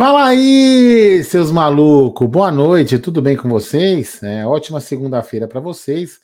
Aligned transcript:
Fala 0.00 0.28
aí, 0.28 1.22
seus 1.24 1.52
malucos. 1.52 2.26
Boa 2.26 2.50
noite, 2.50 2.98
tudo 2.98 3.20
bem 3.20 3.36
com 3.36 3.50
vocês? 3.50 4.22
É, 4.22 4.46
ótima 4.46 4.80
segunda-feira 4.80 5.46
para 5.46 5.60
vocês. 5.60 6.22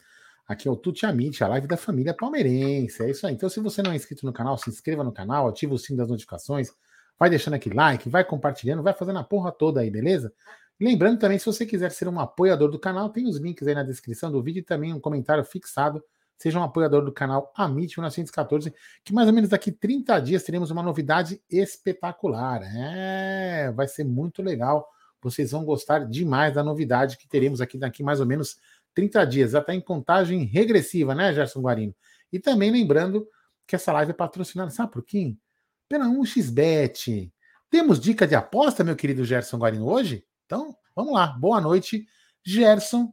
Aqui 0.49 0.67
é 0.67 0.71
o 0.71 0.77
Tuti 0.77 1.05
Amit, 1.05 1.45
a 1.45 1.49
live 1.49 1.67
da 1.67 1.77
família 1.77 2.15
palmeirense. 2.15 3.03
É 3.03 3.11
isso 3.11 3.27
aí. 3.27 3.35
Então, 3.35 3.51
se 3.51 3.61
você 3.61 3.83
não 3.83 3.93
é 3.93 3.97
inscrito 3.97 4.25
no 4.25 4.33
canal, 4.33 4.57
se 4.57 4.71
inscreva 4.71 5.05
no 5.05 5.13
canal, 5.13 5.47
ativa 5.47 5.75
o 5.75 5.79
sino 5.79 5.99
das 5.99 6.09
notificações, 6.09 6.71
vai 7.19 7.29
deixando 7.29 7.53
aqui 7.53 7.69
like, 7.69 8.09
vai 8.09 8.25
compartilhando, 8.25 8.83
vai 8.83 8.95
fazendo 8.95 9.19
a 9.19 9.23
porra 9.23 9.53
toda 9.53 9.83
aí, 9.83 9.91
beleza? 9.91 10.33
Lembrando 10.81 11.19
também, 11.19 11.39
se 11.39 11.45
você 11.45 11.67
quiser 11.67 11.91
ser 11.91 12.09
um 12.09 12.19
apoiador 12.19 12.71
do 12.71 12.79
canal, 12.79 13.11
tem 13.11 13.29
os 13.29 13.37
links 13.37 13.69
aí 13.69 13.75
na 13.75 13.83
descrição 13.83 14.33
do 14.33 14.43
vídeo 14.43 14.61
e 14.61 14.65
também 14.65 14.95
um 14.95 15.01
comentário 15.01 15.45
fixado 15.45 16.03
Seja 16.39 16.61
um 16.61 16.63
apoiador 16.63 17.05
do 17.05 17.13
canal 17.13 17.53
Amit 17.57 17.99
1914, 17.99 18.73
que 19.03 19.13
mais 19.13 19.27
ou 19.27 19.35
menos 19.35 19.51
daqui 19.51 19.73
30 19.73 20.21
dias 20.21 20.43
teremos 20.43 20.71
uma 20.71 20.83
novidade 20.83 21.41
espetacular. 21.51 22.63
É, 22.63 23.73
vai 23.73 23.89
ser 23.89 24.05
muito 24.05 24.43
legal. 24.43 24.87
Vocês 25.23 25.51
vão 25.51 25.65
gostar 25.65 26.07
demais 26.07 26.55
da 26.55 26.63
novidade 26.63 27.17
que 27.17 27.27
teremos 27.27 27.61
aqui 27.61 27.79
daqui 27.79 28.03
mais 28.03 28.21
ou 28.21 28.27
menos 28.27 28.59
30 28.95 29.25
dias. 29.27 29.55
Está 29.55 29.75
em 29.75 29.81
contagem 29.81 30.45
regressiva, 30.45 31.15
né, 31.15 31.33
Gerson 31.33 31.61
Guarino? 31.61 31.95
E 32.33 32.39
também 32.39 32.71
lembrando 32.71 33.27
que 33.67 33.75
essa 33.75 33.93
live 33.93 34.11
é 34.11 34.15
patrocinada, 34.15 34.71
sabe 34.71 34.93
por 34.93 35.05
quem? 35.05 35.41
Pela 35.89 36.07
1xBet. 36.07 37.33
Temos 37.71 37.99
dica 37.99 38.27
de 38.27 38.35
aposta, 38.35 38.85
meu 38.85 38.95
querido 38.95 39.25
Gerson 39.25 39.59
Guarino, 39.59 39.89
hoje? 39.89 40.25
Então, 40.45 40.77
vamos 40.95 41.15
lá. 41.15 41.29
Boa 41.29 41.61
noite, 41.61 42.07
Gerson 42.45 43.13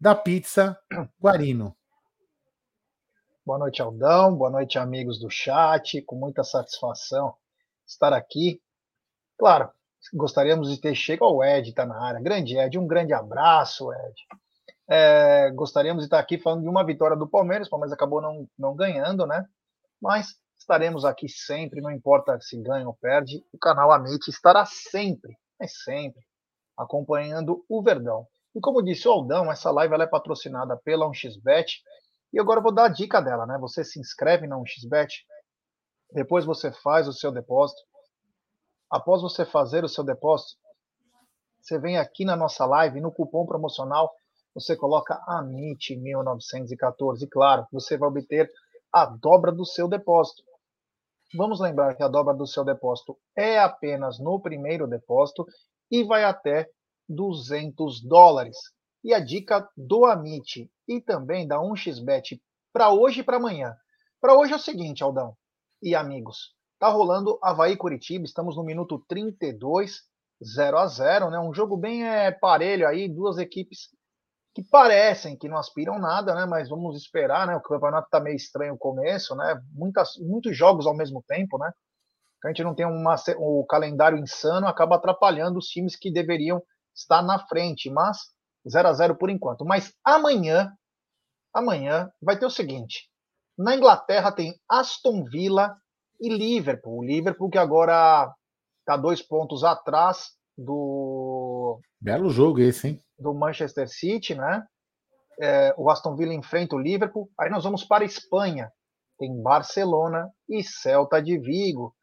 da 0.00 0.14
Pizza 0.14 0.78
Guarino. 1.20 1.76
Boa 3.46 3.58
noite, 3.58 3.82
Aldão. 3.82 4.34
Boa 4.34 4.48
noite, 4.48 4.78
amigos 4.78 5.20
do 5.20 5.28
chat. 5.28 6.00
Com 6.00 6.16
muita 6.16 6.42
satisfação 6.42 7.34
estar 7.86 8.10
aqui. 8.10 8.58
Claro, 9.38 9.70
gostaríamos 10.14 10.70
de 10.70 10.80
ter 10.80 10.94
chegado 10.94 11.26
ao 11.26 11.44
Ed, 11.44 11.68
está 11.68 11.84
na 11.84 12.02
área. 12.02 12.22
Grande 12.22 12.56
Ed, 12.56 12.78
um 12.78 12.86
grande 12.86 13.12
abraço, 13.12 13.92
Ed. 13.92 14.14
É, 14.88 15.50
gostaríamos 15.50 16.04
de 16.04 16.06
estar 16.06 16.18
aqui 16.18 16.38
falando 16.38 16.62
de 16.62 16.70
uma 16.70 16.86
vitória 16.86 17.14
do 17.14 17.28
Palmeiras. 17.28 17.66
O 17.66 17.70
Palmeiras 17.70 17.92
acabou 17.92 18.22
não, 18.22 18.48
não 18.58 18.74
ganhando, 18.74 19.26
né? 19.26 19.46
Mas 20.00 20.38
estaremos 20.58 21.04
aqui 21.04 21.28
sempre, 21.28 21.82
não 21.82 21.90
importa 21.90 22.40
se 22.40 22.56
ganha 22.56 22.86
ou 22.86 22.94
perde. 22.94 23.44
O 23.52 23.58
canal 23.58 23.92
Amit 23.92 24.26
estará 24.26 24.64
sempre, 24.64 25.36
é 25.60 25.66
sempre, 25.66 26.22
acompanhando 26.78 27.62
o 27.68 27.82
Verdão. 27.82 28.26
E 28.54 28.60
como 28.60 28.82
disse 28.82 29.06
o 29.06 29.12
Aldão, 29.12 29.52
essa 29.52 29.70
live 29.70 29.96
é 29.96 30.06
patrocinada 30.06 30.78
pela 30.78 31.06
1xBet 31.10 31.82
e 32.34 32.40
agora 32.40 32.58
eu 32.58 32.62
vou 32.64 32.74
dar 32.74 32.86
a 32.86 32.88
dica 32.88 33.22
dela, 33.22 33.46
né? 33.46 33.56
Você 33.60 33.84
se 33.84 34.00
inscreve 34.00 34.48
na 34.48 34.56
1xBet, 34.56 35.20
depois 36.12 36.44
você 36.44 36.72
faz 36.72 37.06
o 37.06 37.12
seu 37.12 37.30
depósito. 37.30 37.80
Após 38.90 39.22
você 39.22 39.44
fazer 39.44 39.84
o 39.84 39.88
seu 39.88 40.02
depósito, 40.02 40.58
você 41.60 41.78
vem 41.78 41.96
aqui 41.96 42.24
na 42.24 42.34
nossa 42.34 42.66
live, 42.66 43.00
no 43.00 43.12
cupom 43.12 43.46
promocional, 43.46 44.12
você 44.52 44.74
coloca 44.76 45.22
AMIT1914. 45.28 47.28
Claro, 47.30 47.68
você 47.72 47.96
vai 47.96 48.08
obter 48.08 48.50
a 48.92 49.06
dobra 49.06 49.52
do 49.52 49.64
seu 49.64 49.86
depósito. 49.88 50.42
Vamos 51.36 51.60
lembrar 51.60 51.94
que 51.94 52.02
a 52.02 52.08
dobra 52.08 52.34
do 52.34 52.48
seu 52.48 52.64
depósito 52.64 53.16
é 53.36 53.60
apenas 53.60 54.18
no 54.18 54.40
primeiro 54.40 54.88
depósito 54.88 55.46
e 55.88 56.02
vai 56.02 56.24
até 56.24 56.68
200 57.08 58.02
dólares. 58.02 58.56
E 59.04 59.12
a 59.12 59.20
dica 59.20 59.68
do 59.76 60.06
Amit 60.06 60.70
e 60.88 61.00
também 61.00 61.46
da 61.46 61.58
1xBet 61.58 62.40
para 62.72 62.90
hoje 62.90 63.20
e 63.20 63.22
para 63.22 63.36
amanhã. 63.36 63.76
Para 64.18 64.34
hoje 64.34 64.54
é 64.54 64.56
o 64.56 64.58
seguinte, 64.58 65.04
Aldão 65.04 65.36
e 65.82 65.94
amigos. 65.94 66.54
Tá 66.78 66.88
rolando 66.88 67.38
Havaí 67.42 67.76
Curitiba, 67.76 68.24
estamos 68.24 68.56
no 68.56 68.64
minuto 68.64 69.04
32, 69.06 70.00
0 70.42 70.78
a 70.78 70.86
0 70.86 71.30
né? 71.30 71.38
Um 71.38 71.52
jogo 71.52 71.76
bem 71.76 72.08
é, 72.08 72.32
parelho 72.32 72.88
aí, 72.88 73.06
duas 73.06 73.36
equipes 73.36 73.90
que 74.54 74.62
parecem 74.62 75.36
que 75.36 75.48
não 75.48 75.58
aspiram 75.58 75.98
nada, 75.98 76.34
né? 76.34 76.46
Mas 76.46 76.68
vamos 76.68 76.96
esperar, 76.96 77.46
né? 77.46 77.54
O 77.56 77.60
campeonato 77.60 78.08
tá 78.08 78.20
meio 78.20 78.36
estranho 78.36 78.72
no 78.72 78.78
começo, 78.78 79.34
né? 79.34 79.60
Muitas, 79.72 80.16
muitos 80.18 80.56
jogos 80.56 80.86
ao 80.86 80.96
mesmo 80.96 81.22
tempo, 81.28 81.58
né? 81.58 81.70
A 82.44 82.48
gente 82.48 82.62
não 82.62 82.74
tem 82.74 82.86
uma, 82.86 83.16
o 83.38 83.66
calendário 83.66 84.18
insano, 84.18 84.66
acaba 84.66 84.96
atrapalhando 84.96 85.58
os 85.58 85.66
times 85.66 85.96
que 85.96 86.12
deveriam 86.12 86.62
estar 86.94 87.22
na 87.22 87.38
frente, 87.38 87.90
mas 87.90 88.33
0 88.68 88.88
a 88.88 88.92
0 88.92 89.16
por 89.16 89.30
enquanto. 89.30 89.64
Mas 89.64 89.92
amanhã, 90.04 90.72
amanhã 91.52 92.10
vai 92.22 92.38
ter 92.38 92.46
o 92.46 92.50
seguinte: 92.50 93.08
na 93.56 93.76
Inglaterra 93.76 94.32
tem 94.32 94.54
Aston 94.68 95.24
Villa 95.24 95.76
e 96.20 96.28
Liverpool. 96.28 96.98
O 96.98 97.04
Liverpool 97.04 97.50
que 97.50 97.58
agora 97.58 98.32
está 98.80 98.96
dois 98.96 99.22
pontos 99.22 99.64
atrás 99.64 100.32
do. 100.56 101.80
Belo 102.00 102.30
jogo 102.30 102.60
esse, 102.60 102.88
hein? 102.88 103.04
Do 103.18 103.34
Manchester 103.34 103.88
City, 103.88 104.34
né? 104.34 104.64
É, 105.40 105.74
o 105.76 105.90
Aston 105.90 106.14
Villa 106.16 106.34
enfrenta 106.34 106.76
o 106.76 106.78
Liverpool. 106.78 107.28
Aí 107.38 107.50
nós 107.50 107.64
vamos 107.64 107.84
para 107.84 108.04
a 108.04 108.06
Espanha. 108.06 108.70
Tem 109.18 109.42
Barcelona 109.42 110.28
e 110.48 110.62
Celta 110.62 111.22
de 111.22 111.38
Vigo. 111.38 111.94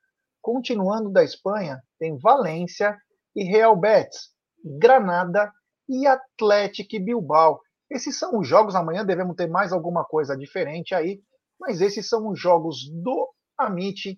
Continuando 0.42 1.12
da 1.12 1.24
Espanha, 1.24 1.82
tem 2.00 2.18
Valência 2.18 2.98
e 3.36 3.44
Real 3.44 3.76
Betis. 3.76 4.32
Granada 4.80 5.52
e 5.88 6.08
Atlético 6.08 7.04
Bilbao. 7.04 7.60
Esses 7.90 8.18
são 8.18 8.40
os 8.40 8.48
jogos, 8.48 8.76
amanhã 8.76 9.06
devemos 9.06 9.36
ter 9.36 9.48
mais 9.48 9.74
alguma 9.74 10.04
coisa 10.06 10.38
diferente 10.38 10.96
aí, 10.96 11.22
mas 11.60 11.82
esses 11.82 12.08
são 12.08 12.30
os 12.30 12.40
jogos 12.40 12.90
do 13.04 13.30
Amit 13.58 14.18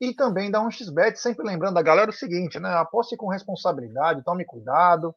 e 0.00 0.14
também 0.14 0.50
da 0.50 0.60
1xBet, 0.60 1.16
sempre 1.16 1.46
lembrando 1.46 1.78
a 1.78 1.82
galera 1.82 2.10
o 2.10 2.14
seguinte, 2.14 2.58
né, 2.58 2.70
aposte 2.70 3.16
com 3.16 3.28
responsabilidade, 3.28 4.24
tome 4.24 4.46
cuidado, 4.46 5.14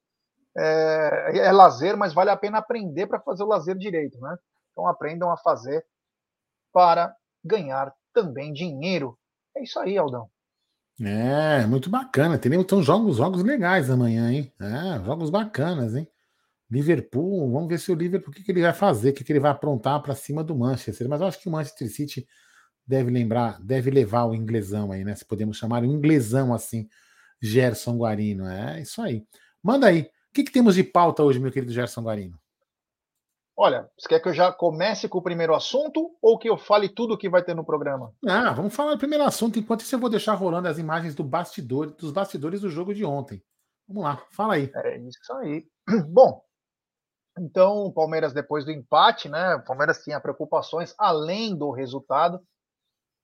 é, 0.58 1.38
é 1.38 1.52
lazer, 1.52 1.96
mas 1.98 2.14
vale 2.14 2.30
a 2.30 2.38
pena 2.38 2.58
aprender 2.58 3.08
para 3.08 3.22
fazer 3.22 3.44
o 3.44 3.48
lazer 3.48 3.78
direito, 3.78 4.20
né? 4.20 4.38
Então 4.72 4.88
aprendam 4.88 5.32
a 5.32 5.38
fazer 5.38 5.84
para 6.72 7.16
ganhar 7.44 7.94
também 8.14 8.54
dinheiro. 8.54 9.18
É 9.56 9.64
isso 9.64 9.80
aí, 9.80 9.98
Aldão. 9.98 10.30
É, 11.02 11.66
muito 11.66 11.90
bacana. 11.90 12.38
Tem 12.38 12.54
então 12.54 12.84
jogos, 12.84 13.18
jogos 13.18 13.44
legais 13.44 13.90
amanhã, 13.90 14.32
hein? 14.32 14.54
É, 14.60 15.04
jogos 15.04 15.30
bacanas, 15.30 15.96
hein? 15.96 16.08
Liverpool, 16.70 17.52
vamos 17.52 17.70
ver 17.70 17.80
se 17.80 17.92
o 17.92 17.96
Liverpool 17.96 18.32
o 18.32 18.36
que, 18.36 18.44
que 18.44 18.52
ele 18.52 18.62
vai 18.62 18.74
fazer, 18.74 19.12
o 19.12 19.14
que, 19.14 19.24
que 19.24 19.32
ele 19.32 19.40
vai 19.40 19.52
aprontar 19.52 20.02
para 20.02 20.16
cima 20.16 20.44
do 20.44 20.56
Manchester. 20.56 21.08
Mas 21.08 21.22
eu 21.22 21.28
acho 21.28 21.40
que 21.40 21.48
o 21.48 21.52
Manchester 21.52 21.90
City 21.92 22.28
deve 22.86 23.12
lembrar, 23.12 23.62
deve 23.62 23.92
levar 23.92 24.26
o 24.26 24.36
inglesão 24.36 24.92
aí, 24.92 25.04
né? 25.04 25.16
Se 25.16 25.26
podemos 25.26 25.58
chamar 25.58 25.84
o 25.84 25.86
inglesão 25.86 26.54
assim, 26.54 26.88
Gerson 27.42 27.98
Guarino. 27.98 28.48
É 28.48 28.82
isso 28.82 29.02
aí. 29.02 29.26
Manda 29.62 29.88
aí. 29.88 30.02
O 30.02 30.34
que, 30.34 30.44
que 30.44 30.52
temos 30.52 30.76
de 30.76 30.84
pauta 30.84 31.24
hoje, 31.24 31.40
meu 31.40 31.52
querido 31.52 31.72
Gerson 31.72 32.02
Guarino? 32.02 32.40
Olha, 33.56 33.88
você 33.98 34.10
quer 34.10 34.20
que 34.20 34.28
eu 34.28 34.34
já 34.34 34.52
comece 34.52 35.08
com 35.08 35.20
o 35.20 35.24
primeiro 35.24 35.54
assunto 35.54 36.16
ou 36.22 36.40
que 36.40 36.50
eu 36.50 36.58
fale 36.58 36.90
tudo 36.90 37.14
o 37.14 37.18
que 37.18 37.30
vai 37.30 37.44
ter 37.44 37.54
no 37.54 37.66
programa? 37.66 38.12
Ah, 38.28 38.52
vamos 38.52 38.76
falar 38.76 38.94
do 38.94 38.98
primeiro 38.98 39.24
assunto. 39.24 39.60
Enquanto 39.60 39.82
isso, 39.82 39.94
eu 39.94 40.00
vou 40.00 40.10
deixar 40.10 40.34
rolando 40.34 40.68
as 40.68 40.80
imagens 40.80 41.14
do 41.14 41.24
bastidor, 41.24 41.92
dos 41.96 42.12
bastidores 42.12 42.62
do 42.62 42.70
jogo 42.70 42.94
de 42.94 43.06
ontem. 43.06 43.44
Vamos 43.88 44.04
lá, 44.04 44.24
fala 44.32 44.56
aí. 44.56 44.72
É 44.74 44.98
isso 44.98 45.34
aí. 45.34 45.66
Bom, 46.10 46.42
Então, 47.38 47.86
o 47.86 47.94
Palmeiras, 47.94 48.34
depois 48.34 48.66
do 48.66 48.72
empate, 48.72 49.30
né? 49.30 49.56
O 49.56 49.64
Palmeiras 49.64 50.04
tinha 50.04 50.20
preocupações 50.20 50.96
além 50.98 51.56
do 51.56 51.72
resultado, 51.72 52.40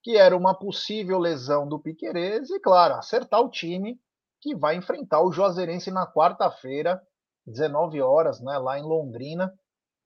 que 0.03 0.15
era 0.15 0.35
uma 0.37 0.53
possível 0.53 1.17
lesão 1.19 1.67
do 1.67 1.79
Piquerez 1.79 2.49
e, 2.49 2.59
claro, 2.59 2.95
acertar 2.95 3.41
o 3.41 3.49
time 3.49 3.99
que 4.41 4.55
vai 4.55 4.75
enfrentar 4.75 5.21
o 5.21 5.31
Juazeirense 5.31 5.91
na 5.91 6.07
quarta-feira, 6.07 7.01
19 7.45 8.01
horas, 8.01 8.39
né, 8.41 8.57
lá 8.57 8.79
em 8.79 8.83
Londrina. 8.83 9.53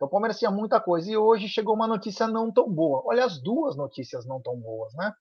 Então 0.03 0.07
o 0.07 0.09
Palmeiras 0.09 0.37
tinha 0.37 0.51
muita 0.51 0.81
coisa 0.81 1.09
e 1.09 1.15
hoje 1.15 1.47
chegou 1.47 1.73
uma 1.73 1.87
notícia 1.87 2.27
não 2.27 2.51
tão 2.51 2.69
boa. 2.69 3.01
Olha, 3.05 3.23
as 3.23 3.41
duas 3.41 3.77
notícias 3.77 4.25
não 4.25 4.41
tão 4.41 4.57
boas, 4.57 4.93
né? 4.95 5.13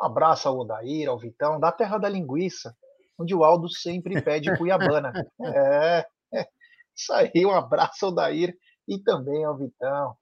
Um 0.00 0.06
abraço 0.06 0.48
ao 0.48 0.58
Odair, 0.58 1.06
ao 1.06 1.18
Vitão, 1.18 1.60
da 1.60 1.70
Terra 1.70 1.98
da 1.98 2.08
Linguiça, 2.08 2.74
onde 3.18 3.34
o 3.34 3.44
Aldo 3.44 3.68
sempre 3.68 4.22
pede 4.22 4.56
Cuiabana. 4.56 5.12
é, 5.44 6.06
é, 6.32 6.46
isso 6.96 7.12
aí, 7.12 7.44
um 7.44 7.50
abraço 7.50 8.06
ao 8.06 8.12
Odair 8.12 8.56
e 8.88 8.98
também 8.98 9.44
ao 9.44 9.54
Vitão. 9.54 10.16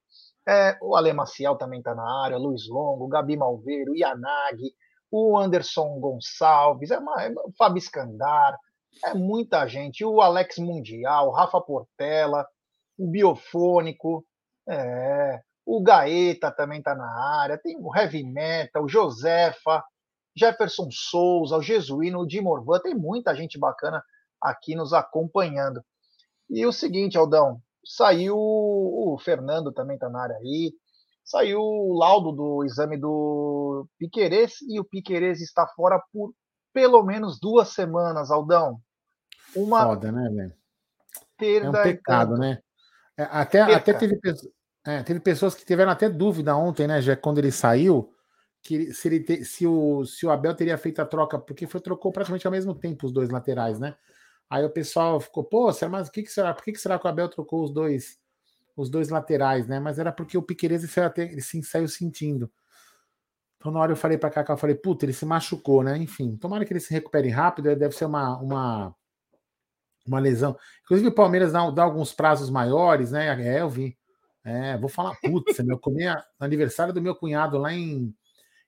É, 0.49 0.77
o 0.83 0.97
Ale 0.97 1.13
Maciel 1.13 1.55
também 1.55 1.79
está 1.79 1.95
na 1.95 2.25
área, 2.25 2.37
Luiz 2.37 2.69
Longo, 2.69 3.07
Gabi 3.07 3.37
Malveiro, 3.37 3.95
Yanagi, 3.95 4.75
o 5.09 5.39
Anderson 5.39 6.01
Gonçalves, 6.01 6.91
é 6.91 6.99
uma, 6.99 7.23
é, 7.23 7.31
o 7.31 7.53
Fábio 7.57 7.81
Scandar, 7.81 8.59
é 9.05 9.15
muita 9.15 9.69
gente. 9.69 10.05
O 10.05 10.21
Alex 10.21 10.59
Mundial, 10.59 11.31
Rafa 11.31 11.61
Portela, 11.61 12.45
o 13.01 13.07
Biofônico, 13.07 14.27
é, 14.69 15.41
o 15.65 15.83
Gaeta 15.83 16.51
também 16.51 16.81
está 16.81 16.95
na 16.95 17.11
área, 17.41 17.57
tem 17.57 17.75
o 17.79 17.97
Heavy 17.97 18.23
Metal, 18.23 18.85
o 18.85 18.89
Josefa, 18.89 19.83
Jefferson 20.37 20.89
Souza, 20.91 21.57
o 21.57 21.63
Jesuíno, 21.63 22.21
o 22.21 22.27
Di 22.27 22.43
Morvan, 22.43 22.79
tem 22.81 22.95
muita 22.95 23.35
gente 23.35 23.59
bacana 23.59 24.05
aqui 24.39 24.75
nos 24.75 24.93
acompanhando. 24.93 25.83
E 26.51 26.67
o 26.67 26.73
seguinte, 26.73 27.17
Aldão, 27.17 27.63
saiu 27.83 28.37
o 28.37 29.19
Fernando 29.25 29.73
também 29.73 29.95
está 29.95 30.11
na 30.11 30.23
área 30.23 30.37
aí, 30.37 30.75
saiu 31.25 31.61
o 31.63 31.97
laudo 31.99 32.33
do 32.33 32.65
exame 32.65 32.99
do 32.99 33.87
Piquerez 33.99 34.61
e 34.69 34.79
o 34.79 34.85
Piquerez 34.85 35.41
está 35.41 35.67
fora 35.67 36.03
por 36.13 36.35
pelo 36.73 37.03
menos 37.03 37.41
duas 37.41 37.71
semanas, 37.71 38.31
Aldão. 38.31 38.79
Uma 39.57 39.85
Foda, 39.85 40.13
né, 40.13 40.29
velho? 40.29 40.55
Perda 41.39 41.79
é 41.79 41.81
um 41.81 41.83
pecado, 41.83 42.37
né? 42.37 42.63
É, 43.21 43.29
até, 43.31 43.61
até 43.61 43.93
teve, 43.93 44.19
é, 44.87 45.03
teve 45.03 45.21
pessoas 45.21 45.55
que 45.55 45.65
tiveram 45.65 45.93
até 45.93 46.09
dúvida 46.09 46.57
ontem, 46.57 46.87
né, 46.87 47.03
já 47.03 47.15
quando 47.15 47.39
ele 47.39 47.53
saiu, 47.53 48.15
que 48.63 48.95
se, 48.95 49.09
ele 49.09 49.21
te, 49.21 49.45
se, 49.45 49.67
o, 49.67 50.07
se 50.07 50.25
o 50.25 50.31
Abel 50.31 50.55
teria 50.55 50.79
feito 50.79 51.01
a 51.01 51.07
troca, 51.07 51.39
porque 51.39 51.67
foi 51.67 51.81
trocou 51.81 52.11
praticamente 52.13 52.47
ao 52.47 52.53
mesmo 52.53 52.75
tempo 52.75 53.07
os 53.07 53.13
dois 53.13 53.29
laterais, 53.29 53.79
né? 53.79 53.95
Aí 54.49 54.65
o 54.65 54.71
pessoal 54.71 55.21
ficou, 55.21 55.45
pô, 55.45 55.71
mas 55.91 56.09
o 56.09 56.13
que, 56.13 56.23
que 56.23 56.31
será? 56.31 56.55
Por 56.55 56.65
que, 56.65 56.73
que 56.73 56.81
será 56.81 56.99
que 56.99 57.07
o 57.07 57.11
Abel 57.11 57.29
trocou 57.29 57.63
os 57.63 57.71
dois 57.71 58.19
os 58.77 58.89
dois 58.89 59.11
laterais, 59.11 59.67
né? 59.67 59.79
Mas 59.79 59.99
era 59.99 60.11
porque 60.11 60.39
o 60.39 60.43
Piqueires 60.43 60.83
ele 61.19 61.43
sim 61.43 61.63
saiu 61.63 61.87
sentindo. 61.87 62.51
Então, 63.59 63.71
na 63.71 63.81
hora 63.81 63.93
eu 63.93 63.97
falei 63.97 64.17
para 64.17 64.31
Kaká, 64.31 64.55
eu 64.55 64.57
falei, 64.57 64.75
puta, 64.75 65.05
ele 65.05 65.13
se 65.13 65.27
machucou, 65.27 65.83
né? 65.83 65.99
Enfim, 65.99 66.37
tomara 66.37 66.65
que 66.65 66.73
ele 66.73 66.81
se 66.81 66.93
recupere 66.93 67.29
rápido, 67.29 67.77
deve 67.77 67.95
ser 67.95 68.07
uma, 68.07 68.39
uma, 68.39 68.95
uma 70.07 70.19
lesão. 70.19 70.57
Inclusive, 70.85 71.09
o 71.09 71.15
Palmeiras 71.15 71.53
dá, 71.53 71.71
dá 71.71 71.83
alguns 71.83 72.13
prazos 72.13 72.51
maiores, 72.51 73.13
né? 73.13 73.29
É, 73.43 73.61
eu 73.61 73.69
vi. 73.69 73.97
É, 74.45 74.77
vou 74.79 74.89
falar, 74.89 75.15
putz, 75.21 75.59
meu, 75.61 75.79
comi 75.79 76.05
aniversário 76.39 76.95
do 76.95 77.03
meu 77.03 77.15
cunhado 77.15 77.59
lá 77.59 77.73
em, 77.73 78.15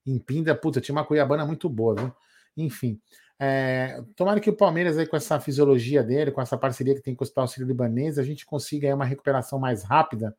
em 0.06 0.19
Pinda, 0.19 0.55
puta, 0.55 0.81
tinha 0.81 0.94
uma 0.94 1.05
cuiabana 1.05 1.46
muito 1.46 1.69
boa, 1.69 1.94
viu? 1.94 2.14
Enfim. 2.56 3.00
É, 3.38 4.00
tomara 4.14 4.38
que 4.38 4.50
o 4.50 4.56
Palmeiras, 4.56 4.96
aí, 4.99 5.06
com 5.06 5.17
essa 5.17 5.40
fisiologia 5.40 6.02
dele, 6.02 6.31
com 6.31 6.40
essa 6.40 6.56
parceria 6.56 6.94
que 6.94 7.00
tem 7.00 7.14
com 7.14 7.23
o 7.23 7.25
Hospital 7.25 7.49
Sírio 7.49 7.67
Libanês, 7.67 8.19
a 8.19 8.23
gente 8.23 8.46
consiga 8.46 8.87
aí, 8.87 8.94
uma 8.94 9.05
recuperação 9.05 9.58
mais 9.58 9.82
rápida 9.82 10.37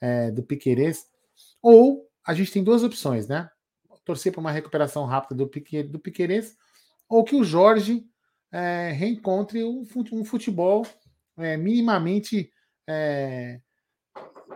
é, 0.00 0.30
do 0.30 0.42
Piquerez. 0.42 1.06
Ou 1.60 2.08
a 2.24 2.32
gente 2.32 2.52
tem 2.52 2.64
duas 2.64 2.82
opções, 2.82 3.28
né? 3.28 3.50
Torcer 4.04 4.32
para 4.32 4.40
uma 4.40 4.50
recuperação 4.50 5.04
rápida 5.04 5.34
do, 5.34 5.46
Pique, 5.46 5.82
do 5.82 5.98
Piquerez, 5.98 6.56
ou 7.06 7.22
que 7.22 7.36
o 7.36 7.44
Jorge 7.44 8.07
é, 8.50 8.92
reencontre 8.92 9.62
um, 9.64 9.84
futebol 10.24 10.86
é, 11.36 11.56
minimamente 11.56 12.50
é, 12.86 13.60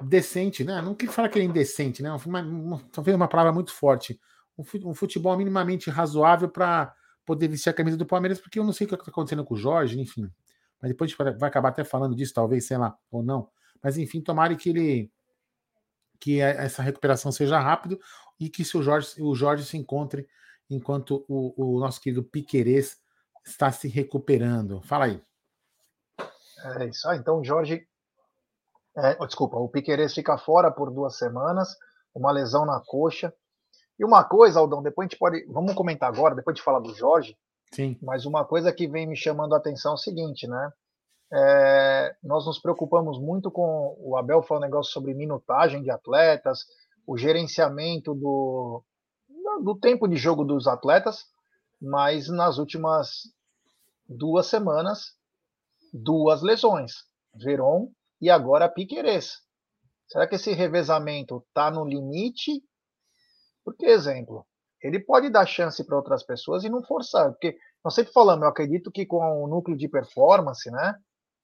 decente, 0.00 0.64
né? 0.64 0.80
Não 0.82 0.94
queria 0.94 1.14
falar 1.14 1.28
que 1.28 1.38
é 1.38 1.42
indecente, 1.42 2.02
né? 2.02 2.10
Talvez 2.90 3.14
uma 3.14 3.28
palavra 3.28 3.52
muito 3.52 3.72
forte. 3.72 4.20
Um 4.58 4.94
futebol 4.94 5.36
minimamente 5.36 5.90
razoável 5.90 6.48
para 6.48 6.94
poder 7.24 7.48
vestir 7.48 7.70
a 7.70 7.74
camisa 7.74 7.96
do 7.96 8.06
Palmeiras, 8.06 8.40
porque 8.40 8.58
eu 8.58 8.64
não 8.64 8.72
sei 8.72 8.86
o 8.86 8.88
que 8.88 8.94
está 8.94 9.10
acontecendo 9.10 9.44
com 9.44 9.54
o 9.54 9.56
Jorge, 9.56 10.00
enfim. 10.00 10.30
Mas 10.80 10.90
depois 10.90 11.08
a 11.08 11.10
gente 11.10 11.38
vai 11.38 11.48
acabar 11.48 11.68
até 11.68 11.84
falando 11.84 12.14
disso, 12.14 12.34
talvez, 12.34 12.66
sei 12.66 12.76
lá, 12.76 12.96
ou 13.10 13.22
não. 13.22 13.48
Mas 13.82 13.96
enfim, 13.96 14.20
tomara 14.20 14.54
que 14.56 14.68
ele 14.68 15.10
que 16.20 16.40
essa 16.40 16.82
recuperação 16.82 17.32
seja 17.32 17.58
rápido 17.58 17.98
e 18.38 18.48
que 18.48 18.64
se 18.64 18.76
o 18.76 18.82
Jorge, 18.82 19.20
o 19.20 19.34
Jorge 19.34 19.64
se 19.64 19.76
encontre 19.76 20.28
enquanto 20.70 21.24
o, 21.28 21.76
o 21.76 21.80
nosso 21.80 22.00
querido 22.00 22.22
Piquerez 22.22 23.01
está 23.44 23.70
se 23.70 23.88
recuperando. 23.88 24.80
Fala 24.82 25.06
aí. 25.06 25.22
É 26.78 26.86
isso 26.86 27.08
aí. 27.08 27.18
Então, 27.18 27.40
o 27.40 27.44
Jorge. 27.44 27.86
É, 28.96 29.16
oh, 29.18 29.26
desculpa, 29.26 29.56
o 29.56 29.68
Piquerez 29.68 30.12
fica 30.14 30.36
fora 30.36 30.70
por 30.70 30.90
duas 30.90 31.16
semanas, 31.16 31.76
uma 32.14 32.30
lesão 32.30 32.66
na 32.66 32.80
coxa. 32.84 33.32
E 33.98 34.04
uma 34.04 34.22
coisa, 34.24 34.60
Aldão, 34.60 34.82
depois 34.82 35.06
a 35.06 35.08
gente 35.08 35.18
pode. 35.18 35.44
Vamos 35.46 35.74
comentar 35.74 36.08
agora, 36.08 36.34
depois 36.34 36.56
de 36.56 36.62
falar 36.62 36.80
do 36.80 36.94
Jorge. 36.94 37.36
Sim. 37.74 37.98
Mas 38.02 38.26
uma 38.26 38.44
coisa 38.44 38.72
que 38.72 38.86
vem 38.86 39.06
me 39.06 39.16
chamando 39.16 39.54
a 39.54 39.58
atenção 39.58 39.92
é 39.92 39.94
o 39.94 39.98
seguinte, 39.98 40.46
né? 40.46 40.72
É, 41.34 42.14
nós 42.22 42.44
nos 42.44 42.58
preocupamos 42.58 43.18
muito 43.18 43.50
com. 43.50 43.96
O 43.98 44.16
Abel 44.16 44.42
falou 44.42 44.62
um 44.62 44.66
negócio 44.66 44.92
sobre 44.92 45.14
minutagem 45.14 45.82
de 45.82 45.90
atletas, 45.90 46.66
o 47.06 47.16
gerenciamento 47.16 48.14
do, 48.14 48.84
do 49.62 49.74
tempo 49.74 50.06
de 50.06 50.16
jogo 50.16 50.44
dos 50.44 50.66
atletas, 50.66 51.24
mas 51.82 52.28
nas 52.28 52.58
últimas 52.58 53.22
duas 54.08 54.46
semanas, 54.46 55.16
duas 55.92 56.42
lesões. 56.42 56.92
Veron 57.34 57.90
e 58.20 58.30
agora 58.30 58.68
Piquerez. 58.68 59.40
Será 60.06 60.26
que 60.26 60.36
esse 60.36 60.52
revezamento 60.52 61.44
está 61.48 61.70
no 61.70 61.84
limite 61.84 62.62
porque, 63.64 63.86
exemplo, 63.86 64.46
ele 64.82 64.98
pode 64.98 65.30
dar 65.30 65.46
chance 65.46 65.84
para 65.84 65.96
outras 65.96 66.22
pessoas 66.24 66.64
e 66.64 66.68
não 66.68 66.82
forçar. 66.82 67.30
Porque 67.30 67.56
nós 67.84 67.94
sempre 67.94 68.12
falamos, 68.12 68.42
eu 68.42 68.48
acredito 68.48 68.90
que 68.90 69.06
com 69.06 69.44
o 69.44 69.48
núcleo 69.48 69.76
de 69.76 69.88
performance, 69.88 70.70
né? 70.70 70.94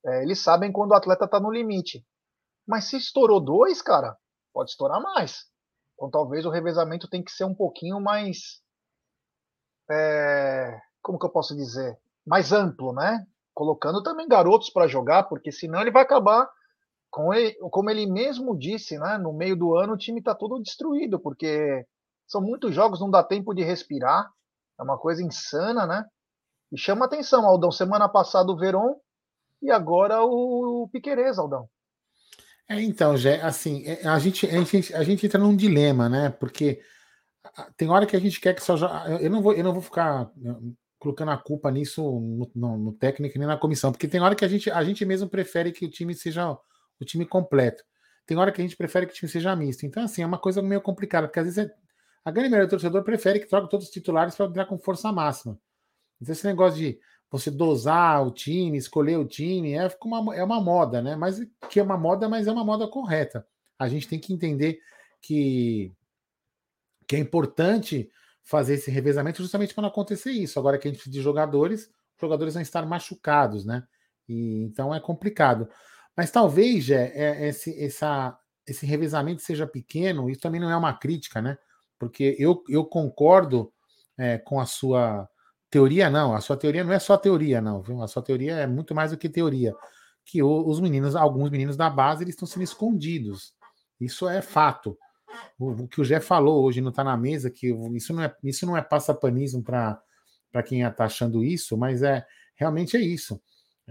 É, 0.05 0.23
eles 0.23 0.41
sabem 0.41 0.73
quando 0.73 0.93
o 0.93 0.95
atleta 0.95 1.25
está 1.25 1.41
no 1.41 1.51
limite. 1.51 2.05
Mas 2.67 2.85
se 2.85 2.97
estourou 2.97 3.41
dois, 3.41 3.81
cara, 3.81 4.17
pode 4.53 4.71
estourar 4.71 5.01
mais. 5.01 5.45
Então 5.95 6.11
talvez 6.11 6.45
o 6.45 6.51
revezamento 6.51 7.09
tem 7.09 7.23
que 7.23 7.31
ser 7.31 7.45
um 7.45 7.55
pouquinho 7.55 8.01
mais. 8.01 8.61
É, 9.91 10.81
como 11.03 11.19
que 11.19 11.27
eu 11.27 11.31
posso 11.31 11.57
dizer? 11.57 11.99
Mais 12.27 12.53
amplo, 12.53 12.93
né? 12.93 13.27
Colocando 13.55 14.03
também 14.03 14.29
garotos 14.29 14.71
para 14.71 14.87
jogar, 14.87 15.25
porque 15.25 15.51
senão 15.51 15.81
ele 15.81 15.91
vai 15.91 16.03
acabar 16.03 16.49
com 17.11 17.33
ele, 17.33 17.55
como 17.71 17.91
ele 17.91 18.07
mesmo 18.07 18.57
disse, 18.57 18.99
né? 18.99 19.19
No 19.19 19.33
meio 19.33 19.57
do 19.57 19.75
ano 19.75 19.95
o 19.95 19.99
time 19.99 20.21
está 20.21 20.35
todo 20.35 20.63
destruído, 20.63 21.19
porque 21.19 21.87
são 22.27 22.41
muitos 22.41 22.75
jogos, 22.75 23.01
não 23.01 23.11
dá 23.11 23.23
tempo 23.23 23.55
de 23.55 23.63
respirar. 23.63 24.31
É 24.79 24.83
uma 24.83 24.99
coisa 24.99 25.23
insana, 25.23 25.87
né? 25.87 26.05
E 26.71 26.79
chama 26.79 27.07
atenção, 27.07 27.47
Aldão. 27.47 27.73
Semana 27.73 28.09
passada 28.09 28.53
o 28.53 28.57
Veron 28.57 28.97
e 29.63 29.71
agora 29.71 30.23
o 30.23 30.89
Piquerez, 30.93 31.39
Aldão. 31.39 31.69
É, 32.69 32.81
então, 32.83 33.17
Jé, 33.17 33.41
assim, 33.41 33.83
é, 33.87 34.07
a 34.07 34.19
gente, 34.19 34.47
a, 34.47 34.63
gente, 34.63 34.95
a 34.95 35.03
gente 35.03 35.25
entra 35.25 35.41
num 35.41 35.57
dilema, 35.57 36.09
né? 36.09 36.29
Porque 36.29 36.81
tem 37.77 37.89
hora 37.89 38.07
que 38.07 38.17
a 38.17 38.21
gente 38.21 38.41
quer 38.41 38.55
que 38.55 38.63
só. 38.63 38.77
Eu 39.21 39.31
não 39.31 39.43
vou, 39.43 39.53
eu 39.53 39.65
não 39.65 39.73
vou 39.73 39.83
ficar 39.83 40.31
né, 40.37 40.57
colocando 40.99 41.31
a 41.31 41.37
culpa 41.37 41.71
nisso 41.71 42.03
no, 42.03 42.51
no, 42.55 42.79
no, 42.79 42.93
técnico 42.93 43.39
nem 43.39 43.47
na 43.47 43.57
comissão, 43.57 43.93
porque 43.93 44.09
tem 44.09 44.21
hora 44.21 44.35
que 44.35 44.45
a 44.45 44.49
gente, 44.49 44.71
a 44.71 44.83
gente 44.83 45.05
mesmo 45.05 45.29
prefere 45.29 45.73
que 45.73 45.87
o 45.87 45.91
time 45.91 46.15
seja 46.15 46.51
o 47.01 47.05
time 47.05 47.25
completo. 47.25 47.85
Tem 48.27 48.37
hora 48.37 48.53
que 48.53 48.61
a 48.61 48.65
gente 48.65 48.77
prefere 48.77 49.07
que 49.07 49.13
o 49.13 49.15
time 49.15 49.31
seja 49.31 49.55
misto. 49.57 49.87
Então, 49.87 50.03
assim, 50.03 50.23
é 50.23 50.27
uma 50.27 50.39
coisa 50.39 50.61
meio 50.61 50.81
complicada, 50.81 51.27
porque 51.27 51.39
às 51.39 51.47
vezes 51.47 51.59
é, 51.59 51.75
a 52.25 52.31
grande 52.31 52.51
maioria 52.51 52.67
do 52.67 52.71
torcedor 52.71 53.03
prefere 53.03 53.41
que 53.41 53.47
troque 53.47 53.71
todos 53.71 53.87
os 53.87 53.93
titulares 53.93 54.35
para 54.35 54.47
entrar 54.47 54.67
com 54.67 54.79
força 54.79 55.11
máxima. 55.13 55.59
Então, 56.21 56.33
esse 56.33 56.47
negócio 56.47 56.79
de 56.79 56.99
você 57.31 57.51
dosar 57.51 58.27
o 58.27 58.31
time, 58.31 58.77
escolher 58.77 59.17
o 59.19 59.25
time, 59.25 59.73
é 59.73 59.89
uma, 60.03 60.37
é 60.37 60.43
uma 60.43 60.61
moda, 60.61 61.01
né? 61.01 61.15
Mas 61.15 61.41
que 61.71 61.79
é 61.79 61.83
uma 61.83 61.97
moda, 61.97 62.29
mas 62.29 62.47
é 62.47 62.53
uma 62.53 62.65
moda 62.65 62.89
correta. 62.89 63.47
A 63.79 63.89
gente 63.89 64.09
tem 64.09 64.19
que 64.19 64.33
entender 64.33 64.81
que, 65.23 65.93
que 67.09 67.17
é 67.17 67.19
importante 67.19 68.11
fazer 68.45 68.75
esse 68.75 68.91
revezamento 68.91 69.43
justamente 69.43 69.75
para 69.75 69.83
não 69.83 69.89
acontecer 69.89 70.31
isso. 70.31 70.59
Agora 70.59 70.79
que 70.79 70.87
a 70.87 70.91
gente 70.91 70.99
precisa 70.99 71.15
de 71.15 71.23
jogadores, 71.23 71.91
jogadores 72.21 72.55
vão 72.55 72.63
estar 72.63 72.87
machucados, 72.87 73.65
né? 73.65 73.83
E, 74.29 74.63
então 74.65 74.95
é 74.95 75.01
complicado. 75.01 75.69
Mas 76.17 76.31
talvez 76.31 76.91
é, 76.91 77.13
é, 77.15 77.49
esse, 77.49 77.83
essa, 77.83 78.39
esse 78.67 78.87
revezamento 78.87 79.43
seja 79.43 79.67
pequeno, 79.67 80.31
isso 80.31 80.41
também 80.41 80.61
não 80.61 80.71
é 80.71 80.77
uma 80.77 80.93
crítica, 80.93 81.43
né? 81.43 81.59
porque 81.99 82.37
eu, 82.39 82.63
eu 82.69 82.85
concordo 82.85 83.73
é, 84.17 84.39
com 84.39 84.61
a 84.61 84.67
sua 84.67 85.29
teoria, 85.71 86.09
não. 86.09 86.35
A 86.35 86.41
sua 86.41 86.57
teoria 86.57 86.85
não 86.85 86.93
é 86.93 86.99
só 86.99 87.17
teoria, 87.17 87.61
não. 87.61 87.83
Viu? 87.83 88.03
A 88.03 88.09
sua 88.09 88.23
teoria 88.23 88.55
é 88.55 88.67
muito 88.67 88.95
mais 88.95 89.11
do 89.11 89.19
que 89.19 89.29
teoria. 89.29 89.75
que 90.25 90.43
os 90.43 90.81
meninos, 90.81 91.17
alguns 91.17 91.51
meninos 91.51 91.77
da 91.77 91.91
base, 91.91 92.23
eles 92.23 92.35
estão 92.35 92.47
sendo 92.47 92.63
escondidos. 92.63 93.55
Isso 94.01 94.29
é 94.29 94.41
fato. 94.43 94.97
O, 95.59 95.71
o 95.71 95.89
que 95.89 96.01
o 96.01 96.05
Jé 96.05 96.21
falou 96.21 96.65
hoje 96.65 96.81
não 96.81 96.91
está 96.91 97.05
na 97.05 97.17
mesa, 97.17 97.51
que 97.51 97.69
isso 97.95 98.13
não 98.13 98.23
é, 98.23 98.35
isso 98.45 98.67
não 98.67 98.77
é 98.77 98.83
passapanismo 98.83 99.63
para 99.63 100.63
quem 100.65 100.83
está 100.83 101.05
achando 101.05 101.45
isso, 101.45 101.77
mas 101.77 102.03
é 102.03 102.27
realmente 102.55 102.97
é 102.97 103.01
isso. 103.01 103.41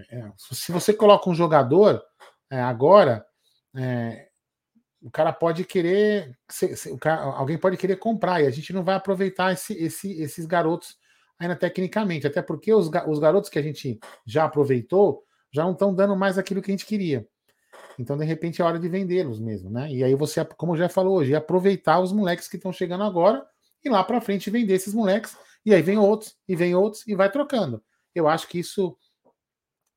É, 0.09 0.31
se 0.37 0.71
você 0.71 0.93
coloca 0.93 1.29
um 1.29 1.35
jogador 1.35 2.03
é, 2.49 2.61
agora, 2.61 3.25
é, 3.75 4.27
o 5.01 5.09
cara 5.09 5.31
pode 5.31 5.63
querer, 5.63 6.37
se, 6.49 6.75
se, 6.75 6.97
cara, 6.97 7.21
alguém 7.21 7.57
pode 7.57 7.77
querer 7.77 7.97
comprar 7.97 8.41
e 8.41 8.47
a 8.47 8.51
gente 8.51 8.73
não 8.73 8.83
vai 8.83 8.95
aproveitar 8.95 9.53
esse, 9.53 9.73
esse, 9.73 10.11
esses 10.21 10.45
garotos 10.45 10.97
ainda 11.39 11.55
tecnicamente, 11.55 12.25
até 12.25 12.41
porque 12.41 12.73
os, 12.73 12.89
os 13.07 13.19
garotos 13.19 13.49
que 13.49 13.59
a 13.59 13.61
gente 13.61 13.99
já 14.25 14.45
aproveitou 14.45 15.23
já 15.51 15.63
não 15.63 15.71
estão 15.71 15.93
dando 15.93 16.15
mais 16.15 16.37
aquilo 16.37 16.61
que 16.61 16.71
a 16.71 16.73
gente 16.73 16.85
queria. 16.85 17.27
Então, 17.99 18.17
de 18.17 18.25
repente, 18.25 18.61
é 18.61 18.65
hora 18.65 18.79
de 18.79 18.87
vendê-los 18.87 19.39
mesmo, 19.39 19.69
né? 19.69 19.91
E 19.91 20.03
aí 20.03 20.13
você, 20.15 20.43
como 20.45 20.77
já 20.77 20.87
falou 20.87 21.17
hoje, 21.17 21.33
aproveitar 21.35 21.99
os 21.99 22.11
moleques 22.11 22.47
que 22.47 22.57
estão 22.57 22.71
chegando 22.71 23.03
agora 23.03 23.45
e 23.83 23.89
lá 23.89 24.03
para 24.03 24.21
frente 24.21 24.49
vender 24.49 24.73
esses 24.73 24.93
moleques. 24.93 25.35
E 25.65 25.73
aí 25.73 25.81
vem 25.81 25.97
outros, 25.97 26.35
e 26.47 26.55
vem 26.55 26.75
outros, 26.75 27.05
e 27.07 27.15
vai 27.15 27.31
trocando. 27.31 27.83
Eu 28.13 28.27
acho 28.27 28.47
que 28.47 28.59
isso 28.59 28.95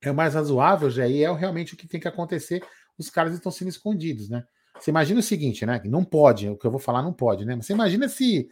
é 0.02 0.10
o 0.10 0.14
mais 0.14 0.34
razoável, 0.34 0.90
já, 0.90 1.06
e 1.06 1.22
é 1.22 1.32
realmente 1.32 1.74
o 1.74 1.76
que 1.76 1.86
tem 1.86 2.00
que 2.00 2.08
acontecer. 2.08 2.64
Os 2.98 3.10
caras 3.10 3.34
estão 3.34 3.52
sendo 3.52 3.68
escondidos, 3.68 4.28
né? 4.28 4.44
Você 4.78 4.90
imagina 4.90 5.20
o 5.20 5.22
seguinte, 5.22 5.66
né? 5.66 5.80
Não 5.84 6.04
pode, 6.04 6.48
o 6.48 6.56
que 6.56 6.66
eu 6.66 6.70
vou 6.70 6.80
falar 6.80 7.02
não 7.02 7.12
pode, 7.12 7.44
né? 7.44 7.54
Mas 7.54 7.66
você 7.66 7.74
imagina 7.74 8.08
se 8.08 8.48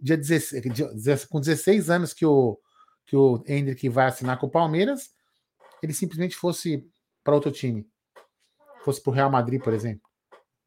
dia 0.00 0.16
16, 0.16 1.24
com 1.26 1.40
16 1.40 1.90
anos 1.90 2.12
que 2.12 2.26
o, 2.26 2.58
que 3.06 3.16
o 3.16 3.42
Hendrick 3.46 3.88
vai 3.88 4.06
assinar 4.06 4.38
com 4.38 4.46
o 4.46 4.50
Palmeiras, 4.50 5.10
ele 5.82 5.92
simplesmente 5.92 6.36
fosse 6.36 6.86
para 7.22 7.34
outro 7.34 7.52
time. 7.52 7.86
Fosse 8.84 9.02
para 9.02 9.10
o 9.10 9.14
Real 9.14 9.30
Madrid, 9.30 9.62
por 9.62 9.72
exemplo. 9.72 10.02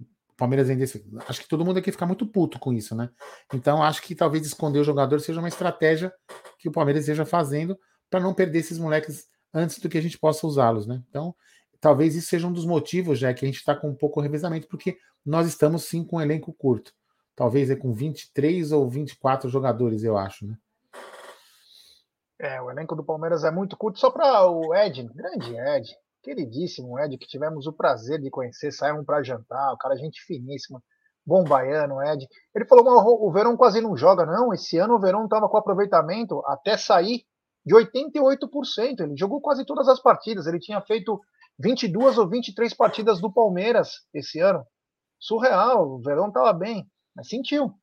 O 0.01 0.35
Palmeiras 0.35 0.67
vendesse. 0.67 1.05
Acho 1.27 1.41
que 1.41 1.47
todo 1.47 1.63
mundo 1.63 1.77
aqui 1.77 1.91
fica 1.91 2.05
muito 2.05 2.25
puto 2.25 2.59
com 2.59 2.73
isso, 2.73 2.95
né? 2.95 3.09
Então, 3.53 3.83
acho 3.83 4.01
que 4.01 4.15
talvez 4.15 4.45
esconder 4.45 4.79
o 4.79 4.83
jogador 4.83 5.19
seja 5.19 5.39
uma 5.39 5.47
estratégia 5.47 6.11
que 6.57 6.67
o 6.67 6.71
Palmeiras 6.71 7.03
esteja 7.03 7.25
fazendo 7.25 7.77
para 8.09 8.19
não 8.19 8.33
perder 8.33 8.59
esses 8.59 8.79
moleques 8.79 9.27
antes 9.53 9.79
do 9.79 9.87
que 9.87 9.97
a 9.97 10.01
gente 10.01 10.17
possa 10.17 10.47
usá-los, 10.47 10.87
né? 10.87 11.03
Então, 11.09 11.35
talvez 11.79 12.15
isso 12.15 12.27
seja 12.27 12.47
um 12.47 12.53
dos 12.53 12.65
motivos, 12.65 13.19
já 13.19 13.33
que 13.33 13.45
a 13.45 13.47
gente 13.47 13.57
está 13.57 13.75
com 13.75 13.89
um 13.89 13.95
pouco 13.95 14.19
de 14.19 14.27
revezamento, 14.27 14.67
porque 14.67 14.97
nós 15.23 15.47
estamos 15.47 15.83
sim 15.83 16.03
com 16.03 16.17
um 16.17 16.21
elenco 16.21 16.51
curto. 16.53 16.91
Talvez 17.35 17.69
é 17.69 17.75
com 17.75 17.93
23 17.93 18.71
ou 18.71 18.89
24 18.89 19.47
jogadores, 19.47 20.03
eu 20.03 20.17
acho, 20.17 20.47
né? 20.47 20.57
É, 22.39 22.59
o 22.61 22.69
elenco 22.71 22.95
do 22.95 23.03
Palmeiras 23.03 23.43
é 23.43 23.51
muito 23.51 23.77
curto. 23.77 23.99
Só 23.99 24.09
para 24.09 24.47
o 24.49 24.75
Ed, 24.75 25.03
grande 25.13 25.55
Ed, 25.55 25.95
queridíssimo 26.27 26.99
Ed, 26.99 27.17
que 27.17 27.25
tivemos 27.25 27.67
o 27.67 27.73
prazer 27.73 28.19
de 28.19 28.29
conhecer, 28.29 28.71
saímos 28.71 29.05
para 29.05 29.23
jantar, 29.23 29.73
o 29.73 29.77
cara 29.77 29.95
é 29.95 29.97
gente 29.97 30.21
finíssima, 30.23 30.83
bom 31.25 31.41
baiano, 31.43 32.03
Ed. 32.03 32.27
Ele 32.53 32.65
falou, 32.65 32.83
mas 32.83 33.03
o 33.05 33.31
Verão 33.31 33.55
quase 33.55 33.79
não 33.79 33.95
joga, 33.95 34.25
não. 34.25 34.53
Esse 34.53 34.77
ano 34.77 34.95
o 34.95 34.99
Verão 34.99 35.23
estava 35.23 35.47
com 35.47 35.57
aproveitamento 35.57 36.43
até 36.45 36.75
sair 36.75 37.23
de 37.65 37.73
88%. 37.73 38.99
Ele 38.99 39.15
jogou 39.17 39.39
quase 39.39 39.65
todas 39.65 39.87
as 39.87 40.01
partidas. 40.01 40.47
Ele 40.47 40.59
tinha 40.59 40.81
feito 40.81 41.19
22 41.59 42.17
ou 42.17 42.29
23 42.29 42.73
partidas 42.73 43.21
do 43.21 43.31
Palmeiras 43.31 44.05
esse 44.13 44.39
ano. 44.39 44.65
Surreal, 45.19 45.87
o 45.89 46.01
Verão 46.01 46.27
estava 46.27 46.51
bem, 46.53 46.85
mas 47.15 47.29
sentiu. 47.29 47.73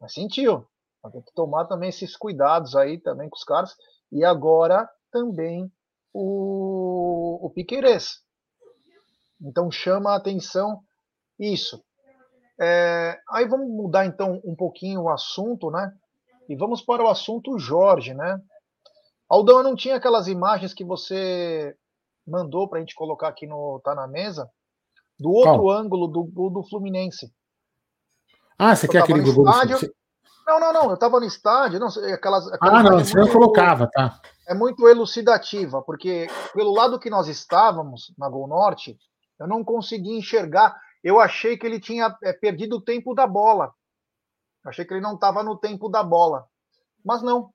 Mas 0.00 0.14
sentiu. 0.14 0.66
Tem 1.10 1.22
que 1.22 1.32
tomar 1.34 1.66
também 1.66 1.88
esses 1.88 2.16
cuidados 2.16 2.76
aí 2.76 2.98
também 2.98 3.28
com 3.28 3.36
os 3.36 3.44
caras. 3.44 3.74
E 4.10 4.24
agora 4.24 4.88
também 5.10 5.70
o, 6.12 7.46
o 7.46 7.50
Piqueires. 7.50 8.20
Então 9.40 9.70
chama 9.70 10.12
a 10.12 10.16
atenção 10.16 10.80
isso. 11.38 11.82
É, 12.60 13.18
aí 13.30 13.48
vamos 13.48 13.68
mudar 13.68 14.06
então 14.06 14.40
um 14.44 14.54
pouquinho 14.54 15.02
o 15.02 15.08
assunto, 15.08 15.70
né? 15.70 15.92
E 16.48 16.56
vamos 16.56 16.82
para 16.82 17.02
o 17.02 17.08
assunto 17.08 17.58
Jorge, 17.58 18.14
né? 18.14 18.38
Aldão, 19.28 19.58
eu 19.58 19.64
não 19.64 19.74
tinha 19.74 19.96
aquelas 19.96 20.28
imagens 20.28 20.74
que 20.74 20.84
você 20.84 21.74
mandou 22.26 22.68
para 22.68 22.78
a 22.78 22.80
gente 22.80 22.94
colocar 22.94 23.28
aqui 23.28 23.46
no 23.46 23.80
Tá 23.82 23.94
na 23.94 24.06
Mesa, 24.06 24.48
do 25.18 25.30
outro 25.30 25.62
Qual? 25.62 25.70
ângulo 25.70 26.06
do 26.06 26.24
gol 26.24 26.50
do 26.50 26.62
Fluminense. 26.68 27.32
Ah, 28.58 28.76
você 28.76 28.86
eu 28.86 28.90
quer 28.90 29.02
aquele 29.02 29.22
gol 29.22 29.44
do 29.44 29.50
não, 30.46 30.60
não, 30.60 30.72
não. 30.72 30.84
Eu 30.88 30.94
estava 30.94 31.20
no 31.20 31.26
estádio, 31.26 31.78
não, 31.78 31.88
aquelas. 31.88 32.50
aquelas 32.52 32.80
ah, 32.80 32.82
não, 32.82 32.98
você 32.98 33.16
não 33.16 33.28
colocava, 33.28 33.88
tá? 33.90 34.20
É 34.46 34.54
muito 34.54 34.88
elucidativa, 34.88 35.82
porque 35.82 36.26
pelo 36.52 36.72
lado 36.72 36.98
que 36.98 37.10
nós 37.10 37.28
estávamos, 37.28 38.12
na 38.18 38.28
Gol 38.28 38.48
Norte, 38.48 38.98
eu 39.38 39.46
não 39.46 39.64
consegui 39.64 40.16
enxergar. 40.16 40.76
Eu 41.02 41.20
achei 41.20 41.56
que 41.56 41.66
ele 41.66 41.80
tinha 41.80 42.16
é, 42.22 42.32
perdido 42.32 42.76
o 42.76 42.80
tempo 42.80 43.14
da 43.14 43.26
bola. 43.26 43.72
Eu 44.64 44.70
achei 44.70 44.84
que 44.84 44.94
ele 44.94 45.00
não 45.00 45.14
estava 45.14 45.42
no 45.42 45.58
tempo 45.58 45.88
da 45.88 46.02
bola. 46.02 46.46
Mas 47.04 47.22
não. 47.22 47.52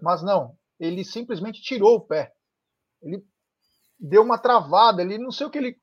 Mas 0.00 0.22
não. 0.22 0.56
Ele 0.80 1.04
simplesmente 1.04 1.60
tirou 1.60 1.96
o 1.96 2.00
pé. 2.00 2.32
Ele 3.02 3.22
deu 3.98 4.22
uma 4.22 4.38
travada. 4.38 5.02
Ele 5.02 5.18
não 5.18 5.30
sei 5.30 5.46
o 5.46 5.50
que 5.50 5.58
ele. 5.58 5.76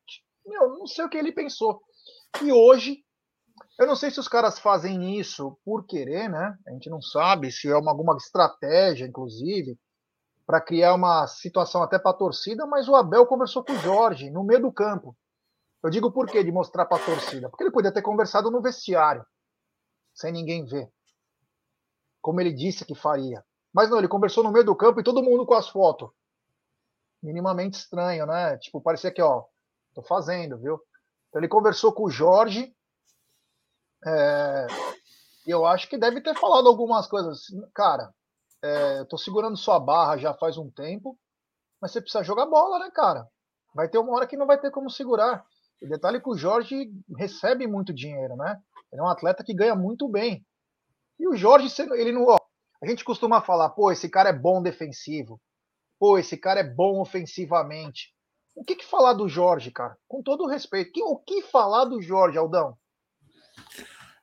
Meu, 0.46 0.70
não 0.70 0.88
sei 0.88 1.06
o 1.06 1.10
que 1.10 1.18
ele 1.18 1.32
pensou. 1.32 1.82
E 2.42 2.52
hoje 2.52 3.05
eu 3.78 3.88
não 3.88 3.96
sei 3.96 4.10
se 4.12 4.20
os 4.20 4.28
caras 4.28 4.60
fazem 4.60 5.20
isso 5.20 5.58
por 5.66 5.86
querer, 5.86 6.30
né? 6.30 6.58
A 6.68 6.72
gente 6.72 6.90
não 6.90 7.02
sabe 7.02 7.52
se 7.52 7.70
é 7.70 7.76
uma, 7.76 7.92
alguma 7.92 8.16
estratégia, 8.16 9.06
inclusive, 9.06 9.78
para 10.46 10.62
criar 10.62 10.94
uma 10.94 11.28
situação 11.28 11.84
até 11.84 12.00
para 12.00 12.12
a 12.12 12.18
torcida, 12.18 12.66
mas 12.66 12.88
o 12.88 12.96
Abel 12.96 13.26
conversou 13.26 13.64
com 13.64 13.74
o 13.74 13.80
Jorge 13.80 14.30
no 14.30 14.44
meio 14.44 14.62
do 14.62 14.72
campo. 14.72 15.18
Eu 15.84 15.90
digo 15.90 16.12
por 16.12 16.28
quê 16.28 16.44
de 16.44 16.52
mostrar 16.52 16.86
para 16.86 17.02
a 17.02 17.06
torcida? 17.06 17.50
Porque 17.50 17.64
ele 17.64 17.72
podia 17.72 17.92
ter 17.92 18.02
conversado 18.02 18.50
no 18.50 18.62
vestiário, 18.62 19.26
sem 20.14 20.32
ninguém 20.32 20.66
ver. 20.66 20.90
Como 22.22 22.40
ele 22.40 22.54
disse 22.54 22.86
que 22.86 22.96
faria. 22.96 23.44
Mas 23.74 23.90
não, 23.90 23.98
ele 23.98 24.08
conversou 24.08 24.44
no 24.44 24.52
meio 24.52 24.66
do 24.66 24.76
campo 24.76 25.00
e 25.00 25.04
todo 25.04 25.22
mundo 25.22 25.46
com 25.46 25.54
as 25.54 25.68
fotos. 25.68 26.10
Minimamente 27.22 27.78
estranho, 27.78 28.26
né? 28.26 28.58
Tipo, 28.58 28.82
parecia 28.82 29.12
que, 29.12 29.22
ó, 29.22 29.44
tô 29.94 30.02
fazendo, 30.02 30.58
viu? 30.58 30.80
Então 31.30 31.42
ele 31.42 31.48
conversou 31.48 31.92
com 31.92 32.04
o 32.06 32.10
Jorge 32.10 32.74
é, 34.06 34.68
eu 35.48 35.66
acho 35.66 35.90
que 35.90 35.98
deve 35.98 36.22
ter 36.22 36.36
falado 36.36 36.68
algumas 36.68 37.08
coisas. 37.08 37.46
Cara, 37.74 38.14
é, 38.64 39.00
eu 39.00 39.06
tô 39.06 39.18
segurando 39.18 39.58
sua 39.58 39.80
barra 39.80 40.18
já 40.18 40.34
faz 40.34 40.58
um 40.58 40.70
tempo, 40.70 41.18
mas 41.82 41.92
você 41.92 42.02
precisa 42.02 42.24
jogar 42.24 42.46
bola, 42.46 42.80
né, 42.80 42.92
cara? 42.92 43.28
Vai 43.74 43.90
ter 43.90 43.98
uma 43.98 44.14
hora 44.14 44.28
que 44.28 44.38
não 44.38 44.48
vai 44.48 44.60
ter 44.60 44.72
como 44.72 44.90
segurar. 44.90 45.46
E 45.82 45.88
detalhe 45.88 46.22
que 46.22 46.30
o 46.30 46.38
Jorge 46.38 46.90
recebe 47.18 47.68
muito 47.68 47.94
dinheiro, 47.94 48.36
né? 48.36 48.60
Ele 48.92 49.02
é 49.02 49.04
um 49.04 49.10
atleta 49.10 49.44
que 49.44 49.54
ganha 49.54 49.76
muito 49.76 50.08
bem. 50.08 50.46
E 51.20 51.28
o 51.28 51.36
Jorge, 51.36 51.68
ele 51.94 52.12
não. 52.12 52.26
Ó, 52.26 52.38
a 52.82 52.88
gente 52.88 53.04
costuma 53.04 53.42
falar, 53.42 53.70
pô, 53.70 53.92
esse 53.92 54.10
cara 54.10 54.30
é 54.30 54.34
bom 54.34 54.62
defensivo. 54.62 55.40
Pô, 56.00 56.18
esse 56.18 56.38
cara 56.38 56.60
é 56.60 56.64
bom 56.64 57.00
ofensivamente. 57.02 58.14
O 58.56 58.64
que, 58.64 58.76
que 58.76 58.86
falar 58.86 59.14
do 59.14 59.28
Jorge, 59.28 59.72
cara? 59.72 59.98
Com 60.08 60.24
todo 60.24 60.44
o 60.44 60.48
respeito. 60.48 61.00
O 61.04 61.18
que 61.18 61.42
falar 61.42 61.86
do 61.86 62.02
Jorge, 62.02 62.38
Aldão? 62.38 62.78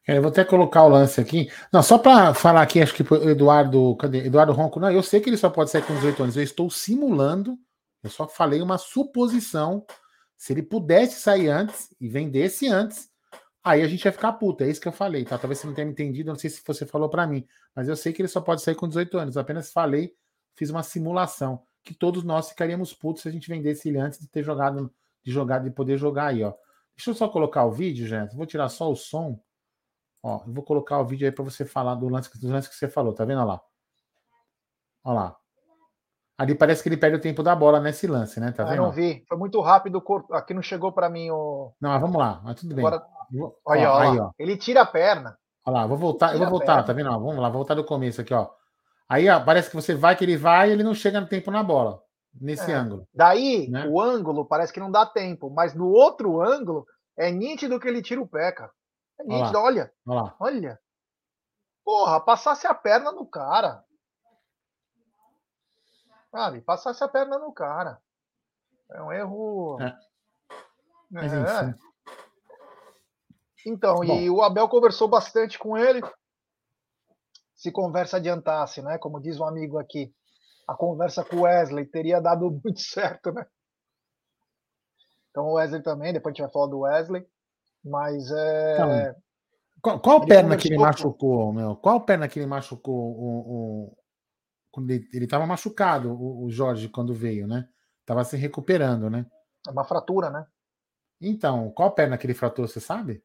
É, 0.07 0.17
eu 0.17 0.23
vou 0.23 0.31
até 0.31 0.45
colocar 0.45 0.83
o 0.85 0.89
lance 0.89 1.21
aqui. 1.21 1.49
Não, 1.73 1.83
só 1.83 1.97
para 1.97 2.35
falar 2.35 2.63
aqui, 2.63 2.81
acho 2.81 2.95
que 2.95 3.03
o 3.03 3.31
Eduardo. 3.31 3.97
Cadê? 3.97 4.27
Eduardo 4.27 4.53
Ronco. 4.53 4.81
Não, 4.81 4.91
eu 4.91 5.03
sei 5.03 5.21
que 5.21 5.31
ele 5.31 5.37
só 5.37 5.49
pode 5.49 5.71
sair 5.71 5.83
com 5.83 5.95
18 5.95 6.23
anos. 6.23 6.37
Eu 6.37 6.43
estou 6.43 6.69
simulando. 6.71 7.57
Eu 8.03 8.11
só 8.11 8.27
falei 8.27 8.61
uma 8.61 8.79
suposição. 8.79 9.87
Se 10.37 10.53
ele 10.53 10.63
pudesse 10.63 11.21
sair 11.21 11.49
antes 11.49 11.95
e 12.01 12.09
vendesse 12.09 12.67
antes, 12.67 13.09
aí 13.63 13.81
a 13.81 13.87
gente 13.87 14.05
ia 14.05 14.11
ficar 14.11 14.33
puta. 14.33 14.65
É 14.65 14.71
isso 14.71 14.81
que 14.81 14.89
eu 14.89 14.93
falei, 14.93 15.25
tá? 15.25 15.39
Talvez 15.39 15.61
você 15.61 15.69
não 15.69 15.75
tenha 15.75 15.87
me 15.87 15.93
entendido. 15.93 16.31
Não 16.31 16.39
sei 16.39 16.51
se 16.51 16.61
você 16.67 16.85
falou 16.85 17.09
para 17.09 17.27
mim. 17.27 17.47
Mas 17.75 17.89
eu 17.89 17.95
sei 17.95 18.13
que 18.13 18.21
ele 18.21 18.29
só 18.29 18.41
pode 18.41 18.61
sair 18.61 18.75
com 18.75 18.89
18 18.89 19.19
anos. 19.19 19.37
Eu 19.37 19.43
apenas 19.43 19.73
falei, 19.73 20.13
fiz 20.57 20.69
uma 20.69 20.83
simulação. 20.83 21.63
Que 21.85 21.95
todos 21.95 22.25
nós 22.25 22.49
ficaríamos 22.49 22.93
putos 22.93 23.23
se 23.23 23.29
a 23.29 23.33
gente 23.33 23.49
vendesse 23.49 23.89
ele 23.89 23.99
antes 23.99 24.19
de 24.19 24.29
ter 24.29 24.43
jogado, 24.43 24.93
de 25.25 25.31
jogar, 25.31 25.61
de 25.61 25.71
poder 25.71 25.97
jogar 25.97 26.27
aí, 26.29 26.43
ó. 26.43 26.53
Deixa 26.97 27.11
eu 27.11 27.15
só 27.15 27.29
colocar 27.29 27.65
o 27.65 27.73
vídeo, 27.73 28.07
gente. 28.07 28.35
Vou 28.35 28.47
tirar 28.47 28.69
só 28.69 28.91
o 28.91 28.97
som. 28.97 29.41
Ó, 30.23 30.41
eu 30.47 30.53
vou 30.53 30.63
colocar 30.63 30.99
o 31.01 31.05
vídeo 31.05 31.27
aí 31.27 31.33
para 31.33 31.45
você 31.45 31.65
falar 31.65 31.97
do 31.97 32.09
lance, 32.09 32.31
do 32.39 32.49
lance 32.49 32.69
que 32.69 32.77
você 32.77 32.89
falou, 32.89 33.13
tá 33.13 33.25
vendo 33.25 33.45
lá? 33.45 33.61
Olha 35.05 35.15
lá. 35.15 35.37
Ali 36.39 36.55
parece 36.55 36.83
que 36.83 36.89
ele 36.89 36.97
perde 36.97 37.17
o 37.17 37.21
tempo 37.21 37.43
da 37.43 37.55
bola 37.55 37.81
nesse 37.81 38.07
lance, 38.07 38.41
né? 38.41 38.53
Tá 38.53 38.65
vendo? 38.65 38.77
Eu 38.77 38.83
não 38.83 38.91
vi. 38.91 39.25
Foi 39.29 39.37
muito 39.37 39.61
rápido. 39.61 40.03
Aqui 40.33 40.55
não 40.55 40.63
chegou 40.63 40.91
para 40.91 41.09
mim 41.09 41.31
o. 41.31 41.73
Não, 41.81 42.01
vamos 42.01 42.17
lá. 42.17 42.41
Mas 42.43 42.61
tudo 42.61 42.75
bem. 42.75 42.85
Agora... 42.85 43.05
Olha, 43.65 43.93
ó, 43.93 43.99
aí, 43.99 44.19
ó. 44.19 44.31
Ele 44.39 44.57
tira 44.57 44.83
a 44.83 44.87
perna. 44.87 45.37
Olha 45.65 45.75
lá, 45.75 45.87
vou 45.87 45.97
voltar. 45.97 46.33
Eu 46.33 46.41
vou 46.41 46.49
voltar, 46.49 46.83
tá 46.83 46.93
vendo? 46.93 47.11
vamos 47.11 47.37
lá, 47.37 47.49
vou 47.49 47.59
voltar 47.59 47.75
do 47.75 47.85
começo 47.85 48.21
aqui, 48.21 48.35
ó. 48.35 48.49
Aí, 49.09 49.29
ó, 49.29 49.41
parece 49.41 49.71
que 49.71 49.77
você 49.77 49.95
vai 49.95 50.17
que 50.17 50.25
ele 50.25 50.37
vai 50.37 50.71
e 50.71 50.73
ele 50.73 50.83
não 50.83 50.95
chega 50.95 51.21
no 51.21 51.29
tempo 51.29 51.51
na 51.51 51.63
bola. 51.63 52.01
Nesse 52.41 52.71
é. 52.71 52.75
ângulo. 52.75 53.07
Daí, 53.15 53.69
né? 53.69 53.87
o 53.87 54.01
ângulo 54.01 54.45
parece 54.45 54.73
que 54.73 54.81
não 54.81 54.91
dá 54.91 55.05
tempo, 55.05 55.51
mas 55.51 55.75
no 55.75 55.89
outro 55.91 56.41
ângulo 56.43 56.87
é 57.17 57.31
nítido 57.31 57.79
que 57.79 57.87
ele 57.87 58.03
tira 58.03 58.21
o 58.21 58.27
pé, 58.27 58.51
cara. 58.53 58.71
É 59.23 59.25
nítido, 59.25 59.59
olha. 59.59 59.93
Olha. 60.07 60.35
olha. 60.39 60.81
Porra, 61.85 62.21
passasse 62.21 62.67
a 62.67 62.75
perna 62.75 63.13
no 63.13 63.27
cara. 63.27 63.85
Sabe, 66.31 66.61
passasse 66.63 67.03
a 67.05 67.09
perna 67.09 67.39
no 67.39 67.53
cara. 67.53 68.01
É 68.91 69.03
um 69.03 69.13
erro. 69.13 69.81
É. 69.81 69.99
Mas, 71.11 71.33
é. 71.33 71.75
Então, 73.67 73.97
Bom. 73.97 74.05
e 74.05 74.31
o 74.31 74.43
Abel 74.43 74.69
conversou 74.69 75.09
bastante 75.09 75.59
com 75.59 75.77
ele. 75.77 76.01
Se 77.55 77.71
conversa 77.71 78.17
adiantasse, 78.17 78.83
né? 78.83 78.99
Como 78.99 79.21
diz 79.21 79.39
um 79.39 79.45
amigo 79.45 79.79
aqui, 79.79 80.13
a 80.67 80.75
conversa 80.75 81.25
com 81.25 81.37
o 81.37 81.43
Wesley 81.43 81.87
teria 81.87 82.21
dado 82.21 82.51
muito 82.65 82.81
certo, 82.81 83.31
né? 83.33 83.47
Então 85.31 85.45
o 85.45 85.55
Wesley 85.55 85.83
também, 85.83 86.13
depois 86.13 86.33
a 86.33 86.35
gente 86.35 86.45
vai 86.45 86.53
falar 86.53 86.67
do 86.67 86.81
Wesley. 86.81 87.27
Mas 87.85 88.31
é. 88.31 88.75
Então, 88.75 89.23
qual, 89.83 90.01
qual 90.01 90.25
perna 90.25 90.57
que 90.57 90.69
ele 90.69 90.79
machucou, 90.79 91.53
meu? 91.53 91.77
Qual 91.77 92.01
perna 92.05 92.29
que 92.29 92.39
ele 92.39 92.47
machucou 92.47 92.95
o, 92.95 93.89
o, 93.89 93.97
quando 94.71 94.91
ele 94.91 95.25
estava 95.25 95.47
machucado, 95.47 96.13
o, 96.13 96.45
o, 96.45 96.51
Jorge, 96.51 96.89
quando 96.89 97.13
veio, 97.13 97.49
né? 97.49 97.69
Tava 98.07 98.25
se 98.25 98.37
recuperando, 98.37 99.11
né? 99.11 99.27
É 99.67 99.71
uma 99.71 99.85
fratura, 99.85 100.31
né? 100.31 100.47
Então, 101.21 101.71
qual 101.73 101.95
perna 101.95 102.17
que 102.17 102.27
ele 102.27 102.35
fraturou, 102.35 102.69
você 102.69 102.81
sabe? 102.81 103.23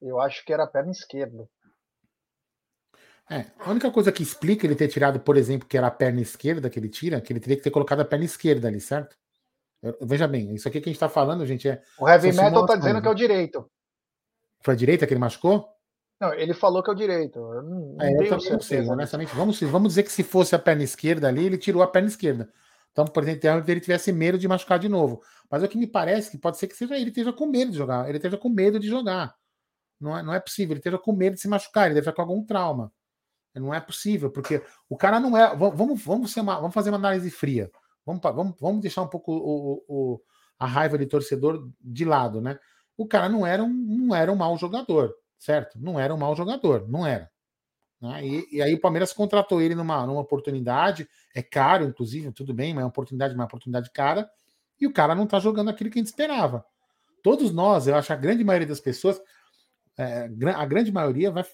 Eu 0.00 0.20
acho 0.20 0.44
que 0.44 0.52
era 0.52 0.64
a 0.64 0.68
perna 0.68 0.90
esquerda. 0.90 1.48
É, 3.30 3.46
a 3.60 3.70
única 3.70 3.92
coisa 3.92 4.10
que 4.10 4.24
explica 4.24 4.66
ele 4.66 4.74
ter 4.74 4.88
tirado, 4.88 5.20
por 5.20 5.36
exemplo, 5.36 5.68
que 5.68 5.76
era 5.76 5.86
a 5.86 5.90
perna 5.90 6.20
esquerda 6.20 6.68
que 6.68 6.78
ele 6.78 6.88
tira, 6.88 7.20
que 7.20 7.32
ele 7.32 7.38
teria 7.38 7.56
que 7.56 7.62
ter 7.62 7.70
colocado 7.70 8.00
a 8.00 8.04
perna 8.04 8.24
esquerda 8.24 8.66
ali, 8.66 8.80
certo? 8.80 9.16
Veja 10.02 10.28
bem, 10.28 10.54
isso 10.54 10.68
aqui 10.68 10.80
que 10.80 10.88
a 10.88 10.92
gente 10.92 10.96
está 10.96 11.08
falando, 11.08 11.46
gente, 11.46 11.68
é. 11.68 11.82
O 11.98 12.08
Heavy 12.08 12.32
Metal 12.32 12.62
está 12.62 12.76
dizendo 12.76 13.00
que 13.00 13.08
é 13.08 13.10
o 13.10 13.14
direito. 13.14 13.70
Foi 14.62 14.74
a 14.74 14.76
direita 14.76 15.06
que 15.06 15.14
ele 15.14 15.20
machucou? 15.20 15.68
Não, 16.20 16.34
ele 16.34 16.52
falou 16.52 16.82
que 16.82 16.90
é 16.90 16.92
o 16.92 16.96
direito. 16.96 17.38
Eu 17.38 17.62
não, 17.62 17.96
é, 17.98 18.12
eu 18.12 18.28
também 18.28 18.52
não 18.52 18.60
sei, 18.60 18.86
honestamente. 18.86 19.34
Vamos, 19.34 19.58
vamos 19.62 19.88
dizer 19.88 20.02
que 20.02 20.12
se 20.12 20.22
fosse 20.22 20.54
a 20.54 20.58
perna 20.58 20.82
esquerda 20.82 21.28
ali, 21.28 21.46
ele 21.46 21.56
tirou 21.56 21.82
a 21.82 21.86
perna 21.86 22.08
esquerda. 22.08 22.52
Então, 22.92 23.06
por 23.06 23.22
exemplo, 23.22 23.64
ele 23.70 23.80
tivesse 23.80 24.12
medo 24.12 24.38
de 24.38 24.46
machucar 24.46 24.78
de 24.78 24.88
novo. 24.88 25.22
Mas 25.50 25.62
o 25.62 25.68
que 25.68 25.78
me 25.78 25.86
parece 25.86 26.30
que 26.30 26.36
pode 26.36 26.58
ser 26.58 26.66
que 26.66 26.76
seja 26.76 26.98
ele 26.98 27.08
esteja 27.08 27.32
com 27.32 27.46
medo 27.46 27.70
de 27.70 27.78
jogar. 27.78 28.06
Ele 28.06 28.18
esteja 28.18 28.36
com 28.36 28.50
medo 28.50 28.78
de 28.78 28.86
jogar. 28.86 29.34
Não 29.98 30.16
é, 30.16 30.22
não 30.22 30.34
é 30.34 30.40
possível. 30.40 30.72
Ele 30.72 30.80
esteja 30.80 30.98
com 30.98 31.12
medo 31.12 31.36
de 31.36 31.40
se 31.40 31.48
machucar. 31.48 31.86
Ele 31.86 31.94
deve 31.94 32.10
estar 32.10 32.12
com 32.12 32.20
algum 32.30 32.44
trauma. 32.44 32.92
Não 33.54 33.74
é 33.74 33.80
possível, 33.80 34.30
porque 34.30 34.62
o 34.88 34.96
cara 34.96 35.18
não 35.18 35.36
é. 35.36 35.56
Vamos, 35.56 36.02
vamos, 36.02 36.36
uma, 36.36 36.56
vamos 36.56 36.74
fazer 36.74 36.90
uma 36.90 36.98
análise 36.98 37.30
fria. 37.30 37.70
Vamos, 38.04 38.22
vamos, 38.22 38.56
vamos 38.60 38.80
deixar 38.80 39.02
um 39.02 39.08
pouco 39.08 39.32
o, 39.32 39.84
o, 39.88 40.22
a 40.58 40.66
raiva 40.66 40.98
de 40.98 41.06
torcedor 41.06 41.70
de 41.80 42.04
lado, 42.04 42.40
né? 42.40 42.58
O 42.96 43.06
cara 43.06 43.28
não 43.28 43.46
era 43.46 43.62
um, 43.62 43.72
não 43.72 44.14
era 44.14 44.30
um 44.30 44.36
mau 44.36 44.56
jogador, 44.58 45.14
certo? 45.38 45.78
Não 45.80 45.98
era 45.98 46.14
um 46.14 46.18
mau 46.18 46.36
jogador, 46.36 46.88
não 46.88 47.06
era. 47.06 47.30
Né? 48.00 48.26
E, 48.26 48.56
e, 48.56 48.62
aí 48.62 48.74
o 48.74 48.80
Palmeiras 48.80 49.12
contratou 49.12 49.60
ele 49.60 49.74
numa, 49.74 50.06
numa 50.06 50.20
oportunidade, 50.20 51.08
é 51.34 51.42
caro, 51.42 51.84
inclusive, 51.84 52.32
tudo 52.32 52.54
bem, 52.54 52.72
mas 52.72 52.82
é 52.82 52.84
uma 52.84 52.90
oportunidade, 52.90 53.34
uma 53.34 53.44
oportunidade 53.44 53.90
cara, 53.90 54.28
e 54.80 54.86
o 54.86 54.92
cara 54.92 55.14
não 55.14 55.26
tá 55.26 55.38
jogando 55.38 55.68
aquilo 55.68 55.90
que 55.90 55.98
a 55.98 56.02
gente 56.02 56.08
esperava. 56.08 56.64
Todos 57.22 57.52
nós, 57.52 57.86
eu 57.86 57.94
acho 57.94 58.12
a 58.12 58.16
grande 58.16 58.42
maioria 58.42 58.66
das 58.66 58.80
pessoas, 58.80 59.20
é, 59.98 60.28
a 60.54 60.64
grande 60.64 60.90
maioria 60.90 61.30
vai, 61.30 61.44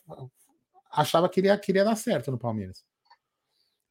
achava 0.93 1.29
que 1.29 1.41
ele 1.41 1.49
ia, 1.49 1.59
que 1.59 1.73
ele 1.73 1.79
ia 1.79 1.85
dar 1.85 1.97
certo 1.97 2.31
no 2.31 2.39
Palmeiras. 2.39 2.85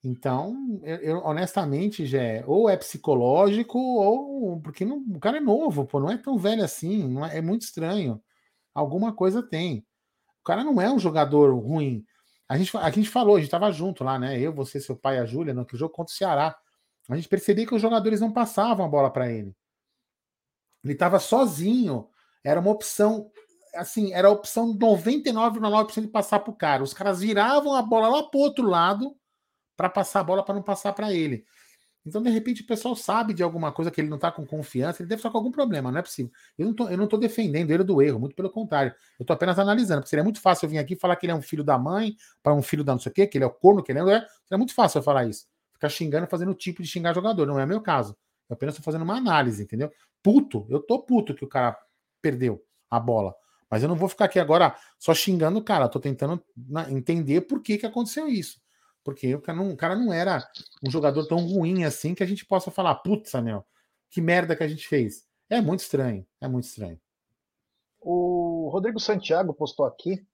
Então, 0.06 0.80
eu, 0.84 0.98
eu, 0.98 1.18
honestamente, 1.26 2.06
já 2.06 2.20
ou 2.46 2.70
é 2.70 2.78
psicológico, 2.78 3.80
ou 3.80 4.62
porque 4.62 4.86
não, 4.86 5.00
o 5.00 5.20
cara 5.20 5.38
é 5.38 5.40
novo, 5.42 5.84
pô, 5.84 6.00
não 6.00 6.12
é 6.12 6.18
tão 6.18 6.38
velho 6.38 6.64
assim, 6.64 7.20
é, 7.24 7.40
é, 7.40 7.42
muito 7.42 7.64
estranho. 7.64 8.22
Alguma 8.72 9.12
coisa 9.16 9.42
tem. 9.42 9.80
O 10.42 10.44
cara 10.44 10.64
não 10.64 10.80
é 10.80 10.92
um 10.92 11.00
jogador 11.00 11.52
ruim. 11.60 12.06
A 12.48 12.56
gente, 12.56 12.78
a 12.78 12.92
gente 12.92 13.10
falou, 13.10 13.36
a 13.36 13.40
gente 13.40 13.48
estava 13.48 13.72
junto 13.72 14.04
lá, 14.04 14.20
né? 14.20 14.40
Eu, 14.40 14.54
você, 14.54 14.80
seu 14.80 14.96
pai, 14.96 15.18
a 15.18 15.26
Júlia, 15.26 15.56
no 15.56 15.66
jogo 15.74 15.92
contra 15.92 16.14
o 16.14 16.16
Ceará. 16.16 16.56
A 17.10 17.16
gente 17.16 17.28
percebia 17.28 17.66
que 17.66 17.74
os 17.74 17.82
jogadores 17.82 18.22
não 18.22 18.32
passavam 18.32 18.86
a 18.86 18.90
bola 18.90 19.10
para 19.12 19.32
ele. 19.32 19.56
Ele 20.84 20.94
estava 20.94 21.20
sozinho. 21.20 22.08
Era 22.44 22.60
uma 22.60 22.70
opção, 22.70 23.32
assim, 23.76 24.14
era 24.14 24.28
a 24.28 24.32
opção 24.32 24.78
99,9% 24.78 26.02
de 26.02 26.08
passar 26.10 26.42
para 26.42 26.52
o 26.52 26.56
cara. 26.56 26.84
Os 26.84 26.94
caras 26.94 27.22
viravam 27.22 27.74
a 27.74 27.82
bola 27.82 28.08
lá 28.08 28.24
para 28.24 28.40
outro 28.40 28.68
lado 28.68 29.16
para 29.76 29.90
passar 29.90 30.22
a 30.22 30.24
bola 30.24 30.44
para 30.44 30.56
não 30.56 30.64
passar 30.64 30.94
para 30.94 31.14
ele. 31.14 31.46
Então, 32.06 32.22
de 32.22 32.30
repente, 32.30 32.62
o 32.62 32.68
pessoal 32.68 32.96
sabe 32.96 33.34
de 33.34 33.42
alguma 33.42 33.72
coisa 33.72 33.90
que 33.90 34.00
ele 34.00 34.10
não 34.10 34.18
está 34.18 34.32
com 34.32 34.46
confiança, 34.46 35.02
ele 35.02 35.10
deve 35.10 35.20
estar 35.20 35.32
com 35.32 35.38
algum 35.38 35.52
problema, 35.52 35.92
não 35.92 35.98
é 35.98 36.04
possível. 36.04 36.32
Eu 36.56 36.68
não 36.98 37.08
tô, 37.08 37.18
defendendo 37.18 37.72
ele 37.72 37.84
do 37.84 38.00
erro, 38.00 38.20
muito 38.20 38.36
pelo 38.36 38.50
contrário. 38.50 38.94
Eu 39.18 39.24
estou 39.24 39.34
apenas 39.34 39.58
analisando, 39.58 40.02
porque 40.02 40.12
seria 40.12 40.24
muito 40.24 40.40
fácil 40.40 40.68
eu 40.68 40.70
vir 40.70 40.78
aqui 40.78 40.94
e 40.94 41.00
falar 41.00 41.16
que 41.16 41.26
ele 41.26 41.32
é 41.32 41.36
um 41.36 41.42
filho 41.42 41.64
da 41.64 41.80
mãe, 41.80 42.16
para 42.44 42.54
um 42.54 42.62
filho 42.62 42.84
da 42.84 42.94
não 42.94 43.00
sei 43.00 43.12
o 43.12 43.16
quê, 43.16 43.26
que 43.26 43.40
ele 43.40 43.44
é 43.44 43.48
o 43.48 43.52
corno, 43.52 43.82
que 43.82 43.92
ele 43.92 44.00
não 44.00 44.10
é. 44.10 44.20
Seria 44.44 44.58
muito 44.58 44.76
fácil 44.76 45.00
eu 45.00 45.04
falar 45.04 45.26
isso. 45.26 45.48
Ficar 45.74 45.90
xingando, 45.90 46.28
fazendo 46.28 46.52
o 46.52 46.54
tipo 46.54 46.84
de 46.84 46.88
xingar 46.88 47.14
jogador. 47.16 47.48
Não 47.48 47.60
é 47.60 47.66
meu 47.66 47.82
caso. 47.82 48.16
Eu 48.48 48.54
apenas 48.54 48.76
estou 48.76 48.86
fazendo 48.86 49.02
uma 49.02 49.18
análise, 49.18 49.64
entendeu? 49.64 49.92
Puto, 50.22 50.68
eu 50.70 50.80
tô 50.80 51.00
puto 51.00 51.34
que 51.34 51.44
o 51.44 51.48
cara 51.48 51.76
perdeu 52.22 52.64
a 52.90 53.00
bola. 53.00 53.34
Mas 53.68 53.82
eu 53.82 53.90
não 53.90 53.96
vou 53.96 54.08
ficar 54.08 54.26
aqui 54.26 54.40
agora 54.40 54.76
só 55.00 55.12
xingando 55.14 55.58
o 55.58 55.64
cara. 55.64 55.86
Eu 55.86 55.90
tô 55.90 56.00
tentando 56.00 56.40
entender 56.90 57.42
por 57.42 57.64
que, 57.64 57.80
que 57.80 57.86
aconteceu 57.86 58.28
isso. 58.28 58.62
Porque 59.06 59.36
o 59.36 59.40
cara, 59.40 59.56
não, 59.56 59.70
o 59.70 59.78
cara 59.78 59.96
não 59.96 60.12
era 60.12 60.50
um 60.84 60.90
jogador 60.90 61.28
tão 61.28 61.38
ruim 61.38 61.84
assim 61.84 62.16
que 62.16 62.24
a 62.24 62.26
gente 62.26 62.44
possa 62.44 62.72
falar, 62.72 62.96
putz, 62.96 63.32
meu, 63.36 63.64
que 64.10 64.20
merda 64.20 64.56
que 64.56 64.64
a 64.64 64.68
gente 64.68 64.88
fez. 64.88 65.24
É 65.48 65.62
muito 65.62 65.82
estranho, 65.82 66.26
é 66.42 66.48
muito 66.48 66.64
estranho. 66.64 67.00
O 68.02 68.68
Rodrigo 68.74 69.00
Santiago 69.00 69.54
postou 69.54 69.86
aqui. 69.86 70.26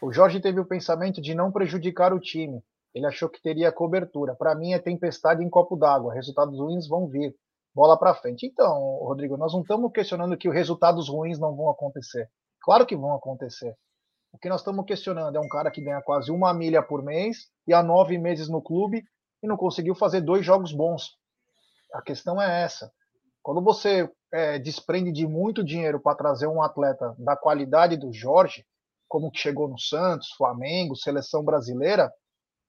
O 0.00 0.12
Jorge 0.12 0.40
teve 0.40 0.60
o 0.60 0.64
pensamento 0.64 1.20
de 1.20 1.34
não 1.34 1.50
prejudicar 1.50 2.12
o 2.12 2.20
time. 2.20 2.62
Ele 2.94 3.06
achou 3.06 3.28
que 3.28 3.42
teria 3.42 3.72
cobertura. 3.72 4.36
Para 4.36 4.54
mim 4.54 4.72
é 4.72 4.78
tempestade 4.78 5.42
em 5.42 5.50
copo 5.50 5.74
d'água. 5.74 6.14
Resultados 6.14 6.56
ruins 6.60 6.86
vão 6.86 7.08
vir. 7.08 7.34
Bola 7.74 7.98
para 7.98 8.14
frente. 8.14 8.46
Então, 8.46 8.98
Rodrigo, 9.02 9.36
nós 9.36 9.52
não 9.52 9.62
estamos 9.62 9.90
questionando 9.90 10.36
que 10.36 10.48
os 10.48 10.54
resultados 10.54 11.08
ruins 11.08 11.40
não 11.40 11.56
vão 11.56 11.68
acontecer. 11.70 12.30
Claro 12.60 12.86
que 12.86 12.94
vão 12.94 13.14
acontecer. 13.14 13.76
O 14.32 14.38
que 14.38 14.48
nós 14.48 14.60
estamos 14.60 14.84
questionando 14.84 15.36
é 15.36 15.40
um 15.40 15.48
cara 15.48 15.72
que 15.72 15.80
ganha 15.80 16.00
quase 16.02 16.30
uma 16.30 16.54
milha 16.54 16.82
por 16.82 17.02
mês 17.02 17.50
e 17.66 17.72
há 17.72 17.82
nove 17.82 18.18
meses 18.18 18.48
no 18.48 18.62
clube 18.62 19.04
e 19.42 19.46
não 19.46 19.56
conseguiu 19.56 19.94
fazer 19.94 20.20
dois 20.20 20.44
jogos 20.44 20.72
bons. 20.72 21.16
A 21.92 22.02
questão 22.02 22.40
é 22.40 22.62
essa. 22.62 22.92
Quando 23.42 23.60
você 23.60 24.08
é, 24.32 24.58
desprende 24.58 25.12
de 25.12 25.26
muito 25.26 25.64
dinheiro 25.64 26.00
para 26.00 26.16
trazer 26.16 26.46
um 26.46 26.62
atleta 26.62 27.14
da 27.18 27.36
qualidade 27.36 27.96
do 27.96 28.12
Jorge, 28.12 28.64
como 29.08 29.30
que 29.30 29.38
chegou 29.38 29.68
no 29.68 29.78
Santos, 29.78 30.32
Flamengo, 30.36 30.96
seleção 30.96 31.44
brasileira, 31.44 32.10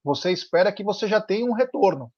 você 0.03 0.31
espera 0.31 0.73
que 0.73 0.83
você 0.83 1.07
já 1.07 1.21
tenha 1.21 1.45
um 1.45 1.53
retorno. 1.53 2.11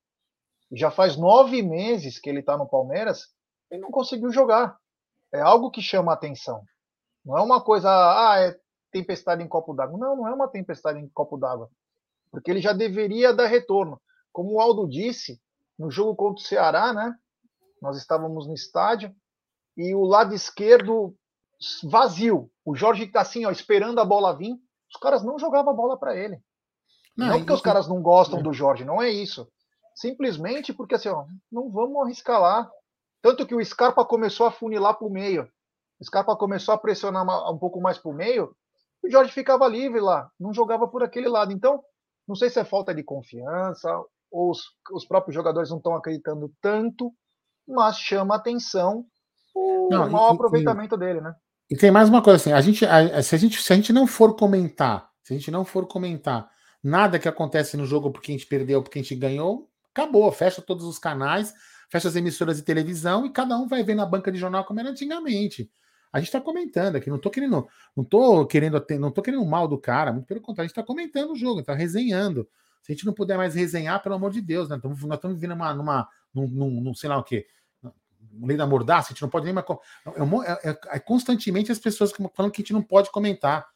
Já 0.72 0.90
faz 0.90 1.16
nove 1.16 1.62
meses 1.62 2.18
que 2.18 2.30
ele 2.30 2.40
está 2.40 2.58
no 2.58 2.68
Palmeiras 2.68 3.28
e 3.70 3.78
não 3.78 3.92
conseguiu 3.92 4.32
jogar. 4.32 4.78
É 5.32 5.42
algo 5.42 5.70
que 5.70 5.82
chama 5.82 6.12
a 6.12 6.16
atenção. 6.16 6.64
Não 7.24 7.38
é 7.38 7.42
uma 7.42 7.62
coisa, 7.62 7.90
ah, 7.90 8.40
é 8.40 8.56
tempestade 8.92 9.44
em 9.44 9.48
copo 9.48 9.74
d'água. 9.74 9.98
Não, 10.00 10.16
não 10.16 10.28
é 10.28 10.34
uma 10.34 10.48
tempestade 10.48 11.00
em 11.00 11.10
copo 11.10 11.38
d'água. 11.38 11.70
Porque 12.32 12.52
ele 12.52 12.62
já 12.62 12.74
deveria 12.74 13.34
dar 13.34 13.48
retorno. 13.48 14.02
Como 14.32 14.54
o 14.54 14.60
Aldo 14.60 14.88
disse, 14.88 15.40
no 15.78 15.90
jogo 15.90 16.16
contra 16.16 16.42
o 16.42 16.46
Ceará, 16.46 16.94
né? 16.94 17.16
Nós 17.82 17.98
estávamos 17.98 18.48
no 18.48 18.54
estádio 18.54 19.14
e 19.78 19.94
o 19.94 20.04
lado 20.04 20.34
esquerdo 20.34 21.16
vazio. 21.84 22.50
O 22.64 22.76
Jorge 22.76 23.04
está 23.04 23.22
assim, 23.22 23.46
ó, 23.46 23.52
esperando 23.52 24.00
a 24.00 24.06
bola 24.06 24.36
vir. 24.36 24.56
Os 24.94 25.00
caras 25.00 25.24
não 25.24 25.40
jogavam 25.40 25.72
a 25.72 25.76
bola 25.76 25.98
para 25.98 26.16
ele. 26.16 26.42
Não, 27.16 27.28
não 27.28 27.38
porque 27.38 27.52
isso... 27.52 27.56
os 27.56 27.62
caras 27.62 27.88
não 27.88 28.02
gostam 28.02 28.40
é. 28.40 28.44
do 28.44 28.54
Jorge, 28.54 28.84
não 28.84 29.02
é 29.02 29.10
isso. 29.10 29.48
Simplesmente 29.96 30.74
porque 30.74 30.96
assim, 30.96 31.10
ó, 31.10 31.26
não 31.52 31.70
vamos 31.70 32.04
arriscar 32.04 32.42
lá. 32.42 32.70
Tanto 33.22 33.46
que 33.46 33.56
o 33.56 33.64
Scarpa 33.64 34.06
começou 34.06 34.46
a 34.46 34.52
funilar 34.52 34.98
para 34.98 35.08
o 35.08 35.12
meio. 35.12 35.50
O 36.00 36.06
Scarpa 36.06 36.36
começou 36.36 36.74
a 36.74 36.78
pressionar 36.78 37.26
um 37.52 37.58
pouco 37.58 37.80
mais 37.80 37.98
para 37.98 38.12
o 38.12 38.14
meio 38.14 38.56
o 39.06 39.10
Jorge 39.10 39.32
ficava 39.32 39.68
livre 39.68 40.00
lá, 40.00 40.32
não 40.40 40.54
jogava 40.54 40.88
por 40.88 41.04
aquele 41.04 41.30
lado. 41.30 41.52
Então, 41.52 41.84
não 42.28 42.36
sei 42.36 42.50
se 42.50 42.60
é 42.60 42.66
falta 42.66 42.94
de 42.94 43.04
confiança 43.04 43.90
ou 44.32 44.52
os, 44.52 44.60
os 44.92 45.06
próprios 45.06 45.36
jogadores 45.36 45.70
não 45.70 45.78
estão 45.78 45.96
acreditando 45.96 46.52
tanto, 46.62 47.12
mas 47.68 47.98
chama 47.98 48.36
atenção 48.36 49.06
o 49.56 49.88
não, 49.90 50.10
mau 50.10 50.32
e, 50.32 50.36
aproveitamento 50.36 50.96
e, 50.96 51.00
dele, 51.00 51.22
né? 51.22 51.34
E 51.70 51.76
tem 51.76 51.90
mais 51.90 52.10
uma 52.10 52.22
coisa 52.22 52.38
assim, 52.38 52.52
a 52.52 52.62
gente, 52.62 52.86
a, 52.86 53.22
se, 53.24 53.34
a 53.34 53.38
gente, 53.38 53.62
se 53.62 53.72
a 53.72 53.76
gente 53.76 53.94
não 53.94 54.06
for 54.06 54.36
comentar, 54.36 55.10
se 55.24 55.34
a 55.34 55.38
gente 55.38 55.50
não 55.50 55.64
for 55.64 55.88
comentar 55.88 56.50
nada 56.84 57.18
que 57.18 57.28
acontece 57.28 57.76
no 57.76 57.86
jogo 57.86 58.12
porque 58.12 58.32
a 58.32 58.36
gente 58.36 58.46
perdeu, 58.46 58.84
porque 58.84 59.00
a 59.00 59.02
gente 59.02 59.16
ganhou, 59.16 59.70
acabou, 59.92 60.32
fecha 60.32 60.62
todos 60.62 60.86
os 60.86 61.00
canais, 61.00 61.54
fecha 61.90 62.08
as 62.08 62.16
emissoras 62.16 62.58
de 62.58 62.64
televisão 62.64 63.26
e 63.26 63.32
cada 63.32 63.58
um 63.58 63.68
vai 63.68 63.84
ver 63.84 63.96
na 63.96 64.06
banca 64.06 64.32
de 64.32 64.38
jornal 64.38 64.66
como 64.66 64.80
era 64.80 64.90
antigamente. 64.90 65.72
A 66.16 66.20
gente 66.20 66.28
está 66.28 66.40
comentando 66.40 66.96
aqui, 66.96 67.10
não 67.10 67.18
estou 67.18 67.30
querendo, 67.30 67.68
não 67.94 68.02
tô 68.02 68.46
querendo, 68.46 68.82
não 68.98 69.12
tô 69.12 69.22
querendo 69.22 69.46
mal 69.46 69.68
do 69.68 69.78
cara, 69.78 70.14
muito 70.14 70.26
pelo 70.26 70.40
contrário, 70.40 70.64
a 70.64 70.68
gente 70.70 70.72
está 70.72 70.82
comentando 70.82 71.34
o 71.34 71.36
jogo, 71.36 71.60
está 71.60 71.74
resenhando. 71.74 72.48
Se 72.82 72.94
a 72.94 72.96
gente 72.96 73.06
não 73.06 73.12
puder 73.12 73.36
mais 73.36 73.54
resenhar, 73.54 74.02
pelo 74.02 74.16
amor 74.16 74.32
de 74.32 74.40
Deus, 74.40 74.70
né? 74.70 74.80
Tamo, 74.82 74.96
nós 75.08 75.18
estamos 75.18 75.36
vivendo 75.36 75.58
numa, 75.58 75.74
numa 75.74 76.08
num, 76.34 76.48
num, 76.48 76.70
num, 76.80 76.94
sei 76.94 77.10
lá 77.10 77.18
o 77.18 77.24
quê, 77.24 77.46
lei 78.42 78.56
da 78.56 78.66
mordaça, 78.66 79.10
a 79.10 79.12
gente 79.12 79.24
não 79.24 79.30
pode 79.30 79.44
nem 79.44 79.54
mais. 79.54 79.66
É, 80.46 80.70
é, 80.70 80.80
é, 80.92 81.00
constantemente 81.00 81.70
as 81.70 81.80
pessoas 81.80 82.14
falando 82.34 82.50
que 82.50 82.62
a 82.62 82.64
gente 82.64 82.72
não 82.72 82.82
pode 82.82 83.12
comentar. 83.12 83.68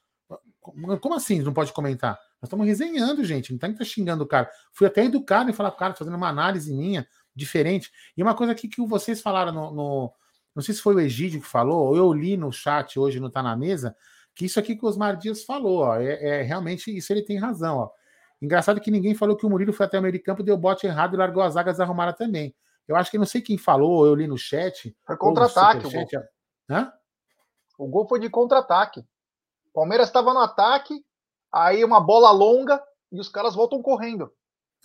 Como 0.61 1.13
assim 1.15 1.41
não 1.41 1.51
pode 1.51 1.73
comentar? 1.73 2.13
Nós 2.41 2.47
estamos 2.47 2.65
resenhando, 2.65 3.21
gente. 3.25 3.49
Não 3.49 3.57
estar 3.57 3.73
tá 3.73 3.83
xingando 3.83 4.23
o 4.23 4.27
cara. 4.27 4.49
Fui 4.71 4.87
até 4.87 5.03
educado 5.03 5.49
em 5.49 5.53
falar, 5.53 5.71
cara, 5.71 5.93
fazendo 5.93 6.15
uma 6.15 6.29
análise 6.29 6.73
minha 6.73 7.05
diferente. 7.35 7.91
E 8.15 8.23
uma 8.23 8.33
coisa 8.33 8.53
aqui 8.53 8.69
que 8.69 8.81
vocês 8.87 9.19
falaram 9.19 9.51
no, 9.51 9.71
no 9.73 10.13
não 10.59 10.63
sei 10.63 10.75
se 10.75 10.81
foi 10.81 10.93
o 10.93 10.99
Egídio 10.99 11.39
que 11.39 11.47
falou, 11.47 11.87
ou 11.87 11.95
eu 11.95 12.11
li 12.11 12.35
no 12.35 12.51
chat 12.51 12.99
hoje, 12.99 13.17
não 13.17 13.29
está 13.29 13.41
na 13.41 13.55
mesa, 13.55 13.95
que 14.35 14.45
isso 14.45 14.59
aqui 14.59 14.75
que 14.75 14.83
o 14.83 14.89
Osmar 14.89 15.15
Dias 15.15 15.45
falou, 15.45 15.79
ó, 15.79 15.95
é, 15.95 16.21
é, 16.21 16.41
realmente 16.41 16.95
isso 16.95 17.13
ele 17.13 17.21
tem 17.21 17.37
razão. 17.37 17.77
Ó. 17.77 17.89
Engraçado 18.41 18.81
que 18.81 18.91
ninguém 18.91 19.15
falou 19.15 19.37
que 19.37 19.45
o 19.45 19.49
Murilo 19.49 19.71
foi 19.71 19.85
até 19.85 19.97
o 19.97 20.01
meio 20.01 20.11
de 20.11 20.19
campo, 20.19 20.43
deu 20.43 20.57
bote 20.57 20.85
errado 20.85 21.13
e 21.13 21.17
largou 21.17 21.41
as 21.41 21.53
zagas 21.53 21.79
arrumadas 21.79 22.17
também. 22.17 22.53
Eu 22.85 22.97
acho 22.97 23.09
que 23.09 23.17
não 23.17 23.25
sei 23.25 23.41
quem 23.41 23.57
falou, 23.57 24.05
eu 24.05 24.13
li 24.13 24.27
no 24.27 24.37
chat. 24.37 24.93
Foi 25.05 25.15
contra-ataque. 25.15 25.87
O, 25.87 25.91
gol. 25.91 26.05
Hã? 26.69 26.91
o 27.77 27.87
gol 27.87 28.05
foi 28.05 28.19
de 28.19 28.29
contra-ataque. 28.29 29.05
Palmeiras 29.73 30.07
estava 30.07 30.33
no 30.33 30.41
ataque, 30.41 31.01
aí 31.53 31.85
uma 31.85 32.01
bola 32.01 32.31
longa 32.31 32.83
e 33.09 33.17
os 33.17 33.29
caras 33.29 33.55
voltam 33.55 33.81
correndo. 33.81 34.29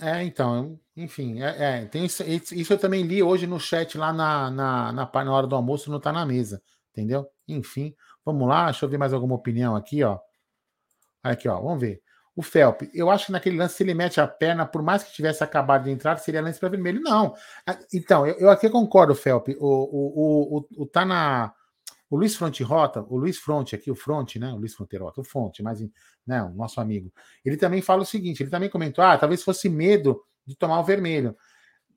É, 0.01 0.23
então, 0.25 0.79
enfim, 0.97 1.41
é, 1.41 1.83
é, 1.83 1.87
tem 1.87 2.05
isso, 2.05 2.23
isso, 2.25 2.73
eu 2.73 2.79
também 2.79 3.03
li 3.03 3.23
hoje 3.23 3.47
no 3.47 3.61
chat 3.61 3.97
lá 3.97 4.13
na, 4.13 4.51
na, 4.51 4.93
na, 4.93 5.25
na 5.25 5.33
hora 5.33 5.47
do 5.47 5.55
almoço, 5.55 5.91
não 5.91 6.01
tá 6.01 6.13
na 6.13 6.27
mesa, 6.27 6.61
entendeu? 6.91 7.29
Enfim, 7.47 7.95
vamos 8.25 8.49
lá, 8.49 8.67
deixa 8.67 8.85
eu 8.85 8.89
ver 8.89 8.99
mais 8.99 9.13
alguma 9.13 9.37
opinião 9.37 9.77
aqui, 9.77 10.03
ó. 10.03 10.19
Aqui, 11.23 11.49
ó, 11.49 11.61
vamos 11.61 11.81
ver. 11.81 12.03
O 12.37 12.43
Felp, 12.43 12.83
eu 12.93 13.11
acho 13.11 13.27
que 13.27 13.33
naquele 13.33 13.57
lance, 13.57 13.77
se 13.77 13.85
ele 13.85 13.95
mete 13.95 14.21
a 14.21 14.27
perna, 14.27 14.67
por 14.67 14.83
mais 14.83 15.05
que 15.05 15.13
tivesse 15.13 15.45
acabado 15.45 15.85
de 15.85 15.91
entrar, 15.91 16.17
seria 16.19 16.43
lance 16.43 16.59
para 16.59 16.69
vermelho. 16.69 17.01
Não. 17.01 17.33
Então, 17.93 18.27
eu, 18.27 18.35
eu 18.41 18.51
aqui 18.51 18.69
concordo, 18.69 19.15
Felp. 19.15 19.51
O, 19.51 19.55
o, 19.61 20.59
o, 20.59 20.83
o, 20.83 20.87
tá 20.87 21.05
na. 21.05 21.53
O 22.15 22.17
Luiz 22.17 22.37
Fronte 22.37 22.63
Rota, 22.63 23.05
o 23.09 23.17
Luiz 23.17 23.39
Fronte 23.39 23.75
aqui, 23.75 23.91
o 23.91 23.95
Fronte, 23.97 24.39
né? 24.39 24.53
O 24.53 24.57
Luiz 24.57 24.73
Fronterota, 24.73 25.21
o 25.21 25.25
Fonte, 25.25 25.65
mas 25.65 25.81
né, 26.25 26.41
o 26.45 26.51
nosso 26.51 26.81
amigo. 26.81 27.13
Ele 27.45 27.57
também 27.57 27.83
fala 27.83 28.03
o 28.03 28.07
seguinte: 28.07 28.41
ele 28.41 28.51
também 28.51 28.71
comentou, 28.71 29.03
ah, 29.05 29.19
talvez 29.19 29.43
fosse 29.43 29.69
medo 29.69 30.23
de 30.47 30.55
tomar 30.55 30.79
o 30.79 30.85
vermelho. 30.85 31.37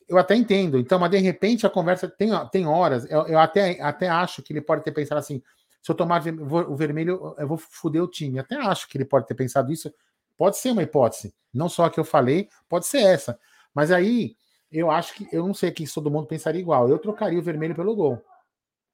Eu 0.10 0.18
até 0.18 0.36
entendo, 0.36 0.80
então, 0.80 0.98
mas 0.98 1.12
de 1.12 1.20
repente 1.20 1.68
a 1.68 1.70
conversa 1.70 2.10
tem, 2.10 2.32
tem 2.52 2.66
horas. 2.66 3.06
Eu, 3.12 3.28
eu 3.28 3.38
até, 3.38 3.80
até 3.80 4.10
acho 4.10 4.42
que 4.42 4.52
ele 4.52 4.60
pode 4.60 4.84
ter 4.84 4.92
pensado 4.92 5.20
assim: 5.20 5.40
se 5.84 5.92
eu 5.92 5.96
tomar 5.96 6.24
o 6.28 6.76
vermelho, 6.76 7.36
eu 7.38 7.48
vou 7.48 7.60
foder 7.60 8.02
o 8.02 8.08
time. 8.08 8.40
Até 8.40 8.56
acho 8.56 8.90
que 8.90 8.98
ele 8.98 9.06
pode 9.06 9.28
ter 9.28 9.36
pensado 9.36 9.72
isso. 9.72 9.94
Pode 10.36 10.58
ser 10.58 10.72
uma 10.72 10.82
hipótese. 10.82 11.32
Não 11.54 11.70
só 11.70 11.86
a 11.86 11.92
que 11.92 12.00
eu 12.00 12.04
falei, 12.04 12.50
pode 12.68 12.88
ser 12.88 13.04
essa. 13.04 13.40
Mas 13.72 13.92
aí, 13.92 14.36
eu 14.72 14.90
acho 14.90 15.14
que. 15.14 15.28
Eu 15.32 15.46
não 15.46 15.54
sei 15.54 15.70
que 15.70 15.86
todo 15.94 16.10
mundo 16.10 16.26
pensaria 16.26 16.60
igual. 16.60 16.90
Eu 16.90 16.98
trocaria 16.98 17.38
o 17.38 17.44
vermelho 17.44 17.76
pelo 17.76 17.96
gol. 17.96 18.20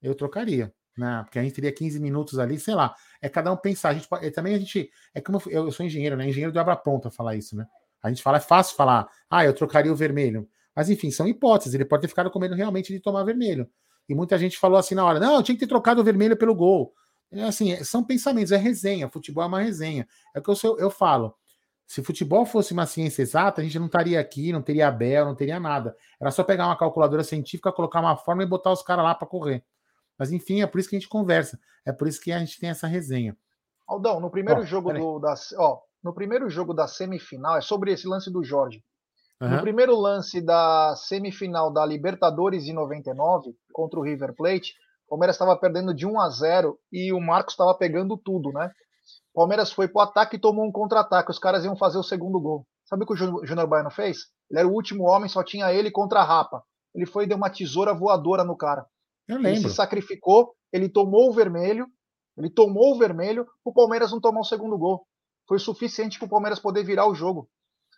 Eu 0.02 0.14
trocaria. 0.14 0.74
Né? 0.98 1.22
Porque 1.24 1.40
a 1.40 1.44
gente 1.44 1.54
teria 1.54 1.72
15 1.72 2.00
minutos 2.00 2.38
ali, 2.38 2.60
sei 2.60 2.76
lá. 2.76 2.96
É 3.22 3.28
cada 3.30 3.52
um 3.52 3.58
pensar. 3.58 3.90
A 3.90 3.94
gente, 3.94 4.08
é, 4.22 4.30
também 4.30 4.56
a 4.56 4.60
gente. 4.60 4.90
É 5.14 5.22
como 5.22 5.42
eu, 5.48 5.66
eu 5.66 5.72
sou 5.72 5.86
engenheiro, 5.86 6.16
né? 6.16 6.28
Engenheiro 6.28 6.52
do 6.52 6.60
Abra 6.60 6.76
Pronta 6.76 7.10
falar 7.10 7.36
isso, 7.36 7.56
né? 7.56 7.66
A 8.02 8.10
gente 8.10 8.22
fala, 8.22 8.38
é 8.38 8.42
fácil 8.42 8.76
falar, 8.76 9.08
ah, 9.30 9.46
eu 9.46 9.54
trocaria 9.54 9.92
o 9.92 9.96
vermelho. 9.96 10.48
Mas 10.76 10.90
enfim, 10.90 11.10
são 11.10 11.28
hipóteses. 11.28 11.74
Ele 11.74 11.86
pode 11.86 12.02
ter 12.02 12.08
ficado 12.08 12.30
com 12.30 12.40
medo 12.40 12.56
realmente 12.56 12.92
de 12.92 13.00
tomar 13.00 13.24
vermelho. 13.24 13.70
E 14.10 14.14
muita 14.14 14.38
gente 14.38 14.58
falou 14.58 14.78
assim 14.78 14.96
na 14.96 15.06
hora: 15.06 15.20
não, 15.20 15.36
eu 15.36 15.44
tinha 15.44 15.56
que 15.56 15.62
ter 15.62 15.68
trocado 15.68 16.02
o 16.02 16.04
vermelho 16.04 16.36
pelo 16.36 16.54
gol. 16.54 16.94
É 17.32 17.44
assim, 17.44 17.72
é, 17.72 17.84
são 17.84 18.04
pensamentos, 18.04 18.52
é 18.52 18.58
resenha. 18.58 19.10
Futebol 19.10 19.44
é 19.44 19.48
uma 19.48 19.62
resenha. 19.62 20.08
É 20.36 20.40
o 20.40 20.42
que 20.42 20.50
eu, 20.50 20.78
eu 20.78 20.90
falo. 20.92 21.34
Se 21.86 22.02
futebol 22.04 22.46
fosse 22.46 22.74
uma 22.74 22.86
ciência 22.86 23.22
exata, 23.22 23.62
a 23.62 23.64
gente 23.64 23.78
não 23.78 23.88
estaria 23.88 24.20
aqui, 24.20 24.52
não 24.52 24.62
teria 24.62 24.88
Abel, 24.88 25.26
não 25.26 25.36
teria 25.36 25.60
nada. 25.60 25.96
Era 26.20 26.32
só 26.32 26.44
pegar 26.44 26.66
uma 26.66 26.78
calculadora 26.78 27.24
científica, 27.24 27.72
colocar 27.72 28.00
uma 28.00 28.16
forma 28.16 28.44
e 28.44 28.46
botar 28.46 28.72
os 28.72 28.82
caras 28.82 29.04
lá 29.04 29.14
para 29.14 29.28
correr. 29.28 29.64
Mas 30.17 30.32
enfim, 30.32 30.62
é 30.62 30.67
por 30.67 30.80
isso 30.80 30.89
que 30.89 30.95
a 30.95 30.99
gente 30.99 31.10
conversa. 31.10 31.60
É 31.86 31.91
por 31.91 32.08
isso 32.08 32.21
que 32.21 32.32
a 32.32 32.39
gente 32.39 32.60
tem 32.60 32.69
essa 32.69 32.88
resenha. 32.88 33.36
Aldão, 33.88 34.19
no 34.19 34.30
primeiro 34.30 34.62
ó, 34.62 34.65
jogo 34.65 34.93
do, 34.93 35.19
da, 35.19 35.34
ó, 35.58 35.80
no 36.04 36.13
primeiro 36.13 36.49
jogo 36.49 36.73
da 36.73 36.88
semifinal, 36.88 37.58
é 37.58 37.62
sobre 37.62 37.91
esse 37.91 38.08
lance 38.08 38.32
do 38.32 38.43
Jorge. 38.43 38.84
Uhum. 39.41 39.49
No 39.49 39.62
primeiro 39.62 39.95
lance 39.99 40.41
da 40.41 40.95
semifinal 40.95 41.71
da 41.71 41.86
Libertadores 41.86 42.65
em 42.65 42.73
99, 42.73 43.54
contra 43.73 43.99
o 43.99 44.04
River 44.04 44.34
Plate, 44.36 44.73
o 45.06 45.10
Palmeiras 45.10 45.36
estava 45.36 45.58
perdendo 45.58 45.93
de 45.93 46.08
1 46.08 46.19
a 46.19 46.30
0 46.30 46.80
e 46.91 47.12
o 47.12 47.19
Marcos 47.19 47.54
estava 47.54 47.76
pegando 47.76 48.17
tudo, 48.17 48.52
né? 48.52 48.71
O 49.34 49.39
Palmeiras 49.41 49.71
foi 49.71 49.88
pro 49.88 50.02
ataque 50.02 50.38
e 50.38 50.39
tomou 50.39 50.65
um 50.65 50.71
contra-ataque. 50.71 51.32
Os 51.32 51.39
caras 51.39 51.65
iam 51.65 51.76
fazer 51.76 51.97
o 51.97 52.04
segundo 52.04 52.39
gol. 52.39 52.65
Sabe 52.86 53.04
o 53.04 53.08
que 53.08 53.13
o 53.13 53.45
Júnior 53.45 53.67
Baiano 53.67 53.91
fez? 53.91 54.28
Ele 54.49 54.60
era 54.60 54.67
o 54.67 54.73
último 54.73 55.04
homem, 55.04 55.28
só 55.28 55.43
tinha 55.43 55.73
ele 55.73 55.91
contra 55.91 56.19
a 56.19 56.23
Rapa. 56.23 56.63
Ele 56.95 57.06
foi 57.06 57.23
e 57.23 57.28
deu 57.28 57.38
uma 57.38 57.49
tesoura 57.49 57.93
voadora 57.93 58.43
no 58.43 58.56
cara. 58.56 58.86
Eu 59.28 59.38
lembro. 59.38 59.50
Ele 59.50 59.70
se 59.70 59.76
sacrificou, 59.76 60.56
ele 60.72 60.90
tomou 60.90 61.30
o 61.30 61.34
vermelho, 61.34 61.88
ele 62.38 62.50
tomou 62.50 62.94
o 62.94 62.98
vermelho, 62.98 63.48
o 63.64 63.74
Palmeiras 63.74 64.12
não 64.12 64.20
tomou 64.20 64.42
o 64.42 64.46
segundo 64.46 64.78
gol. 64.78 65.06
Foi 65.48 65.60
suficiente 65.60 66.18
para 66.18 66.26
o 66.26 66.30
Palmeiras 66.30 66.60
poder 66.60 66.84
virar 66.84 67.08
o 67.08 67.16
jogo. 67.16 67.50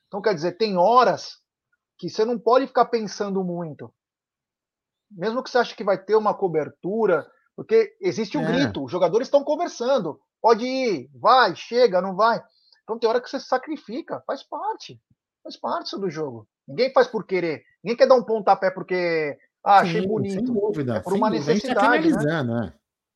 Então, 0.07 0.21
quer 0.21 0.33
dizer, 0.33 0.57
tem 0.57 0.77
horas 0.77 1.39
que 1.97 2.09
você 2.09 2.25
não 2.25 2.37
pode 2.37 2.67
ficar 2.67 2.85
pensando 2.85 3.43
muito. 3.43 3.93
Mesmo 5.11 5.43
que 5.43 5.49
você 5.49 5.57
ache 5.57 5.75
que 5.75 5.83
vai 5.83 6.03
ter 6.03 6.15
uma 6.15 6.33
cobertura, 6.33 7.25
porque 7.55 7.95
existe 8.01 8.37
o 8.37 8.41
é. 8.41 8.45
grito, 8.45 8.83
os 8.83 8.91
jogadores 8.91 9.27
estão 9.27 9.43
conversando. 9.43 10.19
Pode 10.41 10.65
ir, 10.65 11.09
vai, 11.13 11.55
chega, 11.55 12.01
não 12.01 12.15
vai. 12.15 12.41
Então 12.83 12.99
tem 12.99 13.09
hora 13.09 13.21
que 13.21 13.29
você 13.29 13.39
se 13.39 13.47
sacrifica, 13.47 14.21
faz 14.27 14.43
parte. 14.43 14.99
Faz 15.43 15.57
parte 15.57 15.97
do 15.97 16.09
jogo. 16.09 16.47
Ninguém 16.67 16.91
faz 16.91 17.07
por 17.07 17.25
querer. 17.25 17.63
Ninguém 17.83 17.97
quer 17.97 18.07
dar 18.07 18.15
um 18.15 18.23
pontapé 18.23 18.71
porque 18.71 19.37
ah, 19.65 19.79
achei 19.79 20.01
Sim, 20.01 20.07
bonito. 20.07 20.33
Sem 20.33 20.43
dúvida. 20.43 20.97
É 20.97 20.99
por 20.99 21.13
uma 21.13 21.29
dúvida. 21.29 21.51
necessidade. 21.53 21.87
A 21.87 22.01
gente 22.01 22.13
tá 22.13 22.21
aqui 22.21 22.27
analisando, 22.27 22.53
né? 22.53 22.73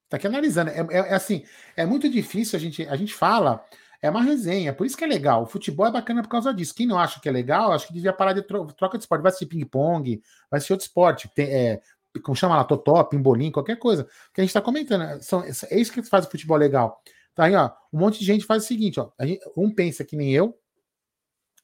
Tá 0.09 0.17
aqui 0.17 0.27
analisando. 0.27 0.71
É, 0.71 0.87
é, 0.91 1.13
assim, 1.13 1.45
é 1.77 1.85
muito 1.85 2.09
difícil 2.09 2.57
a 2.57 2.59
gente. 2.59 2.87
A 2.87 2.95
gente 2.95 3.13
fala, 3.13 3.63
é 4.01 4.09
uma 4.09 4.23
resenha, 4.23 4.73
por 4.73 4.87
isso 4.87 4.97
que 4.97 5.03
é 5.03 5.07
legal. 5.07 5.43
O 5.43 5.45
futebol 5.45 5.85
é 5.85 5.91
bacana 5.91 6.23
por 6.23 6.29
causa 6.29 6.51
disso. 6.51 6.73
Quem 6.73 6.87
não 6.87 6.97
acha 6.97 7.19
que 7.21 7.29
é 7.29 7.31
legal, 7.31 7.71
acho 7.71 7.87
que 7.87 7.93
devia 7.93 8.11
parar 8.11 8.33
de 8.33 8.41
tro 8.41 8.65
troca 8.73 8.97
de 8.97 9.03
esporte. 9.03 9.21
Vai 9.21 9.29
assistir 9.29 9.45
ping-pong, 9.45 10.21
vai 10.49 10.57
assistir 10.57 10.73
outro 10.73 10.87
esporte. 10.87 11.29
Tem, 11.35 11.45
é, 11.45 11.81
como 12.23 12.35
chama 12.35 12.55
lá, 12.55 12.63
totó, 12.63 13.03
pimbolim, 13.03 13.51
qualquer 13.51 13.77
coisa. 13.77 14.07
Que 14.33 14.41
a 14.41 14.43
gente 14.43 14.53
tá 14.53 14.61
comentando. 14.61 15.01
Né? 15.01 15.19
São, 15.21 15.43
é 15.43 15.79
isso 15.79 15.93
que 15.93 16.01
faz 16.01 16.25
o 16.25 16.31
futebol 16.31 16.57
legal. 16.57 16.99
Tá 17.35 17.45
aí, 17.45 17.55
ó. 17.55 17.69
Um 17.93 17.99
monte 17.99 18.19
de 18.19 18.25
gente 18.25 18.43
faz 18.43 18.63
o 18.63 18.67
seguinte, 18.67 18.99
ó. 18.99 19.11
Gente, 19.21 19.41
um 19.55 19.73
pensa 19.73 20.03
que 20.03 20.17
nem 20.17 20.33
eu, 20.33 20.57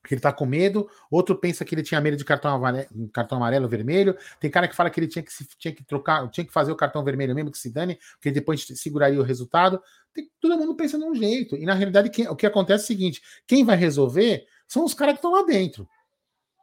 que 0.07 0.13
ele 0.13 0.21
tá 0.21 0.31
com 0.31 0.45
medo, 0.45 0.89
outro 1.09 1.35
pensa 1.35 1.65
que 1.65 1.73
ele 1.75 1.83
tinha 1.83 1.99
medo 1.99 2.17
de 2.17 2.23
cartão 2.25 2.53
amarelo, 2.55 2.87
cartão 3.11 3.37
amarelo 3.37 3.67
vermelho, 3.67 4.15
tem 4.39 4.49
cara 4.49 4.67
que 4.67 4.75
fala 4.75 4.89
que 4.89 4.99
ele 4.99 5.07
tinha 5.07 5.23
que, 5.23 5.31
tinha 5.57 5.73
que 5.73 5.83
trocar, 5.83 6.29
tinha 6.29 6.45
que 6.45 6.53
fazer 6.53 6.71
o 6.71 6.75
cartão 6.75 7.03
vermelho 7.03 7.33
mesmo 7.35 7.51
que 7.51 7.57
se 7.57 7.71
dane, 7.71 7.99
porque 8.13 8.31
depois 8.31 8.65
seguraria 8.75 9.19
o 9.19 9.23
resultado. 9.23 9.81
Tem, 10.13 10.29
todo 10.39 10.57
mundo 10.57 10.75
pensa 10.75 10.97
de 10.97 11.03
um 11.03 11.13
jeito. 11.13 11.55
E 11.55 11.65
na 11.65 11.73
realidade, 11.73 12.09
quem, 12.09 12.27
o 12.27 12.35
que 12.35 12.45
acontece 12.45 12.83
é 12.83 12.85
o 12.85 12.87
seguinte: 12.87 13.21
quem 13.45 13.65
vai 13.65 13.75
resolver 13.75 14.45
são 14.67 14.83
os 14.83 14.93
caras 14.93 15.13
que 15.13 15.19
estão 15.19 15.31
lá 15.31 15.43
dentro. 15.43 15.87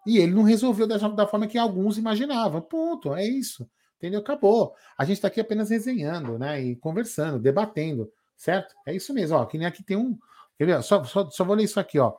E 0.07 0.19
ele 0.19 0.33
não 0.33 0.43
resolveu 0.43 0.87
da, 0.87 0.97
da 0.97 1.27
forma 1.27 1.47
que 1.47 1.59
alguns 1.59 1.99
imaginavam. 1.99 2.61
Ponto, 2.61 3.15
é 3.15 3.25
isso. 3.25 3.69
Entendeu? 3.99 4.21
Acabou. 4.21 4.75
A 4.99 5.05
gente 5.05 5.19
está 5.19 5.29
aqui 5.29 5.41
apenas 5.41 5.71
resenhando, 5.71 6.37
né? 6.39 6.61
E 6.61 6.75
conversando, 6.77 7.39
debatendo, 7.39 8.11
certo? 8.37 8.75
É 8.85 8.93
isso 8.93 9.15
mesmo, 9.15 9.37
ó. 9.37 9.47
Que 9.47 9.57
nem 9.57 9.67
aqui 9.67 9.83
tem 9.83 9.97
um. 9.97 10.19
Quer 10.59 10.67
ver? 10.67 10.83
Só, 10.83 11.05
só, 11.05 11.31
só 11.31 11.45
vou 11.45 11.55
ler 11.55 11.65
isso 11.65 11.79
aqui, 11.79 12.01
ó. 12.01 12.13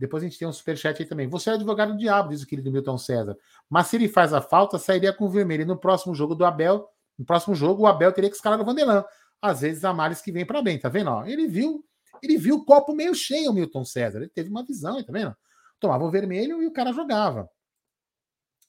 Depois 0.00 0.22
a 0.22 0.26
gente 0.26 0.38
tem 0.38 0.48
um 0.48 0.52
superchat 0.52 1.02
aí 1.02 1.06
também. 1.06 1.28
Você 1.28 1.50
é 1.50 1.52
advogado 1.52 1.92
do 1.92 1.98
diabo, 1.98 2.30
diz 2.30 2.42
o 2.42 2.46
querido 2.46 2.72
Milton 2.72 2.96
César. 2.96 3.36
Mas 3.68 3.88
se 3.88 3.96
ele 3.96 4.08
faz 4.08 4.32
a 4.32 4.40
falta, 4.40 4.78
sairia 4.78 5.12
com 5.12 5.26
o 5.26 5.28
vermelho. 5.28 5.60
E 5.60 5.66
no 5.66 5.76
próximo 5.76 6.14
jogo 6.14 6.34
do 6.34 6.42
Abel, 6.42 6.88
no 7.18 7.24
próximo 7.26 7.54
jogo, 7.54 7.82
o 7.82 7.86
Abel 7.86 8.10
teria 8.10 8.30
que 8.30 8.34
escalar 8.34 8.58
o 8.58 8.64
Vanderlan. 8.64 9.04
Às 9.42 9.60
vezes 9.60 9.84
a 9.84 9.92
males 9.92 10.22
que 10.22 10.32
vem 10.32 10.46
para 10.46 10.62
bem, 10.62 10.78
tá 10.78 10.88
vendo? 10.88 11.10
Ó, 11.10 11.26
ele 11.26 11.46
viu, 11.46 11.84
ele 12.22 12.38
viu 12.38 12.56
o 12.56 12.64
copo 12.64 12.94
meio 12.94 13.14
cheio, 13.14 13.50
o 13.50 13.52
Milton 13.52 13.84
César. 13.84 14.20
Ele 14.20 14.28
teve 14.30 14.48
uma 14.48 14.64
visão, 14.64 15.04
tá 15.04 15.12
vendo? 15.12 15.36
Tomava 15.78 16.02
o 16.02 16.10
vermelho 16.10 16.62
e 16.62 16.66
o 16.66 16.72
cara 16.72 16.94
jogava. 16.94 17.50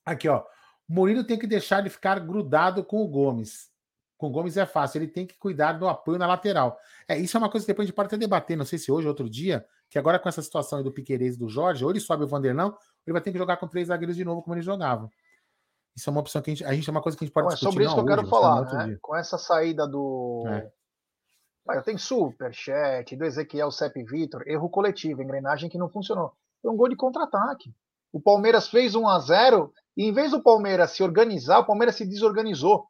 Aqui, 0.06 0.28
ó. 0.28 0.44
O 0.90 0.94
Murilo 0.94 1.24
tem 1.24 1.40
que 1.40 1.48
deixar 1.48 1.82
de 1.82 1.90
ficar 1.90 2.20
grudado 2.20 2.84
com 2.84 3.02
o 3.02 3.08
Gomes. 3.08 3.72
Com 4.18 4.28
o 4.28 4.32
Gomes 4.32 4.58
é 4.58 4.66
fácil, 4.66 5.00
ele 5.00 5.08
tem 5.08 5.26
que 5.26 5.38
cuidar 5.38 5.74
do 5.74 5.88
apoio 5.88 6.20
na 6.20 6.28
lateral. 6.28 6.78
É, 7.08 7.18
isso 7.18 7.38
é 7.38 7.40
uma 7.40 7.50
coisa 7.50 7.66
que 7.66 7.72
depois 7.72 7.86
a 7.86 7.88
gente 7.88 7.96
pode 7.96 8.08
até 8.08 8.18
debater, 8.18 8.58
não 8.58 8.66
sei 8.66 8.78
se 8.78 8.92
hoje 8.92 9.08
ou 9.08 9.12
outro 9.12 9.30
dia, 9.30 9.66
que 9.92 10.00
agora 10.00 10.18
com 10.18 10.30
essa 10.30 10.42
situação 10.42 10.82
do 10.82 10.90
Piqueires 10.90 11.36
e 11.36 11.38
do 11.38 11.50
Jorge, 11.50 11.84
ou 11.84 11.92
ele 11.92 12.00
sobe 12.00 12.24
o 12.24 12.28
Vanderlão, 12.28 12.70
ou 12.70 12.78
ele 13.06 13.12
vai 13.12 13.22
ter 13.22 13.30
que 13.30 13.38
jogar 13.38 13.58
com 13.58 13.68
três 13.68 13.90
zagueiros 13.90 14.16
de 14.16 14.24
novo, 14.24 14.42
como 14.42 14.56
ele 14.56 14.62
jogava. 14.62 15.10
Isso 15.94 16.10
é 16.10 16.12
uma 16.12 16.22
opção 16.22 16.42
que 16.42 16.50
a 16.50 16.54
gente, 16.54 16.64
a 16.64 16.74
gente 16.74 16.90
é 16.90 16.92
uma 16.92 17.02
coisa 17.02 17.18
que 17.18 17.26
a 17.26 17.28
gente 17.28 17.34
pode 17.34 17.48
Bom, 17.48 17.50
discutir. 17.50 17.68
É 17.68 17.72
sobre 17.72 17.84
isso 17.84 17.94
que 17.96 18.00
eu 18.00 18.06
quero 18.06 18.26
falar, 18.30 18.88
né? 18.88 18.98
Com 19.02 19.14
essa 19.14 19.38
saída 19.38 19.86
do. 19.86 20.46
É. 20.48 20.72
Ah, 21.68 21.76
eu 21.76 21.84
tenho 21.84 22.00
superchat 22.00 23.16
do 23.18 23.26
Ezequiel 23.26 23.70
Sepp 23.70 23.96
Vitor, 24.06 24.44
erro 24.48 24.70
coletivo, 24.70 25.22
engrenagem 25.22 25.70
que 25.70 25.78
não 25.78 25.90
funcionou. 25.90 26.32
Foi 26.62 26.72
um 26.72 26.78
gol 26.78 26.88
de 26.88 26.96
contra-ataque. 26.96 27.76
O 28.14 28.22
Palmeiras 28.22 28.70
fez 28.70 28.96
1 28.96 29.08
a 29.08 29.20
0 29.20 29.74
e 29.98 30.06
em 30.06 30.14
vez 30.14 30.32
do 30.32 30.42
Palmeiras 30.42 30.92
se 30.92 31.04
organizar, 31.04 31.60
o 31.60 31.66
Palmeiras 31.66 31.96
se 31.96 32.06
desorganizou. 32.06 32.88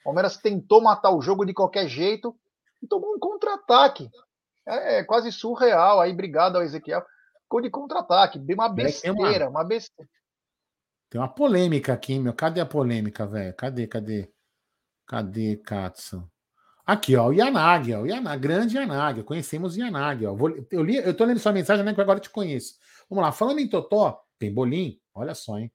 O 0.00 0.04
Palmeiras 0.04 0.36
tentou 0.36 0.82
matar 0.82 1.10
o 1.10 1.22
jogo 1.22 1.46
de 1.46 1.54
qualquer 1.54 1.88
jeito 1.88 2.36
e 2.82 2.86
tomou 2.86 3.14
um 3.14 3.18
contra-ataque. 3.18 4.10
É, 4.66 4.98
é, 4.98 5.04
quase 5.04 5.30
surreal. 5.32 6.00
Aí, 6.00 6.12
obrigado 6.12 6.56
ao 6.56 6.62
Ezequiel. 6.62 7.04
Ficou 7.42 7.60
de 7.60 7.70
contra-ataque. 7.70 8.38
Uma 8.52 8.68
besteira, 8.68 9.48
uma... 9.48 9.60
uma 9.60 9.64
besteira. 9.64 10.10
Tem 11.10 11.20
uma 11.20 11.28
polêmica 11.28 11.92
aqui, 11.92 12.18
meu. 12.18 12.32
Cadê 12.32 12.60
a 12.60 12.66
polêmica, 12.66 13.26
velho? 13.26 13.54
Cadê, 13.54 13.86
cadê? 13.86 14.32
Cadê, 15.06 15.56
Katsu? 15.56 16.26
Aqui, 16.84 17.14
ó, 17.14 17.28
o 17.28 17.32
Yanagi, 17.32 17.94
ó, 17.94 18.00
o 18.00 18.06
Yanagi, 18.06 18.40
grande 18.40 18.76
Yanagi, 18.76 19.22
conhecemos 19.22 19.76
o 19.76 19.78
Yanagi, 19.78 20.26
ó. 20.26 20.34
Vou, 20.34 20.50
eu, 20.70 20.82
li, 20.82 20.96
eu 20.96 21.14
tô 21.14 21.24
lendo 21.24 21.38
sua 21.38 21.52
mensagem, 21.52 21.84
né, 21.84 21.94
que 21.94 22.00
agora 22.00 22.18
eu 22.18 22.22
te 22.22 22.30
conheço. 22.30 22.74
Vamos 23.08 23.22
lá, 23.22 23.30
falando 23.30 23.60
em 23.60 23.68
Totó, 23.68 24.20
tem 24.38 24.52
bolim, 24.52 24.98
olha 25.14 25.34
só, 25.34 25.58
hein? 25.58 25.70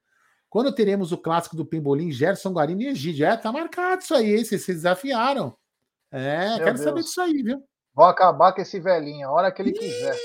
Quando 0.49 0.73
teremos 0.73 1.11
o 1.11 1.17
clássico 1.17 1.55
do 1.55 1.65
Pimbolim, 1.65 2.11
Gerson 2.11 2.51
Guarino 2.51 2.81
e 2.81 2.87
Egídio? 2.87 3.25
É, 3.25 3.35
tá 3.35 3.51
marcado 3.51 4.01
isso 4.01 4.15
aí, 4.15 4.43
vocês 4.43 4.63
se 4.63 4.73
desafiaram. 4.73 5.55
É, 6.11 6.49
Meu 6.49 6.57
quero 6.57 6.73
Deus. 6.73 6.81
saber 6.81 7.01
disso 7.01 7.21
aí, 7.21 7.43
viu? 7.43 7.63
Vou 7.97 8.05
acabar 8.05 8.53
com 8.53 8.61
esse 8.61 8.79
velhinho, 8.79 9.27
a 9.27 9.31
hora 9.31 9.51
que 9.51 9.59
ele 9.59 9.71
quiser. 9.71 10.15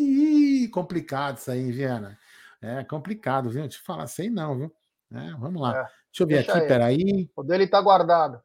Ih, 0.00 0.68
complicado 0.68 1.36
isso 1.36 1.50
aí, 1.50 1.70
Viana. 1.70 2.18
É 2.62 2.82
complicado, 2.82 3.50
viu? 3.50 3.68
Te 3.68 3.78
falar, 3.78 4.06
sei 4.06 4.30
não, 4.30 4.56
viu? 4.56 4.72
É, 5.12 5.32
vamos 5.32 5.60
lá. 5.60 5.72
É, 5.72 5.82
Deixa 5.82 6.22
eu 6.22 6.26
ver 6.26 6.38
aqui, 6.38 6.66
peraí. 6.66 7.30
O 7.36 7.42
dele 7.42 7.66
tá 7.66 7.78
guardado. 7.78 8.40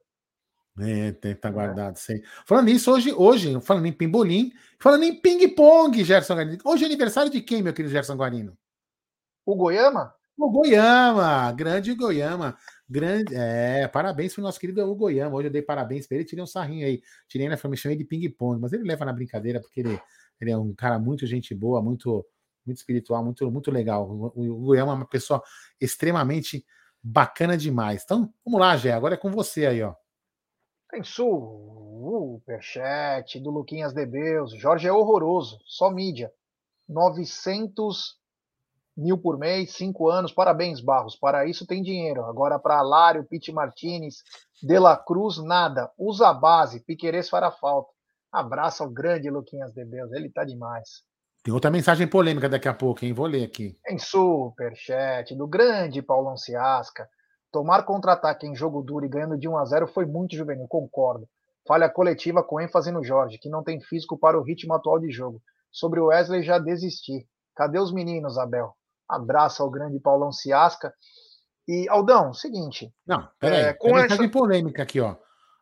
É, 0.78 1.13
tem, 1.13 1.36
tá 1.36 1.48
é. 1.48 1.52
guardado, 1.54 1.96
sei. 1.96 2.22
Falando 2.46 2.66
nisso, 2.66 2.92
hoje, 2.92 3.13
hoje, 3.13 3.62
falando 3.62 3.86
em 3.86 3.94
pimbolim, 3.94 4.52
falando 4.78 5.04
em 5.04 5.16
ping-pong, 5.16 6.04
Gerson 6.04 6.36
Guarino. 6.36 6.58
Hoje 6.66 6.84
é 6.84 6.86
aniversário 6.86 7.32
de 7.32 7.40
quem, 7.40 7.63
meu 7.63 7.74
querido 7.74 7.94
Gerson 7.94 8.18
Guarino? 8.18 8.58
O 9.46 9.56
Goiama? 9.56 10.13
O 10.38 10.52
Goiama, 10.52 11.50
grande 11.54 11.96
Goiama. 11.96 12.58
Grande, 12.89 13.36
é, 13.36 13.86
parabéns 13.88 14.34
pro 14.34 14.41
nosso 14.41 14.60
querido 14.60 14.95
Goiama. 14.95 15.36
Hoje 15.36 15.50
eu 15.50 15.52
dei 15.52 15.62
parabéns 15.62 16.08
para 16.08 16.15
ele, 16.15 16.26
tirei 16.26 16.41
um 16.41 16.47
sarrinho 16.47 16.86
aí. 16.86 17.02
Tirei 17.28 17.50
na 17.50 17.58
família, 17.58 17.82
chamei 17.82 17.97
de 17.97 18.06
ping-pong, 18.06 18.62
mas 18.62 18.71
ele 18.71 18.84
leva 18.84 19.04
na 19.04 19.12
brincadeira 19.12 19.60
porque 19.60 19.82
ele, 19.82 20.00
ele 20.39 20.52
é 20.52 20.58
um 20.58 20.73
cara 20.73 20.97
muito 20.97 21.28
gente 21.28 21.54
boa, 21.54 21.82
muito 21.82 22.26
muito 22.65 22.78
espiritual, 22.78 23.23
muito 23.23 23.50
muito 23.52 23.71
legal. 23.71 24.10
O, 24.10 24.28
o 24.36 24.65
Goiama 24.65 24.93
é 24.93 24.95
uma 24.95 25.08
pessoa 25.08 25.41
extremamente 25.80 26.65
bacana 27.04 27.58
demais. 27.58 28.04
Então, 28.04 28.34
vamos 28.43 28.60
lá, 28.60 28.78
Gé, 28.78 28.91
agora 28.91 29.15
é 29.15 29.17
com 29.17 29.32
você 29.32 29.65
aí, 29.65 29.82
ó. 29.82 29.93
Tem 30.89 31.04
superchat 31.04 31.78
do 33.39 33.50
Luquinhas 33.52 33.93
Debeus. 33.93 34.58
Jorge 34.58 34.88
é 34.88 34.91
horroroso, 34.91 35.60
só 35.65 35.91
mídia. 35.91 36.32
900 36.88 38.16
mil 38.97 39.17
por 39.17 39.38
mês, 39.38 39.73
cinco 39.73 40.10
anos. 40.10 40.31
Parabéns, 40.31 40.81
Barros. 40.81 41.15
Para 41.15 41.45
isso 41.45 41.67
tem 41.67 41.83
dinheiro. 41.83 42.25
Agora, 42.25 42.57
para 42.57 42.79
Alário, 42.79 43.25
Pete 43.25 43.51
Martinez, 43.51 44.23
De 44.62 44.79
La 44.79 44.97
Cruz, 44.97 45.38
nada. 45.38 45.91
Usa 45.97 46.29
a 46.29 46.33
base. 46.33 46.83
Piqueires 46.83 47.29
fará 47.29 47.51
falta. 47.51 47.89
Abraço 48.31 48.83
ao 48.83 48.89
grande 48.89 49.29
Luquinhas 49.29 49.73
Debeus. 49.73 50.12
Ele 50.12 50.29
tá 50.29 50.43
demais. 50.43 51.03
Tem 51.43 51.53
outra 51.53 51.71
mensagem 51.71 52.07
polêmica 52.07 52.49
daqui 52.49 52.67
a 52.67 52.73
pouco, 52.73 53.05
hein? 53.05 53.13
Vou 53.13 53.25
ler 53.25 53.45
aqui. 53.45 53.77
Tem 53.86 53.97
superchat 53.97 55.36
do 55.36 55.47
grande 55.47 56.01
Paulão 56.01 56.36
Ciasca. 56.36 57.07
Tomar 57.51 57.83
contra-ataque 57.83 58.45
em 58.45 58.55
jogo 58.55 58.81
duro 58.81 59.05
e 59.05 59.10
ganhando 59.10 59.38
de 59.38 59.47
1 59.47 59.57
a 59.57 59.65
0 59.65 59.88
foi 59.88 60.05
muito 60.05 60.36
juvenil, 60.36 60.67
concordo. 60.67 61.25
Falha 61.65 61.89
coletiva 61.89 62.43
com 62.43 62.60
ênfase 62.60 62.91
no 62.91 63.03
Jorge, 63.03 63.38
que 63.38 63.49
não 63.49 63.63
tem 63.63 63.79
físico 63.79 64.17
para 64.17 64.39
o 64.39 64.43
ritmo 64.43 64.73
atual 64.73 64.99
de 64.99 65.10
jogo. 65.10 65.41
Sobre 65.71 65.99
o 65.99 66.07
Wesley 66.07 66.43
já 66.43 66.60
desisti. 66.60 67.25
Cadê 67.55 67.79
os 67.79 67.93
meninos, 67.93 68.38
Abel? 68.38 68.77
Abraço 69.10 69.63
ao 69.63 69.70
grande 69.70 70.00
Paulão 70.00 70.32
Ciasca. 70.32 70.93
E, 71.67 71.88
Aldão, 71.89 72.34
seguinte. 72.34 72.93
Não, 73.06 73.28
peraí. 73.39 73.65
É, 73.65 73.74
com 73.74 73.89
essa... 73.89 74.02
mensagem 74.02 74.30
polêmica 74.30 74.84
aqui, 74.84 75.00
ó. 75.00 75.15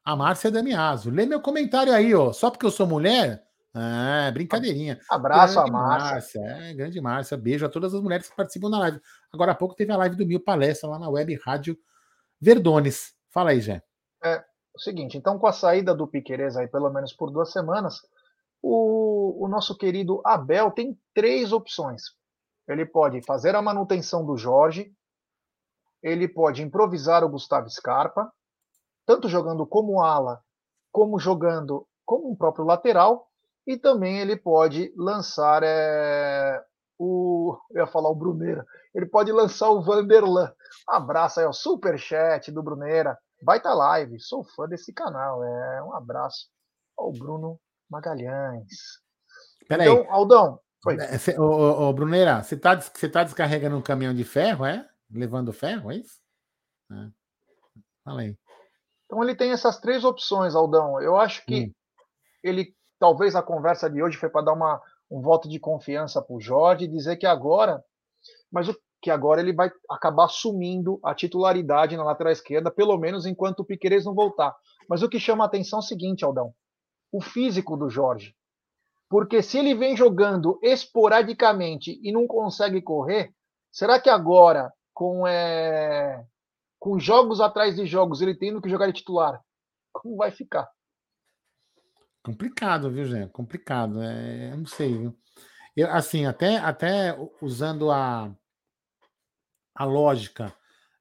A 0.03 0.15
Márcia 0.15 0.51
Damiaso. 0.51 1.09
Lê 1.09 1.25
meu 1.25 1.41
comentário 1.41 1.93
aí, 1.93 2.13
ó. 2.13 2.31
Só 2.31 2.51
porque 2.51 2.65
eu 2.65 2.71
sou 2.71 2.85
mulher? 2.85 3.43
Ah, 3.73 4.29
brincadeirinha. 4.31 4.99
Abraço 5.09 5.55
grande 5.55 5.69
a 5.69 5.73
Márcia. 5.73 6.11
Márcia. 6.11 6.41
É, 6.41 6.73
grande 6.73 7.01
Márcia. 7.01 7.37
Beijo 7.37 7.65
a 7.65 7.69
todas 7.69 7.93
as 7.93 8.01
mulheres 8.01 8.29
que 8.29 8.35
participam 8.35 8.69
da 8.69 8.79
live. 8.79 9.01
Agora 9.33 9.51
há 9.51 9.55
pouco 9.55 9.75
teve 9.75 9.91
a 9.91 9.97
live 9.97 10.15
do 10.15 10.25
Mil 10.25 10.39
Palestra 10.39 10.89
lá 10.89 10.99
na 10.99 11.09
web 11.09 11.37
Rádio 11.43 11.77
Verdones. 12.39 13.13
Fala 13.31 13.49
aí, 13.49 13.59
Jé. 13.59 13.81
É 14.23 14.43
o 14.75 14.79
seguinte, 14.79 15.17
então 15.17 15.39
com 15.39 15.47
a 15.47 15.53
saída 15.53 15.95
do 15.95 16.07
Piquerez 16.07 16.57
aí 16.57 16.67
pelo 16.67 16.89
menos 16.89 17.13
por 17.13 17.31
duas 17.31 17.51
semanas, 17.51 18.01
o, 18.61 19.45
o 19.45 19.47
nosso 19.47 19.77
querido 19.77 20.21
Abel 20.25 20.71
tem 20.71 20.99
três 21.13 21.51
opções. 21.51 22.03
Ele 22.67 22.85
pode 22.85 23.21
fazer 23.21 23.55
a 23.55 23.61
manutenção 23.61 24.25
do 24.25 24.37
Jorge, 24.37 24.91
ele 26.01 26.27
pode 26.27 26.61
improvisar 26.61 27.23
o 27.23 27.29
Gustavo 27.29 27.69
Scarpa, 27.69 28.31
tanto 29.05 29.29
jogando 29.29 29.65
como 29.65 30.01
ala, 30.01 30.41
como 30.91 31.19
jogando 31.19 31.87
como 32.05 32.31
um 32.31 32.35
próprio 32.35 32.65
lateral, 32.65 33.27
e 33.65 33.77
também 33.77 34.19
ele 34.19 34.35
pode 34.35 34.93
lançar 34.95 35.63
é, 35.63 36.63
o. 36.99 37.57
Eu 37.71 37.85
ia 37.85 37.87
falar 37.87 38.09
o 38.09 38.15
Bruneira. 38.15 38.65
Ele 38.93 39.05
pode 39.05 39.31
lançar 39.31 39.69
o 39.69 39.81
Vanderlan. 39.81 40.53
Abraço 40.87 41.39
aí, 41.39 41.45
ó. 41.45 41.51
Superchat 41.51 42.51
do 42.51 42.61
Bruneira. 42.61 43.17
Baita 43.41 43.73
live. 43.73 44.19
Sou 44.19 44.43
fã 44.43 44.67
desse 44.67 44.93
canal. 44.93 45.43
É 45.43 45.83
um 45.83 45.93
abraço 45.93 46.47
ao 46.97 47.11
Bruno 47.11 47.59
Magalhães. 47.89 49.01
Peraí. 49.67 49.89
Então, 49.89 50.11
Aldão. 50.11 50.59
Cê, 51.19 51.39
ô, 51.39 51.89
ô, 51.89 51.93
Bruneira, 51.93 52.43
você 52.43 52.55
tá, 52.57 52.79
você 52.79 53.09
tá 53.09 53.23
descarregando 53.23 53.75
um 53.75 53.81
caminhão 53.81 54.13
de 54.13 54.23
ferro, 54.23 54.65
é? 54.65 54.87
Levando 55.11 55.51
ferro, 55.51 55.91
é 55.91 55.97
isso? 55.97 56.19
É. 56.91 57.09
Fala 58.03 58.21
aí. 58.21 58.37
Então 59.05 59.23
ele 59.23 59.35
tem 59.35 59.51
essas 59.51 59.79
três 59.79 60.03
opções, 60.03 60.55
Aldão. 60.55 61.01
Eu 61.01 61.15
acho 61.15 61.45
que 61.45 61.65
hum. 61.65 61.71
ele 62.43 62.75
talvez 62.99 63.35
a 63.35 63.41
conversa 63.41 63.89
de 63.89 64.01
hoje 64.01 64.17
foi 64.17 64.29
para 64.29 64.45
dar 64.45 64.53
uma, 64.53 64.81
um 65.09 65.21
voto 65.21 65.49
de 65.49 65.59
confiança 65.59 66.21
para 66.21 66.35
o 66.35 66.41
Jorge 66.41 66.85
e 66.85 66.89
dizer 66.89 67.17
que 67.17 67.25
agora, 67.25 67.83
mas 68.51 68.67
o 68.67 68.75
que 69.01 69.11
agora 69.11 69.41
ele 69.41 69.53
vai 69.53 69.71
acabar 69.89 70.25
assumindo 70.25 70.99
a 71.03 71.13
titularidade 71.13 71.95
na 71.95 72.03
lateral 72.03 72.33
esquerda, 72.33 72.71
pelo 72.71 72.97
menos 72.97 73.25
enquanto 73.25 73.59
o 73.59 73.65
Piqueires 73.65 74.05
não 74.05 74.15
voltar. 74.15 74.55
Mas 74.89 75.03
o 75.03 75.09
que 75.09 75.19
chama 75.19 75.43
a 75.43 75.47
atenção 75.47 75.79
é 75.79 75.81
o 75.81 75.85
seguinte, 75.85 76.25
Aldão: 76.25 76.53
o 77.11 77.21
físico 77.21 77.77
do 77.77 77.89
Jorge. 77.89 78.35
Porque 79.09 79.41
se 79.41 79.57
ele 79.57 79.75
vem 79.75 79.95
jogando 79.95 80.59
esporadicamente 80.63 81.99
e 82.01 82.11
não 82.11 82.25
consegue 82.25 82.81
correr, 82.81 83.33
será 83.71 83.99
que 83.99 84.09
agora, 84.09 84.73
com, 84.93 85.27
é, 85.27 86.25
com 86.79 86.99
jogos 86.99 87.39
atrás 87.39 87.75
de 87.75 87.85
jogos, 87.85 88.21
ele 88.21 88.35
tendo 88.35 88.61
que 88.61 88.69
jogar 88.69 88.87
de 88.87 88.93
titular, 88.93 89.39
como 89.93 90.17
vai 90.17 90.31
ficar? 90.31 90.67
Complicado, 92.23 92.89
viu, 92.89 93.05
Zé? 93.07 93.27
Complicado. 93.27 94.01
É, 94.01 94.51
eu 94.51 94.57
não 94.57 94.65
sei, 94.65 94.97
viu? 94.97 95.15
Eu, 95.75 95.91
assim, 95.91 96.25
até, 96.25 96.57
até 96.57 97.15
usando 97.39 97.91
a, 97.91 98.33
a 99.75 99.85
lógica. 99.85 100.51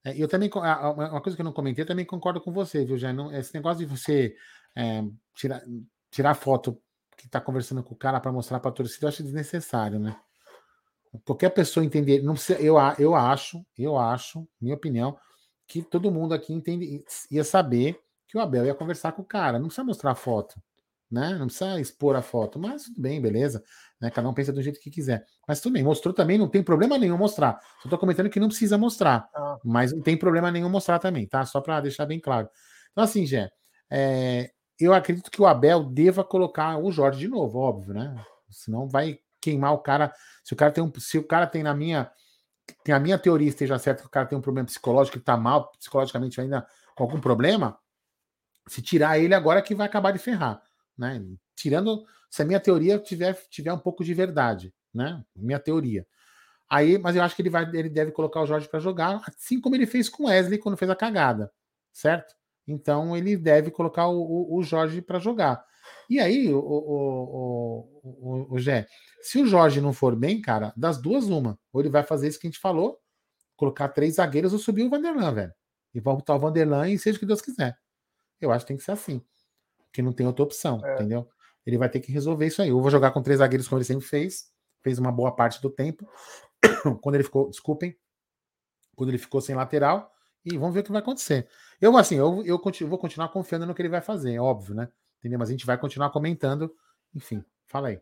É, 0.05 0.21
eu 0.21 0.29
também. 0.29 0.51
Uma 0.53 1.23
coisa 1.23 1.35
que 1.35 1.41
eu 1.41 1.45
não 1.45 1.53
comentei, 1.53 1.83
eu 1.83 1.89
também 1.89 2.05
concordo 2.05 2.43
com 2.43 2.53
você, 2.53 2.85
viu? 2.85 2.99
Não, 3.15 3.33
esse 3.33 3.55
negócio 3.55 3.79
de 3.79 3.87
você 3.87 4.37
é, 4.77 5.03
tirar, 5.35 5.63
tirar 6.11 6.35
foto 6.35 6.79
que 7.17 7.27
está 7.27 7.41
conversando 7.41 7.83
com 7.83 7.95
o 7.95 7.99
cara 7.99 8.21
para 8.21 8.33
mostrar 8.33 8.61
para 8.61 8.71
a 8.71 8.75
torcida, 8.75 9.07
eu 9.07 9.09
acho 9.09 9.23
desnecessário, 9.23 9.99
né? 9.99 10.17
Qualquer 11.25 11.51
pessoa 11.51 11.85
entender. 11.85 12.23
Não 12.23 12.35
precisa, 12.35 12.61
eu, 12.61 12.77
eu 12.99 13.15
acho, 13.15 13.65
eu 13.79 13.97
acho, 13.97 14.47
minha 14.61 14.75
opinião, 14.75 15.17
que 15.67 15.83
todo 15.83 16.11
mundo 16.11 16.35
aqui 16.35 16.53
entende, 16.53 17.05
ia 17.31 17.45
saber 17.45 18.01
que 18.27 18.37
o 18.37 18.41
Abel 18.41 18.67
ia 18.67 18.75
conversar 18.75 19.13
com 19.13 19.23
o 19.23 19.25
cara. 19.25 19.59
Não 19.59 19.67
precisa 19.67 19.85
mostrar 19.85 20.15
foto 20.15 20.61
né? 21.15 21.37
Não 21.39 21.47
precisa 21.47 21.81
expor 21.81 22.17
a 22.17 22.23
foto, 22.23 22.59
mas 22.59 22.85
tudo 22.85 23.01
bem, 23.01 23.21
beleza. 23.21 23.63
Né? 24.01 24.11
Cada 24.11 24.29
um 24.29 24.35
pensa 24.35 24.53
do 24.53 24.61
jeito 24.61 24.81
que 24.81 24.91
quiser. 24.91 25.25
Mas 25.47 25.61
tudo 25.61 25.73
bem, 25.75 25.83
mostrou 25.83 26.13
também, 26.13 26.37
não 26.37 26.49
tem 26.49 26.63
problema 26.63 26.99
nenhum 26.99 27.17
mostrar. 27.17 27.59
Só 27.81 27.85
estou 27.85 27.99
comentando 27.99 28.29
que 28.29 28.41
não 28.41 28.49
precisa 28.49 28.77
mostrar, 28.77 29.29
ah. 29.35 29.59
mas 29.65 29.93
não 29.93 30.03
tem 30.03 30.17
problema 30.17 30.51
nenhum 30.51 30.69
mostrar 30.69 30.99
também, 30.99 31.27
tá? 31.27 31.47
Só 31.47 31.61
para 31.61 31.81
deixar 31.81 32.05
bem 32.05 32.21
claro. 32.21 32.49
Então, 32.91 33.05
assim, 33.05 33.25
Gé, 33.25 33.49
é, 33.91 34.51
eu 34.79 34.93
acredito 34.93 35.31
que 35.31 35.41
o 35.41 35.47
Abel 35.47 35.85
deva 35.85 36.25
colocar 36.25 36.79
o 36.79 36.91
Jorge 36.91 37.21
de 37.21 37.29
novo, 37.29 37.59
óbvio, 37.59 37.95
né? 37.95 38.25
Senão 38.51 38.89
vai 38.89 39.19
queimar 39.41 39.73
o 39.73 39.79
cara. 39.79 40.13
Se 40.43 40.53
o 40.53 40.57
cara 40.57 40.73
tem 40.73 40.83
um, 40.83 40.93
se 40.99 41.19
o 41.19 41.25
cara 41.25 41.47
tem 41.47 41.63
na 41.63 41.75
minha 41.75 42.11
tem 42.83 42.95
a 42.95 42.99
minha 42.99 43.19
teoria 43.19 43.49
esteja 43.49 43.79
certa 43.79 44.03
que 44.03 44.07
o 44.07 44.11
cara 44.11 44.27
tem 44.27 44.39
um 44.39 44.41
problema 44.41 44.67
psicológico, 44.67 45.19
que 45.19 45.25
tá 45.25 45.37
mal 45.37 45.71
psicologicamente 45.73 46.41
ainda 46.41 46.67
com 46.97 47.05
algum 47.05 47.21
problema, 47.21 47.79
se 48.67 48.81
tirar 48.81 49.19
ele 49.19 49.35
agora 49.35 49.61
que 49.61 49.75
vai 49.75 49.87
acabar 49.87 50.13
de 50.13 50.19
ferrar 50.19 50.63
né? 50.97 51.23
Tirando 51.57 52.05
se 52.31 52.43
a 52.43 52.45
minha 52.45 52.61
teoria 52.61 52.99
tiver, 52.99 53.35
tiver 53.49 53.73
um 53.73 53.79
pouco 53.79 54.05
de 54.05 54.15
verdade, 54.15 54.73
né? 54.93 55.23
Minha 55.35 55.59
teoria. 55.59 56.07
Aí, 56.69 56.99
mas 56.99 57.15
eu 57.15 57.23
acho 57.23 57.37
que 57.37 57.43
ele 57.43 57.51
vai, 57.51 57.65
ele 57.75 57.91
deve 57.91 58.11
colocar 58.11 58.41
o 58.41 58.47
Jorge 58.47 58.69
para 58.69 58.81
jogar, 58.81 59.23
assim 59.29 59.61
como 59.61 59.75
ele 59.75 59.87
fez 59.87 60.09
com 60.09 60.25
o 60.25 60.27
Wesley 60.27 60.59
quando 60.59 60.77
fez 60.77 60.91
a 60.91 60.97
cagada, 60.97 61.53
certo? 61.93 62.35
Então 62.67 63.17
ele 63.17 63.37
deve 63.37 63.71
colocar 63.71 64.09
o, 64.09 64.57
o, 64.57 64.63
Jorge 64.63 65.03
para 65.03 65.19
jogar. 65.19 65.65
E 66.09 66.19
aí, 66.19 66.53
o, 66.53 66.59
o, 66.59 68.49
o, 68.51 68.59
Gé, 68.59 68.87
se 69.21 69.39
o 69.39 69.47
Jorge 69.47 69.81
não 69.81 69.93
for 69.93 70.17
bem, 70.17 70.41
cara, 70.41 70.73
das 70.77 71.01
duas, 71.01 71.25
uma. 71.25 71.59
Ou 71.73 71.81
ele 71.81 71.91
vai 71.91 72.03
fazer 72.03 72.29
isso 72.29 72.41
que 72.41 72.47
a 72.47 72.51
gente 72.51 72.61
falou, 72.61 72.99
colocar 73.57 73.89
três 73.89 74.15
zagueiros 74.15 74.53
ou 74.53 74.59
subir 74.59 74.85
o 74.85 74.91
Vanderlan, 74.91 75.35
velho. 75.35 75.53
E 75.95 76.01
voltar 76.01 76.35
o 76.35 76.39
Vanderlan 76.39 76.89
e 76.89 76.99
seja 76.99 77.17
o 77.17 77.21
que 77.21 77.27
Deus 77.27 77.43
quiser. 77.43 77.77
Eu 78.41 78.51
acho 78.51 78.65
que 78.65 78.69
tem 78.69 78.77
que 78.77 78.83
ser 78.83 78.93
assim 78.93 79.23
que 79.95 80.03
não 80.03 80.13
tem 80.13 80.27
outra 80.27 80.43
opção, 80.43 80.85
é. 80.85 80.95
entendeu? 80.95 81.27
Ele 81.65 81.79
vai 81.79 81.89
ter 81.89 82.01
que 82.01 82.11
resolver 82.11 82.47
isso 82.47 82.61
aí. 82.61 82.69
Eu 82.69 82.81
vou 82.81 82.91
jogar 82.91 83.13
com 83.13 83.23
três 83.23 83.39
zagueiros 83.39 83.69
como 83.69 83.79
ele 83.79 83.87
sempre 83.87 84.05
fez, 84.05 84.51
fez 84.83 84.99
uma 84.99 85.13
boa 85.13 85.35
parte 85.35 85.63
do 85.63 85.71
tempo. 85.71 86.07
quando 87.01 87.15
ele 87.15 87.25
ficou, 87.25 87.49
desculpem, 87.49 87.97
quando 88.97 89.11
ele 89.11 89.19
ficou 89.19 89.41
sem 89.41 89.55
lateral, 89.55 90.13
e 90.45 90.59
vamos 90.59 90.75
ver 90.75 90.81
o 90.81 90.85
que 90.85 90.93
vai 90.93 91.01
acontecer. 91.01 91.49
Eu, 91.81 91.97
assim, 91.97 92.17
eu, 92.17 92.45
eu 92.45 92.59
continuo, 92.59 92.91
vou 92.91 92.99
continuar 92.99 93.29
confiando 93.29 93.67
no 93.67 93.75
que 93.75 93.81
ele 93.81 93.89
vai 93.89 94.03
fazer, 94.03 94.35
é 94.35 94.41
óbvio, 94.41 94.75
né? 94.75 94.89
Entendeu? 95.19 95.39
Mas 95.39 95.49
a 95.49 95.53
gente 95.53 95.65
vai 95.65 95.79
continuar 95.79 96.11
comentando. 96.11 96.71
Enfim, 97.15 97.43
fala 97.67 97.89
aí. 97.89 98.01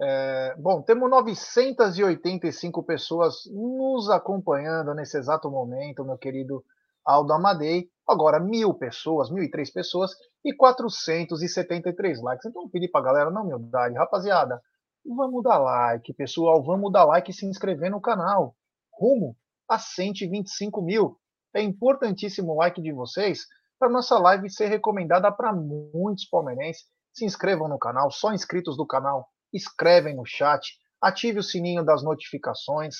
É, 0.00 0.54
bom, 0.58 0.82
temos 0.82 1.10
985 1.10 2.82
pessoas 2.84 3.34
nos 3.46 4.10
acompanhando 4.10 4.94
nesse 4.94 5.18
exato 5.18 5.50
momento, 5.50 6.04
meu 6.04 6.18
querido 6.18 6.62
Aldo 7.04 7.32
Amadei. 7.32 7.88
Agora, 8.06 8.38
mil 8.38 8.74
pessoas, 8.74 9.30
mil 9.30 9.42
e 9.42 9.50
três 9.50 9.72
pessoas 9.72 10.12
e 10.44 10.54
473 10.54 12.22
likes. 12.22 12.46
Então, 12.46 12.62
eu 12.62 12.68
pedi 12.68 12.88
para 12.88 13.04
galera, 13.04 13.30
na 13.30 13.40
humildade, 13.40 13.96
rapaziada, 13.96 14.62
vamos 15.04 15.42
dar 15.42 15.58
like, 15.58 16.12
pessoal, 16.14 16.62
vamos 16.62 16.92
dar 16.92 17.04
like 17.04 17.30
e 17.30 17.34
se 17.34 17.46
inscrever 17.46 17.90
no 17.90 18.00
canal. 18.00 18.54
Rumo 18.92 19.36
a 19.68 19.78
125 19.78 20.82
mil. 20.82 21.18
É 21.54 21.62
importantíssimo 21.62 22.52
o 22.52 22.56
like 22.56 22.80
de 22.80 22.92
vocês 22.92 23.46
para 23.78 23.88
nossa 23.88 24.18
live 24.18 24.50
ser 24.50 24.66
recomendada 24.66 25.30
para 25.30 25.52
muitos 25.52 26.24
palmeirenses. 26.24 26.84
Se 27.12 27.24
inscrevam 27.24 27.68
no 27.68 27.78
canal, 27.78 28.10
só 28.10 28.32
inscritos 28.32 28.76
do 28.76 28.86
canal, 28.86 29.28
escrevem 29.52 30.14
no 30.14 30.24
chat, 30.24 30.76
ative 31.00 31.38
o 31.38 31.42
sininho 31.42 31.84
das 31.84 32.02
notificações. 32.02 32.96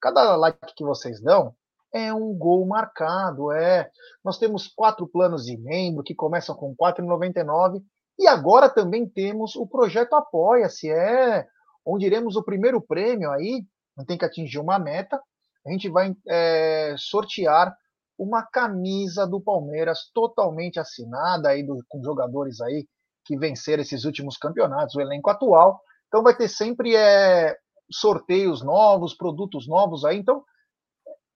Cada 0.00 0.36
like 0.36 0.74
que 0.76 0.84
vocês 0.84 1.20
dão 1.22 1.54
é 1.92 2.12
um 2.12 2.34
gol 2.34 2.66
marcado, 2.66 3.52
é. 3.52 3.90
Nós 4.24 4.38
temos 4.38 4.66
quatro 4.68 5.06
planos 5.06 5.44
de 5.44 5.56
membro 5.58 6.02
que 6.02 6.14
começam 6.14 6.56
com 6.56 6.70
R$ 6.70 6.76
4,99 6.92 7.82
e 8.18 8.26
agora 8.26 8.68
também 8.68 9.06
temos 9.06 9.54
o 9.56 9.66
projeto 9.66 10.14
Apoia-se, 10.14 10.90
é 10.90 11.46
onde 11.84 12.06
iremos 12.06 12.36
o 12.36 12.42
primeiro 12.42 12.80
prêmio 12.80 13.30
aí, 13.30 13.64
tem 14.06 14.16
que 14.16 14.24
atingir 14.24 14.58
uma 14.58 14.78
meta, 14.78 15.20
a 15.66 15.70
gente 15.70 15.88
vai 15.88 16.14
é, 16.28 16.94
sortear 16.98 17.76
uma 18.18 18.42
camisa 18.42 19.26
do 19.26 19.40
Palmeiras 19.40 20.10
totalmente 20.12 20.78
assinada 20.78 21.48
aí 21.48 21.62
do, 21.62 21.82
com 21.88 22.02
jogadores 22.02 22.60
aí 22.60 22.86
que 23.24 23.36
venceram 23.36 23.82
esses 23.82 24.04
últimos 24.04 24.36
campeonatos, 24.36 24.94
o 24.94 25.00
elenco 25.00 25.30
atual. 25.30 25.80
Então 26.08 26.22
vai 26.22 26.36
ter 26.36 26.48
sempre 26.48 26.94
é, 26.94 27.56
sorteios 27.90 28.62
novos, 28.62 29.14
produtos 29.14 29.66
novos 29.68 30.04
aí. 30.04 30.18
Então 30.18 30.44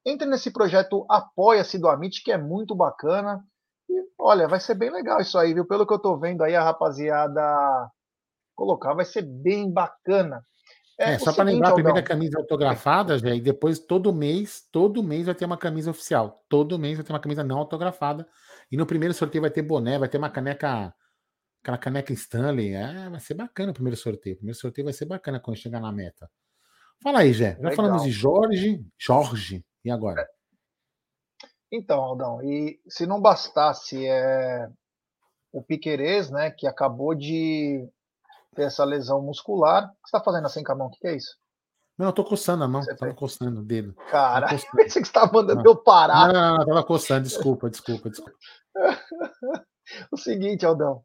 entre 0.07 0.29
nesse 0.29 0.53
projeto 0.53 1.05
Apoia-se 1.11 1.79
do 1.79 1.89
Amit, 1.89 2.23
que 2.23 2.31
é 2.31 2.39
muito 2.39 2.77
bacana. 2.77 3.45
E 3.91 3.95
olha, 4.17 4.47
vai 4.47 4.61
ser 4.61 4.77
bem 4.77 4.89
legal 4.89 5.21
isso 5.21 5.37
aí, 5.37 5.53
viu? 5.53 5.67
Pelo 5.67 5.85
que 5.85 5.93
eu 5.93 5.99
tô 5.99 6.17
vendo 6.17 6.43
aí, 6.43 6.55
a 6.55 6.63
rapaziada 6.63 7.91
colocar, 8.55 8.95
vai 8.95 9.05
ser 9.05 9.23
bem 9.23 9.71
bacana. 9.71 10.45
É, 10.99 11.13
é 11.13 11.19
só 11.19 11.33
para 11.33 11.45
lembrar, 11.45 11.71
a 11.71 11.75
primeira 11.75 12.03
camisa 12.03 12.39
autografada, 12.39 13.19
já, 13.19 13.35
e 13.35 13.41
depois 13.41 13.79
todo 13.79 14.15
mês, 14.15 14.67
todo 14.73 15.03
mês 15.03 15.27
vai 15.27 15.35
ter 15.35 15.45
uma 15.45 15.59
camisa 15.59 15.91
oficial. 15.91 16.45
Todo 16.49 16.79
mês 16.79 16.97
vai 16.97 17.05
ter 17.05 17.13
uma 17.13 17.21
camisa 17.21 17.45
não 17.45 17.59
autografada. 17.59 18.27
E 18.71 18.77
no 18.77 18.87
primeiro 18.87 19.13
sorteio 19.13 19.43
vai 19.43 19.51
ter 19.51 19.63
boné, 19.63 19.99
vai 19.99 20.09
ter 20.09 20.17
uma 20.17 20.31
caneca, 20.31 20.95
aquela 21.63 21.77
caneca 21.77 22.13
Stanley. 22.15 22.73
É, 22.73 23.11
vai 23.11 23.21
ser 23.21 23.35
bacana 23.35 23.73
o 23.73 23.75
primeiro 23.75 23.97
sorteio. 23.97 24.35
O 24.35 24.39
primeiro 24.39 24.59
sorteio 24.59 24.87
vai 24.87 24.95
ser 24.95 25.05
bacana 25.05 25.39
quando 25.39 25.59
chegar 25.59 25.81
na 25.81 25.93
meta. 25.93 26.31
Fala 27.03 27.21
aí, 27.21 27.33
Jé. 27.33 27.53
Já 27.53 27.57
Legal. 27.57 27.77
falamos 27.77 28.03
de 28.03 28.11
Jorge, 28.11 28.83
Jorge, 28.99 29.65
e 29.85 29.91
agora? 29.91 30.23
É. 30.23 30.27
Então, 31.71 32.01
Aldão, 32.01 32.43
e 32.43 32.81
se 32.89 33.07
não 33.07 33.21
bastasse 33.21 34.07
é, 34.07 34.69
o 35.53 35.63
Piquerez, 35.63 36.31
né, 36.31 36.51
que 36.51 36.67
acabou 36.67 37.15
de 37.15 37.87
ter 38.57 38.65
essa 38.65 38.85
lesão 38.85 39.23
muscular. 39.23 39.85
O 39.85 39.89
que 39.89 40.09
você 40.09 40.17
está 40.17 40.25
fazendo 40.25 40.47
assim 40.47 40.65
com 40.65 40.73
a 40.73 40.75
mão? 40.75 40.87
O 40.89 40.91
que, 40.91 40.99
que 40.99 41.07
é 41.07 41.17
isso? 41.17 41.37
Não, 41.99 42.07
eu 42.07 42.13
tô 42.13 42.25
coçando 42.25 42.63
a 42.63 42.69
mão, 42.69 42.83
você 42.83 42.95
tava 42.95 43.15
coçando 43.15 43.61
o 43.61 43.65
dedo. 43.65 43.95
Cara, 44.11 44.49
pensei 44.77 44.77
que 44.77 44.91
você 44.91 45.01
estava 45.01 45.33
mandando 45.33 45.63
não. 45.63 45.71
eu 45.71 45.77
parar. 45.77 46.33
Não, 46.33 46.35
não, 46.35 46.59
não, 46.59 46.67
tava 46.67 46.85
coçando, 46.85 47.23
desculpa, 47.23 47.71
desculpa, 47.71 48.11
desculpa. 48.11 48.37
o 50.13 50.17
seguinte, 50.17 50.67
Aldão, 50.67 51.03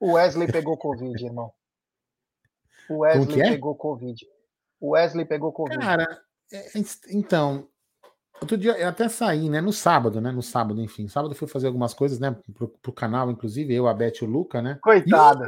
o 0.00 0.12
Wesley 0.12 0.50
pegou 0.50 0.78
Covid, 0.78 1.22
irmão. 1.22 1.52
O 2.88 3.00
Wesley 3.00 3.42
é? 3.42 3.50
pegou 3.50 3.74
Covid. 3.74 4.26
O 4.80 4.90
Wesley 4.90 5.26
pegou 5.26 5.52
Covid. 5.52 5.78
Cara, 5.78 6.22
é, 6.50 6.70
então, 7.10 7.68
outro 8.40 8.56
dia 8.56 8.78
eu 8.78 8.88
até 8.88 9.10
saí, 9.10 9.50
né, 9.50 9.60
no 9.60 9.74
sábado, 9.74 10.22
né, 10.22 10.32
no 10.32 10.42
sábado, 10.42 10.80
enfim. 10.80 11.06
Sábado 11.06 11.32
eu 11.32 11.36
fui 11.38 11.46
fazer 11.46 11.66
algumas 11.66 11.92
coisas, 11.92 12.18
né, 12.18 12.34
pro, 12.54 12.68
pro 12.68 12.92
canal, 12.94 13.30
inclusive, 13.30 13.74
eu, 13.74 13.86
a 13.86 13.92
Beth 13.92 14.22
e 14.22 14.24
o 14.24 14.28
Luca, 14.28 14.62
né. 14.62 14.78
Coitada. 14.82 15.46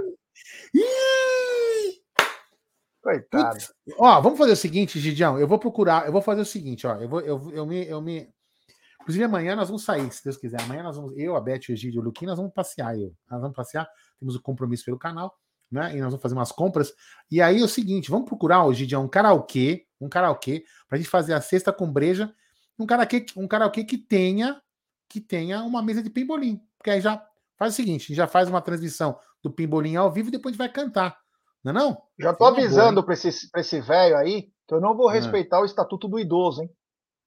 Ih! 0.75 1.12
Coitado. 3.03 3.59
Ó, 3.99 4.21
vamos 4.21 4.39
fazer 4.39 4.53
o 4.53 4.57
seguinte, 4.57 5.01
Gidião. 5.01 5.39
Eu 5.39 5.49
vou 5.49 5.59
procurar, 5.59 6.07
eu 6.07 6.13
vou 6.13 6.23
fazer 6.23 6.41
o 6.41 6.47
seguinte, 6.47 6.87
ó. 6.87 6.95
Eu 6.95 7.09
vou, 7.09 7.21
eu, 7.21 7.51
eu 7.53 7.67
me, 7.67 7.85
eu 7.85 8.01
me. 8.01 8.33
Inclusive, 9.01 9.25
amanhã 9.25 9.57
nós 9.57 9.69
vamos 9.69 9.83
sair, 9.83 10.09
se 10.13 10.23
Deus 10.23 10.37
quiser. 10.37 10.61
Amanhã 10.63 10.85
nós 10.85 10.97
vamos, 10.97 11.13
eu, 11.17 11.35
a 11.35 11.41
Beth, 11.41 11.63
o 11.69 11.73
Egídio 11.73 11.99
e 11.99 12.01
o 12.01 12.05
Luquinho, 12.05 12.29
nós 12.31 12.39
vamos 12.39 12.53
passear. 12.53 12.97
Eu. 12.97 13.13
Nós 13.29 13.41
vamos 13.41 13.57
passear, 13.57 13.89
temos 14.21 14.37
o 14.37 14.39
um 14.39 14.43
compromisso 14.43 14.85
pelo 14.85 14.97
canal, 14.97 15.37
né? 15.69 15.97
E 15.97 16.01
nós 16.01 16.11
vamos 16.11 16.23
fazer 16.23 16.37
umas 16.37 16.53
compras. 16.53 16.95
E 17.29 17.43
aí 17.43 17.61
é 17.61 17.65
o 17.65 17.69
seguinte: 17.69 18.09
vamos 18.09 18.29
procurar, 18.29 18.65
o 18.65 18.73
Gidião, 18.73 19.05
um 19.05 19.09
karaokê, 19.09 19.85
um 20.01 20.09
karaokê, 20.09 20.65
pra 20.89 20.97
gente 20.97 21.11
fazer 21.11 21.35
a 21.35 21.41
cesta 21.41 21.73
com 21.73 21.93
breja, 21.93 22.33
um 22.79 22.87
karaokê, 22.87 23.27
um 23.37 23.49
karaokê 23.49 23.83
que 23.83 23.99
tenha, 23.99 24.63
que 25.09 25.21
tenha 25.21 25.65
uma 25.65 25.83
mesa 25.83 26.05
de 26.05 26.09
pimbolim. 26.09 26.61
Porque 26.79 26.91
aí 26.91 27.01
já 27.01 27.21
faz 27.59 27.73
o 27.73 27.77
seguinte: 27.77 28.15
já 28.15 28.29
faz 28.29 28.49
uma 28.49 28.63
transmissão 28.63 29.19
do 29.43 29.51
pimbolim 29.51 29.97
ao 29.97 30.13
vivo 30.13 30.29
e 30.29 30.31
depois 30.31 30.53
a 30.53 30.55
gente 30.55 30.59
vai 30.59 30.69
cantar. 30.69 31.22
Não 31.65 31.71
é 31.71 31.75
não? 31.75 32.03
Já 32.19 32.35
tô 32.35 32.45
avisando 32.45 33.05
para 33.05 33.15
esse, 33.15 33.51
pra 33.51 33.61
esse 33.61 33.81
velho 33.81 34.17
aí 34.17 34.49
que 34.67 34.75
eu 34.75 34.81
não 34.81 34.97
vou 34.97 35.11
é. 35.11 35.15
respeitar 35.15 35.61
o 35.61 35.65
estatuto 35.65 36.09
do 36.09 36.19
idoso, 36.19 36.63
hein? 36.63 36.71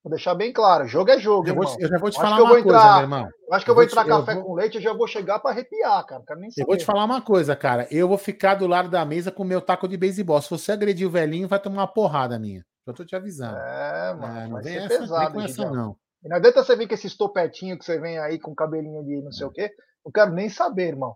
Vou 0.04 0.12
deixar 0.12 0.36
bem 0.36 0.54
claro. 0.54 0.88
Jogo 0.88 1.10
é 1.10 1.18
jogo, 1.18 1.48
eu, 1.48 1.56
vou, 1.56 1.64
eu 1.80 1.90
já 1.90 1.98
vou 1.98 2.12
te 2.12 2.18
falar 2.18 2.44
uma 2.44 2.60
entrar, 2.60 2.64
coisa, 2.64 2.94
meu 2.94 3.02
irmão. 3.02 3.30
Acho 3.52 3.66
que 3.66 3.72
eu, 3.72 3.74
eu 3.74 3.76
vou 3.76 3.84
entrar 3.84 4.04
te, 4.04 4.08
café 4.10 4.36
vou... 4.36 4.44
com 4.44 4.54
leite 4.54 4.78
e 4.78 4.82
já 4.82 4.94
vou 4.94 5.08
chegar 5.08 5.40
para 5.40 5.50
arrepiar, 5.50 6.06
cara. 6.06 6.24
Nem 6.38 6.52
saber. 6.52 6.62
Eu 6.62 6.68
vou 6.68 6.78
te 6.78 6.86
falar 6.86 7.06
uma 7.06 7.22
coisa, 7.22 7.56
cara. 7.56 7.88
Eu 7.90 8.08
vou 8.08 8.18
ficar 8.18 8.54
do 8.54 8.68
lado 8.68 8.88
da 8.88 9.04
mesa 9.04 9.32
com 9.32 9.42
o 9.42 9.46
meu 9.48 9.60
taco 9.62 9.88
de 9.88 9.98
beisebol. 9.98 10.40
Se 10.42 10.50
você 10.52 10.74
agredir 10.74 11.08
o 11.08 11.12
velhinho, 11.12 11.48
vai 11.48 11.60
tomar 11.60 11.82
uma 11.82 11.88
porrada 11.88 12.38
minha. 12.38 12.64
Já 12.88 12.94
tô 12.94 13.04
te 13.04 13.16
avisando. 13.16 13.58
É, 13.58 14.14
mano. 14.14 14.38
É, 14.38 14.48
não 14.48 14.62
vem 14.62 14.78
essa, 14.78 14.88
pesado, 14.90 15.38
vem 15.38 15.46
essa, 15.46 15.72
não. 15.72 15.98
E 16.24 16.30
não 16.30 16.38
adianta 16.38 16.64
você 16.64 16.76
vir 16.76 16.88
com 16.88 16.94
esse 16.94 17.18
topetinho 17.18 17.78
que 17.80 17.84
você 17.84 18.00
vem 18.00 18.20
aí 18.20 18.40
com 18.40 18.54
cabelinho 18.54 19.04
de 19.04 19.24
não 19.24 19.32
sei 19.32 19.46
é. 19.46 19.50
o 19.50 19.52
quê. 19.52 19.72
Não 20.06 20.12
quero 20.12 20.32
nem 20.34 20.50
saber, 20.50 20.90
irmão. 20.90 21.16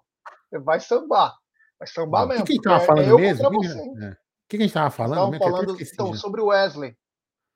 Você 0.50 0.58
vai 0.58 0.80
sambar. 0.80 1.36
Vai 1.80 1.88
sambar 1.88 2.28
mesmo. 2.28 2.44
O 2.44 2.46
que, 2.46 2.60
que 2.60 2.68
a 2.68 2.74
gente 2.74 2.80
tava 2.80 2.86
falando 2.86 3.20
é 3.20 3.22
mesmo? 3.22 3.48
O 3.48 3.62
que, 4.50 4.58
que, 4.58 4.58
a 4.58 4.62
gente 4.62 4.74
tava 4.74 4.90
falando? 4.90 5.38
falando 5.38 5.78
então, 5.80 6.14
sobre 6.14 6.42
o 6.42 6.48
Wesley. 6.48 6.98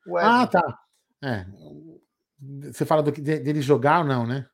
Wesley. 0.07 0.33
Ah, 0.33 0.47
tá. 0.47 0.79
É. 1.23 1.45
Você 2.71 2.85
fala 2.85 3.03
do, 3.03 3.11
dele 3.11 3.61
jogar 3.61 3.99
ou 3.99 4.05
não, 4.05 4.25
né? 4.25 4.45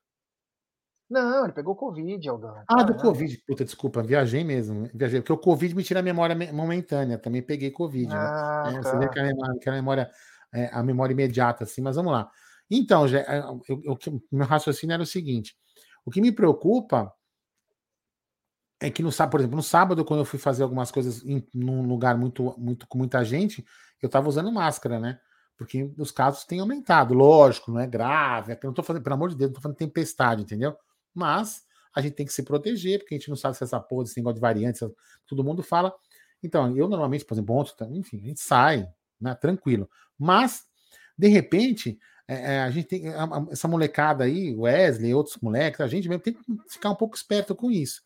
Não, 1.09 1.43
ele 1.43 1.53
pegou 1.53 1.75
Covid, 1.75 2.29
Aldão. 2.29 2.63
Ah, 2.67 2.83
do 2.83 2.95
Covid. 2.95 3.43
Puta, 3.47 3.65
desculpa, 3.65 4.03
viajei 4.03 4.43
mesmo. 4.43 4.87
Viajei, 4.93 5.21
porque 5.21 5.33
o 5.33 5.37
Covid 5.37 5.75
me 5.75 5.83
tira 5.83 6.01
a 6.01 6.03
memória 6.03 6.35
momentânea. 6.53 7.17
Também 7.17 7.41
peguei 7.41 7.71
Covid. 7.71 8.07
Né? 8.07 8.15
Ah, 8.15 8.71
né? 8.71 8.81
tá. 8.81 8.91
Você 8.91 8.97
vê 8.97 9.09
que 9.09 9.19
a 9.19 9.23
memória, 9.23 9.59
que 9.59 9.69
a 9.69 9.71
memória, 9.71 10.11
é, 10.53 10.69
a 10.71 10.83
memória 10.83 11.13
imediata, 11.13 11.63
assim, 11.63 11.81
mas 11.81 11.95
vamos 11.95 12.11
lá. 12.11 12.29
Então, 12.69 13.07
já, 13.07 13.19
é, 13.21 13.39
eu, 13.67 13.81
eu, 13.83 13.97
meu 14.31 14.45
raciocínio 14.45 14.93
era 14.93 15.01
o 15.01 15.05
seguinte: 15.05 15.55
o 16.05 16.11
que 16.11 16.21
me 16.21 16.31
preocupa 16.31 17.11
é 18.79 18.89
que 18.89 19.03
no 19.03 19.11
sábado, 19.11 19.31
por 19.31 19.39
exemplo, 19.41 19.57
no 19.57 19.63
sábado, 19.63 20.05
quando 20.05 20.21
eu 20.21 20.25
fui 20.25 20.39
fazer 20.39 20.63
algumas 20.63 20.89
coisas 20.89 21.23
em 21.25 21.45
num 21.53 21.85
lugar 21.85 22.17
muito, 22.17 22.55
muito 22.57 22.87
com 22.87 22.97
muita 22.97 23.23
gente, 23.25 23.65
eu 24.01 24.07
estava 24.07 24.29
usando 24.29 24.51
máscara, 24.51 24.99
né? 24.99 25.19
Porque 25.57 25.91
os 25.97 26.11
casos 26.11 26.45
têm 26.45 26.61
aumentado, 26.61 27.13
lógico, 27.13 27.71
não 27.71 27.79
é 27.81 27.85
grave, 27.85 28.53
é 28.53 28.55
eu 28.55 28.67
não 28.67 28.73
tô 28.73 28.81
fazendo, 28.81 29.03
pelo 29.03 29.15
amor 29.15 29.29
de 29.29 29.35
Deus, 29.35 29.49
não 29.49 29.55
tô 29.55 29.61
falando 29.61 29.77
tempestade, 29.77 30.43
entendeu? 30.43 30.73
Mas 31.13 31.63
a 31.93 31.99
gente 32.01 32.13
tem 32.13 32.25
que 32.25 32.31
se 32.31 32.43
proteger, 32.43 32.99
porque 32.99 33.15
a 33.15 33.17
gente 33.17 33.29
não 33.29 33.35
sabe 33.35 33.57
se 33.57 33.63
essa 33.65 33.79
porra 33.79 34.03
desse 34.03 34.17
negócio 34.17 34.35
de 34.35 34.41
variantes, 34.41 34.81
todo 35.27 35.43
mundo 35.43 35.61
fala. 35.61 35.93
Então, 36.41 36.75
eu 36.77 36.87
normalmente, 36.87 37.25
por 37.25 37.33
exemplo, 37.33 37.55
ontem, 37.55 37.97
enfim, 37.97 38.21
a 38.23 38.27
gente 38.27 38.39
sai, 38.39 38.87
né, 39.19 39.35
tranquilo. 39.35 39.89
Mas, 40.17 40.63
de 41.17 41.27
repente, 41.27 41.99
é, 42.25 42.55
é 42.55 42.59
a 42.61 42.71
gente 42.71 42.87
tem 42.87 43.03
essa 43.51 43.67
molecada 43.67 44.23
aí, 44.23 44.55
Wesley, 44.55 45.13
outros 45.13 45.37
moleques, 45.41 45.81
a 45.81 45.87
gente 45.87 46.07
mesmo 46.07 46.23
tem 46.23 46.33
que 46.33 46.41
ficar 46.69 46.91
um 46.91 46.95
pouco 46.95 47.17
esperto 47.17 47.53
com 47.53 47.69
isso. 47.69 48.01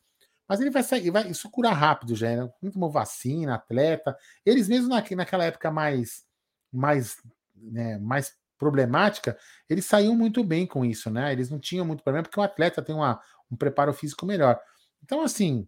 Mas 0.53 0.61
ele 0.61 0.69
vai 0.69 0.83
sair, 0.83 1.09
vai, 1.09 1.27
isso 1.27 1.49
cura 1.49 1.71
rápido 1.71 2.15
já, 2.15 2.27
né? 2.27 2.47
Muito 2.61 2.75
tomou 2.75 2.91
vacina, 2.91 3.55
atleta. 3.55 4.15
Eles 4.45 4.67
mesmo 4.67 4.87
na, 4.87 5.03
naquela 5.15 5.45
época 5.45 5.71
mais, 5.71 6.23
mais, 6.71 7.17
né, 7.55 7.97
mais 7.97 8.35
problemática, 8.55 9.35
eles 9.67 9.83
saíam 9.83 10.15
muito 10.15 10.43
bem 10.43 10.67
com 10.67 10.85
isso, 10.85 11.09
né? 11.09 11.31
Eles 11.31 11.49
não 11.49 11.57
tinham 11.57 11.83
muito 11.83 12.03
problema, 12.03 12.21
porque 12.21 12.39
o 12.39 12.43
atleta 12.43 12.83
tem 12.83 12.93
uma, 12.93 13.19
um 13.49 13.57
preparo 13.57 13.91
físico 13.93 14.27
melhor. 14.27 14.61
Então, 15.03 15.23
assim, 15.23 15.67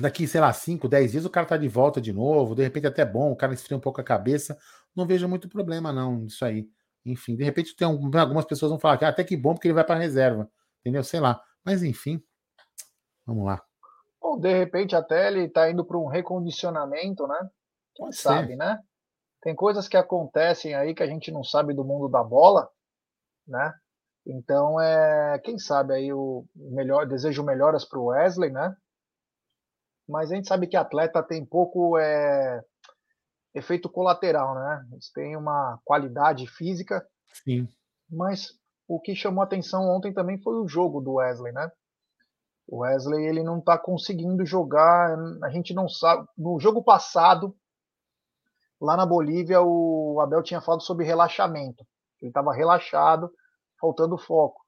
daqui, 0.00 0.26
sei 0.26 0.40
lá, 0.40 0.50
5, 0.50 0.88
10 0.88 1.12
dias 1.12 1.24
o 1.26 1.30
cara 1.30 1.46
tá 1.46 1.58
de 1.58 1.68
volta 1.68 2.00
de 2.00 2.10
novo, 2.10 2.54
de 2.54 2.62
repente 2.62 2.86
até 2.86 3.04
bom, 3.04 3.32
o 3.32 3.36
cara 3.36 3.52
esfria 3.52 3.76
um 3.76 3.80
pouco 3.80 4.00
a 4.00 4.04
cabeça. 4.04 4.56
Não 4.96 5.06
vejo 5.06 5.28
muito 5.28 5.46
problema, 5.46 5.92
não, 5.92 6.24
isso 6.24 6.42
aí. 6.42 6.66
Enfim, 7.04 7.36
de 7.36 7.44
repente 7.44 7.76
tem 7.76 7.86
algumas 7.86 8.46
pessoas 8.46 8.70
vão 8.70 8.78
falar 8.78 8.96
que 8.96 9.04
ah, 9.04 9.08
até 9.08 9.22
que 9.22 9.36
bom 9.36 9.52
porque 9.52 9.68
ele 9.68 9.74
vai 9.74 9.84
para 9.84 10.00
reserva, 10.00 10.50
entendeu? 10.80 11.04
Sei 11.04 11.20
lá. 11.20 11.38
Mas 11.62 11.82
enfim, 11.82 12.22
Vamos 13.28 13.46
lá. 13.46 13.62
Ou 14.20 14.40
de 14.40 14.52
repente 14.52 14.96
até 14.96 15.28
ele 15.28 15.44
está 15.44 15.70
indo 15.70 15.84
para 15.84 15.96
um 15.96 16.08
recondicionamento, 16.08 17.26
né? 17.28 17.38
Quem 17.94 18.06
Pode 18.06 18.16
sabe, 18.16 18.48
ser. 18.48 18.56
né? 18.56 18.80
Tem 19.40 19.54
coisas 19.54 19.86
que 19.86 19.96
acontecem 19.96 20.74
aí 20.74 20.94
que 20.94 21.02
a 21.02 21.06
gente 21.06 21.30
não 21.30 21.44
sabe 21.44 21.72
do 21.72 21.84
mundo 21.84 22.08
da 22.08 22.24
bola, 22.24 22.68
né? 23.46 23.72
Então 24.26 24.80
é, 24.80 25.38
quem 25.44 25.58
sabe 25.58 25.94
aí 25.94 26.12
o 26.12 26.44
melhor, 26.56 27.06
desejo 27.06 27.44
melhoras 27.44 27.84
para 27.84 27.98
o 28.00 28.06
Wesley, 28.06 28.50
né? 28.50 28.76
mas 30.08 30.32
a 30.32 30.34
gente 30.34 30.48
sabe 30.48 30.66
que 30.66 30.76
atleta 30.76 31.22
tem 31.22 31.44
pouco 31.44 31.98
é, 31.98 32.64
efeito 33.54 33.90
colateral, 33.90 34.54
né? 34.54 34.88
Eles 34.92 35.12
têm 35.12 35.36
uma 35.36 35.78
qualidade 35.84 36.46
física. 36.46 37.06
Sim. 37.44 37.68
Mas 38.10 38.58
o 38.88 38.98
que 38.98 39.14
chamou 39.14 39.44
atenção 39.44 39.86
ontem 39.86 40.12
também 40.12 40.40
foi 40.40 40.54
o 40.54 40.66
jogo 40.66 41.00
do 41.00 41.14
Wesley, 41.14 41.52
né? 41.52 41.70
O 42.68 42.80
Wesley 42.80 43.26
ele 43.26 43.42
não 43.42 43.60
está 43.60 43.78
conseguindo 43.78 44.44
jogar, 44.44 45.16
a 45.42 45.48
gente 45.48 45.72
não 45.72 45.88
sabe. 45.88 46.28
No 46.36 46.60
jogo 46.60 46.84
passado, 46.84 47.56
lá 48.78 48.94
na 48.94 49.06
Bolívia, 49.06 49.62
o 49.62 50.20
Abel 50.20 50.42
tinha 50.42 50.60
falado 50.60 50.82
sobre 50.82 51.06
relaxamento. 51.06 51.82
Ele 52.20 52.28
estava 52.28 52.52
relaxado, 52.52 53.32
faltando 53.80 54.18
foco. 54.18 54.62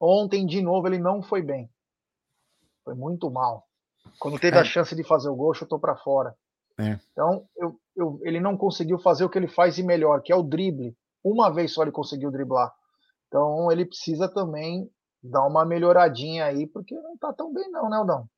Ontem, 0.00 0.44
de 0.44 0.60
novo, 0.60 0.88
ele 0.88 0.98
não 0.98 1.22
foi 1.22 1.40
bem. 1.40 1.70
Foi 2.84 2.94
muito 2.94 3.30
mal. 3.30 3.64
Quando 4.18 4.40
teve 4.40 4.56
é. 4.56 4.60
a 4.60 4.64
chance 4.64 4.96
de 4.96 5.04
fazer 5.04 5.28
o 5.28 5.36
gol, 5.36 5.54
chutou 5.54 5.78
para 5.78 5.96
fora. 5.96 6.36
É. 6.80 6.98
Então, 7.12 7.46
eu, 7.56 7.80
eu, 7.94 8.18
ele 8.22 8.40
não 8.40 8.56
conseguiu 8.56 8.98
fazer 8.98 9.24
o 9.24 9.30
que 9.30 9.38
ele 9.38 9.46
faz 9.46 9.76
de 9.76 9.84
melhor, 9.84 10.20
que 10.20 10.32
é 10.32 10.36
o 10.36 10.42
drible. 10.42 10.96
Uma 11.22 11.48
vez 11.48 11.72
só 11.72 11.82
ele 11.82 11.92
conseguiu 11.92 12.32
driblar. 12.32 12.74
Então, 13.28 13.70
ele 13.70 13.86
precisa 13.86 14.28
também 14.28 14.90
dar 15.22 15.46
uma 15.46 15.64
melhoradinha 15.64 16.46
aí, 16.46 16.66
porque 16.66 16.94
não 16.94 17.16
tá 17.16 17.32
tão 17.32 17.52
bem, 17.52 17.70
não, 17.70 17.88
né, 17.88 17.96
Aldão? 17.96 18.28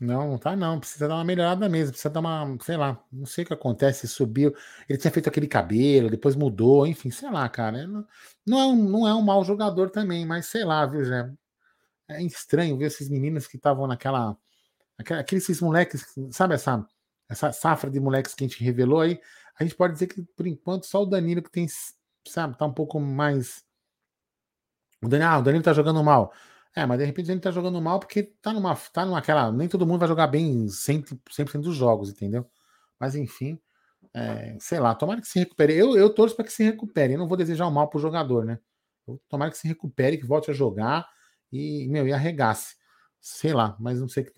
Não, 0.00 0.30
não 0.30 0.38
tá 0.38 0.54
não. 0.54 0.78
Precisa 0.78 1.08
dar 1.08 1.14
uma 1.14 1.24
melhorada 1.24 1.68
mesmo. 1.68 1.92
Precisa 1.92 2.10
dar 2.10 2.20
uma, 2.20 2.56
sei 2.62 2.76
lá, 2.76 3.02
não 3.10 3.24
sei 3.24 3.44
o 3.44 3.46
que 3.46 3.54
acontece. 3.54 4.06
Subiu. 4.06 4.54
Ele 4.88 4.98
tinha 4.98 5.10
feito 5.10 5.28
aquele 5.28 5.46
cabelo, 5.48 6.10
depois 6.10 6.36
mudou, 6.36 6.86
enfim, 6.86 7.10
sei 7.10 7.30
lá, 7.30 7.48
cara. 7.48 7.86
Não, 7.86 8.06
não, 8.46 8.58
é, 8.58 8.66
um, 8.66 8.76
não 8.76 9.08
é 9.08 9.14
um 9.14 9.22
mau 9.22 9.42
jogador 9.44 9.90
também, 9.90 10.26
mas 10.26 10.46
sei 10.46 10.64
lá, 10.64 10.84
viu, 10.86 11.04
Zé? 11.04 11.32
É 12.08 12.22
estranho 12.22 12.76
ver 12.76 12.86
esses 12.86 13.08
meninos 13.08 13.46
que 13.46 13.56
estavam 13.56 13.86
naquela. 13.86 14.36
Aqueles 14.98 15.60
moleques, 15.60 16.06
sabe 16.30 16.54
essa, 16.54 16.86
essa 17.28 17.52
safra 17.52 17.90
de 17.90 18.00
moleques 18.00 18.34
que 18.34 18.44
a 18.44 18.48
gente 18.48 18.62
revelou 18.62 19.00
aí? 19.00 19.20
A 19.58 19.64
gente 19.64 19.74
pode 19.74 19.94
dizer 19.94 20.06
que, 20.06 20.22
por 20.22 20.46
enquanto, 20.46 20.86
só 20.86 21.02
o 21.02 21.06
Danilo 21.06 21.42
que 21.42 21.50
tem, 21.50 21.66
sabe, 22.26 22.56
tá 22.56 22.66
um 22.66 22.72
pouco 22.72 23.00
mais. 23.00 23.64
O 25.02 25.08
Danilo, 25.08 25.30
ah, 25.30 25.38
o 25.38 25.42
Danilo 25.42 25.64
tá 25.64 25.72
jogando 25.72 26.02
mal. 26.02 26.32
É, 26.74 26.84
mas 26.86 26.98
de 26.98 27.04
repente 27.06 27.30
ele 27.30 27.40
tá 27.40 27.50
jogando 27.50 27.80
mal 27.80 27.98
porque 28.00 28.22
tá 28.22 28.52
numa. 28.52 28.74
Tá 28.92 29.04
numa 29.06 29.18
aquela, 29.18 29.50
nem 29.52 29.68
todo 29.68 29.86
mundo 29.86 30.00
vai 30.00 30.08
jogar 30.08 30.26
bem 30.26 30.66
100%, 30.68 31.50
100 31.50 31.60
dos 31.60 31.74
jogos, 31.76 32.10
entendeu? 32.10 32.46
Mas 33.00 33.14
enfim, 33.14 33.58
é, 34.14 34.56
sei 34.60 34.80
lá, 34.80 34.94
tomara 34.94 35.20
que 35.20 35.28
se 35.28 35.38
recupere. 35.38 35.74
Eu, 35.74 35.96
eu 35.96 36.10
torço 36.14 36.36
para 36.36 36.44
que 36.44 36.52
se 36.52 36.64
recupere. 36.64 37.14
Eu 37.14 37.18
não 37.18 37.28
vou 37.28 37.36
desejar 37.36 37.66
o 37.66 37.70
mal 37.72 37.88
pro 37.88 38.00
jogador, 38.00 38.44
né? 38.44 38.58
Eu, 39.06 39.20
tomara 39.28 39.50
que 39.50 39.58
se 39.58 39.68
recupere, 39.68 40.18
que 40.18 40.26
volte 40.26 40.50
a 40.50 40.54
jogar 40.54 41.08
e, 41.52 41.88
meu, 41.88 42.08
e 42.08 42.12
arregasse. 42.12 42.76
Sei 43.20 43.52
lá, 43.52 43.76
mas 43.80 44.00
não 44.00 44.08
sei 44.08 44.24
que. 44.24 44.32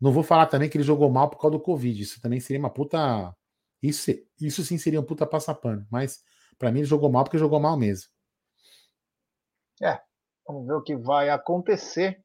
Não 0.00 0.12
vou 0.12 0.22
falar 0.22 0.46
também 0.46 0.68
que 0.68 0.76
ele 0.76 0.84
jogou 0.84 1.10
mal 1.10 1.30
por 1.30 1.38
causa 1.40 1.56
do 1.56 1.62
Covid. 1.62 2.02
Isso 2.02 2.20
também 2.20 2.40
seria 2.40 2.60
uma 2.60 2.70
puta. 2.70 3.34
Isso, 3.82 4.10
isso 4.40 4.64
sim 4.64 4.78
seria 4.78 5.00
um 5.00 5.04
puta 5.04 5.26
passapano. 5.26 5.86
Mas 5.90 6.22
para 6.58 6.72
mim 6.72 6.80
ele 6.80 6.86
jogou 6.88 7.10
mal 7.10 7.24
porque 7.24 7.38
jogou 7.38 7.60
mal 7.60 7.76
mesmo. 7.78 8.08
É, 9.82 10.00
Vamos 10.46 10.66
ver 10.66 10.74
o 10.74 10.82
que 10.82 10.96
vai 10.96 11.30
acontecer. 11.30 12.22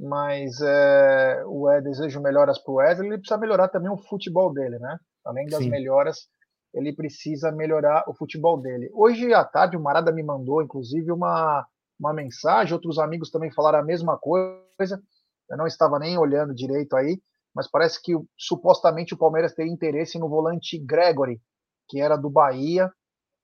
Mas 0.00 0.60
é, 0.60 1.42
o 1.46 1.68
Ed 1.72 1.82
desejo 1.82 2.20
melhoras 2.20 2.58
para 2.58 2.72
o 2.72 2.76
Wesley. 2.76 3.08
Ele 3.08 3.18
precisa 3.18 3.38
melhorar 3.38 3.68
também 3.68 3.90
o 3.90 3.98
futebol 3.98 4.52
dele, 4.52 4.78
né? 4.78 4.96
Além 5.26 5.46
das 5.46 5.64
Sim. 5.64 5.70
melhoras, 5.70 6.28
ele 6.72 6.94
precisa 6.94 7.50
melhorar 7.50 8.04
o 8.06 8.14
futebol 8.14 8.60
dele. 8.60 8.88
Hoje 8.94 9.34
à 9.34 9.44
tarde, 9.44 9.76
o 9.76 9.82
Marada 9.82 10.12
me 10.12 10.22
mandou, 10.22 10.62
inclusive, 10.62 11.10
uma, 11.10 11.66
uma 11.98 12.12
mensagem. 12.12 12.74
Outros 12.74 12.98
amigos 12.98 13.30
também 13.30 13.50
falaram 13.50 13.80
a 13.80 13.84
mesma 13.84 14.16
coisa. 14.16 15.02
Eu 15.50 15.56
não 15.56 15.66
estava 15.66 15.98
nem 15.98 16.16
olhando 16.16 16.54
direito 16.54 16.94
aí, 16.94 17.20
mas 17.52 17.68
parece 17.68 18.00
que 18.00 18.12
supostamente 18.36 19.14
o 19.14 19.18
Palmeiras 19.18 19.52
tem 19.52 19.72
interesse 19.72 20.16
no 20.16 20.28
volante 20.28 20.78
Gregory, 20.78 21.40
que 21.88 22.00
era 22.00 22.16
do 22.16 22.30
Bahia. 22.30 22.88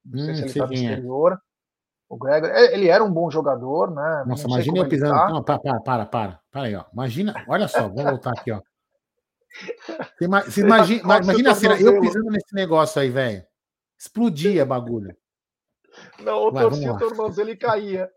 Não 0.04 0.20
sei 0.20 0.30
hum, 0.30 0.36
se 0.36 0.42
ele 0.42 0.50
está 0.50 0.66
no 0.68 0.72
exterior. 0.72 1.38
O 2.08 2.16
Gregor, 2.18 2.50
é, 2.50 2.74
ele 2.74 2.88
era 2.88 3.02
um 3.02 3.12
bom 3.12 3.30
jogador, 3.30 3.90
né? 3.90 4.24
Nossa, 4.26 4.46
imagina 4.46 4.78
eu 4.78 4.88
pisando. 4.88 5.14
Tá. 5.14 5.28
Não, 5.30 5.42
para, 5.42 5.58
para, 5.58 5.80
para, 5.80 6.06
para, 6.06 6.40
para 6.50 6.62
aí, 6.62 6.74
ó. 6.74 6.84
Imagina, 6.92 7.34
olha 7.48 7.66
só, 7.66 7.88
vamos 7.88 8.04
voltar 8.04 8.32
aqui, 8.32 8.52
ó. 8.52 8.60
Você, 10.18 10.28
você 10.28 10.60
imagina, 10.62 11.00
imagina 11.00 11.50
a 11.52 11.54
cena, 11.54 11.80
eu 11.80 12.00
pisando 12.00 12.30
nesse 12.30 12.54
negócio 12.54 13.00
aí, 13.00 13.10
velho. 13.10 13.44
Explodia 13.98 14.66
bagulho. 14.66 15.16
Não, 16.20 16.48
o 16.48 16.52
torcia 16.52 16.92
o 16.92 16.98
tornozelo 16.98 17.50
e 17.50 17.56
caía. 17.56 18.10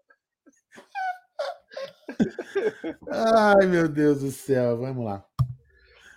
Ai, 3.09 3.65
meu 3.67 3.87
Deus 3.87 4.21
do 4.21 4.31
céu, 4.31 4.77
vamos 4.77 5.05
lá. 5.05 5.23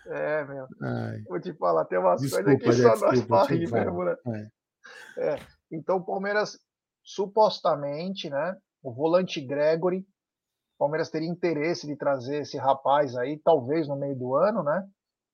É, 0.07 0.45
meu. 0.45 0.66
Ai. 0.83 1.23
Vou 1.29 1.41
te 1.41 1.53
falar, 1.53 1.85
tem 1.85 1.99
umas 1.99 2.21
desculpa, 2.21 2.59
coisas 2.59 2.93
que 2.93 2.99
só 2.99 3.07
nós 3.07 3.25
para 3.25 3.49
rir 3.49 3.71
mesmo, 3.71 4.05
né? 4.05 4.16
É. 4.27 5.33
É. 5.35 5.39
Então 5.71 5.99
o 5.99 6.05
Palmeiras 6.05 6.59
supostamente, 7.03 8.28
né, 8.30 8.57
o 8.82 8.92
volante 8.92 9.40
Gregory, 9.40 10.01
o 10.01 10.78
Palmeiras 10.78 11.11
teria 11.11 11.28
interesse 11.28 11.86
de 11.86 11.96
trazer 11.96 12.42
esse 12.42 12.57
rapaz 12.57 13.14
aí, 13.16 13.38
talvez 13.38 13.86
no 13.86 13.96
meio 13.96 14.16
do 14.16 14.34
ano, 14.34 14.62
né? 14.62 14.88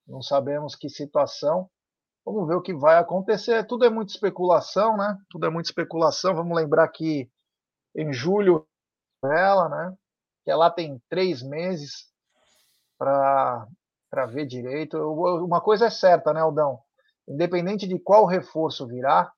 Não 0.06 0.20
sabemos 0.20 0.74
que 0.74 0.88
situação. 0.88 1.68
Vamos 2.24 2.48
ver 2.48 2.54
o 2.54 2.62
que 2.62 2.74
vai 2.74 2.98
acontecer. 2.98 3.64
Tudo 3.64 3.84
é 3.84 3.90
muita 3.90 4.12
especulação, 4.12 4.96
né? 4.96 5.16
Tudo 5.30 5.46
é 5.46 5.50
muita 5.50 5.68
especulação. 5.68 6.34
Vamos 6.34 6.56
lembrar 6.56 6.88
que 6.88 7.30
em 7.96 8.12
julho 8.12 8.66
ela, 9.24 9.68
né? 9.68 9.96
Que 10.44 10.50
ela 10.50 10.68
tem 10.70 11.00
três 11.08 11.42
meses 11.42 12.10
para 12.98 13.66
para 14.10 14.26
ver 14.26 14.46
direito. 14.46 14.96
Uma 14.96 15.60
coisa 15.60 15.86
é 15.86 15.90
certa, 15.90 16.32
né, 16.32 16.40
Aldão? 16.40 16.80
Independente 17.28 17.86
de 17.86 17.98
qual 17.98 18.24
reforço 18.24 18.86
virá, 18.86 19.32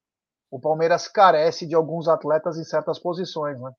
o 0.50 0.58
Palmeiras 0.58 1.08
carece 1.08 1.66
de 1.66 1.74
alguns 1.74 2.08
atletas 2.08 2.56
em 2.56 2.64
certas 2.64 2.98
posições, 2.98 3.60
né? 3.60 3.72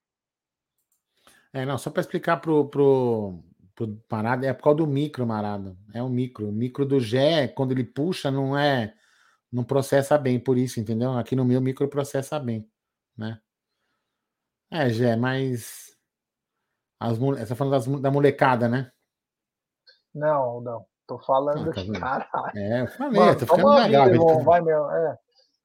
É, 1.52 1.66
não, 1.66 1.78
só 1.78 1.90
para 1.90 2.02
explicar 2.02 2.38
pro, 2.38 2.70
pro, 2.70 3.44
pro 3.76 4.00
Marada, 4.12 4.46
é 4.46 4.54
por 4.54 4.64
causa 4.64 4.78
do 4.78 4.88
micro, 4.88 5.26
Marada. 5.26 5.76
É 5.94 6.02
o 6.02 6.10
micro. 6.10 6.50
O 6.50 6.52
micro 6.52 6.86
do 6.86 7.00
Gé, 7.00 7.48
quando 7.48 7.72
ele 7.72 7.84
puxa, 7.84 8.30
não 8.30 8.58
é. 8.58 8.94
Não 9.52 9.64
processa 9.64 10.16
bem, 10.16 10.40
por 10.40 10.60
isso, 10.60 10.80
entendeu? 10.80 11.18
Aqui 11.18 11.36
no 11.36 11.44
meu 11.44 11.60
micro 11.60 11.88
processa 11.88 12.40
bem, 12.40 12.70
né? 13.18 13.42
É, 14.72 14.90
Gé, 14.90 15.16
mas. 15.16 15.98
As, 17.00 17.18
você 17.18 17.48
tá 17.48 17.56
falando 17.56 17.72
das, 17.72 18.02
da 18.02 18.12
molecada, 18.12 18.68
né? 18.68 18.92
Não, 20.14 20.62
não. 20.62 20.86
Tô 21.08 21.18
falando 21.18 21.72
ah, 21.72 21.74
tá 21.74 21.82
que, 21.82 21.92
caralho. 21.94 22.58
É, 22.58 22.82
eu 22.82 22.88
falei, 22.90 23.20
Mano, 23.20 23.40
tô 23.40 23.46
ficando 23.48 23.70
legal. 23.70 24.10
Vida, 24.12 24.44
vai, 24.44 24.62
meu. 24.62 24.92
É. 24.92 25.18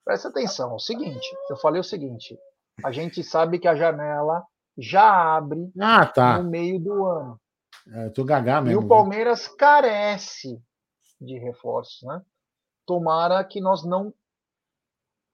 Presta 0.05 0.29
atenção, 0.29 0.73
é 0.73 0.75
o 0.75 0.79
seguinte, 0.79 1.27
eu 1.49 1.57
falei 1.57 1.81
o 1.81 1.85
seguinte, 1.85 2.39
a 2.85 2.93
gente 2.93 3.23
sabe 3.23 3.59
que 3.59 3.67
a 3.67 3.75
janela 3.75 4.45
já 4.77 5.37
abre 5.37 5.73
ah, 5.81 6.05
tá. 6.07 6.39
no 6.39 6.51
meio 6.51 6.79
do 6.79 7.07
ano. 7.07 7.41
É, 7.93 8.09
tô 8.11 8.25
gagá 8.25 8.61
mesmo. 8.61 8.83
E 8.83 8.85
o 8.85 8.89
Palmeiras 8.89 9.49
carece 9.49 10.61
de 11.21 11.39
reforços, 11.39 12.03
né? 12.03 12.21
Tomara 12.87 13.43
que 13.45 13.61
nós 13.61 13.85
não 13.85 14.13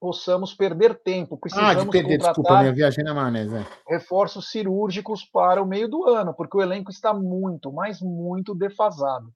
possamos 0.00 0.54
perder 0.54 1.00
tempo. 1.02 1.36
Precisamos 1.36 1.76
ah, 1.76 1.84
de 1.84 1.90
perder, 1.90 2.18
desculpa, 2.18 2.60
minha 2.60 2.72
viagem 2.72 3.04
na 3.04 3.12
maionese. 3.12 3.56
É. 3.56 3.66
Reforços 3.86 4.50
cirúrgicos 4.50 5.24
para 5.24 5.62
o 5.62 5.66
meio 5.66 5.88
do 5.88 6.08
ano, 6.08 6.34
porque 6.34 6.56
o 6.56 6.62
elenco 6.62 6.90
está 6.90 7.12
muito, 7.12 7.72
mas 7.72 8.00
muito 8.00 8.54
defasado. 8.54 9.32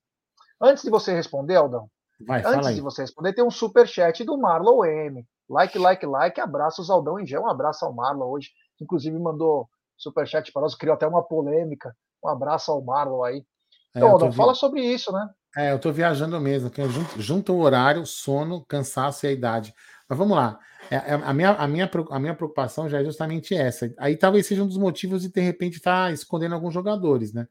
Antes 0.60 0.82
de 0.82 0.90
você 0.90 1.12
responder, 1.12 1.56
Aldão, 1.56 1.88
Vai, 2.20 2.42
Antes 2.44 2.74
de 2.74 2.80
você 2.80 3.02
responder, 3.02 3.32
tem 3.32 3.44
um 3.44 3.50
super 3.50 3.86
chat 3.86 4.24
do 4.24 4.38
Marlon 4.38 4.84
M. 4.84 5.26
Like, 5.48 5.78
like, 5.78 6.06
like. 6.06 6.40
Abraço, 6.40 6.90
Aldão 6.90 7.18
e 7.18 7.26
Gé. 7.26 7.38
Um 7.38 7.48
abraço 7.48 7.84
ao 7.84 7.92
Marlon 7.92 8.30
hoje. 8.30 8.50
Que 8.76 8.84
inclusive 8.84 9.18
mandou 9.18 9.68
super 9.96 10.26
chat 10.26 10.52
para 10.52 10.62
nós. 10.62 10.74
Criou 10.74 10.94
até 10.94 11.06
uma 11.06 11.22
polêmica. 11.22 11.94
Um 12.24 12.28
abraço 12.28 12.70
ao 12.70 12.82
Marlon 12.82 13.22
aí. 13.22 13.38
É, 13.94 13.98
então, 13.98 14.08
é, 14.08 14.12
Aldão, 14.12 14.30
vi... 14.30 14.36
fala 14.36 14.54
sobre 14.54 14.80
isso, 14.80 15.12
né? 15.12 15.28
É, 15.56 15.72
eu 15.72 15.78
tô 15.78 15.92
viajando 15.92 16.40
mesmo. 16.40 16.70
Que 16.70 16.86
junto, 16.88 17.20
junto 17.20 17.52
o 17.52 17.60
horário, 17.60 18.06
sono, 18.06 18.64
cansaço 18.64 19.26
e 19.26 19.28
a 19.28 19.32
idade. 19.32 19.74
Mas 20.08 20.18
vamos 20.18 20.36
lá. 20.36 20.58
É, 20.90 20.96
é, 20.96 21.14
a, 21.14 21.32
minha, 21.32 21.50
a, 21.50 21.66
minha, 21.66 21.90
a 22.10 22.18
minha 22.18 22.34
preocupação 22.34 22.88
já 22.88 23.00
é 23.00 23.04
justamente 23.04 23.54
essa. 23.54 23.92
Aí 23.98 24.16
talvez 24.16 24.46
seja 24.46 24.62
um 24.62 24.66
dos 24.66 24.76
motivos 24.76 25.22
de, 25.22 25.30
de 25.30 25.40
repente, 25.40 25.76
estar 25.76 26.06
tá 26.06 26.12
escondendo 26.12 26.54
alguns 26.54 26.74
jogadores, 26.74 27.32
né? 27.32 27.46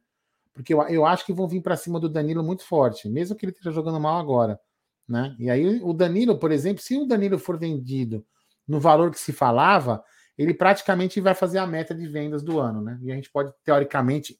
Porque 0.53 0.73
eu, 0.73 0.81
eu 0.83 1.05
acho 1.05 1.25
que 1.25 1.33
vão 1.33 1.47
vir 1.47 1.61
para 1.61 1.75
cima 1.75 1.99
do 1.99 2.07
Danilo 2.07 2.43
muito 2.43 2.63
forte, 2.63 3.09
mesmo 3.09 3.35
que 3.35 3.45
ele 3.45 3.51
esteja 3.51 3.71
jogando 3.71 3.99
mal 3.99 4.19
agora. 4.19 4.59
Né? 5.07 5.35
E 5.39 5.49
aí 5.49 5.81
o 5.83 5.93
Danilo, 5.93 6.37
por 6.37 6.51
exemplo, 6.51 6.81
se 6.81 6.95
o 6.95 7.05
Danilo 7.05 7.37
for 7.37 7.57
vendido 7.57 8.25
no 8.67 8.79
valor 8.79 9.11
que 9.11 9.19
se 9.19 9.33
falava, 9.33 10.03
ele 10.37 10.53
praticamente 10.53 11.19
vai 11.19 11.35
fazer 11.35 11.57
a 11.57 11.67
meta 11.67 11.93
de 11.93 12.07
vendas 12.07 12.41
do 12.41 12.59
ano, 12.59 12.81
né? 12.81 12.97
E 13.01 13.11
a 13.11 13.15
gente 13.15 13.29
pode, 13.29 13.53
teoricamente, 13.63 14.39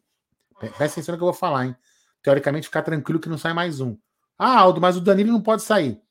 presta 0.60 0.86
atenção 0.86 1.14
no 1.14 1.18
que 1.18 1.24
eu 1.24 1.28
vou 1.28 1.34
falar, 1.34 1.66
hein? 1.66 1.76
Teoricamente, 2.22 2.68
ficar 2.68 2.82
tranquilo 2.82 3.20
que 3.20 3.30
não 3.30 3.38
sai 3.38 3.54
mais 3.54 3.80
um. 3.82 3.98
Ah, 4.38 4.60
Aldo, 4.60 4.82
mas 4.82 4.96
o 4.96 5.02
Danilo 5.02 5.32
não 5.32 5.42
pode 5.42 5.62
sair. 5.62 6.02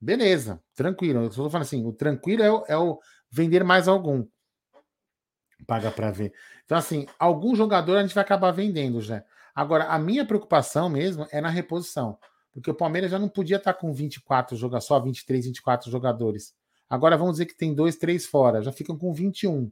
Beleza, 0.00 0.62
tranquilo. 0.74 1.20
Eu 1.20 1.28
estou 1.28 1.48
falando 1.48 1.64
assim: 1.64 1.84
o 1.84 1.92
tranquilo 1.92 2.42
é 2.42 2.52
o, 2.52 2.64
é 2.68 2.76
o 2.76 3.00
vender 3.30 3.64
mais 3.64 3.88
algum. 3.88 4.26
Paga 5.66 5.90
para 5.90 6.10
ver. 6.10 6.32
Então, 6.64 6.76
assim, 6.76 7.06
algum 7.18 7.56
jogador 7.56 7.96
a 7.96 8.02
gente 8.02 8.14
vai 8.14 8.22
acabar 8.22 8.50
vendendo 8.50 9.00
já. 9.00 9.24
Agora, 9.54 9.84
a 9.84 9.98
minha 9.98 10.26
preocupação 10.26 10.88
mesmo 10.88 11.26
é 11.30 11.40
na 11.40 11.48
reposição. 11.48 12.18
Porque 12.52 12.70
o 12.70 12.74
Palmeiras 12.74 13.10
já 13.10 13.18
não 13.18 13.28
podia 13.28 13.56
estar 13.56 13.74
com 13.74 13.92
24 13.92 14.56
jogadores, 14.56 14.86
só 14.86 15.00
23, 15.00 15.46
24 15.46 15.90
jogadores. 15.90 16.54
Agora 16.88 17.16
vamos 17.16 17.32
dizer 17.32 17.46
que 17.46 17.56
tem 17.56 17.74
dois, 17.74 17.96
três 17.96 18.26
fora, 18.26 18.62
já 18.62 18.70
ficam 18.70 18.96
com 18.96 19.12
21. 19.12 19.70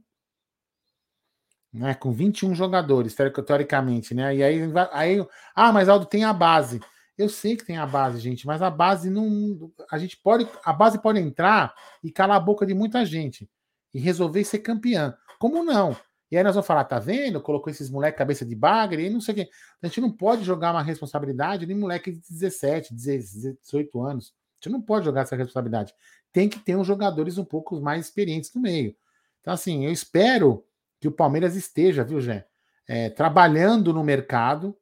Né? 1.71 1.93
Com 1.95 2.11
21 2.11 2.53
jogadores, 2.53 3.15
teoricamente, 3.15 4.13
né? 4.13 4.35
E 4.35 4.43
aí, 4.43 4.61
aí. 4.91 5.25
Ah, 5.55 5.71
mas 5.71 5.89
Aldo 5.89 6.05
tem 6.05 6.23
a 6.23 6.33
base. 6.33 6.79
Eu 7.17 7.29
sei 7.29 7.55
que 7.55 7.65
tem 7.65 7.77
a 7.77 7.85
base, 7.85 8.19
gente, 8.19 8.45
mas 8.45 8.61
a 8.61 8.69
base 8.69 9.09
não. 9.09 9.71
A 9.89 9.97
gente 9.97 10.17
pode. 10.17 10.47
A 10.63 10.73
base 10.73 11.01
pode 11.01 11.19
entrar 11.19 11.73
e 12.03 12.11
calar 12.11 12.37
a 12.37 12.39
boca 12.39 12.65
de 12.65 12.73
muita 12.73 13.05
gente 13.05 13.49
e 13.93 13.99
resolver 13.99 14.43
ser 14.43 14.59
campeã. 14.59 15.15
Como 15.39 15.63
não? 15.63 15.95
E 16.33 16.37
aí 16.37 16.43
nós 16.43 16.55
vamos 16.55 16.65
falar, 16.65 16.83
tá 16.85 16.97
vendo? 16.97 17.39
Colocou 17.39 17.69
esses 17.69 17.91
moleques 17.91 18.17
cabeça 18.17 18.43
de 18.43 18.55
bagre 18.55 19.05
e 19.05 19.09
não 19.11 19.21
sei 19.21 19.33
o 19.33 19.35
quê. 19.35 19.49
A 19.79 19.85
gente 19.85 20.01
não 20.01 20.11
pode 20.11 20.43
jogar 20.43 20.71
uma 20.71 20.81
responsabilidade 20.81 21.63
de 21.67 21.75
moleque 21.75 22.11
de 22.11 22.19
17, 22.27 22.91
18 22.91 24.01
anos. 24.01 24.33
A 24.59 24.63
gente 24.63 24.73
não 24.73 24.81
pode 24.81 25.05
jogar 25.05 25.21
essa 25.21 25.35
responsabilidade. 25.35 25.93
Tem 26.31 26.49
que 26.49 26.57
ter 26.57 26.75
uns 26.75 26.87
jogadores 26.87 27.37
um 27.37 27.45
pouco 27.45 27.79
mais 27.79 28.07
experientes 28.07 28.51
no 28.51 28.61
meio. 28.61 28.95
Então, 29.41 29.53
assim, 29.53 29.85
eu 29.85 29.91
espero 29.91 30.65
que 30.99 31.07
o 31.07 31.11
Palmeiras 31.11 31.55
esteja, 31.55 32.03
viu, 32.03 32.19
Jé? 32.19 32.47
É, 32.87 33.11
trabalhando 33.11 33.93
no 33.93 34.03
mercado, 34.03 34.75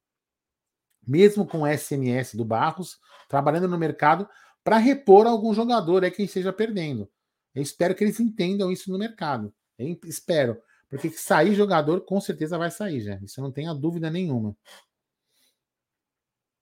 mesmo 1.06 1.46
com 1.46 1.64
o 1.64 1.68
SMS 1.68 2.34
do 2.34 2.46
Barros, 2.46 2.98
trabalhando 3.28 3.68
no 3.68 3.78
mercado 3.78 4.26
para 4.64 4.78
repor 4.78 5.28
algum 5.28 5.54
jogador 5.54 6.06
aí 6.06 6.12
que 6.12 6.24
esteja 6.24 6.54
perdendo. 6.54 7.10
Eu 7.54 7.62
espero 7.62 7.94
que 7.94 8.06
eles 8.06 8.22
entendam 8.22 8.72
isso 8.72 8.90
no 8.90 8.98
mercado. 8.98 9.54
Eu 9.78 10.00
espero. 10.06 10.58
Porque 10.92 11.10
sair 11.10 11.56
jogador, 11.56 12.02
com 12.02 12.20
certeza 12.20 12.58
vai 12.58 12.70
sair, 12.70 13.00
já. 13.00 13.16
Isso 13.24 13.42
não 13.42 13.50
tenha 13.50 13.74
dúvida 13.74 14.10
nenhuma. 14.10 14.54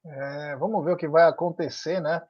É, 0.06 0.56
vamos 0.56 0.86
ver 0.86 0.92
o 0.92 0.98
que 0.98 1.08
vai 1.08 1.24
acontecer, 1.28 2.00
né? 2.00 2.22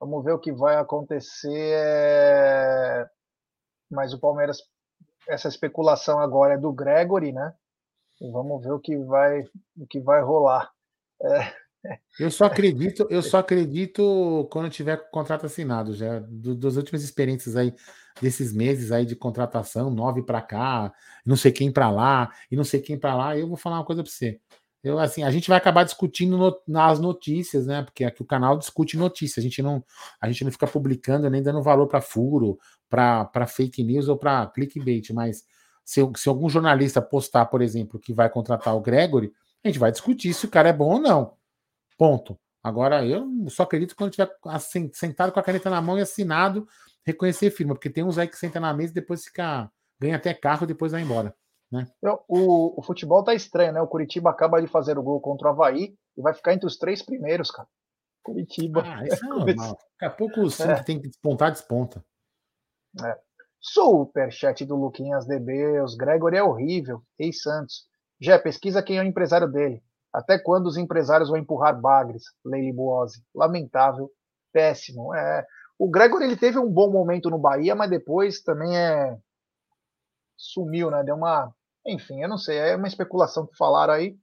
Vamos 0.00 0.24
ver 0.24 0.32
o 0.32 0.38
que 0.40 0.52
vai 0.52 0.74
acontecer. 0.74 1.74
É, 1.76 3.08
mas 3.88 4.12
o 4.12 4.18
Palmeiras, 4.18 4.58
essa 5.28 5.46
especulação 5.46 6.18
agora 6.18 6.54
é 6.54 6.58
do 6.58 6.72
Gregory, 6.72 7.30
né? 7.30 7.54
E 8.20 8.28
vamos 8.32 8.60
ver 8.60 8.72
o 8.72 8.80
que 8.80 8.96
vai, 8.96 9.44
o 9.76 9.86
que 9.86 10.00
vai 10.00 10.20
rolar. 10.20 10.72
É, 11.22 11.52
eu 12.18 12.30
só 12.30 12.46
acredito, 12.46 13.06
eu 13.08 13.22
só 13.22 13.38
acredito 13.38 14.48
quando 14.50 14.70
tiver 14.70 15.08
contrato 15.10 15.46
assinado 15.46 15.94
já. 15.94 16.18
Do, 16.18 16.54
das 16.54 16.76
últimas 16.76 17.02
experiências 17.02 17.56
aí 17.56 17.72
desses 18.20 18.52
meses 18.52 18.92
aí 18.92 19.04
de 19.06 19.16
contratação, 19.16 19.90
nove 19.90 20.22
para 20.22 20.40
cá, 20.40 20.92
não 21.24 21.36
sei 21.36 21.52
quem 21.52 21.70
para 21.70 21.90
lá 21.90 22.32
e 22.50 22.56
não 22.56 22.64
sei 22.64 22.80
quem 22.80 22.98
para 22.98 23.14
lá. 23.14 23.36
Eu 23.36 23.48
vou 23.48 23.56
falar 23.56 23.78
uma 23.78 23.84
coisa 23.84 24.02
para 24.02 24.10
você. 24.10 24.40
Eu 24.82 24.98
assim, 24.98 25.24
a 25.24 25.30
gente 25.30 25.48
vai 25.48 25.58
acabar 25.58 25.84
discutindo 25.84 26.38
no, 26.38 26.60
nas 26.66 27.00
notícias, 27.00 27.66
né? 27.66 27.82
Porque 27.82 28.04
aqui 28.04 28.22
o 28.22 28.26
canal 28.26 28.56
discute 28.56 28.96
notícias. 28.96 29.38
A 29.38 29.42
gente 29.42 29.60
não, 29.60 29.84
a 30.20 30.28
gente 30.28 30.44
não 30.44 30.52
fica 30.52 30.66
publicando 30.66 31.28
nem 31.28 31.42
dando 31.42 31.62
valor 31.62 31.88
para 31.88 32.00
furo, 32.00 32.58
para 32.88 33.46
fake 33.46 33.82
news 33.82 34.08
ou 34.08 34.16
para 34.16 34.46
clickbait. 34.46 35.10
Mas 35.12 35.44
se, 35.84 36.00
se 36.16 36.28
algum 36.28 36.48
jornalista 36.48 37.02
postar, 37.02 37.46
por 37.46 37.60
exemplo, 37.60 37.98
que 37.98 38.12
vai 38.12 38.30
contratar 38.30 38.76
o 38.76 38.80
Gregory, 38.80 39.32
a 39.64 39.68
gente 39.68 39.78
vai 39.78 39.90
discutir 39.90 40.32
se 40.32 40.46
o 40.46 40.50
cara 40.50 40.68
é 40.68 40.72
bom 40.72 40.94
ou 40.94 41.00
não. 41.00 41.34
Ponto. 41.96 42.38
Agora, 42.62 43.04
eu 43.04 43.26
só 43.48 43.64
acredito 43.64 43.96
quando 43.96 44.12
tiver 44.12 44.30
sentado 44.92 45.32
com 45.32 45.40
a 45.40 45.42
caneta 45.42 45.70
na 45.70 45.80
mão 45.80 45.98
e 45.98 46.02
assinado, 46.02 46.68
reconhecer 47.08 47.50
firma, 47.50 47.74
porque 47.74 47.90
tem 47.90 48.04
uns 48.04 48.18
aí 48.18 48.28
que 48.28 48.36
senta 48.36 48.60
na 48.60 48.72
mesa 48.72 48.92
e 48.92 48.94
depois 48.94 49.24
fica, 49.24 49.70
ganha 50.00 50.16
até 50.16 50.32
carro 50.32 50.64
e 50.64 50.68
depois 50.68 50.92
vai 50.92 51.02
embora. 51.02 51.34
Né? 51.70 51.86
O, 52.28 52.80
o, 52.80 52.82
futebol 52.82 53.22
tá 53.22 53.34
estranho, 53.34 53.72
né? 53.72 53.80
O 53.82 53.86
Curitiba 53.86 54.30
acaba 54.30 54.60
de 54.60 54.66
fazer 54.66 54.98
o 54.98 55.02
gol 55.02 55.20
contra 55.20 55.48
o 55.48 55.50
Havaí 55.50 55.94
e 56.16 56.22
vai 56.22 56.32
ficar 56.32 56.54
entre 56.54 56.66
os 56.66 56.78
três 56.78 57.02
primeiros, 57.02 57.50
cara. 57.50 57.68
Curitiba. 58.22 58.82
Ah, 58.84 59.04
isso 59.06 59.24
é 59.24 59.28
normal. 59.28 59.78
Daqui 60.00 60.04
a 60.04 60.10
pouco 60.10 60.40
o 60.40 60.46
é. 60.46 60.82
tem 60.82 61.00
que 61.00 61.08
despontar, 61.08 61.50
desponta. 61.50 62.02
É. 63.04 63.18
Superchat 63.60 64.64
do 64.64 64.76
Luquinhas 64.76 65.26
DB. 65.26 65.80
Os 65.80 65.94
Gregory 65.94 66.36
é 66.36 66.42
horrível. 66.42 67.02
Ei, 67.18 67.32
Santos. 67.32 67.86
Já 68.20 68.38
pesquisa 68.38 68.82
quem 68.82 68.98
é 68.98 69.02
o 69.02 69.06
empresário 69.06 69.48
dele. 69.48 69.82
Até 70.12 70.38
quando 70.38 70.66
os 70.66 70.76
empresários 70.76 71.28
vão 71.28 71.38
empurrar 71.38 71.78
Bagres, 71.78 72.24
Leili 72.44 72.72
Boose? 72.72 73.22
Lamentável, 73.34 74.10
péssimo. 74.52 75.14
É, 75.14 75.46
o 75.78 75.88
Gregor 75.88 76.20
ele 76.22 76.36
teve 76.36 76.58
um 76.58 76.68
bom 76.68 76.90
momento 76.90 77.30
no 77.30 77.38
Bahia, 77.38 77.74
mas 77.74 77.88
depois 77.88 78.40
também 78.42 78.76
é 78.76 79.16
sumiu, 80.36 80.90
né? 80.90 81.02
Deu 81.04 81.14
uma, 81.14 81.52
enfim, 81.86 82.22
eu 82.22 82.28
não 82.28 82.38
sei, 82.38 82.58
é 82.58 82.76
uma 82.76 82.88
especulação 82.88 83.46
que 83.46 83.56
falaram 83.56 83.94
aí. 83.94 84.16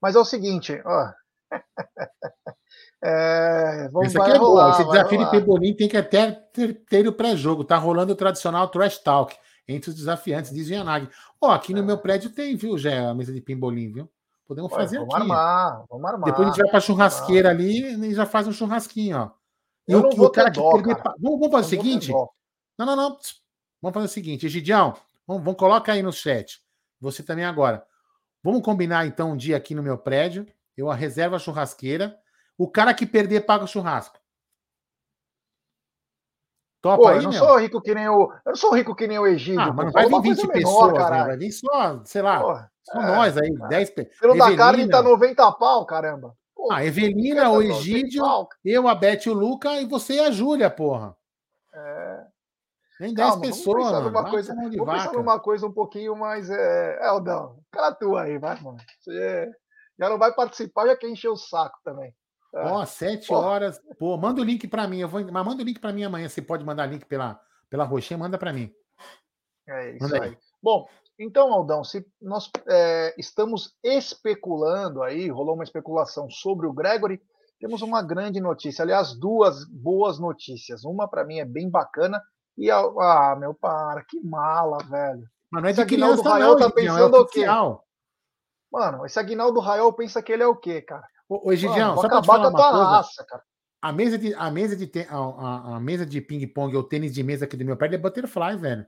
Mas 0.00 0.14
é 0.14 0.18
o 0.18 0.24
seguinte, 0.24 0.80
ó. 0.84 1.12
é, 3.02 3.88
vamos 3.88 4.08
Isso 4.08 4.20
aqui 4.20 4.32
é 4.32 4.36
rolar, 4.36 4.72
Esse 4.72 4.84
desafio 4.84 5.18
de 5.18 5.30
Pebolim 5.30 5.74
tem 5.74 5.88
que 5.88 5.96
até 5.96 6.32
ter, 6.32 6.84
ter 6.84 7.08
o 7.08 7.12
pré-jogo. 7.12 7.64
Tá 7.64 7.76
rolando 7.76 8.12
o 8.12 8.16
tradicional 8.16 8.68
trash 8.68 8.98
talk 8.98 9.34
entre 9.66 9.90
os 9.90 9.96
desafiantes, 9.96 10.52
diz 10.52 10.68
Yanagi. 10.68 11.08
Ó, 11.40 11.50
aqui 11.50 11.72
no 11.72 11.80
é. 11.80 11.82
meu 11.82 11.98
prédio 11.98 12.30
tem, 12.30 12.56
viu, 12.56 12.76
já 12.76 13.10
a 13.10 13.14
mesa 13.14 13.32
de 13.32 13.40
pimbolim, 13.40 13.90
viu? 13.90 14.10
Podemos 14.46 14.70
Ué, 14.72 14.78
fazer 14.78 14.98
vamos 14.98 15.14
aqui. 15.14 15.22
Armar, 15.22 15.84
vamos 15.88 16.04
armar. 16.04 16.24
Depois 16.26 16.46
a 16.46 16.50
gente 16.50 16.60
vai 16.60 16.68
para 16.68 16.78
a 16.78 16.80
churrasqueira 16.80 17.50
ali 17.50 18.06
e 18.06 18.14
já 18.14 18.26
faz 18.26 18.46
um 18.46 18.52
churrasquinho, 18.52 19.18
ó. 19.18 19.45
E 19.88 19.92
eu 19.92 20.00
o, 20.00 20.24
o 20.24 20.30
cara 20.30 20.50
que 20.50 20.58
dó, 20.58 20.72
perder. 20.72 20.96
Cara. 20.96 21.14
Vamos, 21.18 21.38
vamos, 21.38 21.52
fazer 21.52 21.66
o 21.66 21.82
seguinte? 21.82 22.12
Não, 22.12 22.86
não, 22.86 22.96
não. 22.96 23.18
Vamos 23.80 23.94
fazer 23.94 24.06
o 24.06 24.08
seguinte, 24.08 24.46
Egidião, 24.46 24.96
vamos, 25.26 25.44
vamos 25.44 25.58
colocar 25.58 25.92
aí 25.92 26.02
no 26.02 26.12
chat. 26.12 26.60
Você 27.00 27.22
também 27.22 27.44
agora. 27.44 27.86
Vamos 28.42 28.62
combinar 28.62 29.06
então 29.06 29.32
um 29.32 29.36
dia 29.36 29.56
aqui 29.56 29.74
no 29.74 29.82
meu 29.82 29.98
prédio. 29.98 30.46
Eu 30.76 30.88
reservo 30.88 31.36
a 31.36 31.38
churrasqueira. 31.38 32.18
O 32.58 32.68
cara 32.68 32.94
que 32.94 33.06
perder 33.06 33.42
paga 33.42 33.64
o 33.64 33.68
churrasco. 33.68 34.18
Topa 36.80 37.02
Pô, 37.02 37.08
aí, 37.08 37.16
eu 37.16 37.22
não 37.22 37.30
meu? 37.30 37.38
sou 37.38 37.58
rico 37.58 37.80
que 37.80 37.94
nem 37.94 38.08
o. 38.08 38.32
Eu 38.32 38.50
não 38.50 38.56
sou 38.56 38.74
rico 38.74 38.94
que 38.94 39.06
nem 39.06 39.18
o 39.18 39.26
Egídio. 39.26 39.60
Ah, 39.60 39.72
mas 39.72 39.86
não 39.86 39.92
vai 39.92 40.06
vir 40.06 40.34
20 40.36 40.48
pessoas, 40.48 40.92
menor, 40.92 41.10
né? 41.10 41.24
vai 41.24 41.36
vir 41.36 41.52
só, 41.52 42.04
sei 42.04 42.22
lá. 42.22 42.70
São 42.84 43.02
é, 43.02 43.16
nós 43.16 43.36
aí, 43.36 43.52
10 43.68 43.90
pessoas. 43.90 44.18
Pelo 44.18 44.38
da 44.38 44.56
carne 44.56 44.88
tá 44.88 45.02
90 45.02 45.52
pau, 45.52 45.84
caramba. 45.84 46.36
Pô, 46.66 46.72
ah, 46.72 46.84
Evelina, 46.84 47.48
o 47.48 47.62
Egídio, 47.62 48.24
eu, 48.64 48.88
a 48.88 48.94
Beth 48.94 49.26
e 49.26 49.30
o 49.30 49.34
Luca 49.34 49.80
e 49.80 49.86
você 49.86 50.14
e 50.14 50.20
a 50.20 50.32
Júlia, 50.32 50.68
porra. 50.68 51.16
É. 51.72 52.26
Nem 52.98 53.14
10 53.14 53.28
Calma, 53.28 53.42
pessoas. 53.42 53.92
Vamos 53.92 53.92
pensar 53.92 54.10
numa, 54.10 54.30
coisa, 54.30 54.54
vamos 54.54 54.76
pensar 54.76 55.12
numa 55.12 55.40
coisa 55.40 55.66
um 55.66 55.72
pouquinho 55.72 56.16
mais. 56.16 56.50
É, 56.50 56.98
é 57.00 57.06
Aldão, 57.06 57.60
cara 57.70 57.94
tua 57.94 58.22
aí, 58.22 58.36
vai, 58.36 58.60
mano. 58.60 58.78
Você 58.98 59.48
já 59.96 60.10
não 60.10 60.18
vai 60.18 60.34
participar, 60.34 60.88
já 60.88 60.96
quer 60.96 61.08
encher 61.08 61.28
o 61.28 61.36
saco 61.36 61.78
também. 61.84 62.12
É. 62.52 62.64
Ó, 62.64 62.84
sete 62.84 63.32
horas. 63.32 63.80
Pô, 63.96 64.16
manda 64.16 64.40
o 64.40 64.44
link 64.44 64.66
para 64.66 64.88
mim. 64.88 64.98
Eu 64.98 65.08
vou, 65.08 65.20
mas 65.30 65.46
manda 65.46 65.62
o 65.62 65.64
link 65.64 65.78
para 65.78 65.92
mim 65.92 66.02
amanhã. 66.02 66.28
Você 66.28 66.42
pode 66.42 66.64
mandar 66.64 66.86
link 66.86 67.04
pela, 67.04 67.40
pela 67.70 67.84
Roxinha, 67.84 68.18
manda 68.18 68.36
para 68.36 68.52
mim. 68.52 68.74
É 69.68 69.90
isso 69.92 70.02
manda 70.02 70.20
aí. 70.20 70.30
aí. 70.30 70.38
Bom, 70.60 70.88
então, 71.18 71.52
Aldão, 71.52 71.82
se 71.82 72.06
nós 72.20 72.50
é, 72.68 73.14
estamos 73.18 73.74
especulando 73.82 75.02
aí, 75.02 75.30
rolou 75.30 75.54
uma 75.54 75.64
especulação 75.64 76.28
sobre 76.28 76.66
o 76.66 76.72
Gregory, 76.72 77.20
temos 77.58 77.80
uma 77.80 78.02
grande 78.02 78.38
notícia, 78.40 78.82
aliás, 78.82 79.14
duas 79.14 79.64
boas 79.64 80.18
notícias. 80.18 80.84
Uma 80.84 81.08
para 81.08 81.24
mim 81.24 81.38
é 81.38 81.44
bem 81.44 81.70
bacana 81.70 82.22
e 82.56 82.70
a, 82.70 82.78
ah, 82.78 83.36
meu 83.38 83.54
para, 83.54 84.04
que 84.04 84.20
mala, 84.20 84.78
velho. 84.84 85.24
Mas 85.50 85.62
não 85.62 85.68
é 85.68 85.72
de 85.72 85.80
esse 85.80 85.82
Aguinaldo 85.82 86.22
Raiol 86.22 86.56
tá 86.56 86.70
pensando 86.70 87.16
é 87.16 87.20
o 87.20 87.26
quê? 87.26 87.46
Mano, 88.70 89.06
esse 89.06 89.18
Aguinaldo 89.18 89.60
Raiol 89.60 89.92
pensa 89.94 90.22
que 90.22 90.32
ele 90.32 90.42
é 90.42 90.46
o 90.46 90.56
quê, 90.56 90.82
cara? 90.82 91.06
Ô, 91.28 91.48
ô 91.48 91.52
Egidião, 91.52 91.96
só 91.96 92.06
acabar 92.06 92.40
com 92.40 92.46
a 92.46 92.50
tua 92.50 92.70
coisa, 92.70 92.84
raça, 92.84 93.24
cara. 93.24 93.42
A 93.80 93.92
mesa 93.92 94.18
de 94.18 94.34
a 94.34 94.50
mesa 94.50 94.76
de 94.76 94.90
a, 95.08 95.16
a, 95.16 95.76
a 95.76 95.80
mesa 95.80 96.04
de 96.04 96.20
ping 96.20 96.46
pong 96.46 96.76
ou 96.76 96.82
tênis 96.82 97.14
de 97.14 97.22
mesa 97.22 97.44
aqui 97.44 97.56
do 97.56 97.64
meu 97.64 97.76
pé 97.76 97.86
é 97.86 97.98
butterfly, 97.98 98.56
velho. 98.56 98.86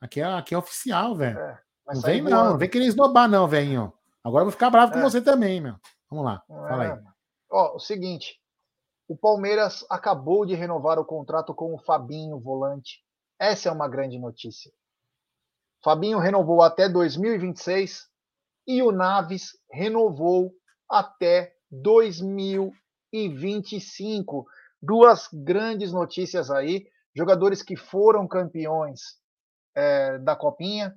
Aqui 0.00 0.20
é, 0.20 0.24
aqui 0.24 0.54
é 0.54 0.58
oficial, 0.58 1.14
velho. 1.14 1.38
É. 1.38 1.60
Não 1.94 2.00
vem, 2.00 2.22
não, 2.22 2.50
não 2.50 2.58
vem 2.58 2.68
querer 2.68 2.86
esnobar, 2.86 3.28
não, 3.28 3.48
velho. 3.48 3.92
Agora 4.22 4.42
eu 4.42 4.46
vou 4.46 4.52
ficar 4.52 4.70
bravo 4.70 4.92
é. 4.92 4.94
com 4.94 5.02
você 5.02 5.20
também, 5.20 5.60
meu. 5.60 5.74
Vamos 6.10 6.24
lá, 6.24 6.42
fala 6.48 6.82
aí. 6.82 6.90
É. 6.90 7.02
Ó, 7.50 7.76
o 7.76 7.78
seguinte: 7.78 8.40
o 9.08 9.16
Palmeiras 9.16 9.84
acabou 9.90 10.46
de 10.46 10.54
renovar 10.54 10.98
o 10.98 11.04
contrato 11.04 11.54
com 11.54 11.74
o 11.74 11.78
Fabinho, 11.78 12.38
volante. 12.38 13.02
Essa 13.38 13.68
é 13.68 13.72
uma 13.72 13.88
grande 13.88 14.18
notícia. 14.18 14.72
Fabinho 15.82 16.18
renovou 16.18 16.62
até 16.62 16.88
2026 16.88 18.06
e 18.66 18.82
o 18.82 18.90
Naves 18.92 19.58
renovou 19.70 20.52
até 20.88 21.54
2025. 21.70 24.46
Duas 24.80 25.28
grandes 25.32 25.92
notícias 25.92 26.50
aí. 26.50 26.86
Jogadores 27.16 27.62
que 27.62 27.76
foram 27.76 28.28
campeões 28.28 29.18
é, 29.74 30.18
da 30.18 30.36
Copinha, 30.36 30.94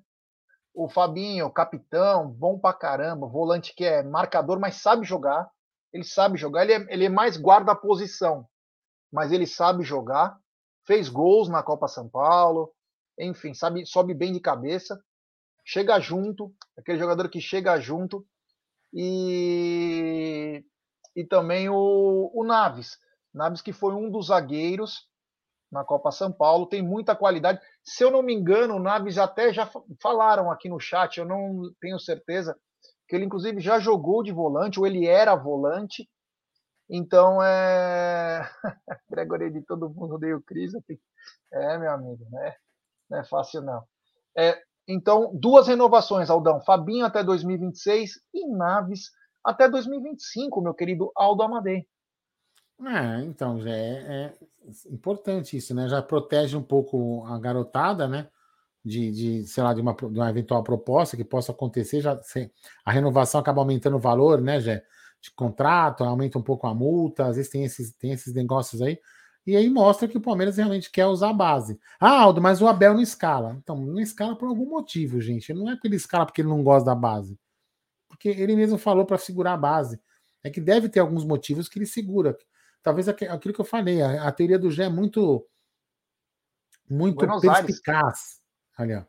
o 0.74 0.90
Fabinho, 0.90 1.52
capitão, 1.52 2.28
bom 2.30 2.58
pra 2.58 2.74
caramba, 2.74 3.28
volante 3.28 3.76
que 3.76 3.86
é 3.86 4.04
marcador, 4.04 4.60
mas 4.60 4.76
sabe 4.76 5.06
jogar. 5.06 5.50
Ele 5.94 6.04
sabe 6.04 6.38
jogar, 6.38 6.64
ele 6.64 6.74
é, 6.74 6.94
ele 6.94 7.06
é 7.06 7.10
mais 7.10 7.38
guarda-posição, 7.38 8.48
mas 9.12 9.32
ele 9.32 9.46
sabe 9.46 9.84
jogar. 9.84 10.40
Fez 10.86 11.08
gols 11.10 11.48
na 11.48 11.64
Copa 11.64 11.88
São 11.88 12.10
Paulo, 12.10 12.74
enfim, 13.20 13.54
sabe, 13.54 13.86
sobe 13.86 14.14
bem 14.14 14.34
de 14.34 14.40
cabeça, 14.40 15.02
chega 15.64 16.00
junto, 16.00 16.54
aquele 16.78 16.98
jogador 17.00 17.30
que 17.30 17.40
chega 17.40 17.80
junto. 17.80 18.26
e, 18.94 20.64
e 21.16 21.24
também 21.26 21.70
o, 21.70 22.32
o 22.34 22.44
Naves. 22.44 22.98
Naves 23.34 23.62
que 23.62 23.74
foi 23.74 23.94
um 23.94 24.10
dos 24.12 24.28
zagueiros 24.28 25.08
na 25.72 25.84
Copa 25.84 26.12
São 26.12 26.32
Paulo, 26.32 26.68
tem 26.68 26.82
muita 26.82 27.16
qualidade. 27.16 27.60
Se 27.84 28.04
eu 28.04 28.12
não 28.12 28.24
me 28.24 28.34
engano, 28.34 28.76
o 28.76 28.80
Naves 28.80 29.18
até 29.18 29.54
já 29.54 29.70
falaram 30.02 30.50
aqui 30.50 30.70
no 30.70 30.80
chat, 30.80 31.18
eu 31.18 31.26
não 31.26 31.72
tenho 31.82 32.00
certeza, 32.00 32.58
que 33.08 33.16
ele 33.16 33.26
inclusive 33.26 33.60
já 33.60 33.80
jogou 33.80 34.24
de 34.24 34.32
volante, 34.32 34.80
ou 34.80 34.88
ele 34.88 35.06
era 35.06 35.36
volante. 35.36 36.10
Então 36.90 37.42
é. 37.44 38.50
Gregory 39.10 39.52
de 39.52 39.62
todo 39.66 39.90
mundo 39.90 40.16
odeia 40.16 40.38
o 40.38 40.42
Cris. 40.44 40.72
É, 41.52 41.78
meu 41.78 41.92
amigo, 41.92 42.26
né? 42.32 42.56
Não 43.10 43.20
é 43.20 43.24
fácil, 43.26 43.62
não. 43.62 43.84
É, 44.38 44.62
então, 44.88 45.32
duas 45.34 45.68
renovações, 45.68 46.30
Aldão. 46.30 46.62
Fabinho 46.62 47.06
até 47.06 47.24
2026 47.24 48.12
e 48.34 48.48
Naves 48.50 49.12
até 49.44 49.70
2025, 49.70 50.62
meu 50.62 50.74
querido 50.74 51.12
Aldo 51.16 51.44
Amadei. 51.44 51.86
É, 52.82 53.22
então, 53.24 53.62
já 53.62 53.70
é, 53.70 54.34
é, 54.34 54.34
importante 54.92 55.56
isso, 55.56 55.74
né? 55.74 55.88
Já 55.88 56.02
protege 56.02 56.58
um 56.58 56.64
pouco 56.64 57.26
a 57.26 57.40
garotada, 57.40 58.08
né? 58.08 58.28
De, 58.84 59.12
de 59.12 59.48
sei 59.48 59.64
lá, 59.64 59.74
de 59.74 59.82
uma, 59.82 59.94
de 59.94 60.06
uma 60.06 60.30
eventual 60.30 60.64
proposta 60.64 61.16
que 61.16 61.24
possa 61.24 61.52
acontecer, 61.54 62.02
já 62.02 62.20
a 62.86 62.92
renovação 62.92 63.40
acaba 63.40 63.62
aumentando 63.62 63.96
o 63.96 64.00
valor, 64.00 64.42
né, 64.42 64.60
Jé? 64.60 64.84
De 65.22 65.32
contrato, 65.32 66.04
aumenta 66.04 66.38
um 66.38 66.42
pouco 66.42 66.68
a 66.68 66.74
multa, 66.74 67.28
às 67.28 67.38
vezes 67.38 67.50
tem 67.50 67.64
esses, 67.64 67.96
tem 67.96 68.12
esses 68.12 68.34
negócios 68.34 68.82
aí. 68.82 69.00
E 69.46 69.56
aí 69.58 69.70
mostra 69.70 70.08
que 70.08 70.18
o 70.18 70.22
Palmeiras 70.22 70.58
realmente 70.58 70.90
quer 70.90 71.06
usar 71.06 71.30
a 71.30 71.34
base. 71.34 71.80
Ah, 72.00 72.22
Aldo, 72.22 72.42
mas 72.42 72.62
o 72.62 72.68
Abel 72.68 72.94
não 72.94 73.02
escala. 73.02 73.56
Então, 73.62 73.76
não 73.78 74.00
escala 74.00 74.38
por 74.38 74.48
algum 74.48 74.70
motivo, 74.70 75.20
gente. 75.20 75.54
Não 75.54 75.70
é 75.70 75.78
que 75.78 75.88
ele 75.88 75.98
escala 75.98 76.26
porque 76.26 76.42
ele 76.42 76.50
não 76.50 76.64
gosta 76.64 76.86
da 76.86 76.96
base. 76.96 77.38
Porque 78.08 78.30
ele 78.30 78.56
mesmo 78.56 78.78
falou 78.78 79.06
para 79.06 79.18
segurar 79.18 79.54
a 79.54 79.58
base. 79.58 80.00
É 80.44 80.50
que 80.50 80.62
deve 80.62 80.88
ter 80.90 81.00
alguns 81.02 81.26
motivos 81.26 81.68
que 81.68 81.78
ele 81.78 81.86
segura. 81.86 82.38
Talvez 82.84 83.08
aquilo 83.08 83.54
que 83.54 83.62
eu 83.62 83.66
falei, 83.66 84.02
a, 84.02 84.28
a 84.28 84.32
teoria 84.32 84.60
do 84.60 84.70
Gé 84.70 84.84
é 84.84 84.90
muito 84.90 85.48
muito 86.90 87.26
Buenos 87.26 87.42
perspicaz. 87.42 88.42
Ó. 88.78 89.02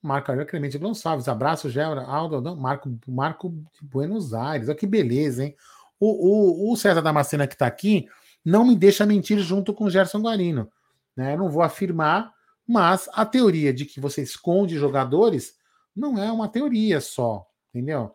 Marco 0.00 0.30
Aurélio 0.30 0.48
Clemente 0.48 0.78
Gonçalves, 0.78 1.28
abraço, 1.28 1.68
Gé, 1.68 1.82
Aldo, 1.82 2.40
não, 2.40 2.54
Marco, 2.54 2.96
Marco 3.08 3.50
de 3.50 3.84
Buenos 3.84 4.32
Aires. 4.32 4.68
Olha 4.68 4.78
que 4.78 4.86
beleza, 4.86 5.44
hein? 5.44 5.56
O, 5.98 6.68
o, 6.68 6.72
o 6.72 6.76
César 6.76 7.02
Damascena 7.02 7.46
que 7.46 7.54
está 7.54 7.66
aqui 7.66 8.08
não 8.44 8.64
me 8.64 8.76
deixa 8.76 9.04
mentir 9.04 9.38
junto 9.40 9.74
com 9.74 9.84
o 9.84 9.90
Gerson 9.90 10.20
Guarino. 10.20 10.70
Né? 11.16 11.36
Não 11.36 11.50
vou 11.50 11.62
afirmar, 11.62 12.32
mas 12.66 13.08
a 13.12 13.26
teoria 13.26 13.72
de 13.72 13.84
que 13.84 13.98
você 13.98 14.22
esconde 14.22 14.78
jogadores 14.78 15.56
não 15.94 16.22
é 16.22 16.30
uma 16.30 16.48
teoria 16.48 17.00
só, 17.00 17.46
entendeu? 17.70 18.14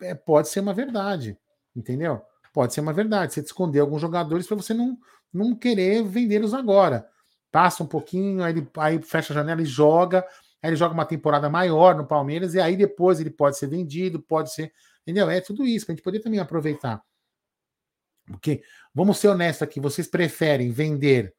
É, 0.00 0.14
pode 0.14 0.48
ser 0.48 0.60
uma 0.60 0.74
verdade, 0.74 1.38
entendeu? 1.74 2.22
Pode 2.54 2.72
ser 2.72 2.80
uma 2.80 2.92
verdade. 2.92 3.34
Você 3.34 3.40
esconder 3.40 3.80
alguns 3.80 4.00
jogadores 4.00 4.46
para 4.46 4.56
você 4.56 4.72
não, 4.72 4.96
não 5.32 5.56
querer 5.56 6.04
vendê-los 6.04 6.54
agora. 6.54 7.04
Passa 7.50 7.82
um 7.82 7.86
pouquinho, 7.86 8.44
aí, 8.44 8.52
ele, 8.52 8.70
aí 8.76 9.02
fecha 9.02 9.32
a 9.32 9.34
janela 9.34 9.60
e 9.60 9.66
joga. 9.66 10.24
Aí 10.62 10.70
ele 10.70 10.76
joga 10.76 10.94
uma 10.94 11.04
temporada 11.04 11.50
maior 11.50 11.96
no 11.96 12.06
Palmeiras 12.06 12.54
e 12.54 12.60
aí 12.60 12.76
depois 12.76 13.18
ele 13.18 13.30
pode 13.30 13.58
ser 13.58 13.66
vendido, 13.66 14.22
pode 14.22 14.54
ser. 14.54 14.72
Entendeu? 15.02 15.28
É 15.28 15.40
tudo 15.40 15.66
isso, 15.66 15.84
para 15.84 15.94
a 15.94 15.96
gente 15.96 16.04
poder 16.04 16.20
também 16.20 16.38
aproveitar. 16.38 17.02
Porque, 18.24 18.62
vamos 18.94 19.18
ser 19.18 19.28
honestos 19.28 19.62
aqui, 19.62 19.80
vocês 19.80 20.06
preferem 20.06 20.70
vender 20.70 21.34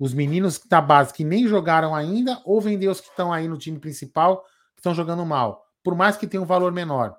os 0.00 0.12
meninos 0.12 0.58
da 0.58 0.80
base 0.80 1.14
que 1.14 1.24
nem 1.24 1.46
jogaram 1.46 1.94
ainda 1.94 2.42
ou 2.44 2.60
vender 2.60 2.88
os 2.88 3.00
que 3.00 3.08
estão 3.08 3.32
aí 3.32 3.46
no 3.46 3.56
time 3.56 3.78
principal 3.78 4.42
que 4.74 4.80
estão 4.80 4.92
jogando 4.92 5.24
mal? 5.24 5.64
Por 5.82 5.94
mais 5.94 6.16
que 6.16 6.26
tenha 6.26 6.42
um 6.42 6.46
valor 6.46 6.72
menor. 6.72 7.16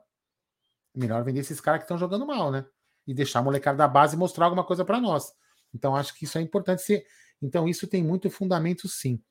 Melhor 0.93 1.23
vender 1.23 1.39
esses 1.39 1.61
caras 1.61 1.79
que 1.79 1.85
estão 1.85 1.97
jogando 1.97 2.27
mal, 2.27 2.51
né? 2.51 2.65
E 3.07 3.13
deixar 3.13 3.39
a 3.39 3.43
molecada 3.43 3.77
da 3.77 3.87
base 3.87 4.17
mostrar 4.17 4.45
alguma 4.45 4.63
coisa 4.63 4.83
para 4.83 4.99
nós. 4.99 5.33
Então, 5.73 5.95
acho 5.95 6.13
que 6.13 6.25
isso 6.25 6.37
é 6.37 6.41
importante 6.41 6.81
ser. 6.81 7.05
Então, 7.41 7.67
isso 7.67 7.87
tem 7.87 8.03
muito 8.03 8.29
fundamento, 8.29 8.87
sim. 8.87 9.21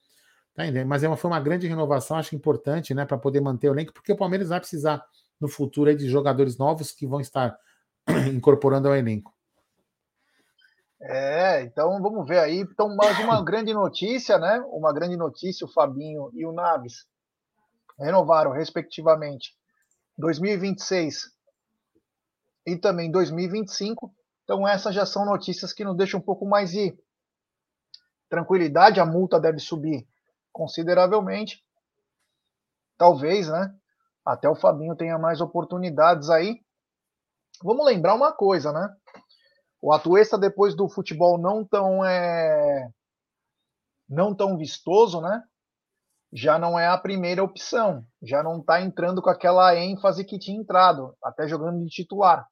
Tá 0.54 0.62
Mas 0.86 1.02
é 1.02 1.08
uma, 1.08 1.18
foi 1.18 1.30
uma 1.30 1.40
grande 1.40 1.66
renovação, 1.66 2.16
acho 2.16 2.34
importante, 2.34 2.94
né? 2.94 3.04
Para 3.04 3.18
poder 3.18 3.42
manter 3.42 3.68
o 3.68 3.74
elenco, 3.74 3.92
porque 3.92 4.12
o 4.12 4.16
Palmeiras 4.16 4.48
vai 4.48 4.58
precisar 4.58 5.04
no 5.38 5.48
futuro 5.48 5.94
de 5.94 6.08
jogadores 6.08 6.56
novos 6.56 6.92
que 6.92 7.06
vão 7.06 7.20
estar 7.20 7.58
incorporando 8.32 8.88
ao 8.88 8.96
elenco. 8.96 9.34
É, 10.98 11.62
então 11.62 12.00
vamos 12.00 12.26
ver 12.26 12.38
aí. 12.38 12.60
Então, 12.60 12.96
mais 12.96 13.18
uma 13.18 13.40
grande 13.44 13.74
notícia, 13.74 14.38
né? 14.38 14.58
Uma 14.70 14.94
grande 14.94 15.16
notícia: 15.16 15.66
o 15.66 15.70
Fabinho 15.70 16.30
e 16.32 16.46
o 16.46 16.52
Naves 16.52 17.06
renovaram, 17.98 18.50
respectivamente, 18.50 19.54
2026 20.16 21.35
e 22.66 22.76
também 22.76 23.10
2025. 23.10 24.12
Então, 24.42 24.66
essas 24.66 24.94
já 24.94 25.06
são 25.06 25.24
notícias 25.24 25.72
que 25.72 25.84
nos 25.84 25.96
deixam 25.96 26.20
um 26.20 26.22
pouco 26.22 26.46
mais 26.46 26.70
de 26.70 26.96
tranquilidade. 28.28 29.00
A 29.00 29.06
multa 29.06 29.40
deve 29.40 29.58
subir 29.58 30.06
consideravelmente. 30.52 31.64
Talvez, 32.98 33.48
né? 33.48 33.74
Até 34.24 34.48
o 34.48 34.56
Fabinho 34.56 34.96
tenha 34.96 35.18
mais 35.18 35.40
oportunidades 35.40 36.30
aí. 36.30 36.60
Vamos 37.62 37.86
lembrar 37.86 38.14
uma 38.14 38.32
coisa, 38.32 38.72
né? 38.72 38.88
O 39.80 39.92
Atuesta, 39.92 40.36
depois 40.36 40.74
do 40.74 40.88
futebol 40.88 41.38
não 41.38 41.64
tão, 41.64 42.04
é, 42.04 42.90
não 44.08 44.34
tão 44.34 44.56
vistoso, 44.56 45.20
né? 45.20 45.42
Já 46.32 46.58
não 46.58 46.78
é 46.78 46.88
a 46.88 46.98
primeira 46.98 47.42
opção. 47.42 48.04
Já 48.22 48.42
não 48.42 48.60
está 48.60 48.80
entrando 48.80 49.22
com 49.22 49.30
aquela 49.30 49.76
ênfase 49.76 50.24
que 50.24 50.38
tinha 50.38 50.60
entrado, 50.60 51.16
até 51.22 51.46
jogando 51.46 51.84
de 51.84 51.88
titular. 51.88 52.46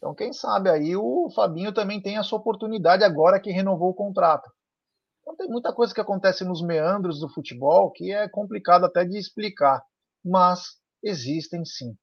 Então, 0.00 0.14
quem 0.14 0.32
sabe 0.32 0.70
aí 0.70 0.96
o 0.96 1.28
Fabinho 1.36 1.74
também 1.74 2.00
tem 2.00 2.16
a 2.16 2.22
sua 2.22 2.38
oportunidade 2.38 3.04
agora 3.04 3.38
que 3.38 3.50
renovou 3.52 3.90
o 3.90 3.94
contrato. 3.94 4.50
Então, 5.20 5.36
tem 5.36 5.46
muita 5.46 5.74
coisa 5.74 5.92
que 5.92 6.00
acontece 6.00 6.42
nos 6.42 6.62
meandros 6.62 7.20
do 7.20 7.28
futebol 7.28 7.92
que 7.92 8.10
é 8.10 8.26
complicado 8.26 8.86
até 8.86 9.04
de 9.04 9.18
explicar, 9.18 9.84
mas 10.24 10.78
existem 11.04 11.62
sim. 11.66 11.94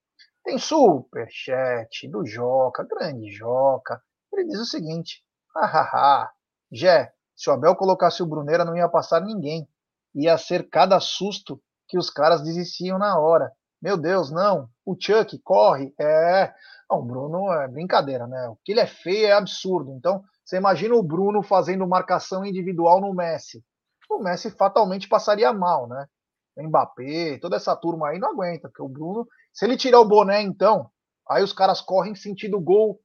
Tem 0.43 0.59
super 0.59 1.27
chat 1.31 2.07
do 2.07 2.23
Joca, 2.23 2.85
grande 2.87 3.31
Joca, 3.31 3.99
ele 4.31 4.45
diz 4.45 4.59
o 4.59 4.65
seguinte: 4.65 5.23
hahaha, 5.55 6.29
Jé, 6.71 7.11
se 7.35 7.49
o 7.49 7.53
Abel 7.53 7.75
colocasse 7.75 8.21
o 8.21 8.27
Bruneira 8.27 8.63
não 8.63 8.77
ia 8.77 8.87
passar 8.87 9.21
ninguém. 9.21 9.67
Ia 10.13 10.37
ser 10.37 10.69
cada 10.69 10.99
susto 10.99 11.61
que 11.87 11.97
os 11.97 12.09
caras 12.09 12.43
desistiam 12.43 12.97
na 12.97 13.19
hora. 13.19 13.51
Meu 13.81 13.97
Deus, 13.97 14.31
não. 14.31 14.69
O 14.87 14.95
Chuck 14.97 15.37
corre. 15.39 15.93
É. 15.99 16.53
Não, 16.89 16.99
o 16.99 17.03
Bruno 17.03 17.51
é 17.51 17.67
brincadeira, 17.67 18.25
né? 18.25 18.47
O 18.47 18.55
que 18.63 18.71
ele 18.71 18.79
é 18.79 18.87
feio 18.87 19.27
é 19.27 19.33
absurdo. 19.33 19.91
Então, 19.91 20.23
você 20.45 20.55
imagina 20.55 20.95
o 20.95 21.03
Bruno 21.03 21.43
fazendo 21.43 21.85
marcação 21.85 22.45
individual 22.45 23.01
no 23.01 23.13
Messi. 23.13 23.61
O 24.09 24.19
Messi 24.19 24.49
fatalmente 24.49 25.09
passaria 25.09 25.51
mal, 25.51 25.89
né? 25.89 26.07
O 26.55 26.63
Mbappé, 26.63 27.37
toda 27.41 27.57
essa 27.57 27.75
turma 27.75 28.07
aí 28.07 28.17
não 28.17 28.29
aguenta, 28.29 28.69
porque 28.69 28.81
o 28.81 28.87
Bruno, 28.87 29.27
se 29.51 29.65
ele 29.65 29.75
tirar 29.75 29.99
o 29.99 30.07
boné, 30.07 30.41
então, 30.41 30.89
aí 31.29 31.43
os 31.43 31.51
caras 31.51 31.81
correm 31.81 32.15
sentido 32.15 32.57
gol 32.57 32.97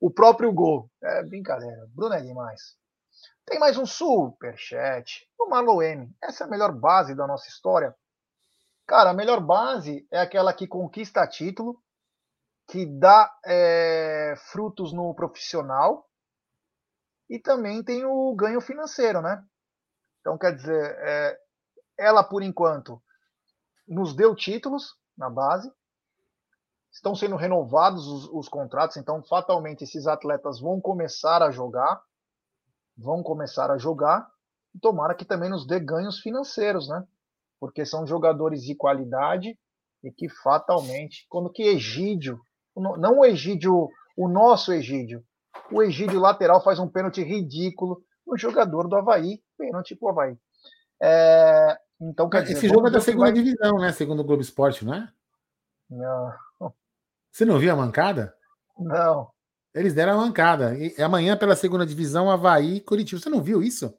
o 0.00 0.12
próprio 0.12 0.52
gol. 0.52 0.88
É 1.02 1.24
brincadeira. 1.24 1.88
Bruno 1.92 2.14
é 2.14 2.20
demais. 2.20 2.76
Tem 3.44 3.58
mais 3.58 3.76
um 3.76 3.84
super 3.84 4.56
chat. 4.56 5.26
O 5.36 5.48
Marlon 5.48 5.82
M. 5.82 6.16
Essa 6.22 6.44
é 6.44 6.46
a 6.46 6.50
melhor 6.50 6.70
base 6.70 7.12
da 7.12 7.26
nossa 7.26 7.48
história. 7.48 7.92
Cara, 8.86 9.10
a 9.10 9.14
melhor 9.14 9.40
base 9.40 10.06
é 10.10 10.20
aquela 10.20 10.52
que 10.52 10.66
conquista 10.66 11.26
título, 11.26 11.82
que 12.68 12.84
dá 12.86 13.32
é, 13.44 14.34
frutos 14.52 14.92
no 14.92 15.14
profissional 15.14 16.08
e 17.28 17.38
também 17.38 17.82
tem 17.82 18.04
o 18.04 18.34
ganho 18.34 18.60
financeiro, 18.60 19.22
né? 19.22 19.42
Então, 20.20 20.36
quer 20.36 20.54
dizer, 20.54 20.96
é, 21.00 21.38
ela 21.98 22.22
por 22.22 22.42
enquanto 22.42 23.02
nos 23.86 24.14
deu 24.14 24.34
títulos 24.34 24.96
na 25.16 25.30
base, 25.30 25.72
estão 26.90 27.14
sendo 27.14 27.36
renovados 27.36 28.06
os, 28.06 28.28
os, 28.30 28.48
contratos, 28.48 28.96
então 28.96 29.22
fatalmente 29.22 29.84
esses 29.84 30.06
atletas 30.06 30.60
vão 30.60 30.80
começar 30.80 31.42
a 31.42 31.50
jogar, 31.50 32.02
vão 32.96 33.22
começar 33.22 33.70
a 33.70 33.78
jogar, 33.78 34.30
e 34.74 34.78
tomara 34.78 35.14
que 35.14 35.24
também 35.24 35.50
nos 35.50 35.66
dê 35.66 35.78
ganhos 35.78 36.20
financeiros, 36.20 36.88
né? 36.88 37.06
Porque 37.60 37.84
são 37.84 38.06
jogadores 38.06 38.62
de 38.62 38.74
qualidade 38.74 39.58
e 40.02 40.10
que 40.10 40.28
fatalmente, 40.28 41.26
quando 41.28 41.50
que 41.50 41.62
Egídio, 41.62 42.40
não 42.76 43.20
o 43.20 43.24
Egídio, 43.24 43.88
o 44.16 44.28
nosso 44.28 44.72
Egídio, 44.72 45.24
o 45.72 45.82
Egídio 45.82 46.20
lateral 46.20 46.62
faz 46.62 46.78
um 46.78 46.88
pênalti 46.88 47.22
ridículo 47.22 48.02
no 48.26 48.36
jogador 48.36 48.88
do 48.88 48.96
Havaí, 48.96 49.42
pênalti 49.56 49.96
pro 49.96 50.08
Havaí. 50.08 50.36
É, 51.00 51.78
então, 52.00 52.28
quer 52.28 52.42
Esse 52.42 52.54
dizer, 52.54 52.68
jogo 52.68 52.88
é 52.88 52.90
da 52.90 53.00
segunda 53.00 53.26
vai... 53.26 53.32
divisão, 53.32 53.78
né? 53.78 53.92
Segundo 53.92 54.20
o 54.20 54.24
Globo 54.24 54.42
Esporte, 54.42 54.84
não 54.84 54.94
é? 54.94 55.12
Não. 55.88 56.32
Você 57.30 57.44
não 57.44 57.58
viu 57.58 57.72
a 57.72 57.76
mancada? 57.76 58.34
Não. 58.78 59.30
Eles 59.74 59.94
deram 59.94 60.14
a 60.14 60.24
mancada. 60.24 60.76
E 60.76 60.94
amanhã, 61.02 61.36
pela 61.36 61.56
segunda 61.56 61.86
divisão, 61.86 62.30
Havaí 62.30 62.76
e 62.76 62.80
Curitiba. 62.80 63.20
Você 63.20 63.28
não 63.28 63.42
viu 63.42 63.62
isso? 63.62 63.96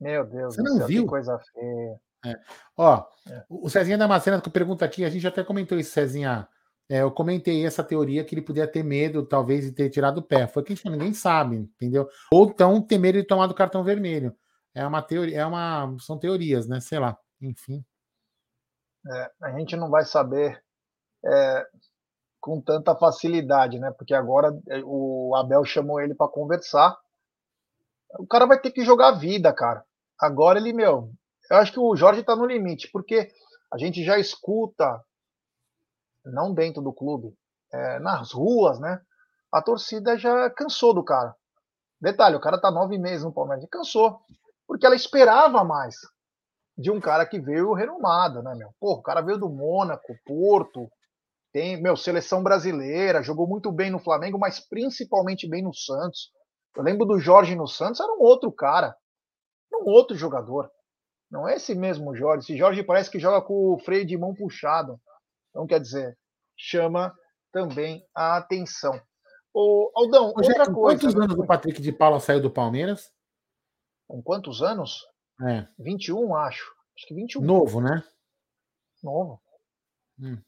Meu 0.00 0.24
Deus, 0.24 0.54
você 0.54 0.62
não 0.62 0.86
viu? 0.86 1.06
coisa 1.06 1.38
feia. 1.52 2.00
É. 2.24 2.34
Ó, 2.76 3.04
é. 3.28 3.44
o 3.48 3.68
Cezinha 3.68 3.98
Damascena 3.98 4.40
que 4.40 4.50
pergunta 4.50 4.84
aqui, 4.84 5.04
a 5.04 5.10
gente 5.10 5.26
até 5.26 5.44
comentou 5.44 5.78
isso, 5.78 5.92
Cezinha. 5.92 6.48
é, 6.88 7.02
eu 7.02 7.10
comentei 7.10 7.64
essa 7.64 7.84
teoria 7.84 8.24
que 8.24 8.34
ele 8.34 8.42
podia 8.42 8.66
ter 8.66 8.82
medo, 8.82 9.24
talvez, 9.26 9.64
de 9.64 9.72
ter 9.72 9.90
tirado 9.90 10.18
o 10.18 10.22
pé. 10.22 10.46
Foi 10.46 10.62
que 10.62 10.74
ninguém 10.88 11.14
sabe, 11.14 11.56
entendeu? 11.56 12.08
Ou 12.32 12.46
então 12.46 12.80
ter 12.82 12.98
medo 12.98 13.18
de 13.18 13.26
tomar 13.26 13.46
do 13.46 13.54
cartão 13.54 13.84
vermelho. 13.84 14.36
É 14.74 14.86
uma 14.86 15.02
teoria, 15.02 15.40
é 15.40 15.46
uma. 15.46 15.96
São 16.00 16.18
teorias, 16.18 16.68
né? 16.68 16.80
Sei 16.80 16.98
lá. 16.98 17.18
Enfim. 17.40 17.84
É, 19.10 19.30
a 19.42 19.58
gente 19.58 19.76
não 19.76 19.90
vai 19.90 20.04
saber 20.04 20.62
é, 21.24 21.66
com 22.40 22.60
tanta 22.60 22.94
facilidade, 22.94 23.78
né? 23.78 23.90
Porque 23.92 24.14
agora 24.14 24.56
é, 24.68 24.80
o 24.84 25.34
Abel 25.36 25.64
chamou 25.64 26.00
ele 26.00 26.14
para 26.14 26.30
conversar. 26.30 26.96
O 28.18 28.26
cara 28.26 28.46
vai 28.46 28.58
ter 28.60 28.70
que 28.70 28.84
jogar 28.84 29.08
a 29.08 29.18
vida, 29.18 29.52
cara. 29.52 29.84
Agora 30.18 30.58
ele, 30.58 30.72
meu, 30.72 31.12
eu 31.50 31.56
acho 31.56 31.72
que 31.72 31.80
o 31.80 31.96
Jorge 31.96 32.20
está 32.20 32.36
no 32.36 32.46
limite, 32.46 32.88
porque 32.92 33.30
a 33.72 33.78
gente 33.78 34.04
já 34.04 34.18
escuta 34.18 35.02
não 36.24 36.52
dentro 36.52 36.82
do 36.82 36.92
clube, 36.92 37.34
é, 37.72 37.98
nas 38.00 38.32
ruas, 38.32 38.78
né? 38.78 39.00
A 39.52 39.62
torcida 39.62 40.18
já 40.18 40.50
cansou 40.50 40.92
do 40.92 41.02
cara. 41.02 41.34
Detalhe, 42.00 42.36
o 42.36 42.40
cara 42.40 42.60
tá 42.60 42.70
nove 42.70 42.98
meses 42.98 43.24
no 43.24 43.32
Palmeiras 43.32 43.66
cansou. 43.70 44.20
Porque 44.66 44.84
ela 44.84 44.94
esperava 44.94 45.64
mais 45.64 45.96
de 46.76 46.90
um 46.90 47.00
cara 47.00 47.26
que 47.26 47.40
veio 47.40 47.72
renomado, 47.72 48.42
né, 48.42 48.54
meu? 48.54 48.70
Pô, 48.78 48.92
o 48.92 49.02
cara 49.02 49.20
veio 49.20 49.38
do 49.38 49.48
Mônaco, 49.48 50.14
Porto, 50.24 50.88
tem, 51.52 51.80
meu, 51.80 51.96
seleção 51.96 52.42
brasileira, 52.42 53.22
jogou 53.22 53.48
muito 53.48 53.72
bem 53.72 53.90
no 53.90 53.98
Flamengo, 53.98 54.38
mas 54.38 54.60
principalmente 54.60 55.48
bem 55.48 55.62
no 55.62 55.74
Santos. 55.74 56.30
Eu 56.76 56.82
lembro 56.82 57.06
do 57.06 57.18
Jorge 57.18 57.56
no 57.56 57.66
Santos, 57.66 58.00
era 58.00 58.12
um 58.12 58.20
outro 58.20 58.52
cara, 58.52 58.94
um 59.72 59.90
outro 59.90 60.16
jogador. 60.16 60.70
Não 61.30 61.46
é 61.48 61.56
esse 61.56 61.74
mesmo 61.74 62.14
Jorge. 62.14 62.44
Esse 62.44 62.56
Jorge 62.56 62.82
parece 62.82 63.10
que 63.10 63.18
joga 63.18 63.44
com 63.44 63.74
o 63.74 63.78
freio 63.78 64.06
de 64.06 64.16
mão 64.16 64.34
puxado. 64.34 65.00
Então, 65.50 65.66
quer 65.66 65.80
dizer, 65.80 66.16
chama 66.56 67.14
também 67.52 68.06
a 68.14 68.36
atenção. 68.36 69.00
Ô, 69.52 69.90
Aldão, 69.94 70.26
Ô, 70.26 70.34
outra 70.36 70.72
coisa. 70.72 71.00
Quantos 71.00 71.14
anos 71.14 71.38
o 71.38 71.46
Patrick 71.46 71.80
de 71.80 71.92
Paula 71.92 72.20
saiu 72.20 72.40
do 72.40 72.50
Palmeiras? 72.50 73.12
Com 74.06 74.22
quantos 74.22 74.62
anos? 74.62 75.06
É. 75.42 75.66
21, 75.78 76.34
acho. 76.36 76.74
Acho 76.96 77.06
que 77.06 77.14
21. 77.14 77.42
Novo, 77.42 77.80
né? 77.80 78.02
Novo. 79.02 79.40
Hum. 80.18 80.38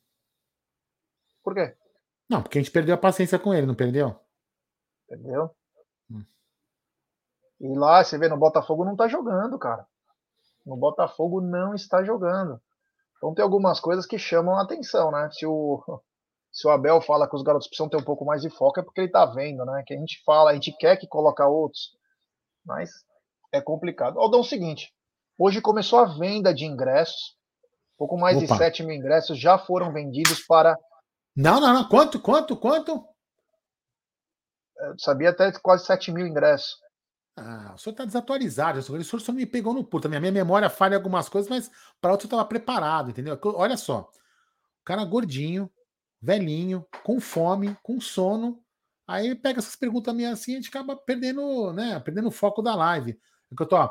Por 1.42 1.54
quê? 1.54 1.76
Não, 2.28 2.42
porque 2.42 2.58
a 2.58 2.62
gente 2.62 2.72
perdeu 2.72 2.94
a 2.94 2.98
paciência 2.98 3.38
com 3.38 3.54
ele, 3.54 3.66
não 3.66 3.74
perdeu? 3.74 4.18
Perdeu. 5.08 5.54
Hum. 6.10 6.24
E 7.60 7.78
lá, 7.78 8.02
você 8.02 8.18
vê, 8.18 8.28
no 8.28 8.38
Botafogo 8.38 8.84
não 8.84 8.96
tá 8.96 9.08
jogando, 9.08 9.58
cara. 9.58 9.86
No 10.70 10.76
Botafogo 10.76 11.40
não 11.40 11.74
está 11.74 12.04
jogando. 12.04 12.60
Então 13.16 13.34
tem 13.34 13.42
algumas 13.42 13.80
coisas 13.80 14.06
que 14.06 14.16
chamam 14.16 14.54
a 14.54 14.62
atenção, 14.62 15.10
né? 15.10 15.28
Se 15.32 15.44
o, 15.44 15.82
se 16.52 16.66
o 16.66 16.70
Abel 16.70 17.00
fala 17.00 17.28
que 17.28 17.34
os 17.34 17.42
garotos 17.42 17.66
precisam 17.66 17.88
ter 17.88 17.96
um 17.96 18.04
pouco 18.04 18.24
mais 18.24 18.40
de 18.40 18.48
foco, 18.48 18.78
é 18.78 18.82
porque 18.82 19.00
ele 19.00 19.10
tá 19.10 19.26
vendo, 19.26 19.64
né? 19.64 19.82
Que 19.84 19.94
a 19.94 19.96
gente 19.96 20.22
fala, 20.24 20.52
a 20.52 20.54
gente 20.54 20.72
quer 20.78 20.96
que 20.96 21.08
colocar 21.08 21.48
outros, 21.48 21.90
mas 22.64 22.88
é 23.52 23.60
complicado. 23.60 24.20
Aldão, 24.20 24.38
é 24.38 24.42
o 24.42 24.46
seguinte, 24.46 24.94
hoje 25.36 25.60
começou 25.60 25.98
a 25.98 26.04
venda 26.04 26.54
de 26.54 26.64
ingressos, 26.64 27.36
pouco 27.98 28.16
mais 28.16 28.36
Opa. 28.36 28.46
de 28.46 28.56
7 28.56 28.84
mil 28.84 28.94
ingressos 28.94 29.38
já 29.40 29.58
foram 29.58 29.92
vendidos 29.92 30.40
para... 30.46 30.78
Não, 31.36 31.60
não, 31.60 31.74
não, 31.74 31.88
quanto, 31.88 32.20
quanto, 32.20 32.56
quanto? 32.56 33.04
Eu 34.78 34.98
sabia 34.98 35.30
até 35.30 35.50
quase 35.60 35.84
7 35.84 36.12
mil 36.12 36.26
ingressos. 36.26 36.78
Ah, 37.36 37.72
o 37.74 37.78
senhor 37.78 37.92
está 37.92 38.04
desatualizado. 38.04 38.78
O 38.78 38.82
senhor 38.82 39.20
só 39.20 39.32
me 39.32 39.46
pegou 39.46 39.72
no 39.72 39.84
puto. 39.84 40.06
A 40.06 40.10
minha, 40.10 40.20
minha 40.20 40.32
memória 40.32 40.68
falha 40.68 40.96
algumas 40.96 41.28
coisas, 41.28 41.48
mas 41.48 41.70
para 42.00 42.12
outro 42.12 42.26
eu 42.26 42.28
estava 42.28 42.44
preparado, 42.44 43.10
entendeu? 43.10 43.38
Olha 43.54 43.76
só. 43.76 44.10
O 44.80 44.84
cara 44.84 45.04
gordinho, 45.04 45.70
velhinho, 46.20 46.86
com 47.02 47.20
fome, 47.20 47.76
com 47.82 48.00
sono. 48.00 48.62
Aí 49.06 49.34
pega 49.34 49.58
essas 49.58 49.74
perguntas 49.74 50.14
minhas 50.14 50.40
assim, 50.40 50.52
a 50.52 50.56
gente 50.56 50.68
acaba 50.68 50.96
perdendo, 50.96 51.72
né? 51.72 51.98
Perdendo 52.00 52.28
o 52.28 52.32
foco 52.32 52.62
da 52.62 52.74
live. 52.74 53.18
É 53.50 53.56
que 53.56 53.62
eu 53.62 53.66
tô, 53.66 53.76
ó, 53.76 53.90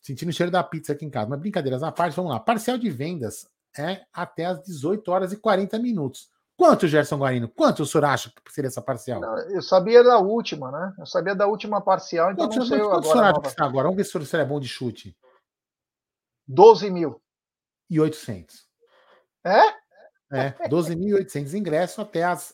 sentindo 0.00 0.30
o 0.30 0.32
cheiro 0.32 0.50
da 0.50 0.62
pizza 0.64 0.92
aqui 0.92 1.04
em 1.04 1.10
casa. 1.10 1.28
Mas 1.28 1.38
brincadeiras 1.38 1.82
à 1.82 1.92
parte, 1.92 2.16
vamos 2.16 2.32
lá. 2.32 2.40
Parcial 2.40 2.78
de 2.78 2.90
vendas 2.90 3.46
é 3.78 4.04
até 4.12 4.46
às 4.46 4.62
18 4.62 5.08
horas 5.10 5.32
e 5.32 5.36
40 5.36 5.78
minutos. 5.78 6.30
Quanto, 6.58 6.88
Gerson 6.88 7.18
Guarino? 7.18 7.48
Quanto 7.48 7.84
o 7.84 7.86
senhor 7.86 8.04
acha 8.04 8.32
que 8.44 8.52
seria 8.52 8.66
essa 8.66 8.82
parcial? 8.82 9.22
Eu 9.48 9.62
sabia 9.62 10.02
da 10.02 10.18
última, 10.18 10.72
né? 10.72 10.92
Eu 10.98 11.06
sabia 11.06 11.32
da 11.32 11.46
última 11.46 11.80
parcial, 11.80 12.32
então 12.32 12.48
quanto, 12.48 12.58
não 12.58 12.66
sei 12.66 12.78
quanto 12.78 12.88
agora. 12.88 13.00
Quanto 13.00 13.06
o 13.06 13.12
senhor 13.12 13.24
acha 13.24 13.40
que 13.40 13.46
está 13.46 13.64
agora? 13.64 13.84
Vamos 13.84 13.96
ver 13.96 14.04
se 14.04 14.18
o 14.18 14.26
senhor 14.26 14.42
é 14.42 14.44
bom 14.44 14.58
de 14.58 14.66
chute. 14.66 15.16
12 16.48 16.90
mil. 16.90 17.22
E 17.88 18.00
800. 18.00 18.66
É? 19.44 19.68
É, 20.32 20.68
12.800 20.68 21.54
ingressos 21.54 22.00
até 22.00 22.24
as 22.24 22.52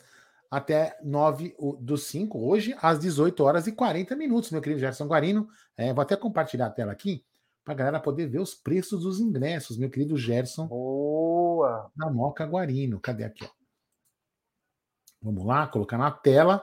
até 0.50 0.96
9 1.02 1.56
do 1.80 1.96
5, 1.96 2.38
hoje, 2.38 2.76
às 2.80 3.00
18 3.00 3.42
horas 3.42 3.66
e 3.66 3.72
40 3.72 4.14
minutos, 4.14 4.50
meu 4.50 4.60
querido 4.60 4.80
Gerson 4.80 5.06
Guarino. 5.06 5.48
É, 5.76 5.92
vou 5.94 6.02
até 6.02 6.14
compartilhar 6.14 6.66
a 6.66 6.70
tela 6.70 6.92
aqui 6.92 7.24
para 7.64 7.72
a 7.72 7.76
galera 7.76 7.98
poder 7.98 8.26
ver 8.26 8.38
os 8.38 8.54
preços 8.54 9.02
dos 9.02 9.18
ingressos, 9.18 9.78
meu 9.78 9.90
querido 9.90 10.16
Gerson. 10.16 10.68
Boa! 10.68 11.90
Da 11.96 12.08
Moca 12.10 12.44
Guarino. 12.44 13.00
Cadê 13.00 13.24
aqui, 13.24 13.44
ó? 13.44 13.63
Vamos 15.24 15.46
lá, 15.46 15.66
colocar 15.66 15.96
na 15.96 16.10
tela. 16.10 16.62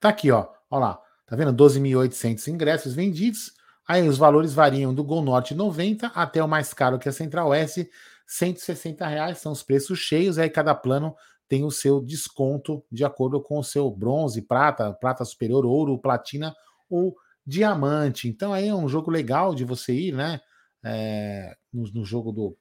Tá 0.00 0.08
aqui, 0.08 0.30
ó. 0.30 0.48
Olha 0.70 0.80
lá. 0.80 1.02
Tá 1.26 1.36
vendo? 1.36 1.52
12.800 1.52 2.48
ingressos 2.48 2.94
vendidos. 2.94 3.52
Aí 3.86 4.08
os 4.08 4.16
valores 4.16 4.54
variam 4.54 4.94
do 4.94 5.04
Gol 5.04 5.22
Norte 5.22 5.54
90 5.54 6.06
até 6.08 6.42
o 6.42 6.48
mais 6.48 6.72
caro 6.72 6.98
que 6.98 7.06
é 7.06 7.10
a 7.10 7.12
Central 7.12 7.48
Oeste, 7.48 7.90
160 8.26 9.06
reais. 9.06 9.38
São 9.38 9.52
os 9.52 9.62
preços 9.62 9.98
cheios. 9.98 10.38
Aí 10.38 10.48
cada 10.48 10.74
plano 10.74 11.14
tem 11.46 11.64
o 11.64 11.70
seu 11.70 12.00
desconto 12.00 12.82
de 12.90 13.04
acordo 13.04 13.42
com 13.42 13.58
o 13.58 13.64
seu 13.64 13.90
bronze, 13.90 14.40
prata, 14.40 14.90
prata 14.94 15.22
superior, 15.24 15.66
ouro, 15.66 15.98
platina 15.98 16.54
ou 16.88 17.14
diamante. 17.46 18.26
Então 18.26 18.54
aí 18.54 18.68
é 18.68 18.74
um 18.74 18.88
jogo 18.88 19.10
legal 19.10 19.54
de 19.54 19.64
você 19.64 19.92
ir, 19.92 20.14
né? 20.14 20.40
É, 20.82 21.54
no, 21.70 21.90
no, 21.92 22.04
jogo 22.04 22.32
do 22.32 22.56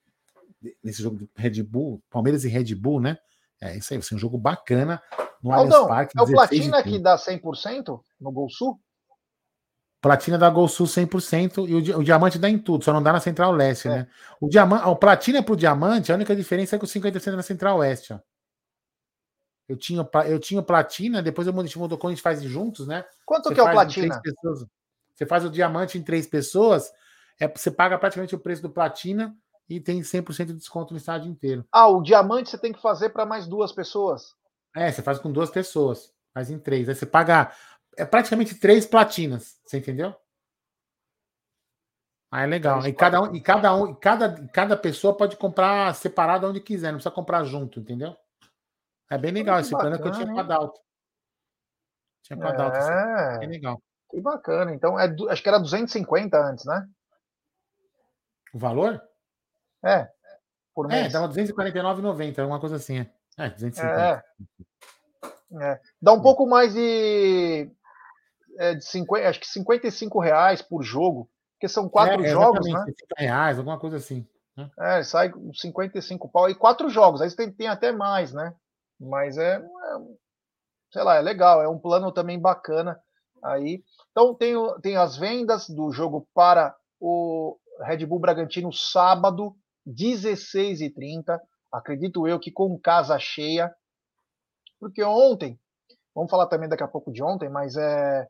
nesse 0.83 1.03
jogo 1.03 1.17
do 1.17 1.29
Red 1.35 1.61
Bull, 1.63 2.01
Palmeiras 2.09 2.43
e 2.43 2.49
Red 2.49 2.73
Bull, 2.75 2.99
né? 2.99 3.17
É 3.61 3.77
isso 3.77 3.93
aí, 3.93 3.99
vai 3.99 4.07
ser 4.07 4.15
um 4.15 4.19
jogo 4.19 4.37
bacana 4.37 5.01
no 5.43 5.51
Aldão. 5.51 5.87
É 5.93 6.21
o 6.21 6.25
Platina 6.25 6.83
que 6.83 6.99
dá 6.99 7.15
100% 7.15 7.99
no 8.19 8.31
Gol 8.31 8.49
Sul? 8.49 8.79
Platina 10.01 10.37
dá 10.37 10.49
Gol 10.49 10.67
Sul 10.67 10.85
100% 10.85 11.67
e 11.67 11.91
o, 11.91 11.99
o 11.99 12.03
Diamante 12.03 12.37
dá 12.37 12.49
em 12.49 12.57
tudo, 12.57 12.83
só 12.83 12.93
não 12.93 13.01
dá 13.01 13.11
na 13.11 13.19
Central 13.19 13.51
Leste, 13.51 13.87
é. 13.87 13.91
né? 13.91 14.07
O, 14.39 14.47
diamante, 14.47 14.87
o 14.87 14.95
Platina 14.95 15.41
pro 15.41 15.55
Diamante, 15.55 16.11
a 16.11 16.15
única 16.15 16.35
diferença 16.35 16.75
é 16.75 16.79
que 16.79 16.85
o 16.85 16.87
50% 16.87 17.27
é 17.27 17.35
na 17.35 17.41
Central 17.41 17.79
Oeste, 17.79 18.13
ó. 18.13 18.19
Eu 19.67 19.75
tinha, 19.75 20.07
eu 20.27 20.39
tinha 20.39 20.61
platina, 20.61 21.21
depois 21.21 21.45
eu 21.45 21.53
mudou 21.53 21.97
quando 21.97 22.13
a 22.13 22.15
gente 22.15 22.23
faz 22.23 22.41
juntos, 22.41 22.87
né? 22.87 23.03
Quanto 23.25 23.49
você 23.49 23.55
que 23.55 23.59
é 23.59 23.63
o 23.63 23.71
platina? 23.71 24.21
Pessoas, 24.21 24.65
você 25.13 25.25
faz 25.25 25.43
o 25.43 25.49
diamante 25.49 25.97
em 25.97 26.03
três 26.03 26.25
pessoas, 26.25 26.89
é, 27.37 27.49
você 27.49 27.69
paga 27.69 27.97
praticamente 27.97 28.33
o 28.33 28.39
preço 28.39 28.61
do 28.61 28.69
platina 28.69 29.35
e 29.67 29.81
tem 29.81 29.99
100% 29.99 30.45
de 30.45 30.53
desconto 30.53 30.93
no 30.93 30.97
estádio 30.97 31.29
inteiro. 31.29 31.65
Ah, 31.69 31.87
o 31.87 32.01
diamante 32.01 32.49
você 32.49 32.57
tem 32.57 32.71
que 32.71 32.81
fazer 32.81 33.09
para 33.09 33.25
mais 33.25 33.45
duas 33.45 33.73
pessoas? 33.73 34.36
É, 34.77 34.91
você 34.91 35.01
faz 35.01 35.17
com 35.17 35.31
duas 35.31 35.49
pessoas, 35.49 36.13
faz 36.33 36.51
em 36.51 36.59
três. 36.59 36.87
Aí 36.87 36.95
você 36.95 37.05
paga 37.05 37.51
é 37.97 38.05
praticamente 38.05 38.53
três 38.55 38.85
platinas, 38.85 39.59
você 39.65 39.79
entendeu? 39.79 40.15
Aí 42.31 42.43
é 42.43 42.47
legal. 42.47 42.85
E 42.85 42.93
cada 42.93 43.21
um, 43.21 43.35
e 43.35 43.41
cada 43.41 43.75
um, 43.75 43.89
e 43.89 43.95
cada, 43.95 44.47
cada 44.49 44.77
pessoa 44.77 45.17
pode 45.17 45.35
comprar 45.35 45.95
separado 45.95 46.47
onde 46.47 46.61
quiser, 46.61 46.91
não 46.91 46.97
precisa 46.99 47.13
comprar 47.13 47.43
junto, 47.43 47.79
entendeu? 47.79 48.15
É 49.09 49.17
bem 49.17 49.31
legal 49.31 49.59
esse 49.59 49.71
bacana, 49.71 49.97
plano 49.97 50.03
que 50.03 50.09
eu 50.09 50.25
tinha 50.25 50.33
para 50.33 50.43
Dalton. 50.43 50.81
Tinha 52.21 52.37
para 52.37 52.51
Dalton. 52.51 52.77
É 52.77 53.39
bem 53.39 53.49
legal. 53.49 53.81
Que 54.11 54.21
bacana. 54.21 54.73
Então, 54.73 54.99
é, 54.99 55.13
acho 55.29 55.41
que 55.41 55.49
era 55.49 55.57
250 55.57 56.37
antes, 56.37 56.65
né? 56.65 56.87
O 58.53 58.59
valor? 58.59 59.01
É. 59.83 60.07
Por 60.75 60.87
mês. 60.87 61.07
É, 61.07 61.09
dava 61.09 61.33
249,90, 61.33 62.39
alguma 62.39 62.59
coisa 62.59 62.75
assim. 62.75 62.99
É, 62.99 63.11
250. 63.37 64.23
É. 65.53 65.63
é. 65.63 65.81
Dá 66.01 66.13
um 66.13 66.21
pouco 66.21 66.47
mais 66.47 66.73
de, 66.73 67.69
é, 68.57 68.75
de 68.75 68.85
50, 68.85 69.29
acho 69.29 69.39
que 69.39 69.47
55 69.47 70.19
reais 70.19 70.61
por 70.61 70.83
jogo, 70.83 71.29
porque 71.53 71.67
são 71.67 71.87
quatro 71.87 72.23
é, 72.23 72.29
jogos, 72.29 72.65
né? 72.65 72.79
50 72.79 72.95
reais, 73.17 73.57
alguma 73.57 73.79
coisa 73.79 73.97
assim. 73.97 74.27
Né? 74.55 74.69
É, 74.79 75.03
sai 75.03 75.31
55 75.53 76.29
pau 76.29 76.49
e 76.49 76.55
quatro 76.55 76.89
jogos, 76.89 77.21
aí 77.21 77.29
você 77.29 77.35
tem, 77.35 77.51
tem 77.51 77.67
até 77.67 77.91
mais, 77.91 78.33
né? 78.33 78.53
Mas 78.99 79.37
é, 79.37 79.57
é, 79.57 79.61
sei 80.91 81.03
lá, 81.03 81.15
é 81.15 81.21
legal, 81.21 81.61
é 81.61 81.69
um 81.69 81.77
plano 81.77 82.11
também 82.11 82.39
bacana 82.39 82.99
aí. 83.43 83.83
Então 84.11 84.33
tem, 84.33 84.55
tem 84.81 84.97
as 84.97 85.15
vendas 85.15 85.69
do 85.69 85.91
jogo 85.91 86.27
para 86.33 86.75
o 86.99 87.57
Red 87.81 88.05
Bull 88.05 88.19
Bragantino 88.19 88.73
sábado, 88.73 89.55
16h30. 89.87 91.39
Acredito 91.71 92.27
eu 92.27 92.39
que 92.39 92.51
com 92.51 92.79
casa 92.79 93.17
cheia. 93.19 93.73
Porque 94.79 95.03
ontem, 95.03 95.59
vamos 96.13 96.29
falar 96.29 96.47
também 96.47 96.69
daqui 96.69 96.83
a 96.83 96.87
pouco 96.87 97.11
de 97.11 97.23
ontem, 97.23 97.49
mas 97.49 97.75
é, 97.75 98.27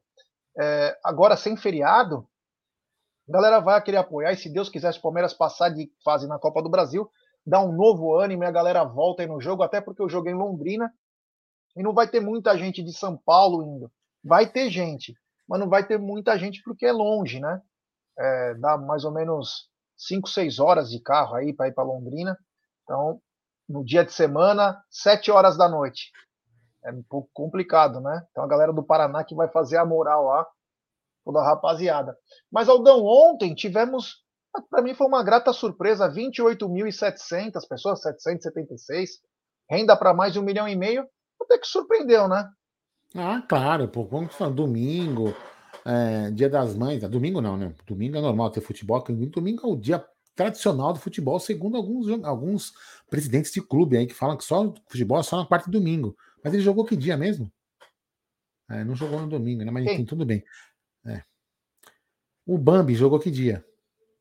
é 0.57 0.99
agora 1.03 1.35
sem 1.35 1.57
feriado, 1.57 2.27
a 3.27 3.31
galera 3.31 3.59
vai 3.59 3.81
querer 3.81 3.97
apoiar. 3.97 4.31
E 4.31 4.37
se 4.37 4.49
Deus 4.49 4.69
quiser, 4.69 4.93
se 4.93 4.99
o 4.99 5.01
Palmeiras 5.01 5.33
passar 5.33 5.69
de 5.69 5.91
fase 6.03 6.27
na 6.27 6.39
Copa 6.39 6.61
do 6.61 6.69
Brasil, 6.69 7.09
dá 7.45 7.61
um 7.61 7.71
novo 7.71 8.17
ânimo 8.17 8.43
e 8.43 8.45
a 8.45 8.51
galera 8.51 8.83
volta 8.83 9.21
aí 9.21 9.27
no 9.27 9.41
jogo, 9.41 9.63
até 9.63 9.81
porque 9.81 10.01
eu 10.01 10.09
joguei 10.09 10.33
em 10.33 10.37
Londrina 10.37 10.93
e 11.75 11.83
não 11.83 11.93
vai 11.93 12.07
ter 12.07 12.19
muita 12.19 12.57
gente 12.57 12.81
de 12.81 12.91
São 12.91 13.17
Paulo 13.17 13.63
indo. 13.63 13.91
Vai 14.23 14.49
ter 14.49 14.69
gente, 14.69 15.15
mas 15.47 15.59
não 15.59 15.69
vai 15.69 15.85
ter 15.85 15.99
muita 15.99 16.37
gente 16.37 16.61
porque 16.63 16.85
é 16.85 16.91
longe, 16.91 17.39
né? 17.39 17.61
É, 18.17 18.55
dá 18.55 18.77
mais 18.77 19.03
ou 19.03 19.11
menos 19.11 19.69
5, 19.95 20.27
6 20.27 20.59
horas 20.59 20.89
de 20.89 20.99
carro 20.99 21.35
aí 21.35 21.53
para 21.53 21.67
ir 21.67 21.73
para 21.73 21.83
Londrina. 21.83 22.37
Então, 22.83 23.21
no 23.67 23.83
dia 23.83 24.03
de 24.05 24.13
semana, 24.13 24.81
7 24.89 25.31
horas 25.31 25.57
da 25.57 25.67
noite. 25.67 26.11
É 26.83 26.91
um 26.91 27.03
pouco 27.03 27.29
complicado, 27.33 27.99
né? 27.99 28.25
Então 28.31 28.43
a 28.43 28.47
galera 28.47 28.71
do 28.71 28.83
Paraná 28.83 29.23
que 29.23 29.35
vai 29.35 29.49
fazer 29.49 29.77
a 29.77 29.85
moral 29.85 30.25
lá, 30.25 30.47
toda 31.25 31.39
a 31.39 31.45
rapaziada. 31.45 32.17
Mas, 32.49 32.69
Aldão, 32.69 33.03
ontem 33.03 33.53
tivemos, 33.53 34.23
para 34.69 34.81
mim 34.81 34.93
foi 34.93 35.07
uma 35.07 35.23
grata 35.23 35.51
surpresa, 35.51 36.09
28.700 36.09 37.67
pessoas, 37.67 38.01
776, 38.01 39.19
renda 39.69 39.97
para 39.97 40.13
mais 40.13 40.31
de 40.31 40.39
um 40.39 40.43
milhão 40.43 40.67
e 40.67 40.75
meio, 40.75 41.05
até 41.41 41.57
que 41.57 41.67
surpreendeu, 41.67 42.29
né? 42.29 42.49
Ah, 43.15 43.41
claro, 43.47 43.87
pô, 43.87 44.05
como 44.05 44.27
que 44.27 44.49
domingo, 44.49 45.33
é, 45.85 46.31
dia 46.31 46.49
das 46.49 46.75
mães, 46.75 47.03
ah, 47.03 47.07
domingo 47.07 47.41
não, 47.41 47.57
né? 47.57 47.73
Domingo 47.85 48.17
é 48.17 48.21
normal 48.21 48.49
ter 48.49 48.61
futebol, 48.61 49.03
domingo 49.03 49.67
é 49.67 49.69
o 49.69 49.75
dia 49.75 50.05
tradicional 50.37 50.93
do 50.93 50.99
futebol, 50.99 51.39
segundo 51.39 51.75
alguns, 51.75 52.07
alguns 52.23 52.73
presidentes 53.09 53.51
de 53.51 53.61
clube 53.61 53.97
aí 53.97 54.05
que 54.05 54.13
falam 54.13 54.37
que 54.37 54.43
só 54.43 54.71
futebol 54.87 55.19
é 55.19 55.23
só 55.23 55.37
na 55.37 55.45
quarta 55.45 55.65
de 55.65 55.77
domingo. 55.77 56.15
Mas 56.43 56.53
ele 56.53 56.63
jogou 56.63 56.85
que 56.85 56.95
dia 56.95 57.17
mesmo? 57.17 57.51
É, 58.69 58.83
não 58.83 58.95
jogou 58.95 59.19
no 59.19 59.27
domingo, 59.27 59.65
né? 59.65 59.71
Mas 59.71 59.85
enfim, 59.85 60.05
tudo 60.05 60.25
bem. 60.25 60.43
É. 61.05 61.23
O 62.45 62.57
Bambi 62.57 62.93
jogou 62.93 63.19
que 63.19 63.31
dia? 63.31 63.65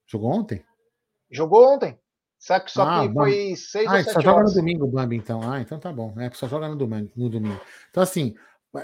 Jogou 0.07 0.31
ontem? 0.33 0.65
Jogou 1.31 1.75
ontem. 1.75 1.99
Só 2.39 2.61
que, 2.61 2.71
só 2.71 2.83
ah, 2.83 3.07
que 3.07 3.13
foi 3.13 3.57
seis 3.57 3.87
ah, 3.87 3.93
ou 3.93 3.97
sete 3.99 4.13
só 4.13 4.21
joga 4.21 4.43
no 4.45 4.55
domingo 4.55 4.85
o 4.85 4.91
Bambi, 4.91 5.17
então. 5.17 5.41
Ah, 5.43 5.61
então 5.61 5.79
tá 5.79 5.93
bom. 5.93 6.15
É, 6.19 6.31
só 6.33 6.49
joga 6.49 6.69
no 6.69 6.77
domingo, 6.77 7.11
no 7.15 7.29
domingo. 7.29 7.61
Então, 7.91 8.03
assim, 8.03 8.35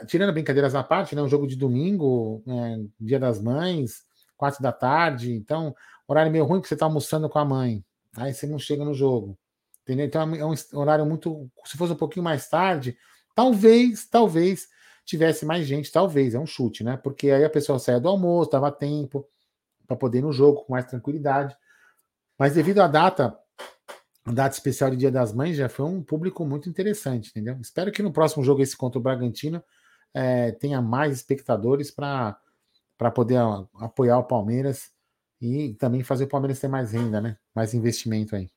tirando 0.06 0.32
brincadeiras 0.32 0.74
à 0.74 0.82
parte, 0.82 1.14
né? 1.14 1.22
Um 1.22 1.28
jogo 1.28 1.46
de 1.46 1.56
domingo, 1.56 2.42
é, 2.46 2.76
dia 3.00 3.18
das 3.18 3.40
mães, 3.40 4.02
quatro 4.36 4.62
da 4.62 4.72
tarde. 4.72 5.32
Então, 5.32 5.74
horário 6.12 6.32
meio 6.32 6.44
ruim 6.44 6.60
que 6.60 6.68
você 6.68 6.76
tá 6.76 6.86
almoçando 6.86 7.28
com 7.28 7.38
a 7.38 7.44
mãe. 7.44 7.84
Aí 8.16 8.32
você 8.32 8.46
não 8.46 8.58
chega 8.58 8.84
no 8.84 8.94
jogo. 8.94 9.38
Entendeu? 9.82 10.06
Então 10.06 10.34
é 10.34 10.44
um 10.44 10.54
horário 10.78 11.04
muito. 11.04 11.50
Se 11.64 11.76
fosse 11.76 11.92
um 11.92 11.96
pouquinho 11.96 12.24
mais 12.24 12.48
tarde, 12.48 12.96
talvez, 13.34 14.06
talvez 14.06 14.68
tivesse 15.04 15.44
mais 15.44 15.66
gente, 15.66 15.90
talvez, 15.90 16.34
é 16.34 16.38
um 16.38 16.46
chute, 16.46 16.84
né? 16.84 16.96
Porque 16.96 17.30
aí 17.30 17.44
a 17.44 17.50
pessoa 17.50 17.78
saia 17.78 17.98
do 17.98 18.08
almoço, 18.08 18.50
dava 18.50 18.70
tempo 18.70 19.26
para 19.86 19.96
poder 19.96 20.18
ir 20.18 20.22
no 20.22 20.32
jogo 20.32 20.64
com 20.64 20.72
mais 20.72 20.86
tranquilidade. 20.86 21.56
Mas 22.38 22.54
devido 22.54 22.80
à 22.80 22.86
data, 22.86 23.36
a 24.24 24.32
data 24.32 24.54
especial 24.54 24.90
de 24.90 24.96
Dia 24.96 25.10
das 25.10 25.32
Mães, 25.32 25.56
já 25.56 25.68
foi 25.68 25.86
um 25.86 26.02
público 26.02 26.44
muito 26.44 26.68
interessante, 26.68 27.30
entendeu? 27.30 27.58
Espero 27.60 27.90
que 27.90 28.02
no 28.02 28.12
próximo 28.12 28.44
jogo, 28.44 28.62
esse 28.62 28.76
contra 28.76 28.98
o 28.98 29.02
Bragantino, 29.02 29.62
é, 30.14 30.52
tenha 30.52 30.80
mais 30.80 31.16
espectadores 31.16 31.90
para 31.90 32.38
poder 33.12 33.38
apoiar 33.74 34.18
o 34.18 34.24
Palmeiras 34.24 34.92
e 35.42 35.74
também 35.74 36.02
fazer 36.04 36.24
o 36.24 36.28
Palmeiras 36.28 36.60
ter 36.60 36.68
mais 36.68 36.92
renda, 36.92 37.20
né? 37.20 37.36
Mais 37.52 37.74
investimento 37.74 38.36
aí. 38.36 38.48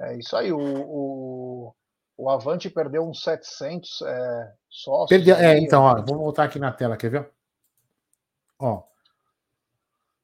É 0.00 0.16
isso 0.16 0.34
aí. 0.34 0.50
O, 0.50 0.58
o, 0.58 1.74
o 2.16 2.30
Avante 2.30 2.70
perdeu 2.70 3.06
uns 3.06 3.22
700 3.22 4.00
é, 4.00 4.54
sócios. 4.70 5.10
Perdeu, 5.10 5.36
é, 5.36 5.58
então, 5.58 5.82
ó, 5.82 6.00
vou 6.00 6.16
voltar 6.16 6.44
aqui 6.44 6.58
na 6.58 6.72
tela, 6.72 6.96
quer 6.96 7.10
ver? 7.10 7.28
Ó. 8.58 8.84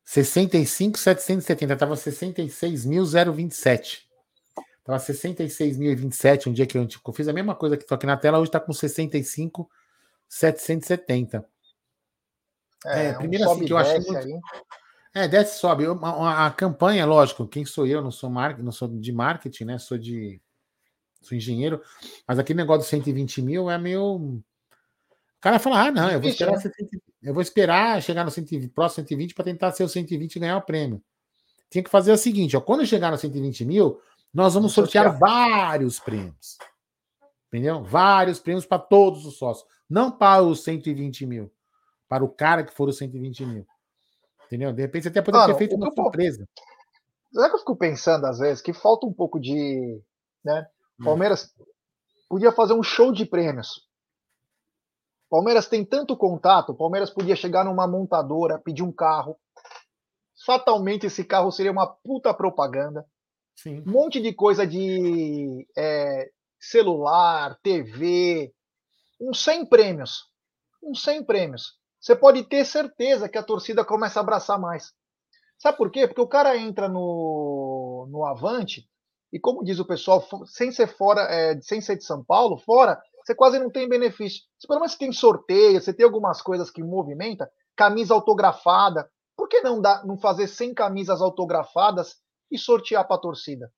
65,770, 0.06 1.74
estava 1.74 1.94
66.027. 1.94 4.08
Estava 4.78 4.98
66.027 4.98 6.46
um 6.46 6.52
dia 6.54 6.66
que 6.66 6.78
eu, 6.78 6.88
eu 7.06 7.12
fiz 7.12 7.28
a 7.28 7.32
mesma 7.34 7.54
coisa 7.54 7.76
que 7.76 7.82
estou 7.82 7.94
aqui 7.94 8.06
na 8.06 8.16
tela, 8.16 8.38
hoje 8.38 8.48
está 8.48 8.58
com 8.58 8.72
65,770. 8.72 11.46
É, 12.86 13.06
é 13.06 13.12
primeiro 13.14 13.48
um 13.48 13.52
assim 13.52 13.64
que 13.64 13.72
eu 13.72 13.78
achei 13.78 14.00
muito. 14.00 14.16
Aí. 14.16 14.40
É, 15.14 15.26
desce 15.26 15.58
sobe. 15.58 15.84
A, 15.86 16.46
a, 16.46 16.50
campanha, 16.50 17.04
lógico, 17.04 17.46
quem 17.46 17.64
sou 17.64 17.86
eu? 17.86 18.02
Não 18.02 18.10
sou, 18.10 18.30
mar... 18.30 18.58
não 18.58 18.70
sou 18.70 18.88
de 18.88 19.12
marketing, 19.12 19.64
né? 19.64 19.78
Sou 19.78 19.98
de. 19.98 20.40
Sou 21.20 21.36
engenheiro. 21.36 21.82
Mas 22.26 22.38
aquele 22.38 22.58
negócio 22.58 22.80
dos 22.80 22.88
120 22.88 23.42
mil 23.42 23.70
é 23.70 23.78
meio. 23.78 24.02
O 24.04 24.42
cara 25.40 25.58
fala: 25.58 25.86
ah, 25.86 25.90
não, 25.90 26.10
eu 26.10 26.20
vou 26.20 26.30
esperar, 26.30 26.56
né? 26.56 26.70
eu 27.22 27.34
vou 27.34 27.42
esperar 27.42 28.02
chegar 28.02 28.24
no 28.24 28.30
120, 28.30 28.70
próximo 28.70 29.02
120 29.02 29.34
para 29.34 29.44
tentar 29.44 29.72
ser 29.72 29.84
o 29.84 29.88
120 29.88 30.36
e 30.36 30.40
ganhar 30.40 30.56
o 30.56 30.62
prêmio. 30.62 31.02
Tinha 31.70 31.82
que 31.82 31.90
fazer 31.90 32.12
o 32.12 32.18
seguinte: 32.18 32.56
ó, 32.56 32.60
quando 32.60 32.86
chegar 32.86 33.10
no 33.10 33.18
120 33.18 33.64
mil, 33.64 34.00
nós 34.32 34.54
vamos 34.54 34.72
sortear 34.72 35.18
vários 35.18 35.98
prêmios. 35.98 36.58
Entendeu? 37.48 37.82
Vários 37.82 38.38
prêmios 38.38 38.66
para 38.66 38.78
todos 38.78 39.24
os 39.26 39.36
sócios. 39.36 39.66
Não 39.88 40.10
para 40.10 40.42
os 40.42 40.62
120 40.62 41.26
mil. 41.26 41.50
Para 42.08 42.24
o 42.24 42.28
cara 42.28 42.64
que 42.64 42.72
for 42.72 42.88
os 42.88 42.96
120 42.96 43.44
mil. 43.44 43.66
Entendeu? 44.46 44.72
De 44.72 44.80
repente 44.80 45.02
você 45.02 45.08
até 45.10 45.20
poderia 45.20 45.46
ter 45.46 45.58
feito 45.58 45.76
uma 45.76 45.92
surpresa. 45.94 46.48
Sabe 47.32 47.50
que 47.50 47.54
eu 47.54 47.58
fico 47.58 47.76
pensando, 47.76 48.24
às 48.24 48.38
vezes, 48.38 48.62
que 48.62 48.72
falta 48.72 49.06
um 49.06 49.12
pouco 49.12 49.38
de. 49.38 50.02
Né? 50.42 50.66
Hum. 50.98 51.04
Palmeiras 51.04 51.54
podia 52.28 52.50
fazer 52.50 52.72
um 52.72 52.82
show 52.82 53.12
de 53.12 53.26
prêmios. 53.26 53.86
Palmeiras 55.28 55.68
tem 55.68 55.84
tanto 55.84 56.16
contato, 56.16 56.74
Palmeiras 56.74 57.10
podia 57.10 57.36
chegar 57.36 57.62
numa 57.62 57.86
montadora, 57.86 58.58
pedir 58.58 58.82
um 58.82 58.90
carro. 58.90 59.38
Fatalmente 60.46 61.04
esse 61.04 61.22
carro 61.22 61.52
seria 61.52 61.70
uma 61.70 61.86
puta 61.86 62.32
propaganda. 62.32 63.04
Sim. 63.54 63.82
Um 63.86 63.92
monte 63.92 64.18
de 64.22 64.32
coisa 64.32 64.66
de 64.66 65.68
é, 65.76 66.30
celular, 66.58 67.58
TV. 67.62 68.54
Uns 69.20 69.44
100 69.44 69.66
prêmios. 69.66 70.30
Uns 70.82 71.02
100 71.02 71.24
prêmios 71.24 71.77
você 72.00 72.14
pode 72.14 72.44
ter 72.44 72.64
certeza 72.64 73.28
que 73.28 73.38
a 73.38 73.42
torcida 73.42 73.84
começa 73.84 74.20
a 74.20 74.22
abraçar 74.22 74.58
mais. 74.58 74.92
Sabe 75.58 75.76
por 75.76 75.90
quê? 75.90 76.06
Porque 76.06 76.20
o 76.20 76.28
cara 76.28 76.56
entra 76.56 76.88
no, 76.88 78.06
no 78.10 78.24
Avante 78.24 78.88
e, 79.32 79.40
como 79.40 79.64
diz 79.64 79.78
o 79.78 79.84
pessoal, 79.84 80.24
sem 80.46 80.70
ser 80.70 80.86
fora, 80.86 81.22
é, 81.22 81.60
sem 81.60 81.80
ser 81.80 81.96
de 81.96 82.04
São 82.04 82.24
Paulo, 82.24 82.56
fora, 82.58 83.00
você 83.24 83.34
quase 83.34 83.58
não 83.58 83.70
tem 83.70 83.88
benefício. 83.88 84.42
Se 84.58 84.66
pelo 84.66 84.80
menos 84.80 84.92
você 84.92 84.98
tem 84.98 85.12
sorteio, 85.12 85.80
você 85.80 85.92
tem 85.92 86.04
algumas 86.04 86.40
coisas 86.40 86.70
que 86.70 86.82
movimenta, 86.82 87.50
camisa 87.76 88.14
autografada. 88.14 89.10
Por 89.36 89.48
que 89.48 89.60
não, 89.60 89.80
dá, 89.80 90.02
não 90.04 90.16
fazer 90.16 90.46
100 90.46 90.74
camisas 90.74 91.20
autografadas 91.20 92.16
e 92.50 92.56
sortear 92.56 93.06
para 93.06 93.16
a 93.16 93.20
torcida? 93.20 93.72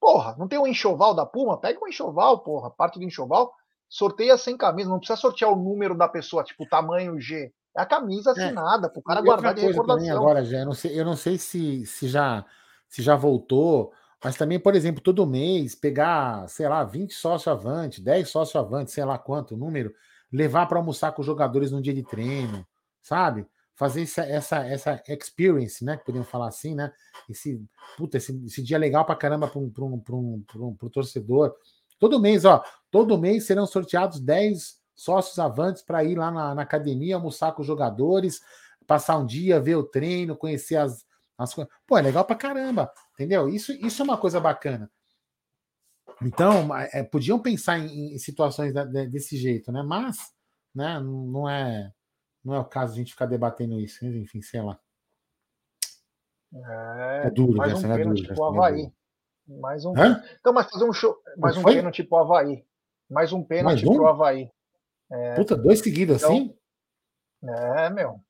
Porra, 0.00 0.34
não 0.38 0.48
tem 0.48 0.58
um 0.58 0.66
enxoval 0.66 1.14
da 1.14 1.24
Puma? 1.24 1.60
Pega 1.60 1.78
um 1.82 1.88
enxoval, 1.88 2.42
porra, 2.42 2.70
parte 2.70 2.98
do 2.98 3.04
enxoval, 3.04 3.54
sorteia 3.90 4.38
sem 4.38 4.56
camisa, 4.56 4.88
não 4.88 4.98
precisa 4.98 5.18
sortear 5.18 5.52
o 5.52 5.56
número 5.56 5.96
da 5.96 6.08
pessoa, 6.08 6.44
tipo 6.44 6.64
tamanho 6.64 7.20
G. 7.20 7.52
É 7.76 7.82
a 7.82 7.86
camisa 7.86 8.30
é. 8.30 8.32
assinada, 8.32 8.86
é. 8.86 8.90
para 8.90 9.00
o 9.00 9.02
cara 9.02 9.20
guardar 9.20 9.52
de 9.52 9.62
recordação. 9.62 10.16
Agora, 10.16 10.44
já, 10.44 10.60
eu 10.60 10.64
não 10.64 10.72
sei, 10.72 11.00
eu 11.00 11.04
não 11.04 11.16
sei 11.16 11.36
se, 11.36 11.84
se, 11.84 12.08
já, 12.08 12.44
se 12.88 13.02
já 13.02 13.16
voltou, 13.16 13.92
mas 14.22 14.36
também, 14.36 14.60
por 14.60 14.76
exemplo, 14.76 15.02
todo 15.02 15.26
mês 15.26 15.74
pegar, 15.74 16.48
sei 16.48 16.68
lá, 16.68 16.84
20 16.84 17.12
sócios 17.12 17.48
avante, 17.48 18.00
10 18.00 18.28
sócios 18.28 18.56
avante, 18.56 18.92
sei 18.92 19.04
lá 19.04 19.18
quanto 19.18 19.56
número, 19.56 19.92
levar 20.32 20.66
para 20.66 20.78
almoçar 20.78 21.12
com 21.12 21.20
os 21.20 21.26
jogadores 21.26 21.72
no 21.72 21.82
dia 21.82 21.94
de 21.94 22.04
treino, 22.04 22.64
sabe? 23.02 23.44
Fazer 23.74 24.02
essa, 24.02 24.22
essa, 24.22 24.66
essa 24.66 25.02
experience, 25.08 25.84
né? 25.84 25.96
Que 25.96 26.04
podemos 26.04 26.28
falar 26.28 26.48
assim, 26.48 26.74
né? 26.74 26.92
Esse, 27.28 27.60
puta, 27.96 28.18
esse, 28.18 28.40
esse 28.44 28.62
dia 28.62 28.78
legal 28.78 29.04
para 29.04 29.16
caramba 29.16 29.48
para 29.48 29.58
um, 29.58 29.72
um, 29.78 30.02
um, 30.10 30.44
um, 30.56 30.76
um 30.80 30.88
torcedor. 30.90 31.54
Todo 32.00 32.18
mês, 32.18 32.46
ó, 32.46 32.64
todo 32.90 33.18
mês 33.18 33.46
serão 33.46 33.66
sorteados 33.66 34.18
10 34.18 34.80
sócios 34.96 35.38
avantes 35.38 35.82
para 35.82 36.02
ir 36.02 36.16
lá 36.16 36.30
na, 36.30 36.54
na, 36.54 36.62
academia, 36.62 37.14
almoçar 37.14 37.52
com 37.52 37.60
os 37.60 37.66
jogadores, 37.66 38.40
passar 38.86 39.18
um 39.18 39.26
dia, 39.26 39.60
ver 39.60 39.76
o 39.76 39.84
treino, 39.84 40.34
conhecer 40.34 40.76
as, 40.76 41.06
as 41.36 41.52
coisas. 41.52 41.72
Pô, 41.86 41.98
é 41.98 42.02
legal 42.02 42.24
pra 42.24 42.34
caramba, 42.34 42.90
entendeu? 43.12 43.48
Isso, 43.48 43.72
isso 43.72 44.00
é 44.00 44.04
uma 44.04 44.16
coisa 44.16 44.40
bacana. 44.40 44.90
Então, 46.22 46.74
é, 46.76 47.02
podiam 47.02 47.38
pensar 47.38 47.78
em, 47.78 48.14
em 48.14 48.18
situações 48.18 48.72
da, 48.72 48.84
desse 48.84 49.36
jeito, 49.36 49.70
né? 49.70 49.82
Mas, 49.82 50.16
né, 50.74 50.98
não 51.00 51.48
é, 51.48 51.92
não 52.42 52.54
é 52.54 52.58
o 52.58 52.64
caso 52.64 52.94
de 52.94 53.00
a 53.00 53.02
gente 53.02 53.12
ficar 53.12 53.26
debatendo 53.26 53.78
isso, 53.78 54.04
enfim, 54.06 54.40
sei 54.40 54.62
lá. 54.62 54.78
É, 56.52 57.26
é 57.26 57.30
duro, 57.30 57.56
mais 57.56 57.72
um 57.72 57.92
é 57.92 58.02
duro, 58.02 58.14
tipo 58.14 58.40
o 58.40 58.44
Havaí. 58.44 58.90
Mais 59.58 59.84
um. 59.84 59.92
Hã? 59.96 60.22
Então, 60.38 60.52
mas 60.52 60.70
fazer 60.70 60.84
um 60.84 60.92
show. 60.92 61.16
Mais 61.36 61.56
um 61.56 61.62
pênalti 61.64 62.02
tipo 62.02 62.16
Havaí. 62.16 62.64
Mais 63.10 63.32
um 63.32 63.42
pênalti 63.42 63.84
mais 63.84 63.96
um? 63.96 63.96
pro 63.96 64.06
Havaí. 64.06 64.50
É... 65.10 65.34
Puta, 65.34 65.56
dois 65.56 65.80
seguidos 65.80 66.18
então, 66.18 66.30
assim? 66.30 66.56
É, 67.42 67.90
meu. 67.90 68.20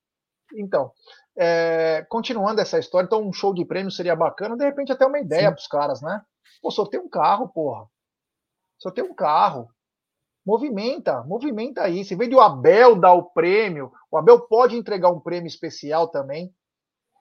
Então, 0.55 0.91
é, 1.37 2.05
continuando 2.09 2.61
essa 2.61 2.79
história, 2.79 3.07
então 3.07 3.23
um 3.23 3.33
show 3.33 3.53
de 3.53 3.64
prêmio 3.64 3.91
seria 3.91 4.16
bacana, 4.16 4.57
de 4.57 4.64
repente 4.64 4.91
até 4.91 5.07
uma 5.07 5.18
ideia 5.18 5.51
para 5.53 5.61
os 5.61 5.66
caras, 5.66 6.01
né? 6.01 6.23
Pô, 6.62 6.71
sorteia 6.71 7.03
um 7.03 7.09
carro, 7.09 7.49
porra. 7.49 7.87
Sorteia 8.79 9.07
um 9.07 9.14
carro. 9.14 9.68
Movimenta, 10.45 11.23
movimenta 11.25 11.89
isso. 11.89 12.14
Em 12.14 12.16
vez 12.16 12.31
de 12.31 12.37
o 12.37 12.41
Abel 12.41 12.97
dar 12.97 13.12
o 13.12 13.31
prêmio, 13.31 13.93
o 14.11 14.16
Abel 14.16 14.41
pode 14.41 14.75
entregar 14.75 15.11
um 15.11 15.21
prêmio 15.21 15.47
especial 15.47 16.09
também. 16.09 16.53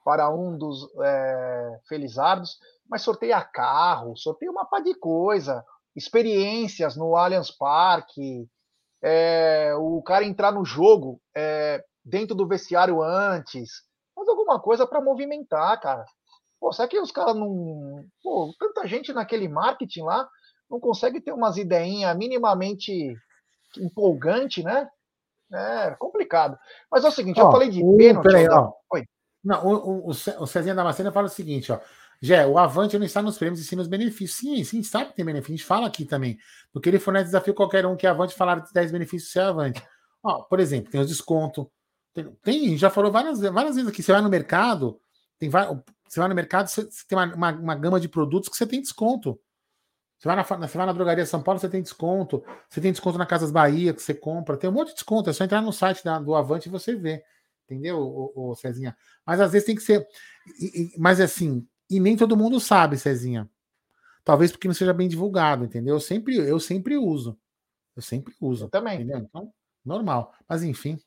Para 0.04 0.30
um 0.30 0.56
dos 0.56 0.88
é, 1.02 1.80
felizardos, 1.88 2.58
mas 2.88 3.02
sorteia 3.02 3.40
carro, 3.42 4.16
sorteia 4.16 4.50
uma 4.50 4.64
pá 4.64 4.80
de 4.80 4.94
coisa, 4.94 5.64
experiências 5.94 6.96
no 6.96 7.16
Allianz 7.16 7.50
Parque, 7.50 8.48
é, 9.02 9.74
o 9.76 10.02
cara 10.02 10.24
entrar 10.24 10.52
no 10.52 10.64
jogo 10.64 11.20
é, 11.34 11.82
dentro 12.04 12.34
do 12.34 12.46
vestiário 12.46 13.02
antes, 13.02 13.82
faz 14.14 14.28
alguma 14.28 14.60
coisa 14.60 14.86
para 14.86 15.00
movimentar, 15.00 15.80
cara. 15.80 16.04
Pô, 16.60 16.72
será 16.72 16.86
que 16.86 16.98
os 16.98 17.10
caras 17.10 17.34
não. 17.34 18.04
Pô, 18.22 18.52
tanta 18.58 18.86
gente 18.86 19.12
naquele 19.12 19.48
marketing 19.48 20.02
lá 20.02 20.28
não 20.70 20.78
consegue 20.78 21.20
ter 21.20 21.32
umas 21.32 21.56
ideinhas 21.56 22.16
minimamente 22.16 23.16
empolgante, 23.78 24.62
né? 24.62 24.88
É 25.52 25.90
complicado. 25.96 26.56
Mas 26.90 27.04
é 27.04 27.08
o 27.08 27.10
seguinte, 27.10 27.40
ó, 27.40 27.46
eu 27.46 27.50
falei 27.50 27.70
de 27.70 27.80
pênalti. 27.96 28.24
Peraí, 28.24 28.48
ó. 28.48 28.72
Oi. 28.92 29.04
Não, 29.42 29.64
o, 29.66 30.08
o, 30.08 30.10
o 30.10 30.46
Cezinha 30.46 30.74
Damascena 30.74 31.12
fala 31.12 31.26
o 31.26 31.30
seguinte, 31.30 31.72
ó. 31.72 31.80
Jé, 32.22 32.46
o 32.46 32.58
Avante 32.58 32.98
não 32.98 33.06
está 33.06 33.22
nos 33.22 33.38
prêmios 33.38 33.60
e 33.60 33.64
sim 33.64 33.76
nos 33.76 33.88
benefícios. 33.88 34.38
Sim, 34.38 34.62
sim, 34.62 34.82
sabe 34.82 35.10
que 35.10 35.16
tem 35.16 35.24
benefício. 35.24 35.54
A 35.54 35.56
gente 35.56 35.66
fala 35.66 35.86
aqui 35.86 36.04
também. 36.04 36.38
Porque 36.70 36.88
ele 36.90 36.98
fornece 36.98 37.26
desafio 37.26 37.54
qualquer 37.54 37.86
um 37.86 37.96
que 37.96 38.06
é 38.06 38.10
Avante 38.10 38.34
falar 38.34 38.60
de 38.60 38.70
10 38.72 38.92
benefícios 38.92 39.32
se 39.32 39.38
é 39.38 39.42
Avante. 39.42 39.82
Ó, 40.22 40.42
por 40.42 40.60
exemplo, 40.60 40.90
tem 40.90 41.00
os 41.00 41.08
descontos. 41.08 41.66
Tem, 42.12 42.30
tem, 42.42 42.76
já 42.76 42.90
falou 42.90 43.10
várias, 43.10 43.40
várias 43.40 43.76
vezes 43.76 43.90
aqui. 43.90 44.02
Você 44.02 44.12
vai 44.12 44.20
no 44.20 44.28
mercado, 44.28 45.00
tem 45.38 45.48
você 45.48 46.18
vai 46.18 46.28
no 46.28 46.34
mercado, 46.34 46.68
você, 46.68 46.82
você 46.82 47.04
tem 47.08 47.16
uma, 47.16 47.34
uma, 47.34 47.52
uma, 47.52 47.74
gama 47.74 48.00
de 48.00 48.08
produtos 48.08 48.50
que 48.50 48.56
você 48.56 48.66
tem 48.66 48.82
desconto. 48.82 49.40
Você 50.18 50.28
vai, 50.28 50.36
na, 50.36 50.42
você 50.42 50.76
vai 50.76 50.86
na 50.86 50.92
drogaria 50.92 51.24
São 51.24 51.42
Paulo, 51.42 51.58
você 51.58 51.68
tem 51.68 51.80
desconto. 51.80 52.44
Você 52.68 52.80
tem 52.80 52.92
desconto 52.92 53.16
na 53.16 53.24
Casas 53.24 53.50
Bahia 53.50 53.94
que 53.94 54.02
você 54.02 54.12
compra. 54.12 54.58
Tem 54.58 54.68
um 54.68 54.72
monte 54.74 54.88
de 54.88 54.94
desconto. 54.94 55.30
É 55.30 55.32
só 55.32 55.44
entrar 55.44 55.62
no 55.62 55.72
site 55.72 56.04
da, 56.04 56.18
do 56.18 56.34
Avante 56.34 56.68
e 56.68 56.70
você 56.70 56.94
vê. 56.94 57.22
Entendeu, 57.70 58.00
o, 58.34 58.54
Cezinha? 58.56 58.96
Mas 59.24 59.40
às 59.40 59.52
vezes 59.52 59.64
tem 59.64 59.76
que 59.76 59.82
ser. 59.82 60.04
E, 60.60 60.94
e, 60.96 60.98
mas 60.98 61.20
assim, 61.20 61.64
e 61.88 62.00
nem 62.00 62.16
todo 62.16 62.36
mundo 62.36 62.58
sabe, 62.58 62.98
Cezinha. 62.98 63.48
Talvez 64.24 64.50
porque 64.50 64.66
não 64.66 64.74
seja 64.74 64.92
bem 64.92 65.08
divulgado, 65.08 65.64
entendeu? 65.64 65.94
Eu 65.94 66.00
sempre, 66.00 66.36
eu 66.36 66.58
sempre 66.58 66.96
uso. 66.96 67.38
Eu 67.94 68.02
sempre 68.02 68.34
uso. 68.40 68.64
Eu 68.64 68.68
também. 68.68 68.96
Entendeu? 68.96 69.18
Então, 69.18 69.52
normal. 69.84 70.34
Mas 70.48 70.64
enfim, 70.64 70.98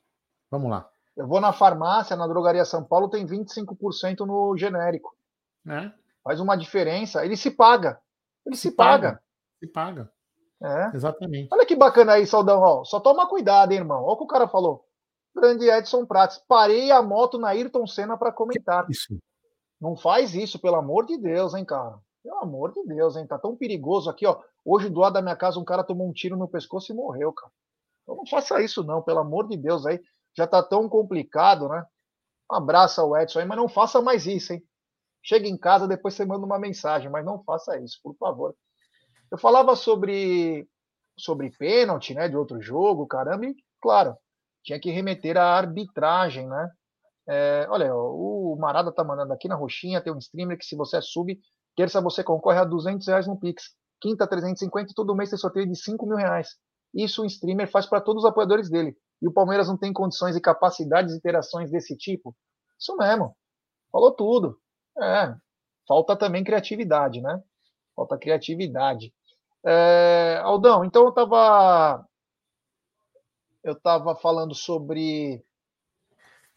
vamos 0.49 0.72
lá. 0.72 0.89
Eu 1.18 1.28
vou 1.28 1.41
na 1.41 1.51
farmácia, 1.51 2.16
na 2.16 2.28
drogaria 2.28 2.64
São 2.64 2.84
Paulo, 2.84 3.09
tem 3.09 3.28
25% 3.28 4.26
no 4.26 4.57
genérico. 4.57 5.14
É. 5.68 5.91
Faz 6.24 6.39
uma 6.39 6.55
diferença. 6.55 7.26
Ele 7.26 7.36
se 7.36 7.51
paga. 7.51 7.99
Ele 8.45 8.55
se, 8.55 8.70
se 8.70 8.72
paga. 8.72 9.09
paga. 9.09 9.24
Se 9.59 9.68
paga. 9.68 10.11
É. 10.64 10.95
Exatamente. 10.95 11.49
Olha 11.51 11.66
que 11.66 11.76
bacana 11.76 12.14
aí, 12.14 12.26
Saudão. 12.26 12.61
Ó, 12.61 12.84
só 12.86 12.99
toma 12.99 13.28
cuidado, 13.28 13.74
hein, 13.74 13.80
irmão. 13.80 14.01
Olha 14.03 14.14
o 14.14 14.18
que 14.18 14.24
o 14.24 14.28
cara 14.28 14.47
falou. 14.47 14.88
Grande 15.36 15.70
Edson 15.70 16.06
Prates. 16.06 16.42
Parei 16.48 16.92
a 16.92 17.02
moto 17.02 17.38
na 17.38 17.50
Ayrton 17.50 17.88
Senna 17.88 18.18
para 18.18 18.32
comentar. 18.32 18.86
Isso. 18.90 19.18
Não 19.80 19.96
faz 19.96 20.34
isso, 20.34 20.60
pelo 20.60 20.76
amor 20.76 21.06
de 21.06 21.18
Deus, 21.18 21.54
hein, 21.54 21.66
cara. 21.66 22.00
Pelo 22.24 22.38
amor 22.38 22.72
de 22.72 22.84
Deus, 22.86 23.16
hein? 23.16 23.28
Tá 23.28 23.38
tão 23.38 23.56
perigoso 23.56 24.10
aqui, 24.10 24.26
ó. 24.26 24.40
Hoje, 24.64 24.90
do 24.90 25.00
lado 25.00 25.14
da 25.14 25.22
minha 25.22 25.36
casa, 25.36 25.60
um 25.60 25.66
cara 25.66 25.84
tomou 25.84 26.08
um 26.08 26.14
tiro 26.14 26.38
no 26.38 26.48
pescoço 26.48 26.92
e 26.92 26.96
morreu, 26.96 27.34
cara. 27.34 27.52
Então 28.04 28.16
não 28.16 28.26
faça 28.26 28.62
isso, 28.62 28.84
não, 28.84 29.02
pelo 29.02 29.20
amor 29.20 29.48
de 29.48 29.58
Deus 29.58 29.86
aí. 29.86 30.00
Já 30.38 30.48
tá 30.48 30.64
tão 30.64 30.88
complicado, 30.88 31.68
né? 31.68 31.86
Um 32.52 32.56
abraço 32.56 33.02
ao 33.02 33.18
Edson 33.18 33.40
aí, 33.40 33.46
mas 33.46 33.58
não 33.58 33.68
faça 33.68 34.02
mais 34.02 34.26
isso, 34.26 34.54
hein? 34.54 34.64
Chega 35.22 35.48
em 35.48 35.58
casa, 35.58 35.88
depois 35.88 36.14
você 36.14 36.26
manda 36.26 36.46
uma 36.46 36.60
mensagem, 36.60 37.10
mas 37.10 37.26
não 37.26 37.44
faça 37.44 37.80
isso, 37.80 38.00
por 38.04 38.16
favor. 38.16 38.56
Eu 39.32 39.38
falava 39.38 39.76
sobre 39.76 40.68
sobre 41.18 41.52
pênalti, 41.52 42.14
né, 42.14 42.28
de 42.28 42.36
outro 42.36 42.60
jogo, 42.62 43.06
caramba, 43.06 43.46
e 43.46 43.56
claro, 43.80 44.18
tinha 44.64 44.80
que 44.80 44.89
remeter 44.91 45.38
à 45.38 45.43
arbitragem, 45.57 46.47
né? 46.47 46.70
É, 47.28 47.68
olha, 47.70 47.95
o 47.95 48.55
Marada 48.59 48.91
tá 48.91 49.03
mandando 49.03 49.34
aqui 49.34 49.47
na 49.47 49.55
roxinha, 49.55 50.01
tem 50.01 50.14
um 50.14 50.18
streamer 50.18 50.57
que 50.57 50.66
se 50.66 50.76
você 50.76 50.97
é 50.97 51.01
sub, 51.01 51.38
terça 51.76 52.01
você 52.01 52.24
concorre 52.24 52.59
a 52.59 52.66
200 52.66 53.07
reais 53.07 53.28
no 53.28 53.39
Pix, 53.39 53.76
quinta 54.01 54.28
350 54.28 54.91
e 54.91 54.95
todo 54.95 55.16
mês 55.16 55.30
tem 55.30 55.39
sorteio 55.39 55.68
de 55.68 55.76
5 55.76 56.05
mil 56.05 56.18
reais. 56.18 56.49
Isso 56.93 57.24
o 57.24 57.26
streamer 57.26 57.70
faz 57.70 57.86
para 57.86 58.01
todos 58.01 58.24
os 58.24 58.30
apoiadores 58.30 58.70
dele. 58.70 58.95
E 59.22 59.28
o 59.28 59.34
Palmeiras 59.34 59.68
não 59.68 59.78
tem 59.78 59.93
condições 59.93 60.36
e 60.36 60.41
capacidades 60.41 61.14
de 61.14 61.18
interações 61.18 61.72
desse 61.72 61.95
tipo? 61.95 62.36
Isso 62.80 62.95
mesmo. 62.97 63.36
Falou 63.91 64.11
tudo. 64.11 64.59
É, 65.01 65.34
falta 65.88 66.16
também 66.16 66.43
criatividade, 66.43 67.22
né? 67.22 67.41
Falta 67.95 68.18
criatividade. 68.18 69.14
É, 69.66 70.39
Aldão, 70.43 70.84
então 70.84 71.03
eu 71.03 71.09
estava 71.09 72.05
eu 73.64 73.74
estava 73.74 74.16
falando 74.16 74.53
sobre 74.53 75.43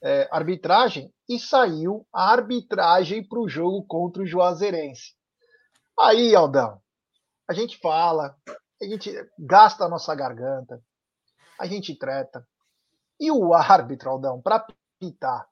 é, 0.02 0.28
arbitragem 0.30 1.12
e 1.28 1.38
saiu 1.38 2.06
a 2.12 2.32
arbitragem 2.32 3.26
para 3.26 3.38
o 3.38 3.48
jogo 3.48 3.84
contra 3.84 4.22
o 4.22 4.26
Juazeirense. 4.26 5.14
Aí, 5.98 6.34
Aldão, 6.34 6.80
a 7.48 7.54
gente 7.54 7.78
fala, 7.78 8.36
a 8.80 8.84
gente 8.84 9.12
gasta 9.38 9.84
a 9.84 9.88
nossa 9.88 10.14
garganta, 10.14 10.82
a 11.58 11.66
gente 11.66 11.94
treta. 11.94 12.46
E 13.18 13.30
o 13.30 13.54
árbitro, 13.54 14.10
Aldão, 14.10 14.42
para 14.42 14.66
pitar 14.98 15.48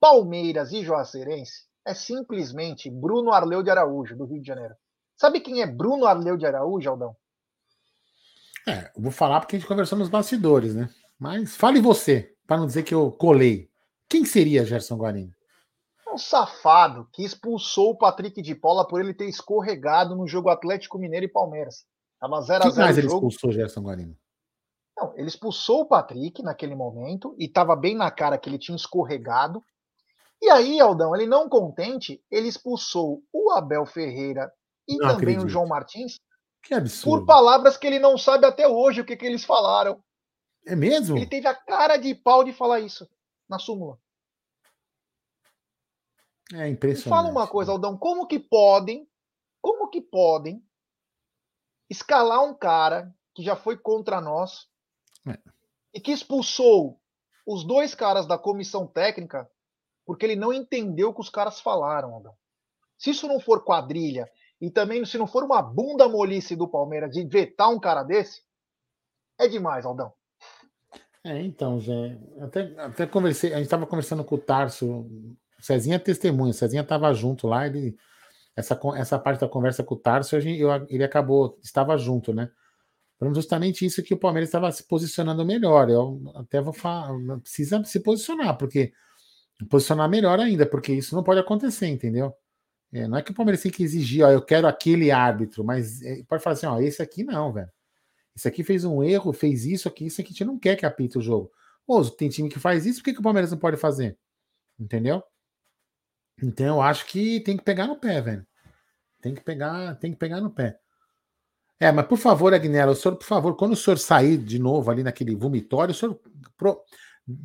Palmeiras 0.00 0.72
e 0.72 0.82
Juazeirense 0.82 1.66
é 1.84 1.94
simplesmente 1.94 2.90
Bruno 2.90 3.32
Arleu 3.32 3.62
de 3.62 3.70
Araújo, 3.70 4.16
do 4.16 4.24
Rio 4.24 4.40
de 4.40 4.46
Janeiro. 4.46 4.74
Sabe 5.16 5.40
quem 5.40 5.62
é 5.62 5.66
Bruno 5.66 6.06
Arleu 6.06 6.36
de 6.36 6.46
Araújo, 6.46 6.88
Aldão? 6.88 7.16
É, 8.66 8.90
eu 8.96 9.02
vou 9.02 9.12
falar 9.12 9.40
porque 9.40 9.56
a 9.56 9.58
gente 9.58 9.68
conversou 9.68 9.98
nos 9.98 10.08
bastidores, 10.08 10.74
né? 10.74 10.88
Mas 11.18 11.56
fale 11.56 11.80
você, 11.80 12.34
para 12.46 12.56
não 12.56 12.66
dizer 12.66 12.82
que 12.82 12.94
eu 12.94 13.10
colei. 13.10 13.68
Quem 14.08 14.24
seria 14.24 14.64
Gerson 14.64 14.96
Guarino? 14.96 15.32
Um 16.12 16.18
safado 16.18 17.08
que 17.12 17.24
expulsou 17.24 17.90
o 17.90 17.96
Patrick 17.96 18.42
de 18.42 18.54
Paula 18.54 18.86
por 18.86 19.00
ele 19.00 19.14
ter 19.14 19.26
escorregado 19.28 20.14
no 20.14 20.28
jogo 20.28 20.50
Atlético 20.50 20.98
Mineiro 20.98 21.26
e 21.26 21.28
Palmeiras. 21.28 21.86
Tava 22.20 22.40
0 22.40 22.64
a 22.64 22.70
0 22.70 22.84
mais 22.84 22.98
ele 22.98 23.08
jogo. 23.08 23.26
expulsou 23.26 23.52
Gerson 23.52 23.80
Guarino? 23.80 24.16
Não, 24.96 25.12
ele 25.16 25.26
expulsou 25.26 25.80
o 25.80 25.86
Patrick 25.86 26.42
naquele 26.42 26.74
momento 26.74 27.34
e 27.38 27.46
estava 27.46 27.74
bem 27.74 27.96
na 27.96 28.10
cara 28.10 28.36
que 28.36 28.48
ele 28.48 28.58
tinha 28.58 28.76
escorregado. 28.76 29.64
E 30.40 30.50
aí, 30.50 30.80
Aldão, 30.80 31.14
ele 31.16 31.26
não 31.26 31.48
contente, 31.48 32.22
ele 32.30 32.48
expulsou 32.48 33.22
o 33.32 33.50
Abel 33.52 33.86
Ferreira 33.86 34.52
e 34.86 34.96
não 34.96 35.08
também 35.08 35.16
acredito. 35.16 35.46
o 35.46 35.48
João 35.48 35.66
Martins 35.66 36.20
que 36.62 36.74
absurdo. 36.74 37.20
Por 37.20 37.26
palavras 37.26 37.76
que 37.76 37.86
ele 37.86 37.98
não 37.98 38.16
sabe 38.16 38.46
até 38.46 38.66
hoje 38.68 39.00
o 39.00 39.04
que, 39.04 39.16
que 39.16 39.26
eles 39.26 39.44
falaram. 39.44 40.02
É 40.66 40.76
mesmo? 40.76 41.16
Ele 41.16 41.26
teve 41.26 41.46
a 41.46 41.54
cara 41.54 41.96
de 41.96 42.14
pau 42.14 42.44
de 42.44 42.52
falar 42.52 42.80
isso 42.80 43.08
na 43.48 43.58
súmula. 43.58 43.98
É 46.54 46.68
impressionante. 46.68 47.08
fala 47.08 47.30
uma 47.30 47.48
coisa, 47.48 47.72
Aldão, 47.72 47.96
como 47.96 48.26
que 48.26 48.38
podem, 48.38 49.08
como 49.60 49.88
que 49.88 50.00
podem 50.00 50.62
escalar 51.88 52.44
um 52.44 52.54
cara 52.54 53.14
que 53.34 53.42
já 53.42 53.56
foi 53.56 53.76
contra 53.76 54.20
nós 54.20 54.68
é. 55.26 55.38
e 55.94 56.00
que 56.00 56.12
expulsou 56.12 57.00
os 57.46 57.64
dois 57.64 57.94
caras 57.94 58.26
da 58.26 58.38
comissão 58.38 58.86
técnica 58.86 59.50
porque 60.04 60.26
ele 60.26 60.36
não 60.36 60.52
entendeu 60.52 61.10
o 61.10 61.14
que 61.14 61.20
os 61.20 61.30
caras 61.30 61.60
falaram, 61.60 62.14
Aldão. 62.14 62.36
Se 62.98 63.10
isso 63.10 63.26
não 63.26 63.40
for 63.40 63.64
quadrilha 63.64 64.30
e 64.62 64.70
também, 64.70 65.04
se 65.04 65.18
não 65.18 65.26
for 65.26 65.42
uma 65.42 65.60
bunda 65.60 66.08
molice 66.08 66.54
do 66.54 66.68
Palmeiras 66.68 67.10
de 67.10 67.24
vetar 67.24 67.68
um 67.68 67.80
cara 67.80 68.04
desse, 68.04 68.42
é 69.36 69.48
demais, 69.48 69.84
Aldão. 69.84 70.12
É, 71.24 71.42
então, 71.42 71.80
Zé, 71.80 72.16
até, 72.40 72.72
até 72.78 73.06
conversei, 73.06 73.52
a 73.52 73.56
gente 73.56 73.64
estava 73.64 73.88
conversando 73.88 74.22
com 74.22 74.36
o 74.36 74.38
Tarso, 74.38 74.86
o 74.88 75.36
Cezinha 75.58 75.96
é 75.96 75.98
testemunha, 75.98 76.52
o 76.52 76.54
Cezinha 76.54 76.82
estava 76.82 77.12
junto 77.12 77.48
lá, 77.48 77.66
ele, 77.66 77.96
essa, 78.54 78.78
essa 78.94 79.18
parte 79.18 79.40
da 79.40 79.48
conversa 79.48 79.82
com 79.82 79.96
o 79.96 79.98
Tarso, 79.98 80.36
eu, 80.36 80.70
ele 80.88 81.02
acabou, 81.02 81.58
estava 81.60 81.96
junto, 81.98 82.32
né? 82.32 82.48
Falando 83.18 83.34
justamente 83.34 83.84
isso 83.84 84.00
que 84.00 84.14
o 84.14 84.18
Palmeiras 84.18 84.48
estava 84.48 84.70
se 84.70 84.86
posicionando 84.86 85.44
melhor. 85.44 85.88
Eu 85.88 86.20
até 86.34 86.60
vou 86.60 86.72
falar, 86.72 87.12
precisa 87.40 87.82
se 87.84 88.00
posicionar, 88.00 88.56
porque 88.56 88.92
posicionar 89.70 90.08
melhor 90.08 90.38
ainda, 90.40 90.66
porque 90.66 90.92
isso 90.92 91.14
não 91.14 91.22
pode 91.22 91.38
acontecer, 91.38 91.86
entendeu? 91.86 92.34
É, 92.92 93.08
não 93.08 93.16
é 93.16 93.22
que 93.22 93.30
o 93.30 93.34
Palmeiras 93.34 93.62
tem 93.62 93.72
que 93.72 93.82
exigir, 93.82 94.22
ó, 94.24 94.30
eu 94.30 94.42
quero 94.42 94.66
aquele 94.66 95.10
árbitro, 95.10 95.64
mas 95.64 96.02
é, 96.02 96.22
pode 96.24 96.42
falar 96.42 96.54
assim, 96.54 96.66
ó, 96.66 96.78
esse 96.78 97.00
aqui 97.00 97.24
não, 97.24 97.52
velho. 97.52 97.70
Esse 98.36 98.48
aqui 98.48 98.62
fez 98.62 98.84
um 98.84 99.02
erro, 99.02 99.32
fez 99.32 99.64
isso 99.64 99.88
aqui, 99.88 100.06
isso 100.06 100.20
aqui 100.20 100.30
a 100.30 100.32
gente 100.32 100.44
não 100.44 100.58
quer 100.58 100.76
que 100.76 100.86
apite 100.86 101.18
o 101.18 101.22
jogo. 101.22 101.50
Tem 102.16 102.28
time 102.28 102.48
que 102.48 102.58
faz 102.58 102.86
isso, 102.86 103.00
por 103.00 103.04
que, 103.06 103.14
que 103.14 103.20
o 103.20 103.22
Palmeiras 103.22 103.50
não 103.50 103.58
pode 103.58 103.76
fazer? 103.76 104.18
Entendeu? 104.78 105.22
Então 106.42 106.66
eu 106.66 106.82
acho 106.82 107.06
que 107.06 107.40
tem 107.40 107.56
que 107.56 107.64
pegar 107.64 107.86
no 107.86 107.96
pé, 107.96 108.20
velho. 108.20 108.46
Tem 109.20 109.34
que 109.34 109.42
pegar, 109.42 109.94
tem 109.96 110.12
que 110.12 110.18
pegar 110.18 110.40
no 110.40 110.50
pé. 110.50 110.78
É, 111.78 111.90
mas 111.90 112.06
por 112.06 112.18
favor, 112.18 112.54
Agnella, 112.54 112.92
o 112.92 112.94
senhor, 112.94 113.16
por 113.16 113.26
favor, 113.26 113.56
quando 113.56 113.72
o 113.72 113.76
senhor 113.76 113.98
sair 113.98 114.38
de 114.38 114.58
novo 114.58 114.90
ali 114.90 115.02
naquele 115.02 115.34
vomitório, 115.34 115.92
o 115.92 115.94
senhor 115.94 116.20
pro, 116.56 116.80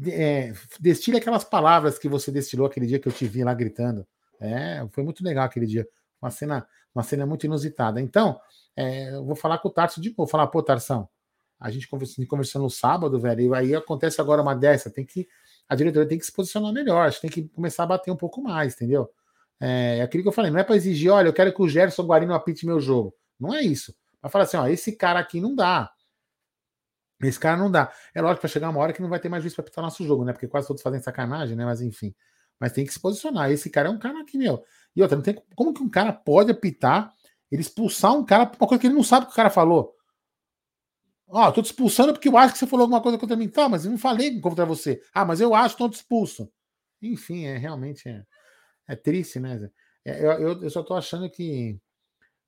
é, 0.07 0.53
destile 0.79 1.17
aquelas 1.17 1.43
palavras 1.43 1.97
que 1.97 2.07
você 2.07 2.31
destilou 2.31 2.67
aquele 2.67 2.85
dia 2.85 2.99
que 2.99 3.07
eu 3.07 3.11
te 3.11 3.27
vi 3.27 3.43
lá 3.43 3.53
gritando. 3.53 4.07
É, 4.39 4.85
foi 4.91 5.03
muito 5.03 5.23
legal 5.23 5.45
aquele 5.45 5.65
dia. 5.65 5.87
Uma 6.21 6.31
cena, 6.31 6.67
uma 6.93 7.03
cena 7.03 7.25
muito 7.25 7.45
inusitada. 7.45 8.01
Então, 8.01 8.39
é, 8.75 9.13
eu 9.13 9.25
vou 9.25 9.35
falar 9.35 9.57
com 9.59 9.67
o 9.67 9.71
Tarso 9.71 10.01
de 10.01 10.13
novo. 10.17 10.29
Falar, 10.29 10.47
pô, 10.47 10.61
Tarsão, 10.63 11.07
a 11.59 11.69
gente 11.71 11.87
conversando, 11.87 12.63
no 12.63 12.69
sábado, 12.69 13.19
velho, 13.19 13.41
e 13.41 13.55
aí 13.55 13.75
acontece 13.75 14.21
agora 14.21 14.41
uma 14.41 14.55
dessa. 14.55 14.89
Tem 14.89 15.05
que. 15.05 15.27
a 15.67 15.75
diretoria 15.75 16.07
tem 16.07 16.17
que 16.17 16.25
se 16.25 16.31
posicionar 16.31 16.71
melhor, 16.71 17.11
tem 17.13 17.29
que 17.29 17.47
começar 17.49 17.83
a 17.83 17.87
bater 17.87 18.11
um 18.11 18.17
pouco 18.17 18.41
mais, 18.41 18.75
entendeu? 18.75 19.09
É, 19.59 19.97
é 19.99 20.01
aquilo 20.03 20.23
que 20.23 20.29
eu 20.29 20.33
falei, 20.33 20.51
não 20.51 20.59
é 20.59 20.63
para 20.63 20.75
exigir, 20.75 21.11
olha, 21.11 21.29
eu 21.29 21.33
quero 21.33 21.51
que 21.53 21.61
o 21.61 21.67
Gerson 21.67 22.03
Guarino 22.03 22.33
apite 22.33 22.65
meu 22.65 22.79
jogo. 22.79 23.15
Não 23.39 23.53
é 23.53 23.61
isso. 23.61 23.95
Vai 24.21 24.31
falar 24.31 24.43
assim, 24.43 24.57
ó, 24.57 24.67
esse 24.67 24.95
cara 24.95 25.19
aqui 25.19 25.41
não 25.41 25.55
dá. 25.55 25.91
Esse 27.21 27.39
cara 27.39 27.57
não 27.57 27.71
dá. 27.71 27.91
É 28.13 28.21
lógico 28.21 28.41
que 28.41 28.47
vai 28.47 28.51
chegar 28.51 28.69
uma 28.69 28.79
hora 28.79 28.93
que 28.93 29.01
não 29.01 29.09
vai 29.09 29.19
ter 29.19 29.29
mais 29.29 29.41
juiz 29.41 29.55
para 29.55 29.63
apitar 29.63 29.83
nosso 29.83 30.03
jogo, 30.03 30.23
né? 30.23 30.33
Porque 30.33 30.47
quase 30.47 30.67
todos 30.67 30.83
fazem 30.83 31.01
sacanagem, 31.01 31.55
né? 31.55 31.65
Mas 31.65 31.81
enfim. 31.81 32.13
Mas 32.59 32.71
tem 32.71 32.85
que 32.85 32.93
se 32.93 32.99
posicionar. 32.99 33.51
Esse 33.51 33.69
cara 33.69 33.89
é 33.89 33.91
um 33.91 33.99
cara 33.99 34.19
aqui, 34.21 34.37
meu. 34.37 34.63
E 34.95 35.01
outra, 35.01 35.15
não 35.15 35.23
tem 35.23 35.35
como 35.55 35.73
que 35.73 35.83
um 35.83 35.89
cara 35.89 36.11
pode 36.11 36.51
apitar, 36.51 37.13
ele 37.51 37.61
expulsar 37.61 38.13
um 38.13 38.25
cara 38.25 38.45
por 38.45 38.57
uma 38.61 38.67
coisa 38.67 38.81
que 38.81 38.87
ele 38.87 38.95
não 38.95 39.03
sabe 39.03 39.27
que 39.27 39.31
o 39.31 39.35
cara 39.35 39.49
falou. 39.49 39.95
Ó, 41.29 41.47
oh, 41.47 41.51
tô 41.51 41.61
te 41.61 41.65
expulsando 41.65 42.13
porque 42.13 42.29
eu 42.29 42.37
acho 42.37 42.53
que 42.53 42.59
você 42.59 42.67
falou 42.67 42.83
alguma 42.83 43.01
coisa 43.01 43.17
contra 43.17 43.35
mim. 43.35 43.49
Tá, 43.49 43.67
mas 43.67 43.85
eu 43.85 43.91
não 43.91 43.97
falei 43.97 44.39
contra 44.39 44.65
você. 44.65 45.01
Ah, 45.13 45.25
mas 45.25 45.41
eu 45.41 45.53
acho, 45.53 45.75
então 45.75 45.89
te 45.89 45.95
expulso. 45.95 46.49
Enfim, 47.01 47.45
é 47.45 47.57
realmente 47.57 48.07
é, 48.07 48.23
é 48.87 48.95
triste, 48.95 49.39
né? 49.39 49.69
É, 50.05 50.23
eu, 50.23 50.31
eu, 50.31 50.63
eu, 50.63 50.69
só 50.69 50.81
tô 50.83 50.93
achando 50.93 51.29
que 51.29 51.79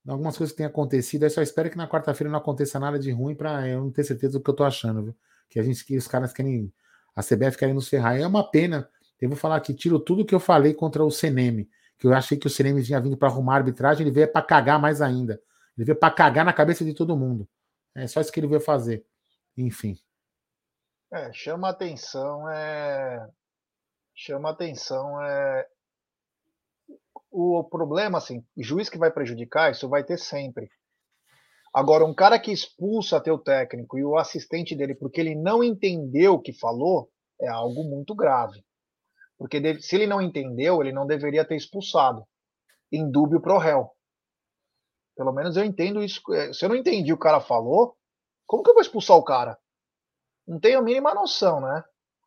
algumas 0.08 0.36
coisas 0.36 0.52
que 0.52 0.58
têm 0.58 0.66
acontecido, 0.66 1.24
eu 1.24 1.30
só 1.30 1.42
espero 1.42 1.70
que 1.70 1.76
na 1.76 1.88
quarta-feira 1.88 2.30
não 2.30 2.38
aconteça 2.38 2.80
nada 2.80 2.98
de 2.98 3.10
ruim 3.10 3.34
para 3.34 3.68
eu 3.68 3.80
não 3.80 3.92
ter 3.92 4.04
certeza 4.04 4.38
do 4.38 4.42
que 4.42 4.50
eu 4.50 4.56
tô 4.56 4.64
achando, 4.64 5.04
viu? 5.04 5.16
Que 5.48 5.60
a 5.60 5.62
gente, 5.62 5.84
que 5.84 5.96
os 5.96 6.08
caras 6.08 6.32
querem, 6.32 6.72
a 7.14 7.22
CBF 7.22 7.58
querem 7.58 7.74
nos 7.74 7.88
ferrar. 7.88 8.18
É 8.18 8.26
uma 8.26 8.50
pena. 8.50 8.88
Eu 9.20 9.28
vou 9.28 9.36
falar 9.36 9.56
aqui, 9.56 9.74
tiro 9.74 9.98
tudo 9.98 10.24
que 10.24 10.34
eu 10.34 10.40
falei 10.40 10.72
contra 10.72 11.04
o 11.04 11.10
Seneme, 11.10 11.68
que 11.98 12.06
eu 12.06 12.14
achei 12.14 12.38
que 12.38 12.46
o 12.46 12.50
Seneme 12.50 12.82
tinha 12.82 13.00
vindo 13.00 13.16
para 13.16 13.28
arrumar 13.28 13.54
a 13.54 13.56
arbitragem, 13.56 14.02
ele 14.02 14.14
veio 14.14 14.32
para 14.32 14.42
cagar 14.42 14.80
mais 14.80 15.02
ainda. 15.02 15.40
Ele 15.76 15.84
veio 15.84 15.98
para 15.98 16.12
cagar 16.12 16.44
na 16.44 16.52
cabeça 16.52 16.84
de 16.84 16.94
todo 16.94 17.16
mundo. 17.16 17.48
É 17.94 18.06
só 18.06 18.20
isso 18.20 18.32
que 18.32 18.40
ele 18.40 18.46
veio 18.46 18.60
fazer. 18.60 19.04
Enfim. 19.56 19.96
É, 21.12 21.32
chama 21.32 21.68
atenção, 21.68 22.48
é. 22.48 23.28
Chama 24.14 24.50
atenção, 24.50 25.22
é. 25.22 25.66
O 27.30 27.62
problema, 27.64 28.18
assim, 28.18 28.44
juiz 28.56 28.88
que 28.88 28.98
vai 28.98 29.10
prejudicar, 29.10 29.70
isso 29.70 29.88
vai 29.88 30.02
ter 30.02 30.18
sempre. 30.18 30.70
Agora, 31.72 32.04
um 32.04 32.14
cara 32.14 32.38
que 32.38 32.50
expulsa 32.50 33.20
teu 33.20 33.38
técnico 33.38 33.96
e 33.98 34.04
o 34.04 34.16
assistente 34.16 34.74
dele 34.74 34.94
porque 34.94 35.20
ele 35.20 35.36
não 35.36 35.62
entendeu 35.62 36.34
o 36.34 36.40
que 36.40 36.52
falou, 36.52 37.08
é 37.40 37.48
algo 37.48 37.84
muito 37.84 38.14
grave. 38.14 38.64
Porque 39.40 39.80
se 39.80 39.96
ele 39.96 40.06
não 40.06 40.20
entendeu, 40.20 40.82
ele 40.82 40.92
não 40.92 41.06
deveria 41.06 41.46
ter 41.46 41.56
expulsado. 41.56 42.26
Em 42.92 43.10
dúbio 43.10 43.40
pro 43.40 43.56
réu. 43.56 43.90
Pelo 45.16 45.32
menos 45.32 45.56
eu 45.56 45.64
entendo 45.64 46.02
isso. 46.02 46.20
É, 46.34 46.52
se 46.52 46.62
eu 46.62 46.68
não 46.68 46.76
entendi 46.76 47.10
o 47.10 47.18
cara 47.18 47.40
falou, 47.40 47.96
como 48.46 48.62
que 48.62 48.68
eu 48.68 48.74
vou 48.74 48.82
expulsar 48.82 49.16
o 49.16 49.24
cara? 49.24 49.56
Não 50.46 50.60
tenho 50.60 50.78
a 50.78 50.82
mínima 50.82 51.14
noção, 51.14 51.58
né? 51.58 51.82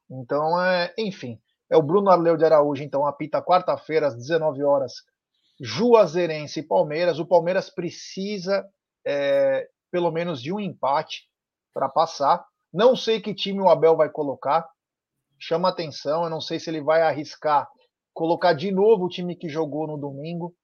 Então, 0.09 0.59
é, 0.59 0.91
enfim. 0.97 1.39
É 1.69 1.77
o 1.77 1.83
Bruno 1.83 2.09
Arleu 2.09 2.35
de 2.35 2.45
Araújo, 2.45 2.81
então, 2.81 3.05
apita 3.05 3.43
quarta-feira, 3.43 4.07
às 4.07 4.15
19 4.15 4.63
horas, 4.63 4.93
Juazeirense 5.61 6.61
e 6.61 6.67
Palmeiras. 6.67 7.19
O 7.19 7.27
Palmeiras 7.27 7.69
precisa, 7.69 8.67
é, 9.05 9.69
pelo 9.91 10.09
menos, 10.09 10.41
de 10.41 10.51
um 10.51 10.59
empate 10.59 11.29
para 11.75 11.87
passar. 11.87 12.43
Não 12.73 12.95
sei 12.95 13.21
que 13.21 13.35
time 13.35 13.61
o 13.61 13.69
Abel 13.69 13.95
vai 13.95 14.09
colocar. 14.09 14.67
Chama 15.45 15.69
atenção. 15.69 16.23
Eu 16.23 16.29
não 16.29 16.39
sei 16.39 16.57
se 16.57 16.69
ele 16.69 16.81
vai 16.81 17.01
arriscar 17.01 17.67
colocar 18.13 18.53
de 18.53 18.71
novo 18.71 19.05
o 19.05 19.09
time 19.09 19.35
que 19.35 19.49
jogou 19.49 19.87
no 19.87 19.97
domingo 19.97 20.55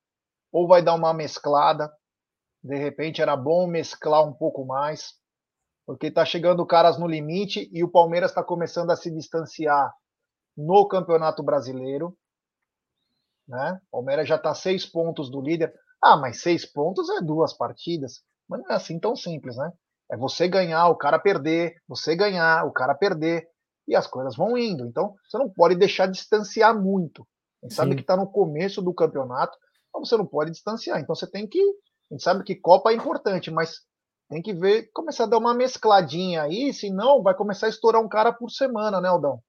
ou 0.53 0.67
vai 0.67 0.81
dar 0.81 0.93
uma 0.93 1.13
mesclada. 1.13 1.91
De 2.63 2.77
repente 2.77 3.21
era 3.21 3.35
bom 3.35 3.67
mesclar 3.67 4.25
um 4.25 4.33
pouco 4.33 4.65
mais, 4.65 5.13
porque 5.85 6.07
está 6.07 6.23
chegando 6.23 6.65
caras 6.65 6.97
no 6.97 7.07
limite 7.07 7.69
e 7.73 7.83
o 7.83 7.91
Palmeiras 7.91 8.31
está 8.31 8.43
começando 8.43 8.91
a 8.91 8.95
se 8.95 9.11
distanciar 9.11 9.91
no 10.55 10.87
Campeonato 10.87 11.43
Brasileiro. 11.43 12.17
Né? 13.47 13.79
O 13.87 13.97
Palmeiras 13.97 14.29
já 14.29 14.35
está 14.35 14.53
seis 14.53 14.85
pontos 14.85 15.29
do 15.29 15.41
líder. 15.41 15.73
Ah, 16.01 16.15
mas 16.15 16.41
seis 16.41 16.65
pontos 16.65 17.09
é 17.09 17.21
duas 17.21 17.53
partidas. 17.53 18.21
Mas 18.47 18.61
não 18.61 18.69
é 18.69 18.75
assim 18.75 18.97
tão 18.97 19.15
simples, 19.15 19.57
né? 19.57 19.71
É 20.09 20.15
você 20.15 20.47
ganhar, 20.47 20.87
o 20.87 20.95
cara 20.95 21.19
perder, 21.19 21.75
você 21.87 22.15
ganhar, 22.15 22.65
o 22.65 22.71
cara 22.71 22.95
perder, 22.95 23.47
e 23.89 23.95
as 23.95 24.07
coisas 24.07 24.37
vão 24.37 24.57
indo. 24.57 24.85
Então, 24.85 25.13
você 25.29 25.37
não 25.37 25.49
pode 25.49 25.75
deixar 25.75 26.05
distanciar 26.05 26.79
muito. 26.79 27.27
A 27.61 27.65
gente 27.65 27.73
Sim. 27.73 27.75
sabe 27.75 27.95
que 27.95 28.01
está 28.01 28.15
no 28.15 28.27
começo 28.27 28.81
do 28.81 28.93
campeonato, 28.93 29.57
mas 29.93 30.07
você 30.07 30.15
não 30.15 30.25
pode 30.25 30.51
distanciar. 30.51 30.99
Então, 31.01 31.13
você 31.13 31.29
tem 31.29 31.45
que 31.45 31.59
a 32.09 32.15
gente 32.15 32.23
sabe 32.23 32.43
que 32.43 32.55
Copa 32.55 32.91
é 32.91 32.95
importante, 32.95 33.51
mas 33.51 33.81
tem 34.29 34.41
que 34.41 34.53
ver, 34.53 34.89
começar 34.93 35.25
a 35.25 35.27
dar 35.27 35.37
uma 35.37 35.53
mescladinha 35.53 36.43
aí, 36.43 36.73
senão 36.73 37.21
vai 37.21 37.35
começar 37.35 37.67
a 37.67 37.69
estourar 37.69 38.01
um 38.01 38.09
cara 38.09 38.33
por 38.33 38.49
semana, 38.49 38.99
né, 38.99 39.09
Aldão? 39.09 39.41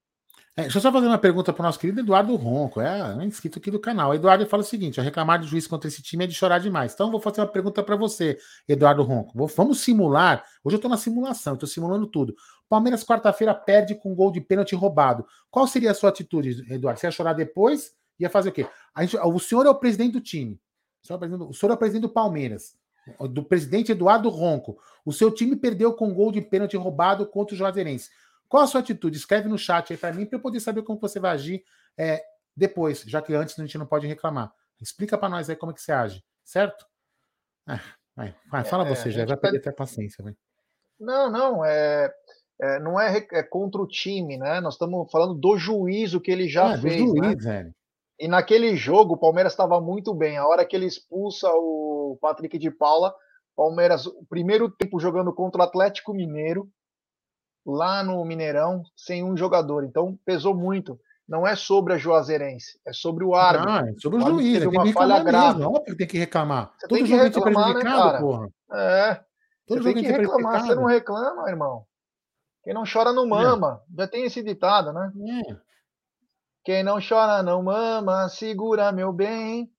É, 0.56 0.62
deixa 0.62 0.78
eu 0.78 0.82
só 0.82 0.90
fazer 0.90 1.06
uma 1.06 1.18
pergunta 1.18 1.52
para 1.52 1.62
o 1.62 1.66
nosso 1.66 1.78
querido 1.78 2.00
Eduardo 2.00 2.34
Ronco, 2.34 2.80
é, 2.80 3.16
é 3.20 3.24
inscrito 3.24 3.58
aqui 3.58 3.70
do 3.70 3.78
canal. 3.78 4.14
Eduardo 4.14 4.44
fala 4.46 4.62
o 4.62 4.66
seguinte: 4.66 5.00
reclamar 5.00 5.40
de 5.40 5.46
juiz 5.46 5.66
contra 5.66 5.86
esse 5.88 6.02
time 6.02 6.24
é 6.24 6.26
de 6.26 6.34
chorar 6.34 6.58
demais. 6.58 6.92
Então, 6.92 7.10
vou 7.10 7.20
fazer 7.20 7.40
uma 7.40 7.46
pergunta 7.46 7.82
para 7.82 7.94
você, 7.96 8.36
Eduardo 8.68 9.02
Ronco. 9.02 9.32
Vou, 9.34 9.46
vamos 9.46 9.80
simular. 9.80 10.44
Hoje 10.64 10.74
eu 10.74 10.78
estou 10.78 10.90
na 10.90 10.96
simulação, 10.96 11.54
estou 11.54 11.68
simulando 11.68 12.06
tudo. 12.06 12.34
Palmeiras, 12.68 13.04
quarta-feira, 13.04 13.54
perde 13.54 13.94
com 13.94 14.14
gol 14.14 14.30
de 14.32 14.40
pênalti 14.40 14.74
roubado. 14.74 15.24
Qual 15.50 15.66
seria 15.66 15.92
a 15.92 15.94
sua 15.94 16.10
atitude, 16.10 16.64
Eduardo? 16.72 16.98
Você 17.00 17.06
ia 17.06 17.10
chorar 17.12 17.32
depois? 17.32 17.92
Ia 18.18 18.28
fazer 18.28 18.50
o 18.50 18.52
quê? 18.52 18.66
Gente, 18.98 19.16
o 19.16 19.38
senhor 19.38 19.66
é 19.66 19.70
o 19.70 19.74
presidente 19.74 20.12
do 20.12 20.20
time. 20.20 20.60
O 21.02 21.54
senhor 21.54 21.72
é 21.72 21.74
o 21.74 21.78
presidente 21.78 22.02
do 22.02 22.08
Palmeiras, 22.08 22.76
do 23.30 23.42
presidente 23.42 23.92
Eduardo 23.92 24.28
Ronco. 24.28 24.78
O 25.04 25.12
seu 25.12 25.30
time 25.30 25.56
perdeu 25.56 25.94
com 25.94 26.12
gol 26.12 26.30
de 26.30 26.42
pênalti 26.42 26.76
roubado 26.76 27.26
contra 27.26 27.54
o 27.54 27.58
Juazeirense. 27.58 28.10
Qual 28.50 28.64
a 28.64 28.66
sua 28.66 28.80
atitude? 28.80 29.16
Escreve 29.16 29.48
no 29.48 29.56
chat 29.56 29.92
aí 29.92 29.96
para 29.96 30.12
mim 30.12 30.26
para 30.26 30.36
eu 30.36 30.42
poder 30.42 30.58
saber 30.58 30.82
como 30.82 30.98
você 30.98 31.20
vai 31.20 31.30
agir 31.30 31.62
é, 31.96 32.20
depois, 32.54 33.02
já 33.02 33.22
que 33.22 33.32
antes 33.32 33.56
a 33.56 33.62
gente 33.62 33.78
não 33.78 33.86
pode 33.86 34.08
reclamar. 34.08 34.52
Explica 34.80 35.16
para 35.16 35.28
nós 35.28 35.48
aí 35.48 35.54
como 35.54 35.70
é 35.70 35.74
que 35.74 35.80
você 35.80 35.92
age, 35.92 36.24
certo? 36.44 36.84
Ah, 37.64 37.80
vai, 38.16 38.34
vai, 38.50 38.64
fala 38.64 38.84
é, 38.88 38.88
você, 38.88 39.12
já 39.12 39.24
vai 39.24 39.36
perder 39.36 39.58
até 39.58 39.70
a 39.70 39.72
paciência. 39.72 40.24
Vai. 40.24 40.34
Não, 40.98 41.30
não, 41.30 41.64
é, 41.64 42.12
é, 42.60 42.80
não 42.80 43.00
é, 43.00 43.24
é, 43.30 43.42
contra 43.44 43.80
o 43.80 43.86
time, 43.86 44.36
né? 44.36 44.60
Nós 44.60 44.74
estamos 44.74 45.08
falando 45.12 45.34
do 45.34 45.56
juízo 45.56 46.20
que 46.20 46.32
ele 46.32 46.48
já 46.48 46.74
ah, 46.74 46.78
fez. 46.78 46.96
Do 46.96 47.16
juiz, 47.16 47.20
né? 47.20 47.36
velho. 47.36 47.74
E 48.18 48.26
naquele 48.26 48.74
jogo, 48.74 49.14
o 49.14 49.18
Palmeiras 49.18 49.52
estava 49.52 49.80
muito 49.80 50.12
bem. 50.12 50.36
A 50.36 50.46
hora 50.46 50.66
que 50.66 50.74
ele 50.74 50.86
expulsa 50.86 51.48
o 51.52 52.18
Patrick 52.20 52.58
de 52.58 52.70
Paula, 52.70 53.14
Palmeiras, 53.56 54.06
o 54.06 54.24
primeiro 54.28 54.68
tempo 54.68 54.98
jogando 54.98 55.32
contra 55.32 55.60
o 55.60 55.64
Atlético 55.64 56.12
Mineiro, 56.12 56.68
lá 57.64 58.02
no 58.02 58.24
Mineirão, 58.24 58.82
sem 58.96 59.24
um 59.24 59.36
jogador. 59.36 59.84
Então 59.84 60.18
pesou 60.24 60.54
muito. 60.54 60.98
Não 61.28 61.46
é 61.46 61.54
sobre 61.54 61.92
a 61.92 61.98
Juazeirense, 61.98 62.80
é 62.84 62.92
sobre 62.92 63.24
o 63.24 63.36
árbitro. 63.36 63.70
Ah, 63.70 63.88
é 63.88 63.94
sobre 64.00 64.18
o, 64.18 64.24
o 64.24 64.28
juiz. 64.28 64.58
Teve 64.58 64.76
uma 64.76 64.92
falha 64.92 65.22
grave. 65.22 65.62
Óbvio 65.62 65.84
que 65.84 65.96
tem 65.96 66.06
que 66.08 66.18
reclamar. 66.18 66.72
Você 66.76 66.88
Todo 66.88 66.96
tem 66.96 67.06
que 67.06 67.14
reclamar, 67.14 67.74
né, 67.74 67.82
cara? 67.82 68.20
Porra. 68.20 68.48
É. 68.72 69.14
Todo 69.68 69.82
você 69.82 69.94
tem 69.94 70.02
que 70.02 70.10
reclamar. 70.10 70.66
Você 70.66 70.74
não 70.74 70.86
reclama, 70.86 71.48
irmão. 71.48 71.84
Quem 72.64 72.74
não 72.74 72.82
chora 72.84 73.12
não 73.12 73.24
é. 73.24 73.28
mama. 73.28 73.80
É. 73.92 74.02
Já 74.02 74.08
tem 74.08 74.24
esse 74.24 74.42
ditado, 74.42 74.92
né? 74.92 75.12
É. 75.48 75.56
Quem 76.64 76.82
não 76.82 76.98
chora 77.00 77.42
não 77.44 77.62
mama, 77.62 78.28
segura 78.28 78.90
meu 78.90 79.12
bem. 79.12 79.70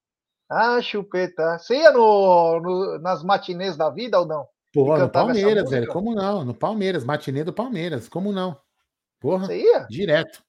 A 0.49 0.81
chupeta. 0.81 1.59
Você 1.59 1.75
ia 1.75 1.91
no, 1.91 2.59
no, 2.61 2.99
nas 2.99 3.23
matinês 3.23 3.75
da 3.75 3.89
vida 3.89 4.19
ou 4.19 4.25
não? 4.25 4.47
Pô, 4.73 4.97
no 4.97 5.09
Palmeiras, 5.09 5.69
velho. 5.69 5.91
Como 5.91 6.15
não? 6.15 6.45
No 6.45 6.53
Palmeiras, 6.53 7.03
matinê 7.03 7.43
do 7.43 7.53
Palmeiras. 7.53 8.07
Como 8.07 8.31
não? 8.31 8.57
Porra. 9.19 9.53
Ia? 9.53 9.85
Direto. 9.89 10.43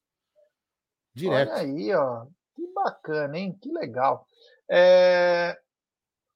Direto. 1.14 1.50
Olha 1.50 1.60
aí, 1.60 1.92
ó. 1.92 2.26
Que 2.54 2.66
bacana, 2.72 3.38
hein? 3.38 3.58
Que 3.60 3.70
legal. 3.72 4.26
É... 4.70 5.58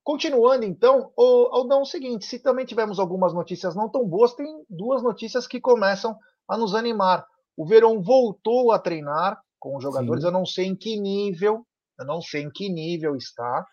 Continuando, 0.02 0.64
então, 0.64 1.12
Aldão, 1.16 1.80
é 1.80 1.82
o 1.82 1.86
seguinte: 1.86 2.26
se 2.26 2.38
também 2.38 2.64
tivermos 2.66 2.98
algumas 2.98 3.32
notícias 3.32 3.74
não 3.74 3.88
tão 3.88 4.06
boas, 4.06 4.34
tem 4.34 4.64
duas 4.68 5.02
notícias 5.02 5.46
que 5.46 5.60
começam 5.60 6.16
a 6.48 6.56
nos 6.56 6.74
animar. 6.74 7.26
O 7.56 7.66
Verão 7.66 8.02
voltou 8.02 8.70
a 8.70 8.78
treinar, 8.78 9.40
com 9.58 9.76
os 9.76 9.82
jogadores. 9.82 10.22
Sim. 10.22 10.28
Eu 10.28 10.32
não 10.32 10.44
sei 10.44 10.66
em 10.66 10.76
que 10.76 11.00
nível, 11.00 11.66
eu 11.98 12.04
não 12.04 12.20
sei 12.20 12.42
em 12.42 12.50
que 12.50 12.68
nível 12.68 13.16
está. 13.16 13.66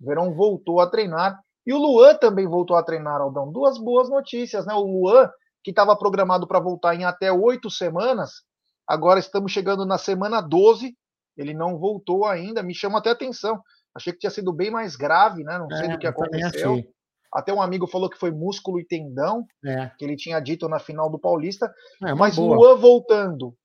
O 0.00 0.06
Verão 0.06 0.32
voltou 0.34 0.80
a 0.80 0.88
treinar. 0.88 1.38
E 1.66 1.72
o 1.72 1.78
Luan 1.78 2.14
também 2.16 2.46
voltou 2.46 2.76
a 2.76 2.82
treinar, 2.82 3.20
Aldão. 3.20 3.50
Duas 3.50 3.78
boas 3.78 4.08
notícias, 4.08 4.66
né? 4.66 4.74
O 4.74 4.82
Luan, 4.82 5.30
que 5.62 5.70
estava 5.70 5.96
programado 5.96 6.46
para 6.46 6.60
voltar 6.60 6.94
em 6.94 7.04
até 7.04 7.32
oito 7.32 7.70
semanas, 7.70 8.42
agora 8.86 9.18
estamos 9.18 9.50
chegando 9.50 9.86
na 9.86 9.96
semana 9.96 10.40
12. 10.40 10.94
Ele 11.36 11.54
não 11.54 11.78
voltou 11.78 12.26
ainda, 12.26 12.62
me 12.62 12.74
chama 12.74 12.98
até 12.98 13.10
atenção. 13.10 13.60
Achei 13.94 14.12
que 14.12 14.18
tinha 14.18 14.30
sido 14.30 14.52
bem 14.52 14.70
mais 14.70 14.96
grave, 14.96 15.42
né? 15.42 15.58
Não 15.58 15.68
sei 15.70 15.86
é, 15.86 15.92
do 15.92 15.98
que 15.98 16.06
aconteceu. 16.06 16.84
Até 17.32 17.52
um 17.52 17.62
amigo 17.62 17.86
falou 17.86 18.08
que 18.08 18.18
foi 18.18 18.30
músculo 18.30 18.78
e 18.78 18.86
tendão, 18.86 19.44
é. 19.64 19.90
que 19.98 20.04
ele 20.04 20.16
tinha 20.16 20.38
dito 20.38 20.68
na 20.68 20.78
final 20.78 21.10
do 21.10 21.18
Paulista. 21.18 21.72
É, 22.04 22.14
mas 22.14 22.38
o 22.38 22.46
Luan 22.46 22.76
voltando, 22.76 23.56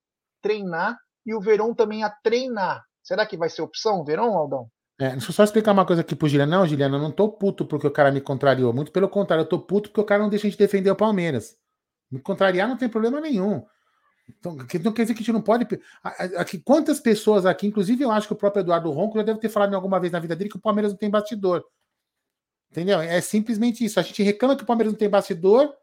treinar 0.42 0.98
e 1.26 1.36
o 1.36 1.42
Verão 1.42 1.76
também 1.76 2.04
a 2.04 2.10
treinar. 2.10 2.84
Será 3.04 3.26
que 3.26 3.38
vai 3.38 3.50
ser 3.50 3.62
opção 3.62 4.00
o 4.00 4.04
Verão, 4.04 4.36
Aldão? 4.36 4.68
É, 5.00 5.12
deixa 5.12 5.30
eu 5.30 5.34
só 5.34 5.46
explicar 5.46 5.72
uma 5.72 5.86
coisa 5.86 6.02
aqui 6.02 6.14
pro 6.14 6.28
Juliano. 6.28 6.52
Não, 6.52 6.68
Juliano, 6.68 6.98
eu 6.98 7.02
não 7.02 7.12
tô 7.12 7.30
puto 7.30 7.66
porque 7.66 7.88
o 7.88 7.92
cara 7.92 8.12
me 8.12 8.20
contrariou. 8.20 8.74
Muito 8.74 8.92
pelo 8.92 9.08
contrário, 9.08 9.44
eu 9.44 9.48
tô 9.48 9.58
puto 9.58 9.90
porque 9.90 10.02
o 10.02 10.06
cara 10.06 10.22
não 10.22 10.30
deixa 10.30 10.46
a 10.46 10.50
gente 10.50 10.60
defender 10.60 10.92
o 10.92 10.96
Palmeiras. 10.96 11.58
Me 12.12 12.20
contrariar 12.20 12.68
não 12.68 12.76
tem 12.76 12.90
problema 12.90 13.22
nenhum. 13.22 13.64
Então, 14.28 14.58
então 14.74 14.92
quer 14.92 15.04
dizer 15.04 15.14
que 15.14 15.20
a 15.20 15.24
gente 15.24 15.32
não 15.32 15.42
pode. 15.42 15.66
Aqui, 16.38 16.60
quantas 16.60 17.00
pessoas 17.00 17.46
aqui, 17.46 17.66
inclusive 17.66 18.04
eu 18.04 18.12
acho 18.12 18.28
que 18.28 18.34
o 18.34 18.36
próprio 18.36 18.62
Eduardo 18.62 18.92
Ronco 18.92 19.18
já 19.18 19.24
deve 19.24 19.40
ter 19.40 19.50
falado 19.50 19.74
alguma 19.74 20.00
vez 20.00 20.12
na 20.12 20.20
vida 20.20 20.36
dele 20.36 20.50
que 20.50 20.58
o 20.58 20.62
Palmeiras 20.62 20.92
não 20.92 21.00
tem 21.00 21.10
bastidor. 21.10 21.64
Entendeu? 22.70 23.00
É 23.00 23.22
simplesmente 23.22 23.84
isso. 23.84 24.00
A 24.00 24.04
gente 24.04 24.22
reclama 24.22 24.56
que 24.56 24.64
o 24.64 24.66
Palmeiras 24.66 24.94
não 24.94 25.00
tem 25.00 25.10
bastidor, 25.10 25.74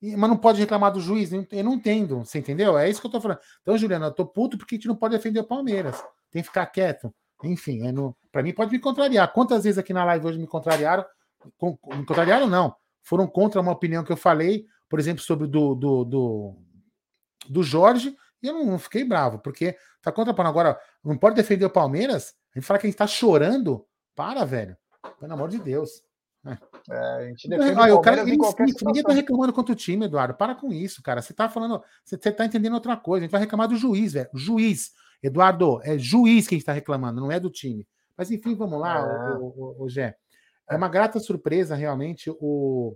mas 0.00 0.30
não 0.30 0.36
pode 0.36 0.60
reclamar 0.60 0.92
do 0.92 1.00
juiz. 1.00 1.30
Eu 1.32 1.64
não 1.64 1.74
entendo. 1.74 2.20
Você 2.20 2.38
entendeu? 2.38 2.78
É 2.78 2.88
isso 2.88 3.00
que 3.00 3.06
eu 3.06 3.10
tô 3.10 3.20
falando. 3.20 3.40
Então, 3.62 3.76
Juliana, 3.76 4.06
eu 4.06 4.12
tô 4.12 4.24
puto 4.24 4.56
porque 4.56 4.76
a 4.76 4.78
gente 4.78 4.88
não 4.88 4.96
pode 4.96 5.16
defender 5.16 5.40
o 5.40 5.44
Palmeiras. 5.44 6.02
Tem 6.30 6.40
que 6.40 6.48
ficar 6.48 6.66
quieto. 6.66 7.12
Enfim, 7.44 7.86
é 7.86 7.92
no... 7.92 8.16
para 8.30 8.42
mim 8.42 8.52
pode 8.52 8.70
me 8.70 8.78
contrariar. 8.78 9.32
Quantas 9.32 9.64
vezes 9.64 9.78
aqui 9.78 9.92
na 9.92 10.04
live 10.04 10.26
hoje 10.26 10.38
me 10.38 10.46
contrariaram? 10.46 11.04
Me 11.44 11.76
contrariaram, 11.78 12.46
não. 12.46 12.74
Foram 13.02 13.26
contra 13.26 13.60
uma 13.60 13.72
opinião 13.72 14.04
que 14.04 14.12
eu 14.12 14.16
falei, 14.16 14.66
por 14.88 14.98
exemplo, 14.98 15.22
sobre 15.22 15.46
do, 15.46 15.74
do, 15.74 16.04
do, 16.04 16.56
do 17.48 17.62
Jorge, 17.62 18.16
e 18.42 18.46
eu 18.46 18.54
não 18.64 18.78
fiquei 18.78 19.04
bravo, 19.04 19.38
porque 19.38 19.76
tá 20.02 20.10
contra 20.12 20.32
para 20.32 20.48
agora. 20.48 20.78
Não 21.04 21.16
pode 21.16 21.36
defender 21.36 21.64
o 21.64 21.70
Palmeiras? 21.70 22.34
A 22.54 22.58
gente 22.58 22.66
fala 22.66 22.78
que 22.78 22.86
a 22.86 22.90
gente 22.90 22.98
tá 22.98 23.06
chorando. 23.06 23.86
Para, 24.14 24.44
velho. 24.44 24.76
Pelo 25.18 25.32
amor 25.32 25.48
de 25.48 25.58
Deus. 25.58 26.02
É. 26.44 26.58
É, 26.90 26.96
a 26.96 27.28
gente 27.28 27.48
defende 27.48 27.78
ah, 27.78 27.94
o 27.94 28.00
cara, 28.00 28.24
ninguém 28.24 29.02
tá 29.02 29.12
reclamando 29.12 29.52
contra 29.52 29.72
o 29.72 29.76
time, 29.76 30.06
Eduardo. 30.06 30.34
Para 30.34 30.54
com 30.54 30.72
isso, 30.72 31.02
cara. 31.02 31.22
Você 31.22 31.32
tá 31.32 31.48
falando, 31.48 31.82
você, 32.04 32.16
você 32.16 32.32
tá 32.32 32.44
entendendo 32.44 32.74
outra 32.74 32.96
coisa. 32.96 33.24
A 33.24 33.26
gente 33.26 33.32
vai 33.32 33.40
reclamar 33.40 33.68
do 33.68 33.76
juiz, 33.76 34.14
velho. 34.14 34.28
Juiz. 34.34 34.92
Eduardo, 35.22 35.80
é 35.82 35.98
juiz 35.98 36.48
que 36.48 36.54
a 36.54 36.56
gente 36.56 36.62
está 36.62 36.72
reclamando, 36.72 37.20
não 37.20 37.30
é 37.30 37.38
do 37.38 37.50
time. 37.50 37.86
Mas 38.20 38.30
enfim, 38.30 38.54
vamos 38.54 38.78
lá, 38.78 38.98
é. 38.98 39.32
o, 39.38 39.46
o, 39.46 39.84
o, 39.84 39.88
Gé. 39.88 40.14
É 40.68 40.76
uma 40.76 40.90
grata 40.90 41.18
surpresa, 41.18 41.74
realmente, 41.74 42.30
o, 42.38 42.94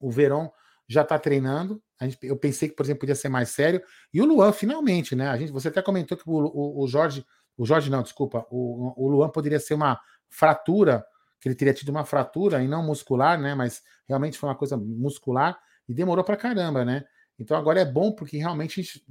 o 0.00 0.10
Verón 0.10 0.48
já 0.88 1.02
está 1.02 1.18
treinando. 1.18 1.82
A 2.00 2.08
gente, 2.08 2.16
eu 2.26 2.34
pensei 2.38 2.70
que, 2.70 2.74
por 2.74 2.82
exemplo, 2.82 3.00
podia 3.00 3.14
ser 3.14 3.28
mais 3.28 3.50
sério. 3.50 3.82
E 4.10 4.22
o 4.22 4.24
Luan, 4.24 4.50
finalmente, 4.50 5.14
né? 5.14 5.28
A 5.28 5.36
gente, 5.36 5.52
você 5.52 5.68
até 5.68 5.82
comentou 5.82 6.16
que 6.16 6.24
o, 6.26 6.32
o, 6.32 6.82
o 6.82 6.88
Jorge, 6.88 7.26
o 7.58 7.66
Jorge 7.66 7.90
não, 7.90 8.02
desculpa, 8.02 8.46
o, 8.50 8.94
o 8.96 9.06
Luan 9.06 9.28
poderia 9.28 9.60
ser 9.60 9.74
uma 9.74 10.00
fratura, 10.30 11.04
que 11.38 11.46
ele 11.46 11.54
teria 11.54 11.74
tido 11.74 11.90
uma 11.90 12.06
fratura 12.06 12.62
e 12.62 12.66
não 12.66 12.82
muscular, 12.82 13.38
né? 13.38 13.54
Mas 13.54 13.82
realmente 14.08 14.38
foi 14.38 14.48
uma 14.48 14.56
coisa 14.56 14.78
muscular 14.78 15.60
e 15.86 15.92
demorou 15.92 16.24
para 16.24 16.38
caramba, 16.38 16.86
né? 16.86 17.04
Então 17.38 17.54
agora 17.54 17.80
é 17.80 17.84
bom 17.84 18.10
porque 18.10 18.38
realmente 18.38 18.80
a 18.80 18.82
gente 18.82 19.04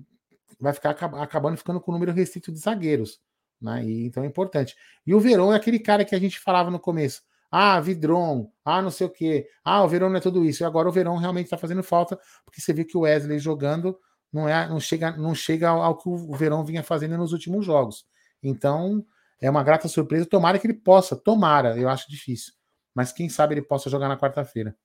vai 0.60 0.74
ficar 0.74 0.90
acabando 0.90 1.58
ficando 1.58 1.80
com 1.80 1.92
o 1.92 1.94
número 1.94 2.12
restrito 2.12 2.52
de 2.52 2.58
zagueiros. 2.58 3.22
Né? 3.62 3.86
E, 3.86 4.06
então 4.08 4.24
é 4.24 4.28
importante. 4.28 4.76
E 5.06 5.14
o 5.14 5.20
Verón 5.20 5.54
é 5.54 5.56
aquele 5.56 5.80
cara 5.80 6.04
que 6.04 6.16
a 6.16 6.20
gente 6.20 6.40
falava 6.40 6.72
no 6.72 6.80
começo. 6.80 7.22
Ah, 7.52 7.80
Vidron, 7.80 8.50
ah, 8.64 8.82
não 8.82 8.90
sei 8.90 9.08
o 9.08 9.10
quê. 9.10 9.48
Ah, 9.64 9.84
o 9.84 9.88
Verón 9.88 10.10
não 10.10 10.18
é 10.18 10.22
tudo 10.22 10.44
isso. 10.46 10.64
E 10.64 10.66
agora 10.66 10.88
o 10.88 10.92
Verón 10.92 11.18
realmente 11.18 11.46
está 11.46 11.58
fazendo 11.58 11.84
falta, 11.84 12.18
porque 12.46 12.62
você 12.62 12.74
viu 12.74 12.86
que 12.86 12.98
o 12.98 13.02
Wesley 13.02 13.40
jogando 13.40 13.98
não, 14.32 14.48
é, 14.48 14.68
não 14.70 14.80
chega, 14.80 15.12
não 15.18 15.36
chega 15.36 15.70
ao, 15.70 15.82
ao 15.84 15.98
que 15.98 16.08
o 16.08 16.34
Verón 16.34 16.64
vinha 16.64 16.82
fazendo 16.82 17.18
nos 17.18 17.34
últimos 17.34 17.66
jogos. 17.66 18.06
Então, 18.42 19.06
é 19.42 19.50
uma 19.50 19.64
grata 19.64 19.88
surpresa. 19.88 20.26
Tomara 20.26 20.58
que 20.58 20.66
ele 20.66 20.74
possa, 20.74 21.16
tomara, 21.16 21.78
eu 21.78 21.90
acho 21.90 22.10
difícil. 22.10 22.54
Mas 22.96 23.12
quem 23.12 23.28
sabe 23.28 23.56
ele 23.56 23.62
possa 23.62 23.90
jogar 23.90 24.08
na 24.08 24.18
quarta-feira. 24.18 24.76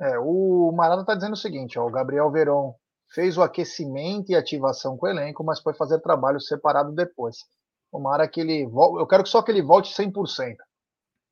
É, 0.00 0.18
o 0.18 0.72
Marada 0.72 1.02
está 1.02 1.14
dizendo 1.14 1.34
o 1.34 1.36
seguinte: 1.36 1.78
ó, 1.78 1.86
o 1.86 1.90
Gabriel 1.90 2.30
Verón 2.30 2.74
fez 3.12 3.36
o 3.36 3.42
aquecimento 3.42 4.30
e 4.30 4.36
ativação 4.36 4.96
com 4.96 5.06
o 5.06 5.08
elenco, 5.08 5.44
mas 5.44 5.60
foi 5.60 5.74
fazer 5.74 6.00
trabalho 6.00 6.40
separado 6.40 6.92
depois. 6.92 7.38
Tomara 7.90 8.28
que 8.28 8.40
ele 8.40 8.66
volte. 8.66 9.00
Eu 9.00 9.06
quero 9.06 9.26
só 9.26 9.42
que 9.42 9.50
ele 9.50 9.62
volte 9.62 9.92
100%. 9.94 10.56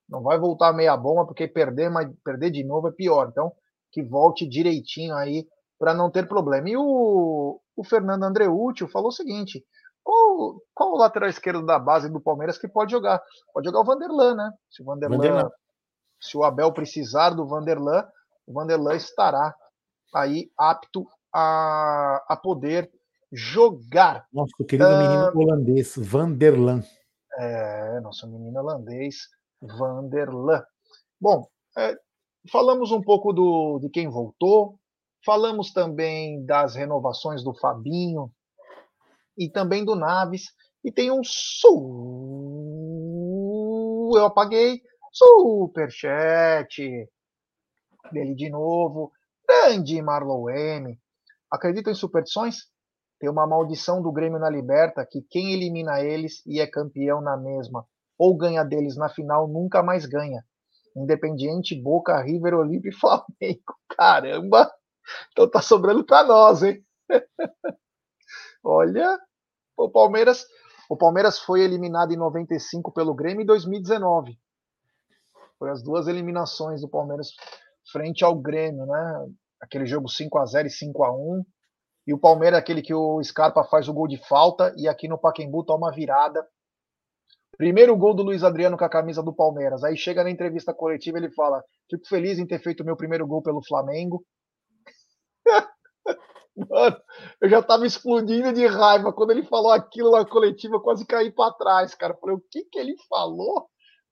Não 0.09 0.23
vai 0.23 0.39
voltar 0.39 0.73
meia 0.73 0.97
bomba, 0.97 1.27
porque 1.27 1.47
perder, 1.47 1.91
mas 1.91 2.11
perder 2.25 2.51
de 2.51 2.65
novo 2.65 2.89
é 2.89 2.93
pior. 2.93 3.29
Então, 3.31 3.53
que 3.93 4.03
volte 4.03 4.49
direitinho 4.49 5.15
aí 5.15 5.47
para 5.79 5.95
não 5.95 6.11
ter 6.11 6.27
problema. 6.27 6.69
E 6.69 6.77
o, 6.77 7.61
o 7.77 7.85
Fernando 7.85 8.25
Andreucci 8.25 8.89
falou 8.89 9.09
o 9.09 9.13
seguinte: 9.13 9.65
qual, 10.03 10.61
qual 10.75 10.93
o 10.93 10.99
lateral 10.99 11.29
esquerdo 11.29 11.65
da 11.65 11.79
base 11.79 12.11
do 12.11 12.21
Palmeiras 12.21 12.59
que 12.59 12.67
pode 12.67 12.91
jogar? 12.91 13.23
Pode 13.53 13.67
jogar 13.67 13.81
o 13.81 13.85
Vanderlan, 13.85 14.35
né? 14.35 14.51
Se 14.71 14.83
o 14.83 14.85
Vanderlan, 14.85 15.17
Vanderlan. 15.17 15.51
se 16.21 16.37
o 16.37 16.43
Abel 16.43 16.73
precisar 16.73 17.31
do 17.31 17.47
Vanderlan, 17.47 18.07
o 18.47 18.53
Vanderlan 18.53 18.97
estará 18.97 19.55
aí 20.15 20.51
apto 20.57 21.07
a, 21.33 22.25
a 22.29 22.37
poder 22.37 22.91
jogar. 23.33 24.27
Nosso 24.33 24.57
querido 24.65 24.89
uh, 24.89 24.99
menino 24.99 25.31
holandês, 25.35 25.95
Vanderlan. 25.97 26.83
É, 27.39 28.01
nosso 28.01 28.27
menino 28.29 28.59
holandês, 28.59 29.29
Vanderlan. 29.61 30.65
Bom, 31.21 31.47
é, 31.77 31.97
falamos 32.51 32.91
um 32.91 33.03
pouco 33.03 33.33
do, 33.33 33.79
de 33.81 33.89
quem 33.91 34.09
voltou, 34.09 34.79
falamos 35.25 35.73
também 35.73 36.45
das 36.45 36.75
renovações 36.75 37.43
do 37.45 37.55
Fabinho 37.55 38.33
e 39.37 39.49
também 39.49 39.85
do 39.85 39.95
Naves, 39.95 40.53
e 40.83 40.91
tem 40.91 41.11
um 41.11 41.23
su... 41.23 41.71
eu 44.17 44.25
apaguei, 44.25 44.81
superchat 45.13 47.09
dele 48.13 48.35
de 48.35 48.49
novo, 48.49 49.13
grande 49.47 50.01
Marlon 50.01 50.49
M. 50.51 50.99
Acreditam 51.51 51.93
em 51.93 51.97
superstições? 51.97 52.69
Tem 53.19 53.29
uma 53.29 53.47
maldição 53.47 54.01
do 54.01 54.13
Grêmio 54.13 54.39
na 54.39 54.49
Liberta 54.49 55.05
que 55.05 55.23
quem 55.23 55.53
elimina 55.53 56.01
eles 56.01 56.45
e 56.47 56.61
é 56.61 56.67
campeão 56.67 57.21
na 57.21 57.37
mesma, 57.37 57.85
ou 58.17 58.37
ganha 58.37 58.65
deles 58.65 58.97
na 58.97 59.09
final, 59.09 59.49
nunca 59.49 59.83
mais 59.83 60.07
ganha. 60.07 60.45
Independiente, 60.97 61.81
Boca, 61.81 62.21
River, 62.23 62.55
Olímpio 62.55 62.91
e 62.91 62.95
Flamengo. 62.99 63.75
Caramba! 63.89 64.73
Então 65.33 65.51
tá 65.51 65.61
sobrando 65.61 66.05
para 66.05 66.27
nós, 66.27 66.63
hein? 66.63 66.85
Olha, 68.63 69.19
o 69.77 69.89
Palmeiras, 69.91 70.47
o 70.89 70.97
Palmeiras 70.97 71.39
foi 71.39 71.63
eliminado 71.63 72.13
em 72.13 72.17
95 72.17 72.93
pelo 72.93 73.15
Grêmio 73.15 73.43
em 73.43 73.47
2019. 73.47 74.39
Foi 75.59 75.71
as 75.71 75.83
duas 75.83 76.07
eliminações 76.07 76.81
do 76.83 76.89
Palmeiras 76.89 77.33
frente 77.91 78.25
ao 78.25 78.37
Grêmio, 78.37 78.87
né? 78.87 79.27
aquele 79.61 79.87
jogo 79.87 80.09
5 80.09 80.39
a 80.39 80.47
0 80.47 80.69
e 80.69 80.71
5 80.71 81.05
a 81.05 81.13
1 81.13 81.45
e 82.09 82.15
o 82.15 82.19
Palmeiras 82.19 82.57
é 82.57 82.61
aquele 82.61 82.81
que 82.81 82.95
o 82.95 83.23
Scarpa 83.23 83.63
faz 83.65 83.87
o 83.87 83.93
gol 83.93 84.09
de 84.09 84.17
falta 84.17 84.75
e 84.79 84.89
aqui 84.89 85.07
no 85.07 85.19
Pacaembu 85.19 85.63
toma 85.63 85.93
virada. 85.93 86.43
Primeiro 87.59 87.95
gol 87.95 88.15
do 88.15 88.23
Luiz 88.23 88.43
Adriano 88.43 88.79
com 88.79 88.85
a 88.85 88.89
camisa 88.89 89.23
do 89.23 89.31
Palmeiras. 89.31 89.85
Aí 89.85 89.95
chega 89.95 90.25
na 90.25 90.31
entrevista 90.31 90.73
coletiva 90.73 91.19
ele 91.19 91.31
fala: 91.33 91.63
"Fico 91.91 92.09
feliz 92.09 92.39
em 92.39 92.47
ter 92.47 92.63
feito 92.63 92.83
meu 92.83 92.97
primeiro 92.97 93.27
gol 93.27 93.43
pelo 93.43 93.63
Flamengo". 93.63 94.25
Mano, 96.57 96.97
eu 97.43 97.51
já 97.51 97.63
tava 97.63 97.87
explodindo 97.87 98.55
de 98.55 98.67
raiva 98.67 99.13
quando 99.13 99.33
ele 99.33 99.43
falou 99.43 99.71
aquilo 99.71 100.13
na 100.13 100.25
coletiva, 100.25 100.81
quase 100.81 101.05
caí 101.05 101.31
para 101.31 101.53
trás, 101.53 101.95
cara. 101.95 102.17
Falei: 102.19 102.37
"O 102.37 102.43
que 102.51 102.65
que 102.65 102.79
ele 102.79 102.97
falou? 103.07 103.69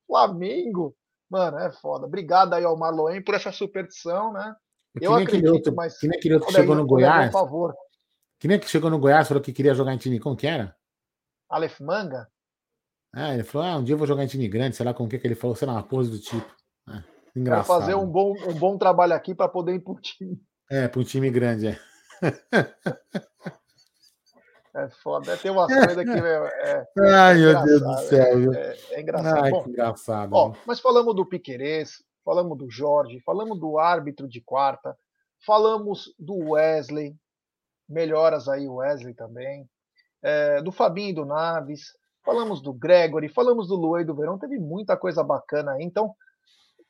Flamengo?" 0.06 0.94
Mano, 1.31 1.59
é 1.60 1.73
foda. 1.73 2.05
Obrigado 2.05 2.52
aí 2.52 2.62
ao 2.62 2.77
Marloen 2.77 3.24
por 3.24 3.35
essa 3.35 3.51
superstição, 3.51 4.35
né? 4.35 4.55
Eu 5.01 5.14
acredito, 5.14 5.52
outro, 5.52 5.74
mas. 5.74 5.98
Que 5.98 6.09
nem 6.09 6.18
aquele 6.18 6.35
outro 6.35 6.52
chegou 6.52 6.77
no 6.77 6.86
Goiás. 6.86 7.31
Por 7.31 7.40
favor. 7.40 7.74
Que 8.38 8.48
nem 8.48 8.58
que 8.58 8.68
chegou 8.68 8.90
no 8.90 8.98
Goiás 8.98 9.28
falou 9.28 9.42
que 9.42 9.52
queria 9.52 9.74
jogar 9.74 9.94
em 9.94 9.98
time. 9.98 10.20
Como 10.20 10.36
que 10.36 10.46
era? 10.46 10.76
Aleph 11.48 11.80
Manga? 11.80 12.28
Ah, 13.14 13.32
ele 13.32 13.44
falou: 13.44 13.66
ah, 13.66 13.76
um 13.78 13.84
dia 13.84 13.94
eu 13.94 13.98
vou 13.98 14.06
jogar 14.06 14.24
em 14.24 14.28
time 14.28 14.46
grande, 14.46 14.76
sei 14.76 14.84
lá 14.84 14.92
com 14.92 15.04
o 15.04 15.08
que, 15.08 15.18
que 15.18 15.26
ele 15.26 15.34
falou, 15.34 15.56
sei 15.56 15.66
lá, 15.66 15.74
uma 15.74 15.82
pose 15.82 16.10
do 16.10 16.18
tipo. 16.18 16.46
É, 16.88 17.02
engraçado. 17.34 17.66
Quero 17.66 17.80
fazer 17.80 17.94
um 17.94 18.06
bom, 18.06 18.34
um 18.46 18.54
bom 18.54 18.76
trabalho 18.76 19.14
aqui 19.14 19.34
para 19.34 19.48
poder 19.48 19.74
ir 19.74 19.80
para 19.80 19.92
o 19.92 20.00
time. 20.00 20.38
É, 20.70 20.86
para 20.86 21.00
um 21.00 21.04
time 21.04 21.30
grande, 21.30 21.68
é. 21.68 21.78
É 24.74 24.90
foda. 24.90 25.34
Tem 25.38 25.50
uma 25.50 25.66
coisa 25.66 26.04
que 26.04 26.10
é, 26.10 26.16
é 26.18 26.86
Ai, 27.16 27.38
meu 27.38 27.64
Deus 27.64 27.80
do 27.80 27.98
céu. 28.00 28.52
É, 28.52 28.76
é 28.90 29.00
engraçado. 29.00 29.44
Ai, 29.44 29.50
Bom, 29.50 29.62
que 29.62 29.70
engraçado. 29.70 30.32
Ó, 30.34 30.54
mas 30.66 30.80
falamos 30.80 31.16
do 31.16 31.24
Piquerez, 31.24 32.04
falamos 32.22 32.58
do 32.58 32.70
Jorge, 32.70 33.18
falamos 33.20 33.58
do 33.58 33.78
árbitro 33.78 34.28
de 34.28 34.42
quarta, 34.42 34.94
falamos 35.46 36.14
do 36.18 36.50
Wesley, 36.50 37.16
melhoras 37.88 38.48
aí 38.48 38.68
o 38.68 38.76
Wesley 38.76 39.14
também, 39.14 39.68
é, 40.22 40.62
do 40.62 40.72
Fabinho 40.72 41.10
e 41.10 41.14
do 41.14 41.24
Naves, 41.24 41.92
falamos 42.24 42.60
do 42.60 42.72
Gregory, 42.72 43.28
falamos 43.28 43.68
do 43.68 43.76
Luei 43.76 44.04
do 44.04 44.14
Verão, 44.14 44.38
teve 44.38 44.58
muita 44.58 44.96
coisa 44.96 45.22
bacana 45.22 45.72
aí. 45.72 45.84
Então, 45.84 46.14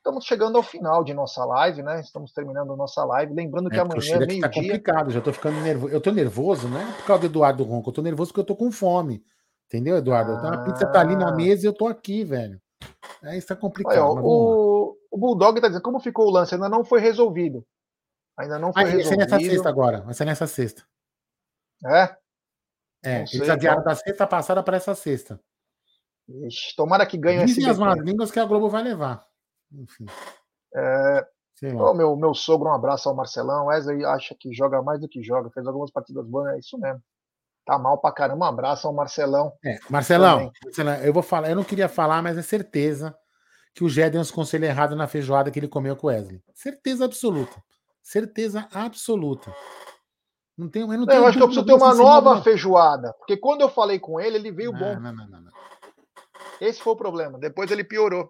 estamos 0.06 0.24
chegando 0.24 0.56
ao 0.56 0.62
final 0.62 1.02
de 1.02 1.12
nossa 1.12 1.44
live, 1.44 1.82
né? 1.82 2.00
Estamos 2.00 2.32
terminando 2.32 2.76
nossa 2.76 3.04
live. 3.04 3.34
Lembrando 3.34 3.68
que 3.68 3.76
é, 3.76 3.80
amanhã, 3.80 4.00
tá 4.00 4.18
meio-dia. 4.18 4.40
Tá 4.40 4.48
complicado, 4.48 5.10
já 5.10 5.20
tô 5.20 5.32
ficando 5.32 5.60
nervoso. 5.60 5.92
Eu 5.92 6.00
tô 6.00 6.10
nervoso, 6.12 6.68
né? 6.68 6.94
Por 6.98 7.06
causa 7.06 7.22
do 7.22 7.26
Eduardo 7.26 7.64
Ronco. 7.64 7.90
Eu 7.90 7.94
tô 7.94 8.02
nervoso 8.02 8.30
porque 8.30 8.40
eu 8.40 8.56
tô 8.56 8.56
com 8.56 8.70
fome. 8.70 9.22
Entendeu, 9.66 9.96
Eduardo? 9.96 10.32
Ah. 10.32 10.54
A 10.54 10.64
pizza 10.64 10.86
tá 10.86 11.00
ali 11.00 11.16
na 11.16 11.34
mesa 11.34 11.64
e 11.64 11.68
eu 11.68 11.74
tô 11.74 11.88
aqui, 11.88 12.24
velho. 12.24 12.60
É, 13.22 13.36
isso 13.36 13.48
tá 13.48 13.56
complicado. 13.56 13.98
Olha, 13.98 14.22
o, 14.22 14.96
o 15.10 15.18
Bulldog 15.18 15.60
tá 15.60 15.66
dizendo 15.66 15.82
como 15.82 15.98
ficou 15.98 16.26
o 16.26 16.30
lance, 16.30 16.54
ainda 16.54 16.68
não 16.68 16.84
foi 16.84 17.00
resolvido. 17.00 17.66
Ainda 18.38 18.58
não 18.58 18.72
foi 18.72 18.82
ah, 18.82 18.86
resolvido. 18.86 19.08
Vai 19.08 19.28
ser 19.28 19.36
nessa 19.36 19.50
sexta 19.50 19.68
agora. 19.68 20.00
Vai 20.02 20.14
ser 20.14 20.24
nessa 20.24 20.46
sexta. 20.46 20.82
É? 21.84 22.16
É, 23.04 23.24
eles 23.32 23.48
adiaram 23.48 23.82
da 23.82 23.94
sexta 23.94 24.26
passada 24.26 24.62
para 24.62 24.76
essa 24.76 24.94
sexta. 24.94 25.40
Ixi, 26.28 26.74
tomara 26.76 27.06
que 27.06 27.16
ganhe 27.16 27.44
esse. 27.44 27.68
as 27.68 27.78
más 27.78 27.98
línguas 27.98 28.30
que 28.30 28.40
a 28.40 28.44
Globo 28.44 28.68
vai 28.68 28.82
levar. 28.82 29.24
Enfim. 29.72 30.06
É, 30.74 31.26
Sei 31.54 31.72
lá. 31.72 31.94
meu, 31.94 32.16
meu 32.16 32.34
sogro, 32.34 32.68
um 32.68 32.74
abraço 32.74 33.08
ao 33.08 33.14
Marcelão. 33.14 33.66
Wesley 33.66 34.04
acha 34.04 34.34
que 34.38 34.52
joga 34.52 34.82
mais 34.82 35.00
do 35.00 35.08
que 35.08 35.22
joga, 35.22 35.50
fez 35.50 35.66
algumas 35.66 35.90
partidas 35.90 36.26
boas, 36.26 36.54
é 36.54 36.58
isso 36.58 36.78
mesmo. 36.78 37.00
Tá 37.64 37.78
mal 37.78 37.98
pra 37.98 38.12
caramba, 38.12 38.44
um 38.44 38.48
abraço 38.48 38.86
ao 38.86 38.92
Marcelão. 38.92 39.52
É, 39.64 39.78
Marcelão, 39.88 40.52
Marcelão, 40.64 40.94
eu 40.96 41.12
vou 41.12 41.22
falar, 41.22 41.50
eu 41.50 41.56
não 41.56 41.64
queria 41.64 41.88
falar, 41.88 42.22
mas 42.22 42.36
é 42.36 42.42
certeza 42.42 43.16
que 43.74 43.82
o 43.82 43.88
Gé 43.88 44.08
deu 44.10 44.20
uns 44.20 44.30
conselhos 44.30 44.68
errados 44.68 44.96
na 44.96 45.08
feijoada 45.08 45.50
que 45.50 45.58
ele 45.58 45.68
comeu 45.68 45.96
com 45.96 46.06
o 46.06 46.10
Wesley. 46.10 46.42
Certeza 46.54 47.04
absoluta. 47.04 47.56
Certeza 48.06 48.68
absoluta. 48.72 49.52
Não 50.56 50.68
tem, 50.68 50.82
eu 50.82 50.86
não, 50.86 51.12
eu 51.12 51.26
acho 51.26 51.36
que 51.36 51.42
eu 51.42 51.48
preciso 51.48 51.66
ter 51.66 51.72
uma 51.72 51.92
nova 51.92 52.40
feijoada. 52.40 53.12
Porque 53.14 53.36
quando 53.36 53.62
eu 53.62 53.68
falei 53.68 53.98
com 53.98 54.20
ele, 54.20 54.36
ele 54.36 54.52
veio 54.52 54.70
não, 54.70 54.78
bom. 54.78 55.00
Não, 55.00 55.12
não, 55.12 55.26
não, 55.26 55.52
Esse 56.60 56.80
foi 56.80 56.92
o 56.92 56.96
problema. 56.96 57.36
Depois 57.36 57.68
ele 57.68 57.82
piorou. 57.82 58.28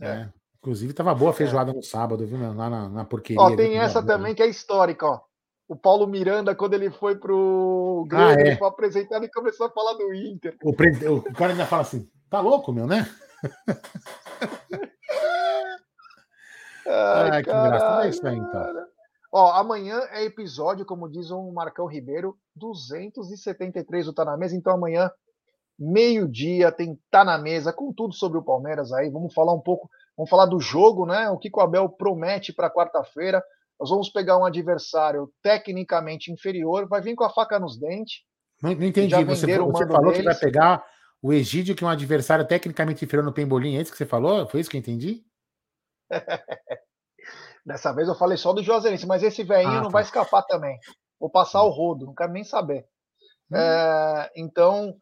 É. 0.00 0.06
é. 0.06 0.32
Inclusive, 0.60 0.94
tava 0.94 1.14
boa 1.14 1.30
a 1.30 1.34
é. 1.34 1.36
feijoada 1.36 1.72
é. 1.72 1.74
no 1.74 1.82
sábado, 1.82 2.26
viu? 2.26 2.38
Lá 2.54 2.70
na, 2.70 2.88
na 2.88 3.04
porqueria. 3.04 3.42
Ó, 3.42 3.54
tem 3.54 3.76
essa 3.76 4.02
também 4.02 4.34
que 4.34 4.42
é 4.42 4.46
histórica, 4.46 5.06
ó. 5.06 5.20
O 5.68 5.76
Paulo 5.76 6.06
Miranda, 6.06 6.54
quando 6.54 6.72
ele 6.72 6.90
foi 6.90 7.16
pro 7.16 8.06
Grêmio, 8.08 8.46
ah, 8.46 8.48
é. 8.48 8.56
foi 8.56 8.66
apresentado 8.66 9.26
e 9.26 9.30
começou 9.30 9.66
a 9.66 9.70
falar 9.70 9.92
do 9.92 10.14
Inter. 10.14 10.56
O, 10.64 10.70
o 10.70 11.34
cara 11.34 11.52
ainda 11.52 11.66
fala 11.66 11.82
assim: 11.82 12.10
tá 12.30 12.40
louco, 12.40 12.72
meu, 12.72 12.86
né? 12.86 13.06
Ai, 16.90 17.30
Ai 17.30 17.42
que. 17.42 17.50
É 17.50 18.08
isso 18.08 18.26
aí, 18.26 18.36
então. 18.36 18.90
Ó, 19.32 19.52
amanhã 19.52 20.00
é 20.10 20.24
episódio, 20.24 20.84
como 20.84 21.08
diz 21.08 21.30
o 21.30 21.52
Marcão 21.52 21.86
Ribeiro, 21.86 22.36
273 22.56 24.06
do 24.06 24.12
Tá 24.12 24.24
na 24.24 24.36
Mesa. 24.36 24.56
Então 24.56 24.72
amanhã, 24.72 25.10
meio-dia, 25.78 26.72
tem 26.72 26.98
Tá 27.10 27.24
na 27.24 27.38
Mesa 27.38 27.72
com 27.72 27.92
tudo 27.92 28.12
sobre 28.12 28.38
o 28.38 28.42
Palmeiras 28.42 28.92
aí. 28.92 29.08
Vamos 29.08 29.32
falar 29.32 29.54
um 29.54 29.60
pouco, 29.60 29.88
vamos 30.16 30.28
falar 30.28 30.46
do 30.46 30.58
jogo, 30.58 31.06
né? 31.06 31.30
O 31.30 31.38
que 31.38 31.48
o 31.54 31.60
Abel 31.60 31.88
promete 31.88 32.52
para 32.52 32.70
quarta-feira. 32.70 33.42
Nós 33.78 33.88
vamos 33.88 34.10
pegar 34.10 34.36
um 34.36 34.44
adversário 34.44 35.32
tecnicamente 35.42 36.32
inferior, 36.32 36.88
vai 36.88 37.00
vir 37.00 37.14
com 37.14 37.24
a 37.24 37.30
faca 37.30 37.58
nos 37.58 37.78
dentes. 37.78 38.22
Não, 38.60 38.74
não 38.74 38.84
entendi. 38.84 39.14
Você, 39.24 39.46
você 39.58 39.86
falou 39.86 40.12
deles. 40.12 40.18
que 40.18 40.24
vai 40.24 40.34
pegar 40.34 40.84
o 41.22 41.32
Egídio, 41.32 41.74
que 41.74 41.84
é 41.84 41.86
um 41.86 41.90
adversário 41.90 42.46
tecnicamente 42.46 43.04
inferior 43.04 43.24
no 43.24 43.32
Pembolim. 43.32 43.76
É 43.76 43.80
isso 43.80 43.92
que 43.92 43.96
você 43.96 44.04
falou? 44.04 44.46
Foi 44.48 44.60
isso 44.60 44.68
que 44.68 44.76
eu 44.76 44.80
entendi? 44.80 45.24
Dessa 47.64 47.92
vez 47.92 48.08
eu 48.08 48.14
falei 48.14 48.36
só 48.36 48.52
do 48.52 48.62
Juazeirense, 48.62 49.06
mas 49.06 49.22
esse 49.22 49.44
velhinho 49.44 49.78
ah, 49.78 49.82
não 49.82 49.84
tá. 49.84 49.90
vai 49.90 50.02
escapar 50.02 50.42
também. 50.42 50.78
Vou 51.18 51.30
passar 51.30 51.62
o 51.62 51.70
rodo, 51.70 52.06
não 52.06 52.14
quero 52.14 52.32
nem 52.32 52.44
saber. 52.44 52.86
Hum. 53.50 53.56
É, 53.56 54.30
então, 54.34 54.96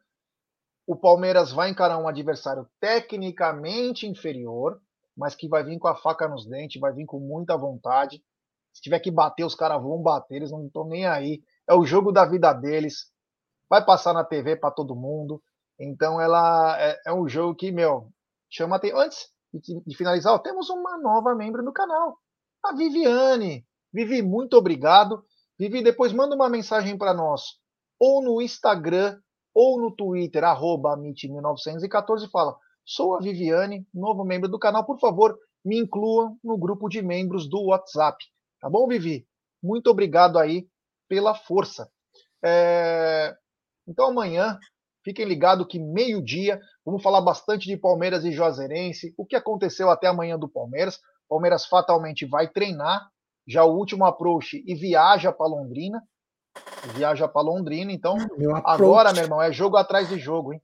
o 0.86 0.96
Palmeiras 0.96 1.52
vai 1.52 1.70
encarar 1.70 1.98
um 1.98 2.08
adversário 2.08 2.68
tecnicamente 2.80 4.06
inferior, 4.06 4.80
mas 5.16 5.34
que 5.34 5.48
vai 5.48 5.62
vir 5.62 5.78
com 5.78 5.88
a 5.88 5.96
faca 5.96 6.26
nos 6.28 6.46
dentes, 6.46 6.80
vai 6.80 6.92
vir 6.92 7.06
com 7.06 7.20
muita 7.20 7.56
vontade. 7.56 8.22
Se 8.72 8.82
tiver 8.82 9.00
que 9.00 9.10
bater, 9.10 9.44
os 9.44 9.54
caras 9.54 9.82
vão 9.82 10.02
bater, 10.02 10.36
eles 10.36 10.50
não 10.50 10.66
estão 10.66 10.86
nem 10.86 11.06
aí. 11.06 11.42
É 11.68 11.74
o 11.74 11.84
jogo 11.84 12.12
da 12.12 12.24
vida 12.24 12.52
deles. 12.52 13.12
Vai 13.68 13.84
passar 13.84 14.12
na 14.12 14.24
TV 14.24 14.56
para 14.56 14.70
todo 14.70 14.96
mundo. 14.96 15.42
Então, 15.78 16.20
ela 16.20 16.76
é, 16.80 17.00
é, 17.06 17.12
um 17.12 17.28
jogo 17.28 17.54
que, 17.54 17.70
meu, 17.70 18.10
chama 18.50 18.76
atenção. 18.76 19.00
Antes 19.00 19.28
de, 19.60 19.80
de 19.86 19.96
finalizar, 19.96 20.34
ó, 20.34 20.38
temos 20.38 20.70
uma 20.70 20.98
nova 20.98 21.34
membro 21.34 21.64
do 21.64 21.72
canal 21.72 22.18
a 22.64 22.74
Viviane. 22.74 23.66
Vivi, 23.92 24.22
muito 24.22 24.56
obrigado. 24.56 25.24
Vivi, 25.58 25.82
depois 25.82 26.12
manda 26.12 26.34
uma 26.34 26.48
mensagem 26.48 26.96
para 26.96 27.14
nós, 27.14 27.56
ou 27.98 28.22
no 28.22 28.40
Instagram, 28.40 29.18
ou 29.54 29.80
no 29.80 29.90
Twitter, 29.90 30.44
arroba 30.44 30.96
1914 30.96 32.26
e 32.26 32.30
fala: 32.30 32.56
sou 32.84 33.16
a 33.16 33.18
Viviane, 33.18 33.86
novo 33.92 34.24
membro 34.24 34.48
do 34.48 34.58
canal, 34.58 34.84
por 34.84 34.98
favor, 35.00 35.36
me 35.64 35.78
incluam 35.78 36.38
no 36.44 36.56
grupo 36.56 36.88
de 36.88 37.02
membros 37.02 37.48
do 37.48 37.66
WhatsApp. 37.66 38.24
Tá 38.60 38.68
bom, 38.70 38.86
Vivi? 38.86 39.26
Muito 39.62 39.90
obrigado 39.90 40.38
aí 40.38 40.68
pela 41.08 41.34
força. 41.34 41.90
É... 42.44 43.36
Então 43.86 44.08
amanhã, 44.08 44.58
fiquem 45.08 45.24
ligados 45.24 45.66
que 45.66 45.78
meio-dia, 45.78 46.60
vamos 46.84 47.02
falar 47.02 47.22
bastante 47.22 47.66
de 47.66 47.78
Palmeiras 47.78 48.26
e 48.26 48.30
Juazeirense, 48.30 49.14
o 49.16 49.24
que 49.24 49.34
aconteceu 49.34 49.88
até 49.88 50.06
amanhã 50.06 50.38
do 50.38 50.46
Palmeiras. 50.46 51.00
Palmeiras 51.26 51.64
fatalmente 51.64 52.26
vai 52.26 52.46
treinar 52.46 53.08
já 53.46 53.64
o 53.64 53.74
último 53.74 54.04
approach 54.04 54.62
e 54.66 54.74
viaja 54.74 55.32
para 55.32 55.46
Londrina. 55.46 56.02
Viaja 56.94 57.26
para 57.26 57.40
Londrina, 57.40 57.90
então 57.90 58.16
meu 58.36 58.54
agora, 58.56 59.14
meu 59.14 59.22
irmão, 59.22 59.40
é 59.40 59.50
jogo 59.50 59.78
atrás 59.78 60.10
de 60.10 60.18
jogo, 60.18 60.52
hein? 60.52 60.60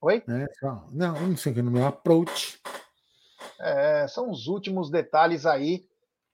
Oi? 0.00 0.24
É, 0.28 0.46
não, 0.90 1.12
não 1.20 1.36
sei 1.36 1.54
que 1.54 1.62
no 1.62 1.70
meu 1.70 1.86
approach. 1.86 2.60
É, 3.60 4.08
são 4.08 4.30
os 4.30 4.48
últimos 4.48 4.90
detalhes 4.90 5.46
aí 5.46 5.84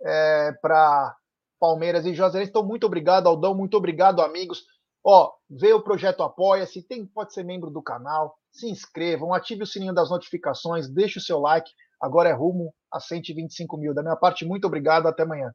é, 0.00 0.52
para 0.62 1.14
Palmeiras 1.60 2.06
e 2.06 2.14
Juazeirense. 2.14 2.50
Então, 2.50 2.64
muito 2.64 2.86
obrigado, 2.86 3.26
Aldão, 3.26 3.54
muito 3.54 3.76
obrigado, 3.76 4.22
amigos. 4.22 4.64
Ó, 5.08 5.30
vê 5.48 5.72
o 5.72 5.80
projeto 5.80 6.24
Apoia-se, 6.24 6.82
tem, 6.82 7.06
pode 7.06 7.32
ser 7.32 7.44
membro 7.44 7.70
do 7.70 7.80
canal, 7.80 8.36
se 8.50 8.68
inscrevam, 8.68 9.32
ative 9.32 9.62
o 9.62 9.66
sininho 9.66 9.94
das 9.94 10.10
notificações, 10.10 10.88
deixe 10.88 11.20
o 11.20 11.22
seu 11.22 11.38
like. 11.38 11.70
Agora 12.02 12.28
é 12.28 12.32
rumo 12.32 12.74
a 12.92 12.98
125 12.98 13.78
mil. 13.78 13.94
Da 13.94 14.02
minha 14.02 14.16
parte, 14.16 14.44
muito 14.44 14.66
obrigado. 14.66 15.06
Até 15.06 15.22
amanhã. 15.22 15.52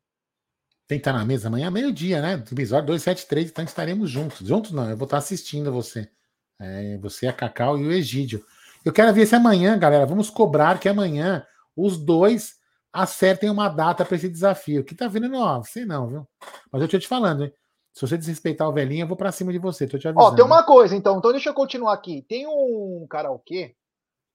Tem 0.88 0.98
que 0.98 1.02
estar 1.02 1.11
na 1.11 1.26
mesa 1.26 1.49
amanhã, 1.49 1.69
meio-dia, 1.69 2.22
né? 2.22 2.36
Episódio 2.36 2.88
273, 2.88 3.49
então 3.49 3.65
estaremos 3.65 4.10
juntos. 4.10 4.48
Juntos 4.48 4.72
não, 4.72 4.90
eu 4.90 4.95
vou 4.95 5.03
estar 5.03 5.18
assistindo 5.18 5.69
você. 5.69 6.10
É, 6.57 6.98
você, 6.99 7.28
a 7.28 7.34
Cacau 7.34 7.78
e 7.78 7.86
o 7.86 7.91
Egídio. 7.91 8.45
Eu 8.86 8.94
quero 8.94 9.14
ver 9.14 9.26
se 9.26 9.36
amanhã, 9.36 9.78
galera, 9.78 10.06
vamos 10.06 10.30
cobrar 10.30 10.80
que 10.80 10.88
amanhã 10.88 11.45
os 11.76 11.98
dois 11.98 12.56
acertem 12.94 13.49
uma 13.49 13.68
data 13.68 14.06
para 14.06 14.15
esse 14.15 14.30
desafio. 14.30 14.86
Que 14.86 14.95
tá 14.95 15.10
vendo, 15.10 15.28
não, 15.28 15.61
sei 15.61 15.86
não, 15.86 16.07
viu? 16.07 16.28
Mas 16.72 16.82
eu 16.82 16.88
tô 16.88 16.98
te 16.98 17.07
falando, 17.07 17.44
hein? 17.44 17.53
Se 17.93 18.01
você 18.07 18.18
desrespeitar 18.18 18.69
o 18.69 18.73
velhinho, 18.73 19.03
eu 19.03 19.07
vou 19.07 19.18
para 19.18 19.31
cima 19.31 19.51
de 19.51 19.59
você. 19.59 19.88
Tô 19.88 19.97
te 19.97 20.07
avisando. 20.07 20.34
Ó, 20.34 20.35
tem 20.35 20.45
uma 20.45 20.63
coisa, 20.63 20.95
então. 20.95 21.18
Então 21.18 21.31
deixa 21.31 21.49
eu 21.49 21.53
continuar 21.53 21.93
aqui. 21.93 22.22
Tem 22.23 22.47
um 22.47 23.05
karaokê 23.09 23.76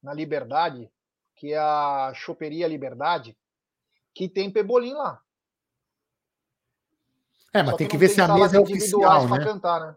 na 0.03 0.13
Liberdade 0.13 0.91
que 1.37 1.53
é 1.53 1.59
a 1.59 2.13
Choperia 2.15 2.67
Liberdade, 2.67 3.37
que 4.15 4.29
tem 4.29 4.51
pebolim 4.51 4.95
lá. 4.95 5.21
É, 7.53 7.63
mas 7.63 7.77
tem 7.77 7.87
que, 7.87 7.93
que 7.93 7.99
ver 7.99 8.09
se 8.09 8.21
a 8.21 8.29
mesa 8.29 8.57
é 8.57 8.61
oficial, 8.61 9.29
né? 9.29 9.45
Cantar, 9.45 9.81
né? 9.81 9.97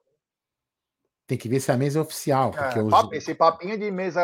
Tem 1.26 1.38
que 1.38 1.50
ver 1.50 1.60
se 1.60 1.72
a 1.72 1.78
mesa 1.78 2.00
é 2.00 2.02
oficial. 2.02 2.52
É, 2.54 2.82
os... 2.82 3.12
Esse 3.14 3.34
papinho 3.34 3.78
de 3.78 3.90
mesa 3.90 4.22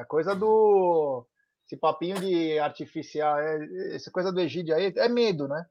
é 0.00 0.04
coisa 0.04 0.34
do. 0.34 1.26
Esse 1.66 1.76
papinho 1.76 2.20
de 2.20 2.58
artificial, 2.58 3.38
é, 3.38 3.94
essa 3.94 4.10
coisa 4.10 4.30
do 4.30 4.40
Egídio 4.40 4.74
aí, 4.74 4.92
é 4.96 5.08
medo, 5.08 5.48
né? 5.48 5.66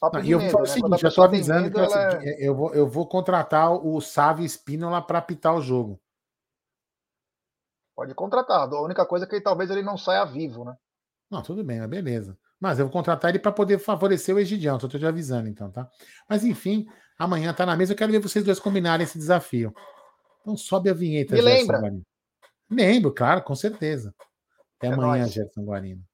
Papo 0.00 0.20
e 0.20 0.30
eu 0.30 0.38
vou 0.38 0.50
falar 0.50 0.64
né? 0.64 0.70
o 0.70 0.72
seguinte, 0.72 1.02
eu 1.02 1.08
estou 1.08 1.24
avisando 1.24 1.62
medo, 1.62 1.74
que 1.74 1.80
assim, 1.80 2.26
eu, 2.38 2.54
vou, 2.54 2.74
eu 2.74 2.88
vou 2.88 3.06
contratar 3.06 3.72
o 3.72 4.00
Sávio 4.00 4.44
Espínola 4.44 5.02
para 5.02 5.18
apitar 5.18 5.54
o 5.54 5.60
jogo. 5.60 6.00
Pode 7.96 8.14
contratar. 8.14 8.72
A 8.72 8.80
única 8.80 9.04
coisa 9.04 9.24
é 9.24 9.28
que 9.28 9.40
talvez 9.40 9.70
ele 9.70 9.82
não 9.82 9.98
saia 9.98 10.24
vivo, 10.24 10.64
né? 10.64 10.76
Não, 11.28 11.42
tudo 11.42 11.64
bem, 11.64 11.80
mas 11.80 11.90
beleza. 11.90 12.38
Mas 12.60 12.78
eu 12.78 12.86
vou 12.86 12.92
contratar 12.92 13.30
ele 13.30 13.40
para 13.40 13.50
poder 13.50 13.78
favorecer 13.78 14.34
o 14.34 14.38
Egidião. 14.38 14.76
Estou 14.76 14.88
te 14.88 15.04
avisando, 15.04 15.48
então, 15.48 15.70
tá? 15.70 15.88
Mas 16.28 16.44
enfim, 16.44 16.86
amanhã 17.18 17.52
tá 17.52 17.66
na 17.66 17.76
mesa. 17.76 17.92
Eu 17.92 17.96
quero 17.96 18.12
ver 18.12 18.20
vocês 18.20 18.44
dois 18.44 18.60
combinarem 18.60 19.04
esse 19.04 19.18
desafio. 19.18 19.74
Então 20.40 20.56
sobe 20.56 20.90
a 20.90 20.94
vinheta. 20.94 21.34
Me 21.34 21.40
lembra? 21.40 21.80
Lembro, 22.70 23.12
claro, 23.12 23.42
com 23.42 23.54
certeza. 23.54 24.14
Até 24.76 24.88
é 24.88 24.92
amanhã, 24.92 25.22
nóis. 25.22 25.32
Gerson 25.32 25.64
Guarino. 25.64 26.07